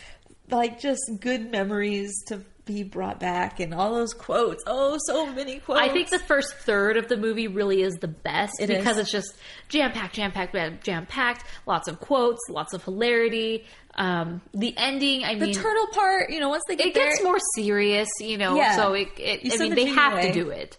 like 0.50 0.80
just 0.80 1.00
good 1.20 1.50
memories 1.50 2.12
to 2.28 2.42
be 2.64 2.82
brought 2.82 3.18
back, 3.18 3.60
and 3.60 3.72
all 3.72 3.94
those 3.94 4.12
quotes. 4.12 4.62
Oh, 4.66 4.98
so 5.06 5.26
many 5.32 5.58
quotes. 5.58 5.80
I 5.80 5.88
think 5.88 6.10
the 6.10 6.18
first 6.18 6.52
third 6.54 6.98
of 6.98 7.08
the 7.08 7.16
movie 7.16 7.48
really 7.48 7.80
is 7.80 7.94
the 7.94 8.08
best 8.08 8.60
It 8.60 8.66
because 8.68 8.98
is. 8.98 9.04
it's 9.04 9.10
just 9.10 9.36
jam 9.68 9.90
packed, 9.92 10.14
jam 10.16 10.32
packed, 10.32 10.54
jam 10.84 11.06
packed. 11.06 11.44
Lots 11.66 11.88
of 11.88 11.98
quotes, 11.98 12.40
lots 12.50 12.74
of 12.74 12.84
hilarity. 12.84 13.64
Um, 13.94 14.42
the 14.52 14.74
ending, 14.76 15.24
I 15.24 15.34
the 15.34 15.46
mean, 15.46 15.54
the 15.54 15.60
turtle 15.60 15.86
part. 15.94 16.30
You 16.30 16.40
know, 16.40 16.50
once 16.50 16.62
they 16.68 16.76
get 16.76 16.88
it 16.88 16.94
there, 16.94 17.08
gets 17.08 17.22
more 17.22 17.38
serious, 17.56 18.08
you 18.20 18.36
know. 18.36 18.54
Yeah. 18.56 18.76
So 18.76 18.92
it, 18.92 19.08
it 19.16 19.50
I 19.52 19.56
mean, 19.56 19.70
the 19.70 19.74
they 19.76 19.86
have 19.86 20.12
away. 20.12 20.26
to 20.28 20.32
do 20.34 20.50
it, 20.50 20.76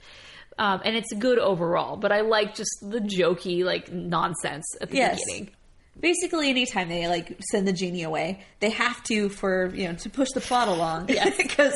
um, 0.60 0.82
and 0.86 0.96
it's 0.96 1.12
good 1.16 1.40
overall. 1.40 1.98
But 1.98 2.12
I 2.12 2.22
like 2.22 2.54
just 2.54 2.70
the 2.82 3.00
jokey, 3.00 3.64
like 3.66 3.92
nonsense 3.92 4.66
at 4.80 4.92
the 4.92 4.98
Yes. 4.98 5.20
beginning. 5.26 5.56
Basically, 6.00 6.50
anytime 6.50 6.88
they 6.88 7.08
like 7.08 7.38
send 7.52 7.68
the 7.68 7.74
genie 7.74 8.04
away, 8.04 8.41
they 8.60 8.70
have 8.70 9.04
to 9.04 9.30
for 9.30 9.74
you 9.76 9.88
know 9.88 9.95
to 9.95 10.10
push 10.10 10.30
the 10.34 10.41
plot 10.41 10.68
along. 10.68 11.10
Yes. 11.10 11.36
because 11.38 11.74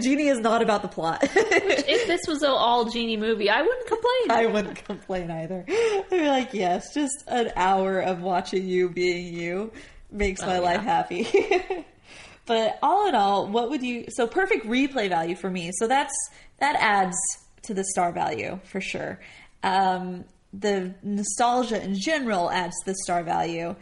genie 0.00 0.28
is 0.28 0.38
not 0.38 0.62
about 0.62 0.82
the 0.82 0.88
plot. 0.88 1.18
If 1.22 2.06
this 2.06 2.20
was 2.26 2.42
an 2.42 2.50
all 2.50 2.88
genie 2.90 3.16
movie, 3.16 3.50
I 3.50 3.62
wouldn't 3.62 3.86
complain. 3.86 4.30
I 4.30 4.46
wouldn't 4.46 4.84
complain 4.84 5.30
either. 5.30 5.64
I'd 5.68 6.04
be 6.10 6.26
like, 6.26 6.54
yes, 6.54 6.94
just 6.94 7.24
an 7.26 7.52
hour 7.56 8.00
of 8.00 8.20
watching 8.22 8.66
you 8.66 8.88
being 8.88 9.32
you 9.34 9.72
makes 10.10 10.40
my 10.40 10.58
Oh, 10.58 10.62
life 10.62 10.80
happy. 10.82 11.26
but 12.46 12.78
all 12.82 13.08
in 13.08 13.14
all, 13.14 13.46
what 13.48 13.70
would 13.70 13.82
you? 13.82 14.06
So 14.08 14.26
perfect 14.26 14.66
replay 14.66 15.08
value 15.08 15.36
for 15.36 15.50
me. 15.50 15.70
So 15.74 15.86
that's 15.86 16.14
that 16.58 16.76
adds 16.80 17.16
to 17.62 17.74
the 17.74 17.84
star 17.84 18.12
value 18.12 18.58
for 18.64 18.80
sure. 18.80 19.20
Um, 19.62 20.24
the 20.52 20.94
nostalgia 21.02 21.82
in 21.82 21.94
general 21.94 22.50
adds 22.50 22.74
to 22.84 22.90
the 22.92 22.96
star 23.04 23.22
value. 23.22 23.74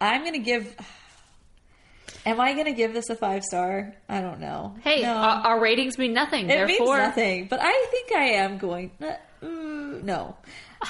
I'm 0.00 0.24
gonna 0.24 0.38
give. 0.38 0.74
Am 2.26 2.40
I 2.40 2.52
gonna 2.54 2.72
give 2.72 2.92
this 2.92 3.08
a 3.10 3.16
five 3.16 3.42
star? 3.44 3.94
I 4.08 4.20
don't 4.20 4.40
know. 4.40 4.76
hey, 4.82 5.02
No. 5.02 5.14
our, 5.14 5.46
our 5.46 5.60
ratings 5.60 5.96
mean 5.98 6.12
nothing. 6.12 6.50
It 6.50 6.66
means 6.66 6.88
nothing, 6.88 7.46
but 7.48 7.60
I 7.62 7.86
think 7.90 8.12
I 8.12 8.24
am 8.32 8.58
going. 8.58 8.90
uh, 9.00 9.12
mm, 9.42 10.02
no, 10.02 10.36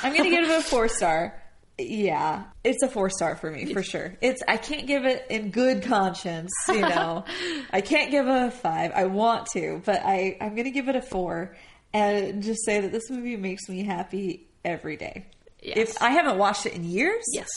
I'm 0.02 0.14
to 0.14 0.22
give 0.22 0.44
it 0.44 0.50
a 0.50 0.62
four 0.62 0.88
star. 0.88 1.40
Yeah, 1.80 2.44
it's 2.64 2.82
a 2.82 2.88
four 2.88 3.08
star 3.08 3.36
for 3.36 3.50
me 3.52 3.72
for 3.72 3.84
sure. 3.84 4.16
It's 4.20 4.42
I 4.48 4.56
can't 4.56 4.86
give 4.88 5.04
it 5.04 5.26
in 5.30 5.50
good 5.50 5.84
conscience, 5.84 6.50
you 6.66 6.80
know. 6.80 7.24
I 7.70 7.82
can't 7.82 8.10
give 8.10 8.26
it 8.26 8.46
a 8.46 8.50
five. 8.50 8.90
I 8.94 9.04
want 9.04 9.46
to, 9.52 9.80
but 9.84 10.00
I 10.04 10.36
I'm 10.40 10.56
to 10.56 10.70
give 10.72 10.88
it 10.88 10.96
a 10.96 11.02
four 11.02 11.56
and 11.94 12.42
just 12.42 12.64
say 12.64 12.80
that 12.80 12.90
this 12.90 13.08
movie 13.10 13.36
makes 13.36 13.68
me 13.68 13.84
happy 13.84 14.47
every 14.68 14.96
day. 14.96 15.26
Yes. 15.62 15.76
If 15.76 16.02
I 16.02 16.10
haven't 16.10 16.38
watched 16.38 16.66
it 16.66 16.74
in 16.74 16.84
years, 16.84 17.24
yes. 17.32 17.48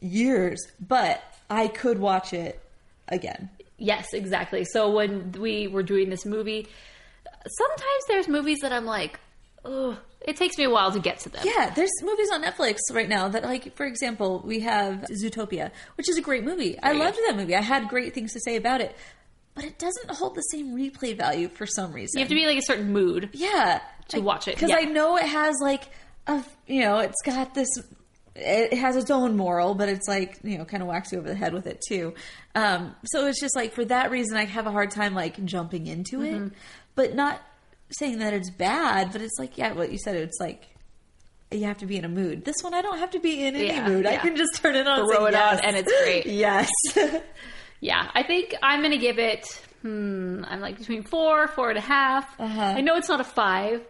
years, 0.00 0.60
but 0.80 1.22
I 1.48 1.68
could 1.68 1.98
watch 1.98 2.32
it 2.32 2.60
again. 3.08 3.50
Yes, 3.78 4.12
exactly. 4.12 4.64
So 4.64 4.90
when 4.90 5.32
we 5.32 5.68
were 5.68 5.82
doing 5.82 6.08
this 6.08 6.24
movie, 6.24 6.66
sometimes 7.46 8.02
there's 8.08 8.28
movies 8.28 8.58
that 8.62 8.72
I'm 8.72 8.86
like, 8.86 9.20
oh, 9.64 9.98
it 10.20 10.36
takes 10.36 10.56
me 10.56 10.64
a 10.64 10.70
while 10.70 10.90
to 10.90 10.98
get 10.98 11.18
to 11.20 11.28
them. 11.28 11.42
Yeah, 11.44 11.70
there's 11.70 11.90
movies 12.02 12.28
on 12.32 12.42
Netflix 12.42 12.78
right 12.92 13.08
now 13.08 13.28
that, 13.28 13.44
like, 13.44 13.76
for 13.76 13.84
example, 13.84 14.42
we 14.44 14.60
have 14.60 15.04
Zootopia, 15.22 15.70
which 15.96 16.08
is 16.08 16.16
a 16.16 16.22
great 16.22 16.44
movie. 16.44 16.78
I 16.80 16.92
loved 16.92 17.18
go. 17.18 17.22
that 17.28 17.36
movie. 17.36 17.54
I 17.54 17.60
had 17.60 17.88
great 17.88 18.14
things 18.14 18.32
to 18.32 18.40
say 18.40 18.56
about 18.56 18.80
it, 18.80 18.96
but 19.54 19.64
it 19.64 19.78
doesn't 19.78 20.10
hold 20.10 20.34
the 20.34 20.40
same 20.40 20.74
replay 20.74 21.16
value 21.16 21.48
for 21.48 21.66
some 21.66 21.92
reason. 21.92 22.18
You 22.18 22.24
have 22.24 22.30
to 22.30 22.34
be 22.34 22.46
like 22.46 22.58
a 22.58 22.62
certain 22.62 22.92
mood. 22.92 23.30
yeah 23.32 23.80
to 24.08 24.20
watch 24.20 24.48
it, 24.48 24.54
because 24.54 24.70
yeah. 24.70 24.76
I 24.76 24.84
know 24.84 25.16
it 25.16 25.26
has 25.26 25.56
like 25.60 25.84
you 26.66 26.80
know 26.80 26.98
it's 26.98 27.20
got 27.24 27.54
this. 27.54 27.68
It 28.36 28.74
has 28.74 28.96
its 28.96 29.10
own 29.12 29.36
moral, 29.36 29.74
but 29.74 29.88
it's 29.88 30.08
like 30.08 30.38
you 30.42 30.58
know, 30.58 30.64
kind 30.64 30.82
of 30.82 30.88
whacks 30.88 31.12
you 31.12 31.18
over 31.18 31.28
the 31.28 31.34
head 31.36 31.52
with 31.54 31.66
it 31.68 31.80
too. 31.86 32.14
Um, 32.54 32.94
so 33.04 33.26
it's 33.26 33.40
just 33.40 33.54
like 33.54 33.74
for 33.74 33.84
that 33.84 34.10
reason, 34.10 34.36
I 34.36 34.44
have 34.44 34.66
a 34.66 34.72
hard 34.72 34.90
time 34.90 35.14
like 35.14 35.42
jumping 35.44 35.86
into 35.86 36.18
Mm-hmm. 36.18 36.46
it, 36.46 36.52
but 36.96 37.14
not 37.14 37.40
saying 37.90 38.18
that 38.18 38.32
it's 38.34 38.50
bad. 38.50 39.12
But 39.12 39.22
it's 39.22 39.38
like 39.38 39.56
yeah, 39.56 39.72
what 39.72 39.92
you 39.92 39.98
said. 39.98 40.16
It's 40.16 40.38
like 40.40 40.64
you 41.52 41.64
have 41.66 41.78
to 41.78 41.86
be 41.86 41.96
in 41.96 42.04
a 42.04 42.08
mood. 42.08 42.44
This 42.44 42.56
one, 42.62 42.74
I 42.74 42.82
don't 42.82 42.98
have 42.98 43.10
to 43.12 43.20
be 43.20 43.46
in 43.46 43.54
any 43.54 43.68
Yeah, 43.68 43.86
mood. 43.86 44.06
I 44.06 44.16
can 44.16 44.34
just 44.34 44.56
turn 44.56 44.74
it 44.74 44.88
on, 44.88 45.00
and 45.00 45.08
Throw 45.12 45.26
it 45.26 45.34
on, 45.36 45.60
and 45.60 45.76
it's 45.76 45.92
great. 46.02 46.26
yes. 46.26 46.68
Yeah, 47.80 48.08
I 48.14 48.22
think 48.22 48.54
I'm 48.62 48.80
going 48.80 48.92
to 48.92 48.98
give 48.98 49.18
it, 49.18 49.46
hmm, 49.82 50.42
I'm 50.48 50.60
like 50.60 50.78
between 50.78 51.02
four, 51.02 51.48
four 51.48 51.68
and 51.68 51.76
a 51.76 51.82
half. 51.82 52.24
Uh-huh. 52.40 52.62
I 52.62 52.80
know 52.80 52.96
it's 52.96 53.10
not 53.10 53.20
a 53.20 53.24
five. 53.24 53.82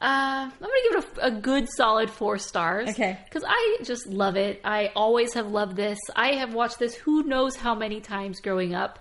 Uh, 0.00 0.48
I'm 0.50 0.52
going 0.58 0.70
to 0.72 0.88
give 0.90 1.04
it 1.04 1.18
a, 1.22 1.26
a 1.26 1.30
good 1.30 1.68
solid 1.76 2.08
four 2.10 2.38
stars. 2.38 2.88
Okay. 2.90 3.18
Because 3.24 3.44
I 3.46 3.78
just 3.84 4.06
love 4.06 4.36
it. 4.36 4.60
I 4.64 4.92
always 4.96 5.34
have 5.34 5.48
loved 5.48 5.76
this. 5.76 5.98
I 6.16 6.36
have 6.36 6.54
watched 6.54 6.78
this 6.78 6.94
who 6.94 7.22
knows 7.24 7.54
how 7.56 7.74
many 7.74 8.00
times 8.00 8.40
growing 8.40 8.74
up. 8.74 8.98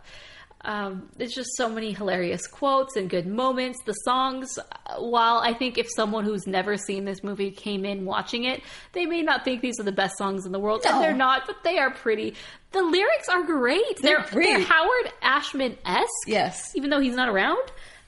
Um, 0.61 1.07
there's 1.15 1.31
just 1.33 1.55
so 1.55 1.69
many 1.69 1.93
hilarious 1.93 2.45
quotes 2.45 2.97
and 2.97 3.09
good 3.09 3.25
moments. 3.25 3.79
The 3.85 3.93
songs, 3.93 4.59
uh, 4.59 4.95
while 4.97 5.37
I 5.37 5.53
think 5.53 5.77
if 5.77 5.87
someone 5.95 6.25
who's 6.25 6.45
never 6.45 6.75
seen 6.75 7.05
this 7.05 7.23
movie 7.23 7.49
came 7.51 7.85
in 7.85 8.03
watching 8.03 8.43
it, 8.43 8.61
they 8.91 9.05
may 9.05 9.21
not 9.21 9.45
think 9.45 9.61
these 9.61 9.79
are 9.79 9.83
the 9.83 9.93
best 9.93 10.17
songs 10.17 10.45
in 10.45 10.51
the 10.51 10.59
world, 10.59 10.81
No. 10.83 10.91
and 10.95 11.01
they're 11.01 11.15
not, 11.15 11.43
but 11.47 11.63
they 11.63 11.77
are 11.77 11.91
pretty. 11.91 12.35
The 12.73 12.81
lyrics 12.81 13.29
are 13.29 13.43
great. 13.43 14.01
They're 14.01 14.17
They're, 14.17 14.27
great. 14.31 14.47
they're 14.57 14.65
Howard 14.65 15.13
Ashman 15.21 15.77
esque. 15.85 16.09
Yes. 16.27 16.73
Even 16.75 16.89
though 16.89 16.99
he's 16.99 17.15
not 17.15 17.29
around. 17.29 17.63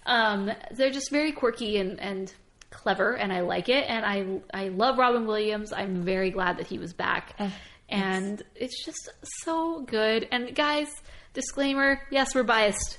Um, 0.06 0.52
they're 0.72 0.92
just 0.92 1.10
very 1.10 1.32
quirky 1.32 1.78
and, 1.78 2.02
and 2.02 2.34
clever, 2.72 3.13
and 3.13 3.32
I 3.32 3.41
like 3.41 3.69
it. 3.69 3.86
And 3.88 4.03
I 4.05 4.41
I 4.53 4.69
love 4.69 4.97
Robin 4.97 5.28
Williams. 5.28 5.72
I'm 5.72 6.03
very 6.03 6.32
glad 6.32 6.57
that 6.57 6.67
he 6.67 6.80
was 6.80 6.93
back. 6.93 7.36
Oh, 7.39 7.51
and 7.89 8.41
it's 8.55 8.84
just 8.84 9.09
so 9.43 9.82
good. 9.82 10.28
And 10.32 10.55
guys, 10.55 10.88
disclaimer: 11.34 12.01
yes, 12.09 12.34
we're 12.34 12.43
biased, 12.43 12.97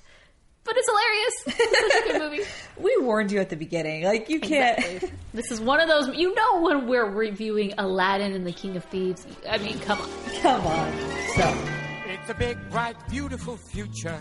but 0.62 0.74
it's 0.76 0.88
hilarious. 0.88 1.32
It's 1.46 1.94
such 1.94 2.04
a 2.04 2.12
good 2.12 2.30
movie. 2.30 2.44
we 2.78 2.96
warned 3.00 3.32
you 3.32 3.40
at 3.40 3.48
the 3.48 3.56
beginning. 3.56 4.04
Like 4.04 4.28
you 4.28 4.38
can't. 4.38 4.78
Exactly. 4.78 5.10
This 5.34 5.50
is 5.50 5.60
one 5.60 5.80
of 5.80 5.88
those. 5.88 6.08
You 6.16 6.34
know 6.34 6.60
when 6.60 6.86
we're 6.86 7.10
reviewing 7.10 7.74
Aladdin 7.78 8.32
and 8.32 8.46
the 8.46 8.52
King 8.52 8.76
of 8.76 8.84
Thieves. 8.84 9.26
I 9.48 9.58
mean, 9.58 9.78
come 9.80 10.00
on. 10.00 10.08
Come 10.40 10.66
on. 10.66 10.92
So. 11.36 11.78
It's 12.04 12.30
a 12.30 12.34
big, 12.34 12.58
bright, 12.70 12.94
beautiful 13.08 13.56
future. 13.56 14.16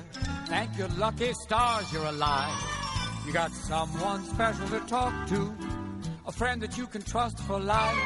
Thank 0.46 0.78
your 0.78 0.88
lucky 0.98 1.34
stars 1.34 1.92
you're 1.92 2.06
alive. 2.06 2.91
You 3.26 3.34
got 3.34 3.52
someone 3.52 4.24
special 4.26 4.68
to 4.70 4.80
talk 4.82 5.28
to, 5.30 5.54
a 6.26 6.32
friend 6.32 6.62
that 6.62 6.78
you 6.78 6.88
can 6.88 7.02
trust 7.02 7.40
for 7.40 7.60
life. 7.60 7.98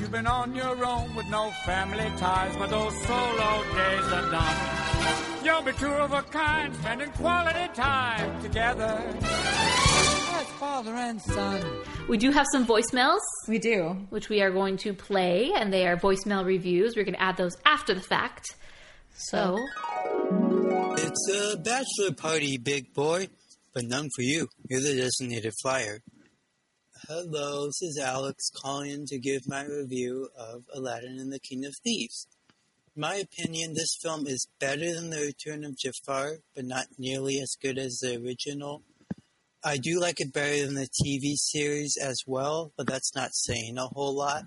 You've 0.00 0.12
been 0.12 0.26
on 0.26 0.54
your 0.54 0.84
own 0.84 1.14
with 1.16 1.26
no 1.28 1.50
family 1.66 2.10
ties, 2.16 2.54
but 2.56 2.70
those 2.70 2.94
solo 3.02 3.62
days 3.74 4.04
are 4.12 4.30
done. 4.30 5.44
You'll 5.44 5.62
be 5.62 5.72
two 5.72 5.88
of 5.88 6.12
a 6.12 6.22
kind, 6.22 6.74
spending 6.76 7.10
quality 7.10 7.72
time 7.74 8.40
together 8.42 9.02
as 9.22 10.46
father 10.58 10.94
and 10.94 11.20
son. 11.20 11.62
We 12.08 12.16
do 12.16 12.30
have 12.30 12.46
some 12.52 12.64
voicemails. 12.66 13.20
We 13.48 13.58
do. 13.58 13.96
which 14.10 14.28
we 14.28 14.40
are 14.40 14.50
going 14.50 14.76
to 14.78 14.94
play, 14.94 15.52
and 15.54 15.72
they 15.72 15.86
are 15.86 15.96
voicemail 15.96 16.44
reviews. 16.44 16.94
We're 16.96 17.04
going 17.04 17.14
to 17.14 17.22
add 17.22 17.36
those 17.36 17.56
after 17.66 17.92
the 17.92 18.00
fact. 18.00 18.54
So, 19.14 19.58
It's 20.96 21.30
a 21.32 21.56
bachelor 21.56 22.12
party, 22.16 22.56
big 22.56 22.94
boy, 22.94 23.28
but 23.72 23.84
none 23.84 24.08
for 24.14 24.22
you. 24.22 24.48
You're 24.68 24.80
the 24.80 24.96
designated 24.96 25.54
flyer. 25.60 26.00
Hello, 27.08 27.66
this 27.66 27.82
is 27.82 27.98
Alex 27.98 28.50
calling 28.50 28.90
in 28.90 29.06
to 29.06 29.18
give 29.18 29.48
my 29.48 29.64
review 29.64 30.28
of 30.36 30.64
Aladdin 30.74 31.18
and 31.18 31.32
the 31.32 31.38
King 31.38 31.64
of 31.64 31.74
Thieves. 31.82 32.26
In 32.96 33.00
my 33.00 33.14
opinion, 33.14 33.74
this 33.74 33.96
film 34.02 34.26
is 34.26 34.48
better 34.60 34.92
than 34.94 35.10
The 35.10 35.20
Return 35.20 35.64
of 35.64 35.78
Jafar, 35.78 36.38
but 36.54 36.64
not 36.64 36.86
nearly 36.98 37.38
as 37.40 37.56
good 37.60 37.78
as 37.78 37.98
the 37.98 38.16
original. 38.16 38.82
I 39.64 39.76
do 39.76 40.00
like 40.00 40.20
it 40.20 40.32
better 40.32 40.66
than 40.66 40.74
the 40.74 40.88
TV 40.88 41.34
series 41.36 41.96
as 41.96 42.22
well, 42.26 42.72
but 42.76 42.86
that's 42.86 43.14
not 43.14 43.30
saying 43.32 43.78
a 43.78 43.86
whole 43.86 44.16
lot. 44.16 44.44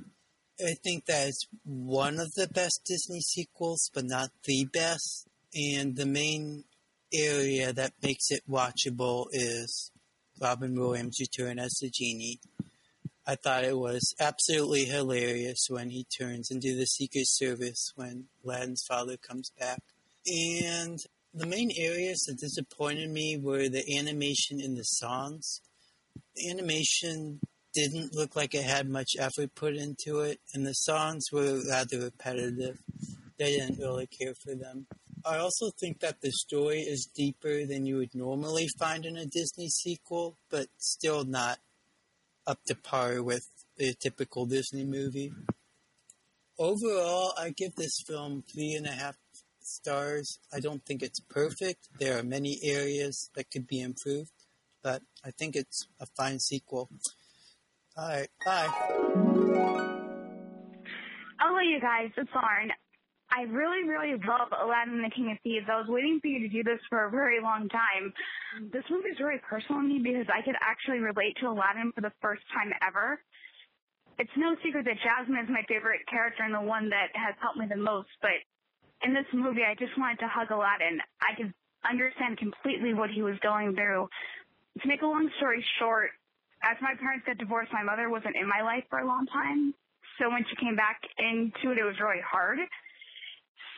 I 0.60 0.76
think 0.84 1.06
that 1.06 1.30
it's 1.30 1.48
one 1.64 2.20
of 2.20 2.34
the 2.34 2.48
best 2.48 2.82
Disney 2.86 3.22
sequels, 3.22 3.90
but 3.94 4.06
not 4.06 4.30
the 4.46 4.66
best. 4.72 5.28
And 5.54 5.96
the 5.96 6.06
main 6.06 6.66
area 7.14 7.74
that 7.74 7.94
makes 8.02 8.32
it 8.32 8.44
watchable 8.50 9.28
is 9.32 9.92
Robin 10.42 10.80
Williams' 10.80 11.20
return 11.20 11.60
as 11.60 11.78
the 11.82 11.90
genie. 11.90 12.40
I 13.28 13.36
thought 13.36 13.64
it 13.64 13.78
was 13.78 14.16
absolutely 14.20 14.86
hilarious 14.86 15.68
when 15.70 15.92
he 15.92 16.06
turns 16.06 16.50
into 16.50 16.76
the 16.76 16.86
Secret 16.86 17.28
Service 17.28 17.94
when 17.96 18.26
Aladdin's 18.44 18.84
father 18.88 19.16
comes 19.18 19.52
back. 19.60 19.82
And 20.28 21.00
the 21.34 21.46
main 21.46 21.72
areas 21.78 22.24
that 22.28 22.40
disappointed 22.40 23.10
me 23.10 23.38
were 23.38 23.70
the 23.70 23.98
animation 23.98 24.60
in 24.60 24.76
the 24.76 24.84
songs. 24.84 25.62
The 26.36 26.50
animation 26.50 27.40
didn't 27.74 28.16
look 28.16 28.36
like 28.36 28.54
it 28.54 28.64
had 28.64 28.90
much 28.90 29.12
effort 29.18 29.56
put 29.56 29.76
into 29.76 30.22
it, 30.22 30.40
and 30.54 30.66
the 30.66 30.74
songs 30.74 31.28
were 31.32 31.62
rather 31.70 32.00
repetitive. 32.00 32.80
They 33.38 33.58
didn't 33.58 33.80
really 33.80 34.08
care 34.08 34.34
for 34.34 34.56
them. 34.56 34.88
I 35.26 35.38
also 35.38 35.70
think 35.80 36.00
that 36.00 36.22
the 36.22 36.32
story 36.32 36.80
is 36.80 37.10
deeper 37.14 37.66
than 37.66 37.86
you 37.86 37.98
would 37.98 38.16
normally 38.16 38.68
find 38.80 39.06
in 39.06 39.18
a 39.18 39.26
Disney 39.26 39.70
sequel, 39.70 40.38
but 40.50 40.68
still 40.78 41.24
not 41.24 41.60
up 42.48 42.60
to 42.66 42.76
par 42.76 43.22
with 43.22 43.48
a 43.80 43.94
typical 43.94 44.46
Disney 44.46 44.84
movie. 44.84 45.32
Overall, 46.58 47.34
I 47.38 47.52
give 47.52 47.76
this 47.76 48.04
film 48.08 48.44
three 48.52 48.74
and 48.74 48.88
a 48.88 48.92
half 48.92 49.16
stars. 49.62 50.40
I 50.54 50.60
don't 50.60 50.84
think 50.86 51.04
it's 51.04 51.20
perfect. 51.20 51.88
There 52.00 52.18
are 52.18 52.24
many 52.24 52.60
areas 52.64 53.30
that 53.36 53.52
could 53.52 53.68
be 53.68 53.82
improved, 53.82 54.32
but 54.84 55.02
I 55.24 55.32
think 55.32 55.56
it's 55.56 55.88
a 56.00 56.08
fine 56.18 56.40
sequel. 56.40 56.90
All 57.96 58.08
right, 58.08 58.30
bye. 58.46 58.68
Hello, 61.40 61.60
you 61.60 61.80
guys. 61.80 62.10
It's 62.18 62.30
Lauren. 62.34 62.72
I 63.32 63.48
really, 63.48 63.88
really 63.88 64.20
love 64.28 64.52
Aladdin 64.52 65.00
and 65.00 65.06
the 65.08 65.16
King 65.16 65.32
of 65.32 65.40
Thieves. 65.40 65.66
I 65.72 65.80
was 65.80 65.88
waiting 65.88 66.20
for 66.20 66.28
you 66.28 66.44
to 66.44 66.52
do 66.52 66.64
this 66.64 66.80
for 66.90 67.08
a 67.08 67.10
very 67.10 67.40
long 67.40 67.70
time. 67.70 68.12
This 68.76 68.84
movie 68.92 69.10
is 69.10 69.18
very 69.18 69.40
personal 69.40 69.82
to 69.82 69.88
me 69.88 70.04
because 70.04 70.28
I 70.28 70.44
could 70.44 70.60
actually 70.60 71.00
relate 71.00 71.40
to 71.40 71.48
Aladdin 71.48 71.96
for 71.96 72.02
the 72.02 72.12
first 72.22 72.44
time 72.52 72.76
ever. 72.84 73.24
It's 74.20 74.36
no 74.36 74.56
secret 74.60 74.84
that 74.84 75.00
Jasmine 75.00 75.40
is 75.40 75.50
my 75.50 75.64
favorite 75.72 76.04
character 76.12 76.44
and 76.44 76.54
the 76.54 76.62
one 76.62 76.92
that 76.92 77.16
has 77.16 77.34
helped 77.40 77.58
me 77.58 77.66
the 77.72 77.80
most, 77.80 78.12
but 78.22 78.36
in 79.02 79.14
this 79.14 79.26
movie, 79.34 79.64
I 79.64 79.74
just 79.80 79.98
wanted 79.98 80.20
to 80.20 80.28
hug 80.28 80.52
Aladdin. 80.52 81.00
I 81.24 81.34
could 81.34 81.54
understand 81.88 82.38
completely 82.38 82.94
what 82.94 83.10
he 83.10 83.24
was 83.24 83.40
going 83.42 83.74
through. 83.74 84.08
To 84.82 84.88
make 84.88 85.02
a 85.02 85.10
long 85.10 85.30
story 85.38 85.64
short, 85.80 86.12
as 86.62 86.78
my 86.82 86.94
parents 87.00 87.26
got 87.26 87.40
divorced, 87.40 87.74
my 87.74 87.82
mother 87.82 88.10
wasn't 88.10 88.36
in 88.36 88.48
my 88.48 88.62
life 88.62 88.84
for 88.90 89.00
a 89.00 89.08
long 89.08 89.26
time. 89.28 89.74
So 90.20 90.30
when 90.30 90.46
she 90.46 90.56
came 90.62 90.76
back 90.76 91.02
into 91.18 91.74
it, 91.74 91.82
it 91.82 91.88
was 91.88 91.98
really 92.00 92.22
hard. 92.22 92.60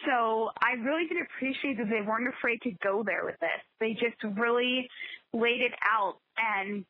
So 0.06 0.50
I 0.62 0.74
really 0.84 1.08
did 1.08 1.18
appreciate 1.22 1.78
that 1.78 1.90
they 1.90 2.02
weren't 2.06 2.28
afraid 2.28 2.62
to 2.64 2.72
go 2.84 3.04
there 3.06 3.26
with 3.26 3.40
this. 3.40 3.62
They 3.80 3.94
just 3.94 4.22
really 4.38 4.90
laid 5.34 5.62
it 5.62 5.74
out 5.82 6.16
and 6.38 6.86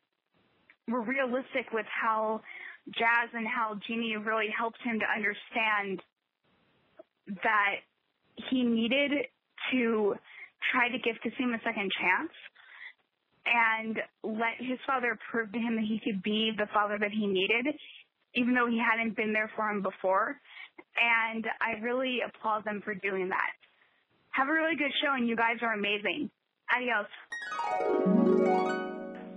were 0.87 1.01
realistic 1.01 1.71
with 1.71 1.85
how 1.87 2.41
Jazz 2.89 3.29
and 3.33 3.47
how 3.47 3.79
Genie 3.87 4.17
really 4.17 4.49
helped 4.57 4.79
him 4.83 4.99
to 4.99 5.05
understand 5.05 6.01
that 7.43 7.75
he 8.49 8.63
needed 8.63 9.11
to 9.71 10.15
try 10.71 10.89
to 10.89 10.97
give 10.97 11.15
Cassim 11.21 11.53
a 11.53 11.61
second 11.63 11.91
chance 11.99 12.31
and 13.45 13.99
let 14.23 14.55
his 14.59 14.79
father 14.87 15.17
prove 15.31 15.51
to 15.51 15.59
him 15.59 15.75
that 15.75 15.85
he 15.85 15.99
could 16.03 16.23
be 16.23 16.51
the 16.57 16.67
father 16.73 16.97
that 16.99 17.11
he 17.11 17.27
needed, 17.27 17.67
even 18.35 18.53
though 18.53 18.67
he 18.67 18.79
hadn't 18.79 19.15
been 19.15 19.33
there 19.33 19.51
for 19.55 19.69
him 19.69 19.81
before 19.81 20.39
and 20.97 21.45
I 21.61 21.79
really 21.81 22.19
applaud 22.25 22.65
them 22.65 22.81
for 22.83 22.95
doing 22.95 23.29
that. 23.29 23.51
Have 24.31 24.47
a 24.47 24.53
really 24.53 24.75
good 24.75 24.91
show, 25.03 25.13
and 25.13 25.27
you 25.27 25.35
guys 25.35 25.57
are 25.61 25.73
amazing. 25.73 26.29
Adios. 26.75 27.05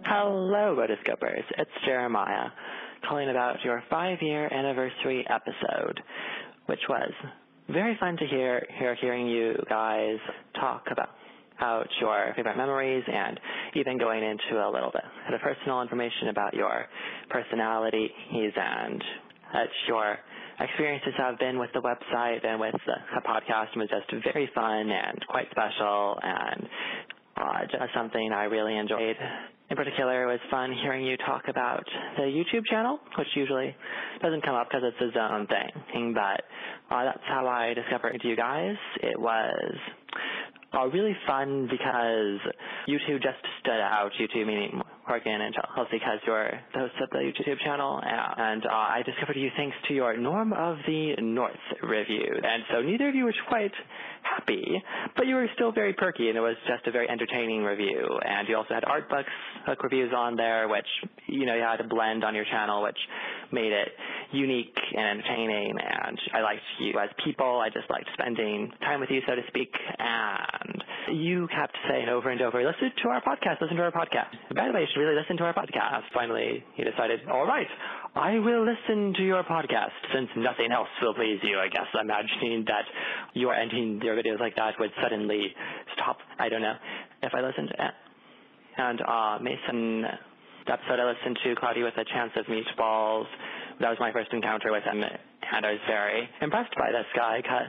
Hello, 0.04 0.76
Rotoscopers. 0.76 1.44
It's 1.58 1.70
Jeremiah 1.84 2.48
calling 3.08 3.28
about 3.30 3.56
your 3.64 3.82
five-year 3.90 4.52
anniversary 4.52 5.26
episode, 5.28 6.00
which 6.66 6.80
was 6.88 7.12
very 7.68 7.96
fun 7.98 8.16
to 8.16 8.26
hear, 8.26 8.64
hear 8.78 8.94
hearing 9.00 9.28
you 9.28 9.54
guys 9.68 10.16
talk 10.60 10.84
about 10.90 11.10
out 11.58 11.88
your 12.00 12.32
favorite 12.36 12.56
memories 12.56 13.02
and 13.10 13.40
even 13.74 13.98
going 13.98 14.22
into 14.22 14.62
a 14.62 14.68
little 14.70 14.90
bit 14.92 15.02
of 15.32 15.40
personal 15.40 15.80
information 15.80 16.28
about 16.28 16.52
your 16.52 16.84
personalities 17.30 18.10
and 18.30 19.02
at 19.54 19.68
your 19.88 20.18
experiences 20.60 21.12
have 21.18 21.38
been 21.38 21.58
with 21.58 21.70
the 21.74 21.80
website 21.80 22.44
and 22.44 22.60
with 22.60 22.74
the, 22.86 23.20
podcast 23.20 23.76
was 23.76 23.88
just 23.88 24.24
very 24.24 24.48
fun 24.54 24.90
and 24.90 25.18
quite 25.28 25.46
special 25.50 26.16
and 26.22 26.68
uh, 27.36 27.60
just 27.70 27.92
something 27.94 28.32
I 28.32 28.44
really 28.44 28.76
enjoyed. 28.76 29.16
In 29.68 29.76
particular, 29.76 30.22
it 30.22 30.26
was 30.26 30.40
fun 30.50 30.72
hearing 30.82 31.04
you 31.04 31.16
talk 31.18 31.42
about 31.48 31.84
the 32.16 32.22
YouTube 32.22 32.64
channel, 32.70 33.00
which 33.18 33.26
usually 33.34 33.74
doesn't 34.22 34.44
come 34.44 34.54
up 34.54 34.68
because 34.68 34.82
it's 34.84 34.96
its 35.00 35.16
own 35.20 35.46
thing. 35.48 36.14
But 36.14 36.94
uh, 36.94 37.04
that's 37.04 37.26
how 37.26 37.46
I 37.48 37.74
discovered 37.74 38.20
you 38.22 38.36
guys. 38.36 38.76
It 39.02 39.18
was 39.18 39.74
uh, 40.72 40.86
really 40.86 41.16
fun 41.26 41.68
because 41.70 42.38
you 42.86 42.98
two 43.08 43.18
just 43.18 43.38
stood 43.60 43.80
out. 43.80 44.10
YouTube 44.20 44.46
meaning 44.46 44.80
Morgan 45.08 45.40
and 45.40 45.54
Chelsea 45.54 45.88
because 45.92 46.18
you're 46.26 46.50
the 46.72 46.80
hosts 46.80 46.96
of 47.02 47.10
the 47.10 47.18
YouTube 47.18 47.58
channel. 47.64 48.00
And 48.02 48.64
uh, 48.66 48.70
I 48.70 49.02
discovered 49.04 49.36
you 49.36 49.50
thanks 49.56 49.76
to 49.88 49.94
your 49.94 50.16
Norm 50.16 50.52
of 50.52 50.76
the 50.86 51.14
North 51.20 51.52
review. 51.82 52.26
And 52.42 52.62
so 52.72 52.82
neither 52.82 53.08
of 53.08 53.14
you 53.14 53.24
were 53.24 53.34
quite 53.48 53.72
happy, 54.22 54.82
but 55.16 55.26
you 55.26 55.34
were 55.34 55.46
still 55.54 55.72
very 55.72 55.92
perky, 55.92 56.28
and 56.28 56.36
it 56.36 56.40
was 56.40 56.56
just 56.66 56.86
a 56.86 56.90
very 56.90 57.08
entertaining 57.08 57.62
review. 57.62 58.18
And 58.24 58.48
you 58.48 58.56
also 58.56 58.74
had 58.74 58.84
art 58.84 59.08
books 59.08 59.30
book 59.66 59.82
reviews 59.82 60.12
on 60.14 60.36
there, 60.36 60.68
which 60.68 60.86
you 61.26 61.46
know 61.46 61.54
you 61.54 61.62
had 61.62 61.80
a 61.80 61.88
blend 61.88 62.24
on 62.24 62.34
your 62.34 62.44
channel, 62.44 62.82
which 62.82 62.98
made 63.52 63.72
it 63.72 63.88
unique 64.32 64.76
and 64.96 65.18
entertaining. 65.20 65.74
And 65.78 66.18
I 66.34 66.40
liked 66.40 66.62
you 66.80 66.98
as 66.98 67.10
people. 67.24 67.60
I 67.60 67.68
just 67.68 67.88
liked 67.90 68.06
spending 68.14 68.70
time 68.80 69.00
with 69.00 69.10
you, 69.10 69.20
so 69.26 69.34
to 69.34 69.42
speak. 69.48 69.70
And 69.98 70.82
you 71.18 71.48
kept 71.48 71.76
saying 71.88 72.08
over 72.08 72.30
and 72.30 72.40
over, 72.42 72.62
"Listen 72.64 72.92
to 73.02 73.08
our 73.08 73.22
podcast. 73.22 73.60
Listen 73.60 73.76
to 73.76 73.84
our 73.84 73.92
podcast." 73.92 74.34
By 74.54 74.66
the 74.66 74.72
way, 74.72 74.86
really 74.96 75.14
listen 75.14 75.36
to 75.38 75.44
our 75.44 75.54
podcast. 75.54 76.02
Finally, 76.12 76.64
he 76.74 76.84
decided, 76.84 77.20
"All 77.28 77.46
right, 77.46 77.68
I 78.14 78.38
will 78.38 78.64
listen 78.64 79.14
to 79.14 79.22
your 79.22 79.42
podcast 79.44 79.92
since 80.12 80.28
nothing 80.36 80.72
else 80.72 80.88
will 81.02 81.14
please 81.14 81.40
you." 81.42 81.58
I 81.58 81.68
guess 81.68 81.86
I'm 81.94 82.06
imagining 82.06 82.64
that 82.66 82.84
you 83.34 83.48
are 83.48 83.54
ending 83.54 84.00
your 84.02 84.16
videos 84.16 84.40
like 84.40 84.56
that 84.56 84.78
would 84.78 84.92
suddenly 85.02 85.54
stop. 85.94 86.18
I 86.38 86.48
don't 86.48 86.62
know 86.62 86.76
if 87.22 87.34
I 87.34 87.40
listened. 87.40 87.74
And 88.78 89.00
uh, 89.00 89.38
Mason, 89.40 90.02
the 90.66 90.72
episode 90.72 91.00
I 91.00 91.12
listened 91.12 91.38
to, 91.44 91.54
Cloudy 91.56 91.82
with 91.82 91.96
a 91.96 92.04
Chance 92.04 92.32
of 92.36 92.46
Meatballs, 92.46 93.26
that 93.80 93.88
was 93.88 93.98
my 94.00 94.12
first 94.12 94.32
encounter 94.32 94.72
with 94.72 94.84
him, 94.84 95.02
and 95.02 95.66
I 95.66 95.72
was 95.72 95.80
very 95.86 96.28
impressed 96.42 96.74
by 96.76 96.92
this 96.92 97.06
guy 97.14 97.40
because 97.40 97.68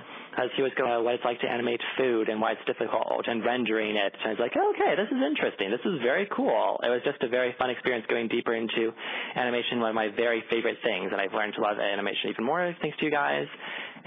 he 0.55 0.61
was 0.61 0.71
going 0.77 1.03
what 1.03 1.15
it's 1.15 1.25
like 1.25 1.39
to 1.41 1.49
animate 1.49 1.81
food 1.97 2.29
and 2.29 2.39
why 2.39 2.53
it's 2.53 2.65
difficult 2.65 3.25
and 3.27 3.43
rendering 3.43 3.95
it. 3.95 4.13
And 4.13 4.25
I 4.25 4.29
was 4.37 4.39
like, 4.39 4.53
okay, 4.53 4.93
this 4.95 5.09
is 5.09 5.21
interesting. 5.23 5.71
This 5.71 5.83
is 5.85 5.99
very 6.01 6.27
cool. 6.35 6.79
It 6.83 6.89
was 6.89 7.01
just 7.03 7.21
a 7.23 7.29
very 7.29 7.55
fun 7.57 7.69
experience 7.69 8.05
going 8.09 8.27
deeper 8.27 8.53
into 8.53 8.93
animation, 9.35 9.79
one 9.79 9.89
of 9.89 9.95
my 9.95 10.09
very 10.15 10.43
favorite 10.49 10.77
things, 10.83 11.09
and 11.11 11.19
I've 11.19 11.33
learned 11.33 11.53
to 11.55 11.61
love 11.61 11.77
animation 11.79 12.29
even 12.29 12.45
more 12.45 12.75
thanks 12.81 12.97
to 12.99 13.05
you 13.05 13.11
guys 13.11 13.47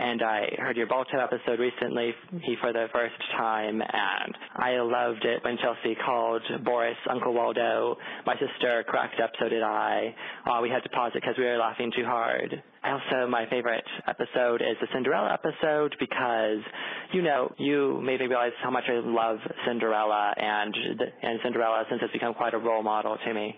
and 0.01 0.23
I 0.23 0.47
heard 0.59 0.77
your 0.77 0.87
Balto 0.87 1.19
episode 1.19 1.61
recently 1.61 2.13
he 2.43 2.57
for 2.61 2.73
the 2.73 2.87
first 2.93 3.15
time, 3.37 3.81
and 3.83 4.35
I 4.57 4.79
loved 4.81 5.25
it 5.25 5.45
when 5.45 5.59
Chelsea 5.59 5.95
called 6.05 6.43
Boris 6.65 6.97
Uncle 7.11 7.35
Waldo. 7.35 7.97
My 8.27 8.35
sister 8.35 8.85
cracked 8.87 9.21
up, 9.21 9.31
so 9.39 9.49
did 9.49 9.63
I. 9.63 10.15
Uh, 10.47 10.61
we 10.63 10.71
had 10.71 10.83
to 10.83 10.89
pause 10.91 11.13
it 11.15 11.23
because 11.23 11.37
we 11.37 11.45
were 11.45 11.59
laughing 11.59 11.93
too 11.95 12.05
hard. 12.05 12.63
Also, 12.83 13.29
my 13.29 13.45
favorite 13.51 13.85
episode 14.09 14.63
is 14.63 14.77
the 14.81 14.89
Cinderella 14.93 15.35
episode 15.35 15.95
because, 16.01 16.65
you 17.13 17.21
know, 17.21 17.53
you 17.59 18.01
made 18.03 18.21
me 18.21 18.27
realize 18.27 18.53
how 18.63 18.71
much 18.71 18.85
I 18.89 19.01
love 19.05 19.39
Cinderella 19.67 20.33
and 20.37 20.75
and 21.23 21.39
Cinderella 21.45 21.85
since 21.91 22.01
it's 22.03 22.13
become 22.13 22.33
quite 22.33 22.55
a 22.55 22.59
role 22.59 22.83
model 22.83 23.19
to 23.23 23.35
me. 23.35 23.55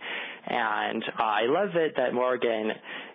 And 0.49 1.05
I 1.19 1.43
love 1.47 1.77
it 1.77 1.95
that 1.97 2.13
Morgan 2.13 2.73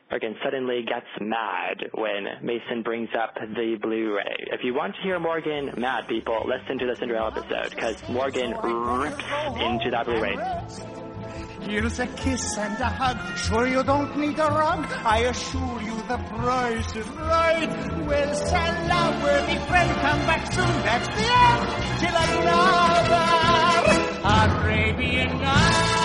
again 0.10 0.36
suddenly 0.42 0.84
gets 0.88 1.08
mad 1.20 1.84
when 1.94 2.26
Mason 2.42 2.84
brings 2.84 3.10
up 3.20 3.36
the 3.36 3.78
Blu-ray. 3.82 4.48
If 4.54 4.64
you 4.64 4.74
want 4.74 4.96
to 4.96 5.02
hear 5.02 5.20
Morgan 5.20 5.74
mad, 5.78 6.08
people, 6.08 6.42
listen 6.48 6.80
to 6.80 6.86
the 6.86 6.96
Cinderella 6.96 7.34
episode 7.36 7.76
because 7.76 8.08
Morgan 8.08 8.52
rips 8.52 9.26
into 9.60 9.92
that 9.92 10.06
Blu-ray. 10.06 10.38
Here's 11.68 12.00
a 12.00 12.08
kiss 12.08 12.58
and 12.58 12.80
a 12.80 12.86
hug. 12.86 13.38
Sure 13.38 13.68
you 13.68 13.84
don't 13.84 14.18
need 14.18 14.40
a 14.40 14.48
rug. 14.48 14.86
I 15.04 15.20
assure 15.28 15.82
you 15.82 15.97
the 16.08 16.18
price 16.18 16.96
is 16.96 17.08
right. 17.10 17.68
We'll 17.98 18.06
Well, 18.08 18.34
salam, 18.34 19.22
worthy 19.22 19.58
friend, 19.68 19.92
come 20.00 20.20
back 20.26 20.54
soon. 20.54 20.66
That's 20.88 21.08
the 21.08 21.28
end. 21.46 21.62
Till 22.00 22.16
another 22.16 23.26
Arabian 24.24 25.42
night. 25.42 25.98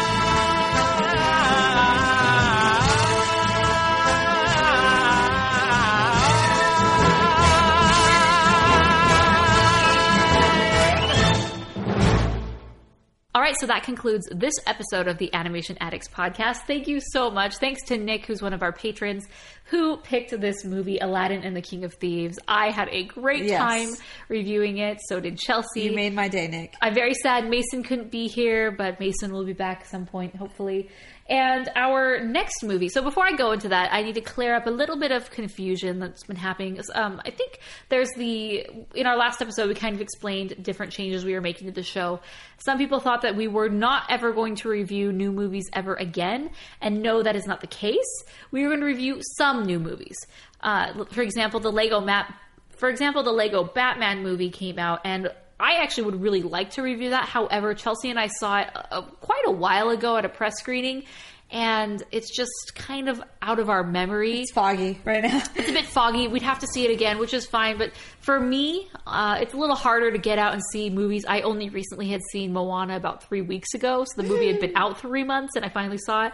All 13.35 13.41
right, 13.41 13.57
so 13.57 13.67
that 13.67 13.85
concludes 13.85 14.29
this 14.31 14.53
episode 14.67 15.09
of 15.09 15.17
the 15.17 15.33
Animation 15.33 15.79
Addicts 15.81 16.07
podcast. 16.07 16.59
Thank 16.67 16.87
you 16.87 17.01
so 17.01 17.31
much. 17.31 17.57
Thanks 17.57 17.83
to 17.85 17.97
Nick, 17.97 18.27
who's 18.27 18.43
one 18.43 18.53
of 18.53 18.63
our 18.63 18.73
patrons, 18.73 19.27
who 19.73 19.97
picked 19.97 20.39
this 20.39 20.67
movie, 20.67 20.99
Aladdin 20.99 21.43
and 21.45 21.57
the 21.57 21.63
King 21.63 21.85
of 21.85 21.95
Thieves. 21.95 22.39
I 22.47 22.71
had 22.71 22.91
a 22.91 23.05
great 23.05 23.47
Yes. 23.47 23.59
time 23.59 23.89
reviewing 24.29 24.77
it. 24.77 24.99
So 25.09 25.19
did 25.19 25.39
Chelsea. 25.39 25.81
You 25.85 25.95
made 25.95 26.13
my 26.15 26.29
day, 26.29 26.47
Nick. 26.47 26.75
I'm 26.83 26.93
very 26.95 27.15
sad 27.15 27.49
Mason 27.49 27.83
couldn't 27.83 28.11
be 28.11 28.29
here, 28.29 28.71
but 28.71 29.01
Mason 29.01 29.33
will 29.33 29.47
be 29.47 29.55
back 29.55 29.81
at 29.81 29.87
some 29.87 30.05
point, 30.05 30.37
hopefully. 30.37 30.91
And 31.29 31.71
our 31.77 32.21
next 32.23 32.63
movie. 32.65 32.89
So 32.89 33.01
before 33.01 33.25
I 33.25 33.33
go 33.33 33.53
into 33.53 33.69
that, 33.69 33.91
I 33.95 34.03
need 34.03 34.17
to 34.17 34.21
clear 34.21 34.55
up 34.55 34.67
a 34.67 34.71
little 34.71 34.99
bit 34.99 35.13
of 35.13 35.31
confusion 35.31 36.01
that's 36.01 36.25
been 36.25 36.37
happening. 36.37 36.79
Um, 36.95 37.23
I 37.25 37.31
think 37.31 37.61
there's 37.89 38.11
the 38.17 38.67
in 38.95 39.07
our 39.07 39.17
last 39.17 39.41
episode 39.41 39.69
we 39.69 39.75
kind 39.75 39.95
of 39.95 40.01
explained 40.03 40.63
different 40.63 40.93
changes 40.93 41.25
we 41.25 41.33
were 41.33 41.41
making 41.41 41.69
to 41.69 41.73
the 41.73 41.85
show. 41.85 42.21
Some 42.59 42.77
people 42.77 42.99
thought 43.01 43.23
that 43.23 43.35
we 43.37 43.47
were 43.49 43.69
not 43.69 44.05
ever 44.11 44.33
going 44.33 44.57
to 44.57 44.69
review 44.69 45.13
new 45.13 45.33
movies 45.33 45.65
ever 45.73 45.95
again, 45.95 46.51
and 46.81 47.03
no, 47.03 47.23
that 47.23 47.35
is 47.37 47.47
not 47.47 47.61
the 47.61 47.67
case. 47.69 48.25
We 48.51 48.63
were 48.63 48.69
going 48.69 48.81
to 48.81 48.87
review 48.87 49.21
some 49.37 49.62
new 49.67 49.79
movies. 49.79 50.17
Uh, 50.61 51.05
for 51.07 51.23
example, 51.23 51.61
the 51.61 51.73
Lego 51.73 52.01
map 52.01 52.35
for 52.83 52.89
example, 52.89 53.23
the 53.23 53.31
Lego 53.31 53.63
Batman 53.63 54.25
movie 54.25 54.51
came 54.51 54.77
out, 54.77 55.03
and 55.05 55.31
I 55.61 55.83
actually 55.83 56.03
would 56.07 56.21
really 56.21 56.43
like 56.43 56.71
to 56.71 56.83
review 56.83 57.11
that. 57.11 57.29
However, 57.29 57.75
Chelsea 57.75 58.11
and 58.11 58.19
I 58.19 58.27
saw 58.27 58.59
it 58.59 58.71
uh, 58.75 59.03
quite 59.03 59.45
a 59.47 59.53
while 59.53 59.91
ago 59.91 60.17
at 60.17 60.25
a 60.25 60.29
press 60.29 60.55
screening, 60.59 61.05
and 61.49 62.03
it's 62.11 62.37
just 62.37 62.51
kind 62.75 63.09
of 63.09 63.23
out 63.41 63.61
of 63.61 63.71
our 63.71 63.85
memory. 63.85 64.41
It's 64.41 64.51
foggy 64.51 64.99
right 65.05 65.23
now. 65.23 65.43
It's 65.55 65.69
a 65.69 65.73
bit 65.73 65.85
foggy. 65.87 66.27
We'd 66.27 66.43
have 66.43 66.59
to 66.59 66.67
see 66.67 66.85
it 66.85 66.91
again, 66.91 67.21
which 67.21 67.33
is 67.35 67.47
fine. 67.47 67.79
But 67.79 67.93
for 68.19 68.41
me, 68.41 68.89
uh, 69.07 69.39
it's 69.41 69.55
a 69.55 69.57
little 69.57 69.77
harder 69.77 70.11
to 70.11 70.19
get 70.19 70.41
out 70.41 70.53
and 70.53 70.63
see 70.73 70.91
movies. 70.91 71.25
I 71.29 71.43
only 71.43 71.69
recently 71.69 72.09
had 72.09 72.23
seen 72.33 72.53
Moana 72.53 72.97
about 72.97 73.23
three 73.23 73.43
weeks 73.43 73.75
ago, 73.75 74.05
so 74.05 74.21
the 74.21 74.27
movie 74.27 74.49
had 74.49 74.59
been 74.59 74.73
out 74.75 74.99
three 74.99 75.23
months, 75.23 75.55
and 75.55 75.65
I 75.65 75.69
finally 75.69 75.99
saw 75.99 76.27
it. 76.27 76.33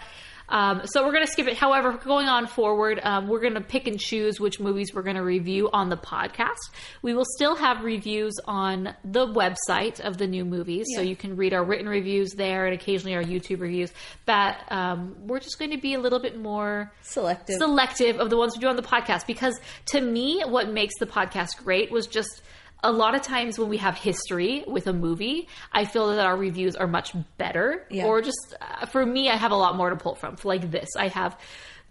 Um, 0.49 0.83
so 0.85 1.05
we're 1.05 1.13
going 1.13 1.27
to 1.27 1.31
skip 1.31 1.47
it. 1.47 1.57
However, 1.57 1.93
going 1.93 2.27
on 2.27 2.47
forward, 2.47 3.01
um, 3.03 3.29
we're 3.29 3.41
going 3.41 3.55
to 3.55 3.61
pick 3.61 3.87
and 3.87 3.99
choose 3.99 4.41
which 4.41 4.59
movies 4.61 4.93
we're 4.95 5.03
going 5.03 5.17
to 5.17 5.23
review 5.23 5.69
on 5.73 5.89
the 5.91 5.97
podcast. 5.97 6.57
We 7.03 7.15
will 7.15 7.27
still 7.37 7.55
have 7.57 7.85
reviews 7.85 8.35
on 8.47 8.95
the 9.05 9.27
website 9.27 10.01
of 10.01 10.17
the 10.17 10.27
new 10.27 10.45
movies, 10.45 10.87
so 10.95 11.03
you 11.03 11.17
can 11.17 11.37
read 11.37 11.53
our 11.53 11.65
written 11.65 11.89
reviews 11.89 12.31
there 12.33 12.67
and 12.67 12.75
occasionally 12.75 13.15
our 13.15 13.23
YouTube 13.23 13.61
reviews. 13.61 13.93
But 14.25 14.57
um, 14.71 15.17
we're 15.27 15.41
just 15.41 15.59
going 15.59 15.73
to 15.73 15.79
be 15.79 15.95
a 15.95 16.01
little 16.01 16.21
bit 16.21 16.39
more 16.39 16.93
Selective. 17.03 17.57
selective 17.57 18.17
of 18.17 18.31
the 18.31 18.37
ones 18.37 18.55
we 18.57 18.61
do 18.61 18.69
on 18.69 18.77
the 18.77 18.83
podcast 18.83 19.27
because 19.27 19.59
to 19.87 20.01
me, 20.01 20.43
what 20.47 20.71
makes 20.71 20.95
the 20.99 21.07
podcast 21.07 21.63
great 21.63 21.91
was 21.91 22.07
just 22.07 22.43
a 22.83 22.93
lot 22.93 23.15
of 23.15 23.23
times 23.23 23.59
when 23.59 23.69
we 23.69 23.77
have 23.79 23.97
history 23.97 24.65
with 24.67 24.87
a 24.87 24.93
movie, 24.93 25.49
I 25.73 25.85
feel 25.85 26.09
that 26.15 26.25
our 26.25 26.37
reviews 26.37 26.77
are 26.77 26.87
much 26.87 27.13
better. 27.37 27.87
Yeah. 27.91 28.05
Or 28.07 28.23
just 28.23 28.55
uh, 28.61 28.87
for 28.87 29.05
me, 29.05 29.29
I 29.29 29.37
have 29.37 29.51
a 29.51 29.57
lot 29.57 29.77
more 29.77 29.91
to 29.91 29.97
pull 29.97 30.15
from. 30.15 30.37
Like 30.45 30.71
this, 30.71 30.89
I 30.97 31.09
have. 31.09 31.37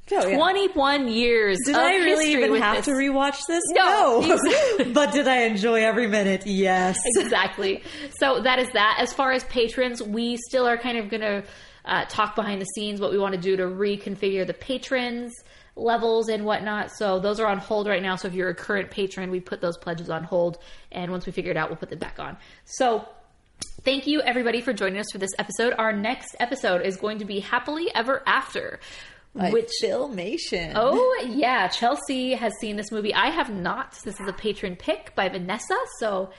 Oh, 0.10 0.26
yeah. 0.26 0.38
21 0.38 1.10
years. 1.10 1.58
Did 1.66 1.76
of 1.76 1.82
I 1.82 1.96
really 1.98 2.28
history 2.28 2.44
even 2.46 2.62
have 2.62 2.78
this. 2.78 2.86
to 2.86 2.92
rewatch 2.92 3.46
this? 3.46 3.62
No, 3.72 4.22
No. 4.22 4.34
exactly. 4.46 4.94
but 4.94 5.12
did 5.12 5.28
I 5.28 5.42
enjoy 5.42 5.84
every 5.84 6.08
minute? 6.08 6.48
Yes. 6.48 6.98
exactly. 7.18 7.84
So 8.18 8.42
that 8.42 8.58
is 8.60 8.70
that. 8.72 9.00
As 9.02 9.12
far 9.12 9.34
as 9.34 9.44
patrons, 9.46 10.02
we 10.02 10.38
still 10.48 10.66
are 10.66 10.78
kind 10.78 10.98
of 10.98 11.10
going 11.10 11.22
to 11.22 11.44
uh, 11.84 12.06
talk 12.06 12.38
behind 12.38 12.62
the 12.62 12.66
scenes 12.66 13.02
what 13.02 13.12
we 13.12 13.18
want 13.18 13.36
to 13.36 13.42
do 13.42 13.58
to 13.58 13.64
reconfigure 13.64 14.48
the 14.48 14.54
patrons 14.54 15.34
levels 15.78 16.28
and 16.28 16.44
whatnot. 16.44 16.92
So 16.92 17.20
those 17.20 17.40
are 17.40 17.48
on 17.48 17.60
hold 17.60 17.88
right 17.88 18.02
now. 18.02 18.16
So 18.16 18.28
if 18.28 18.34
you're 18.34 18.50
a 18.50 18.56
current 18.56 18.92
patron, 18.92 19.32
we 19.32 19.40
put 19.40 19.62
those 19.62 19.78
pledges 19.78 20.10
on 20.10 20.24
hold, 20.24 20.58
and 20.92 21.12
once 21.12 21.26
we 21.26 21.32
figure 21.32 21.52
it 21.52 21.58
out, 21.58 21.70
we'll 21.70 21.78
put 21.78 21.90
them 21.90 22.00
back 22.00 22.20
on. 22.20 22.38
So. 22.66 23.08
Thank 23.84 24.06
you 24.06 24.22
everybody 24.22 24.62
for 24.62 24.72
joining 24.72 25.00
us 25.00 25.08
for 25.12 25.18
this 25.18 25.32
episode. 25.40 25.74
Our 25.80 25.92
next 25.92 26.36
episode 26.40 26.86
is 26.86 26.98
going 26.98 27.20
to 27.20 27.26
be 27.26 27.40
Happily 27.40 27.88
Ever 27.96 28.22
After, 28.28 28.80
By 29.34 29.50
which 29.50 29.72
Filmation. 29.84 30.74
Oh, 30.76 31.26
yeah. 31.28 31.68
Chelsea 31.68 32.34
has 32.34 32.54
seen 32.60 32.76
this 32.76 32.92
movie. 32.92 33.16
I 33.16 33.32
have 33.32 33.50
not. 33.50 33.94
This 34.04 34.20
is 34.20 34.28
a 34.28 34.34
patron 34.34 34.76
pick 34.76 35.16
by 35.16 35.30
Vanessa. 35.30 35.78
So 36.00 36.30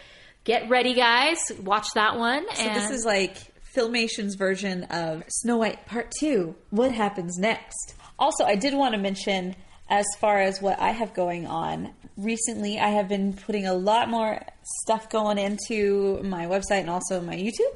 get 0.44 0.69
ready, 0.69 0.94
guys. 0.94 1.39
Watch 1.62 1.89
that 1.97 2.19
one. 2.19 2.44
So 2.55 2.62
and 2.62 2.77
this 2.77 2.90
is 2.90 3.05
like 3.05 3.36
Filmation's 3.74 4.36
version 4.36 4.85
of 4.85 5.24
Snow 5.28 5.56
White 5.59 5.86
Part 5.86 6.12
2. 6.20 6.55
What 6.70 6.93
happens 6.93 7.36
next? 7.36 7.97
Also, 8.18 8.44
I 8.44 8.56
did 8.56 8.74
want 8.74 8.94
to 8.94 9.00
mention 9.00 9.54
as 9.88 10.06
far 10.18 10.40
as 10.40 10.60
what 10.60 10.78
I 10.80 10.90
have 10.90 11.14
going 11.14 11.46
on. 11.46 11.94
Recently, 12.16 12.78
I 12.78 12.88
have 12.88 13.08
been 13.08 13.32
putting 13.32 13.66
a 13.66 13.74
lot 13.74 14.10
more 14.10 14.40
stuff 14.82 15.08
going 15.08 15.38
into 15.38 16.20
my 16.22 16.46
website 16.46 16.80
and 16.80 16.90
also 16.90 17.20
my 17.20 17.36
YouTube. 17.36 17.74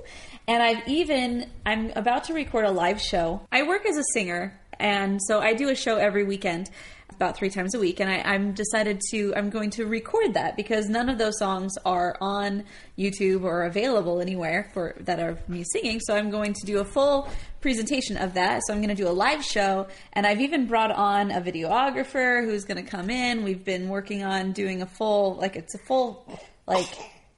And 0.48 0.62
I've 0.62 0.86
even 0.88 1.48
I'm 1.64 1.90
about 1.94 2.24
to 2.24 2.34
record 2.34 2.64
a 2.64 2.70
live 2.70 3.00
show. 3.00 3.46
I 3.52 3.62
work 3.62 3.86
as 3.86 3.96
a 3.96 4.04
singer, 4.12 4.60
and 4.78 5.20
so 5.22 5.38
I 5.38 5.54
do 5.54 5.68
a 5.68 5.76
show 5.76 5.96
every 5.96 6.24
weekend 6.24 6.68
about 7.22 7.36
three 7.36 7.50
times 7.50 7.72
a 7.76 7.78
week 7.78 8.00
and 8.00 8.10
I, 8.10 8.20
i'm 8.24 8.52
decided 8.52 9.00
to 9.12 9.32
i'm 9.36 9.48
going 9.48 9.70
to 9.70 9.86
record 9.86 10.34
that 10.34 10.56
because 10.56 10.88
none 10.88 11.08
of 11.08 11.18
those 11.18 11.38
songs 11.38 11.72
are 11.84 12.16
on 12.20 12.64
youtube 12.98 13.44
or 13.44 13.62
available 13.62 14.20
anywhere 14.20 14.68
for 14.74 14.96
that 14.98 15.20
are 15.20 15.38
me 15.46 15.62
singing 15.62 16.00
so 16.00 16.16
i'm 16.16 16.30
going 16.30 16.52
to 16.52 16.66
do 16.66 16.80
a 16.80 16.84
full 16.84 17.28
presentation 17.60 18.16
of 18.16 18.34
that. 18.34 18.60
So 18.66 18.74
i'm 18.74 18.80
going 18.80 18.94
to 18.94 19.00
do 19.00 19.08
a 19.08 19.12
live 19.12 19.44
show 19.44 19.86
and 20.12 20.26
i've 20.26 20.40
even 20.40 20.66
brought 20.66 20.90
on 20.90 21.30
a 21.30 21.40
videographer 21.40 22.44
who's 22.44 22.64
going 22.64 22.84
to 22.84 22.90
come 22.90 23.08
in. 23.08 23.44
We've 23.44 23.64
been 23.64 23.88
working 23.88 24.24
on 24.24 24.52
doing 24.52 24.82
a 24.82 24.86
full 24.86 25.36
like 25.36 25.54
it's 25.54 25.74
a 25.76 25.78
full 25.78 26.26
like 26.66 26.88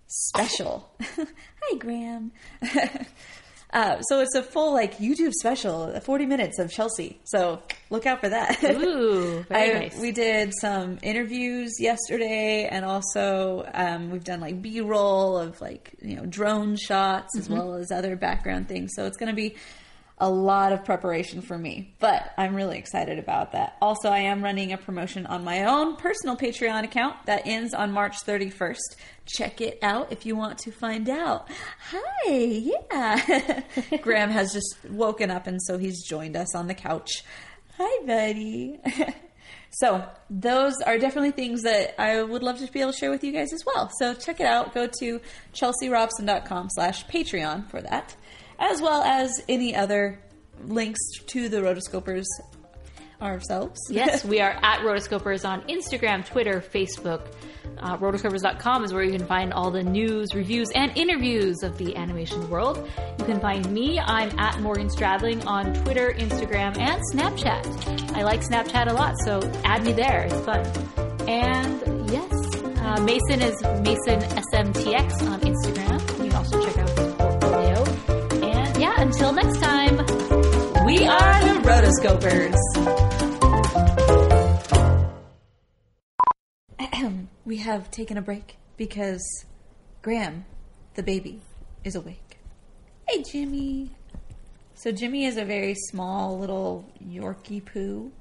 special. 0.06 0.90
Hi 1.02 1.76
graham 1.78 2.32
Uh, 3.74 4.00
so 4.02 4.20
it's 4.20 4.34
a 4.36 4.42
full 4.42 4.72
like 4.72 4.98
YouTube 4.98 5.32
special, 5.32 5.98
40 6.00 6.26
minutes 6.26 6.58
of 6.60 6.70
Chelsea. 6.70 7.18
So 7.24 7.60
look 7.90 8.06
out 8.06 8.20
for 8.20 8.28
that. 8.28 8.62
Ooh, 8.64 9.42
very 9.48 9.70
I- 9.76 9.78
nice. 9.80 9.98
We 10.00 10.12
did 10.12 10.52
some 10.60 10.98
interviews 11.02 11.72
yesterday, 11.80 12.68
and 12.70 12.84
also 12.84 13.68
um, 13.74 14.10
we've 14.12 14.22
done 14.24 14.40
like 14.40 14.62
B 14.62 14.80
roll 14.80 15.36
of 15.36 15.60
like 15.60 15.92
you 16.00 16.14
know 16.16 16.24
drone 16.24 16.76
shots 16.76 17.36
as 17.36 17.48
Mhm. 17.48 17.56
well 17.58 17.74
as 17.74 17.90
other 17.90 18.14
background 18.14 18.68
things. 18.68 18.92
So 18.94 19.06
it's 19.06 19.16
going 19.16 19.30
to 19.30 19.34
be 19.36 19.56
a 20.24 20.30
lot 20.30 20.72
of 20.72 20.86
preparation 20.86 21.42
for 21.42 21.58
me, 21.58 21.94
but 21.98 22.32
I'm 22.38 22.54
really 22.54 22.78
excited 22.78 23.18
about 23.18 23.52
that. 23.52 23.76
Also, 23.82 24.08
I 24.08 24.20
am 24.20 24.42
running 24.42 24.72
a 24.72 24.78
promotion 24.78 25.26
on 25.26 25.44
my 25.44 25.64
own 25.64 25.96
personal 25.96 26.34
Patreon 26.34 26.82
account 26.82 27.26
that 27.26 27.42
ends 27.44 27.74
on 27.74 27.92
March 27.92 28.16
31st. 28.24 28.96
Check 29.26 29.60
it 29.60 29.78
out 29.82 30.12
if 30.12 30.24
you 30.24 30.34
want 30.34 30.56
to 30.60 30.70
find 30.70 31.10
out. 31.10 31.50
Hi, 31.90 32.30
yeah. 32.30 33.64
Graham 34.00 34.30
has 34.30 34.54
just 34.54 34.78
woken 34.88 35.30
up 35.30 35.46
and 35.46 35.60
so 35.60 35.76
he's 35.76 36.02
joined 36.02 36.38
us 36.38 36.54
on 36.54 36.68
the 36.68 36.74
couch. 36.74 37.22
Hi, 37.76 38.06
buddy. 38.06 38.80
so, 39.72 40.06
those 40.30 40.80
are 40.86 40.96
definitely 40.96 41.32
things 41.32 41.64
that 41.64 42.00
I 42.00 42.22
would 42.22 42.42
love 42.42 42.60
to 42.60 42.72
be 42.72 42.80
able 42.80 42.92
to 42.92 42.98
share 42.98 43.10
with 43.10 43.22
you 43.22 43.32
guys 43.32 43.52
as 43.52 43.62
well. 43.66 43.90
So, 43.98 44.14
check 44.14 44.40
it 44.40 44.46
out. 44.46 44.72
Go 44.72 44.86
to 45.00 45.20
chelsearobson.com 45.52 46.70
slash 46.70 47.04
Patreon 47.08 47.68
for 47.68 47.82
that, 47.82 48.16
as 48.58 48.80
well 48.80 49.02
as 49.02 49.42
any 49.48 49.74
other 49.74 50.18
links 50.66 51.00
to 51.26 51.48
the 51.48 51.58
rotoscopers 51.58 52.24
ourselves. 53.20 53.80
yes, 53.90 54.24
we 54.24 54.40
are 54.40 54.58
at 54.62 54.80
Rotoscopers 54.80 55.48
on 55.48 55.62
Instagram, 55.62 56.24
Twitter, 56.24 56.60
Facebook. 56.60 57.26
Uh, 57.78 57.96
rotoscopers.com 57.96 58.84
is 58.84 58.92
where 58.92 59.02
you 59.02 59.12
can 59.12 59.26
find 59.26 59.52
all 59.52 59.70
the 59.70 59.82
news, 59.82 60.34
reviews, 60.34 60.70
and 60.74 60.96
interviews 60.96 61.62
of 61.62 61.76
the 61.78 61.96
animation 61.96 62.48
world. 62.48 62.88
You 63.18 63.24
can 63.24 63.40
find 63.40 63.68
me. 63.72 63.98
I'm 63.98 64.38
at 64.38 64.60
Morgan 64.60 64.88
Stradling 64.88 65.44
on 65.46 65.74
Twitter, 65.82 66.12
Instagram, 66.12 66.78
and 66.78 67.02
Snapchat. 67.12 68.16
I 68.16 68.22
like 68.22 68.40
Snapchat 68.40 68.88
a 68.88 68.92
lot, 68.92 69.14
so 69.24 69.40
add 69.64 69.84
me 69.84 69.92
there. 69.92 70.24
It's 70.24 70.40
fun. 70.44 70.64
And 71.28 72.10
yes, 72.10 72.32
uh, 72.78 73.00
Mason 73.00 73.42
is 73.42 73.60
Mason 73.82 74.20
SMTX 74.52 75.30
on 75.30 75.40
Instagram. 75.40 76.24
You 76.24 76.30
can 76.30 76.34
also 76.34 76.64
check 76.64 76.78
out 76.78 77.13
until 78.96 79.32
next 79.32 79.60
time, 79.60 79.96
We 80.86 81.06
are 81.06 81.44
the 81.44 81.60
rotoscopers. 81.62 82.54
We 87.46 87.58
have 87.58 87.90
taken 87.90 88.16
a 88.16 88.22
break 88.22 88.56
because 88.78 89.22
Graham, 90.02 90.44
the 90.94 91.02
baby, 91.02 91.42
is 91.84 91.94
awake. 91.94 92.38
Hey, 93.06 93.22
Jimmy. 93.22 93.90
So 94.74 94.90
Jimmy 94.90 95.26
is 95.26 95.36
a 95.36 95.44
very 95.44 95.74
small 95.90 96.38
little 96.38 96.86
Yorkie 97.06 97.64
poo, 97.64 98.12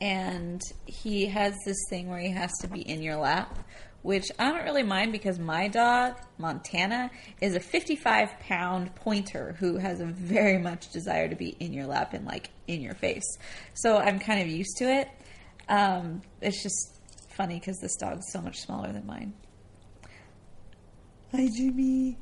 and 0.00 0.60
he 0.86 1.26
has 1.26 1.54
this 1.66 1.76
thing 1.90 2.08
where 2.08 2.20
he 2.20 2.30
has 2.30 2.50
to 2.60 2.68
be 2.68 2.80
in 2.80 3.02
your 3.02 3.16
lap, 3.16 3.58
which 4.02 4.26
I 4.38 4.50
don't 4.50 4.64
really 4.64 4.82
mind 4.82 5.12
because 5.12 5.38
my 5.38 5.68
dog 5.68 6.14
Montana 6.38 7.10
is 7.40 7.54
a 7.54 7.60
55 7.60 8.38
pound 8.40 8.94
pointer 8.94 9.56
who 9.58 9.76
has 9.76 10.00
a 10.00 10.06
very 10.06 10.58
much 10.58 10.90
desire 10.90 11.28
to 11.28 11.36
be 11.36 11.50
in 11.60 11.72
your 11.72 11.86
lap 11.86 12.14
and 12.14 12.26
like 12.26 12.50
in 12.66 12.80
your 12.80 12.94
face. 12.94 13.38
So 13.74 13.98
I'm 13.98 14.18
kind 14.18 14.40
of 14.40 14.48
used 14.48 14.76
to 14.78 14.84
it. 14.84 15.08
Um, 15.68 16.22
it's 16.40 16.62
just 16.62 17.00
funny 17.28 17.58
because 17.58 17.78
this 17.78 17.96
dog's 17.96 18.30
so 18.32 18.40
much 18.40 18.58
smaller 18.58 18.92
than 18.92 19.06
mine. 19.06 19.34
Hi, 21.32 21.48
Jimmy. 21.54 22.18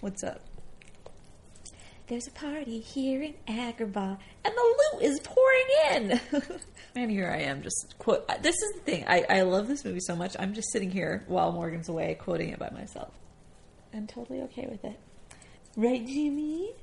What's 0.00 0.24
up? 0.24 0.51
There's 2.12 2.26
a 2.26 2.32
party 2.32 2.78
here 2.78 3.22
in 3.22 3.32
Agrabah, 3.48 4.18
and 4.44 4.54
the 4.54 4.76
loot 4.92 5.02
is 5.02 5.18
pouring 5.20 5.64
in. 5.94 6.20
and 6.94 7.10
here 7.10 7.30
I 7.30 7.44
am, 7.44 7.62
just 7.62 7.94
quote. 7.98 8.28
This 8.42 8.54
is 8.54 8.72
the 8.74 8.80
thing. 8.80 9.04
I, 9.08 9.24
I 9.30 9.40
love 9.40 9.66
this 9.66 9.82
movie 9.82 10.00
so 10.00 10.14
much. 10.14 10.36
I'm 10.38 10.52
just 10.52 10.70
sitting 10.72 10.90
here 10.90 11.24
while 11.26 11.52
Morgan's 11.52 11.88
away, 11.88 12.14
quoting 12.20 12.50
it 12.50 12.58
by 12.58 12.68
myself. 12.68 13.14
I'm 13.94 14.06
totally 14.06 14.42
okay 14.42 14.66
with 14.70 14.84
it. 14.84 15.00
Right, 15.74 16.06
Jimmy? 16.06 16.74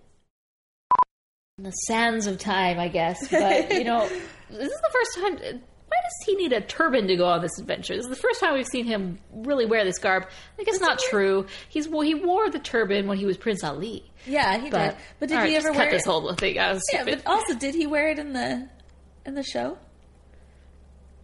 the 1.59 1.69
sands 1.85 2.25
of 2.25 2.39
time, 2.39 2.79
I 2.79 2.87
guess. 2.87 3.19
But 3.29 3.71
you 3.71 3.83
know, 3.83 4.07
this 4.49 4.71
is 4.71 4.81
the 4.81 4.89
first 4.91 5.43
time. 5.43 5.61
Why 5.89 5.97
does 6.03 6.25
he 6.27 6.35
need 6.35 6.53
a 6.53 6.61
turban 6.61 7.07
to 7.07 7.15
go 7.15 7.25
on 7.25 7.41
this 7.41 7.57
adventure? 7.59 7.95
This 7.95 8.03
is 8.05 8.09
the 8.09 8.15
first 8.15 8.39
time 8.39 8.53
we've 8.53 8.67
seen 8.67 8.85
him 8.85 9.19
really 9.33 9.65
wear 9.65 9.83
this 9.83 9.97
garb. 9.97 10.27
I 10.59 10.63
guess 10.63 10.75
it's 10.75 10.81
not 10.83 10.99
true. 10.99 11.47
He's 11.67 11.89
well, 11.89 12.01
he 12.01 12.13
wore 12.15 12.49
the 12.49 12.59
turban 12.59 13.07
when 13.07 13.17
he 13.17 13.25
was 13.25 13.37
Prince 13.37 13.63
Ali. 13.63 14.09
Yeah, 14.27 14.57
he 14.59 14.69
But, 14.69 14.89
did. 14.89 14.97
But 15.19 15.29
did 15.29 15.35
right, 15.35 15.49
he 15.49 15.55
ever 15.55 15.69
just 15.69 15.77
wear 15.77 15.87
cut 15.87 15.91
this 15.91 16.05
whole 16.05 16.33
thing 16.35 16.57
out? 16.59 16.79
Yeah, 16.93 17.01
Stupid. 17.03 17.21
but 17.25 17.31
also, 17.31 17.55
did 17.55 17.73
he 17.75 17.87
wear 17.87 18.09
it 18.09 18.19
in 18.19 18.33
the 18.33 18.69
in 19.25 19.33
the 19.33 19.43
show? 19.43 19.77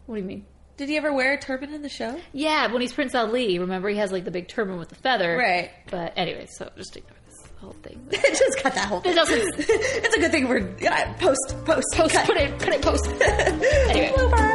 what 0.07 0.15
do 0.15 0.21
you 0.21 0.27
mean? 0.27 0.45
Did 0.77 0.89
he 0.89 0.97
ever 0.97 1.13
wear 1.13 1.33
a 1.33 1.39
turban 1.39 1.73
in 1.73 1.81
the 1.81 1.89
show? 1.89 2.19
Yeah, 2.33 2.71
when 2.71 2.81
he's 2.81 2.91
Prince 2.93 3.15
Ali, 3.15 3.59
remember 3.59 3.87
he 3.89 3.97
has 3.97 4.11
like 4.11 4.25
the 4.25 4.31
big 4.31 4.47
turban 4.49 4.77
with 4.77 4.89
the 4.89 4.95
feather. 4.95 5.37
Right. 5.37 5.71
But 5.89 6.13
anyway, 6.17 6.47
so 6.49 6.69
just 6.75 6.97
ignore 6.97 7.15
this 7.25 7.49
whole 7.61 7.75
thing. 7.81 8.05
Just 8.11 8.57
cut 8.61 8.75
that 8.75 8.87
whole 8.89 8.99
thing. 8.99 9.13
It 9.13 9.15
doesn't 9.15 9.39
it's 9.57 10.15
a 10.15 10.19
good 10.19 10.31
thing 10.31 10.47
we're 10.49 10.75
yeah, 10.81 11.13
post 11.13 11.55
post 11.65 11.85
post. 11.93 12.13
cut. 12.13 12.25
Put 12.25 12.35
it. 12.37 12.59
Put 12.59 12.67
it. 12.73 12.81
Post. 12.81 13.07
anyway. 13.89 14.11
Blooper. 14.15 14.54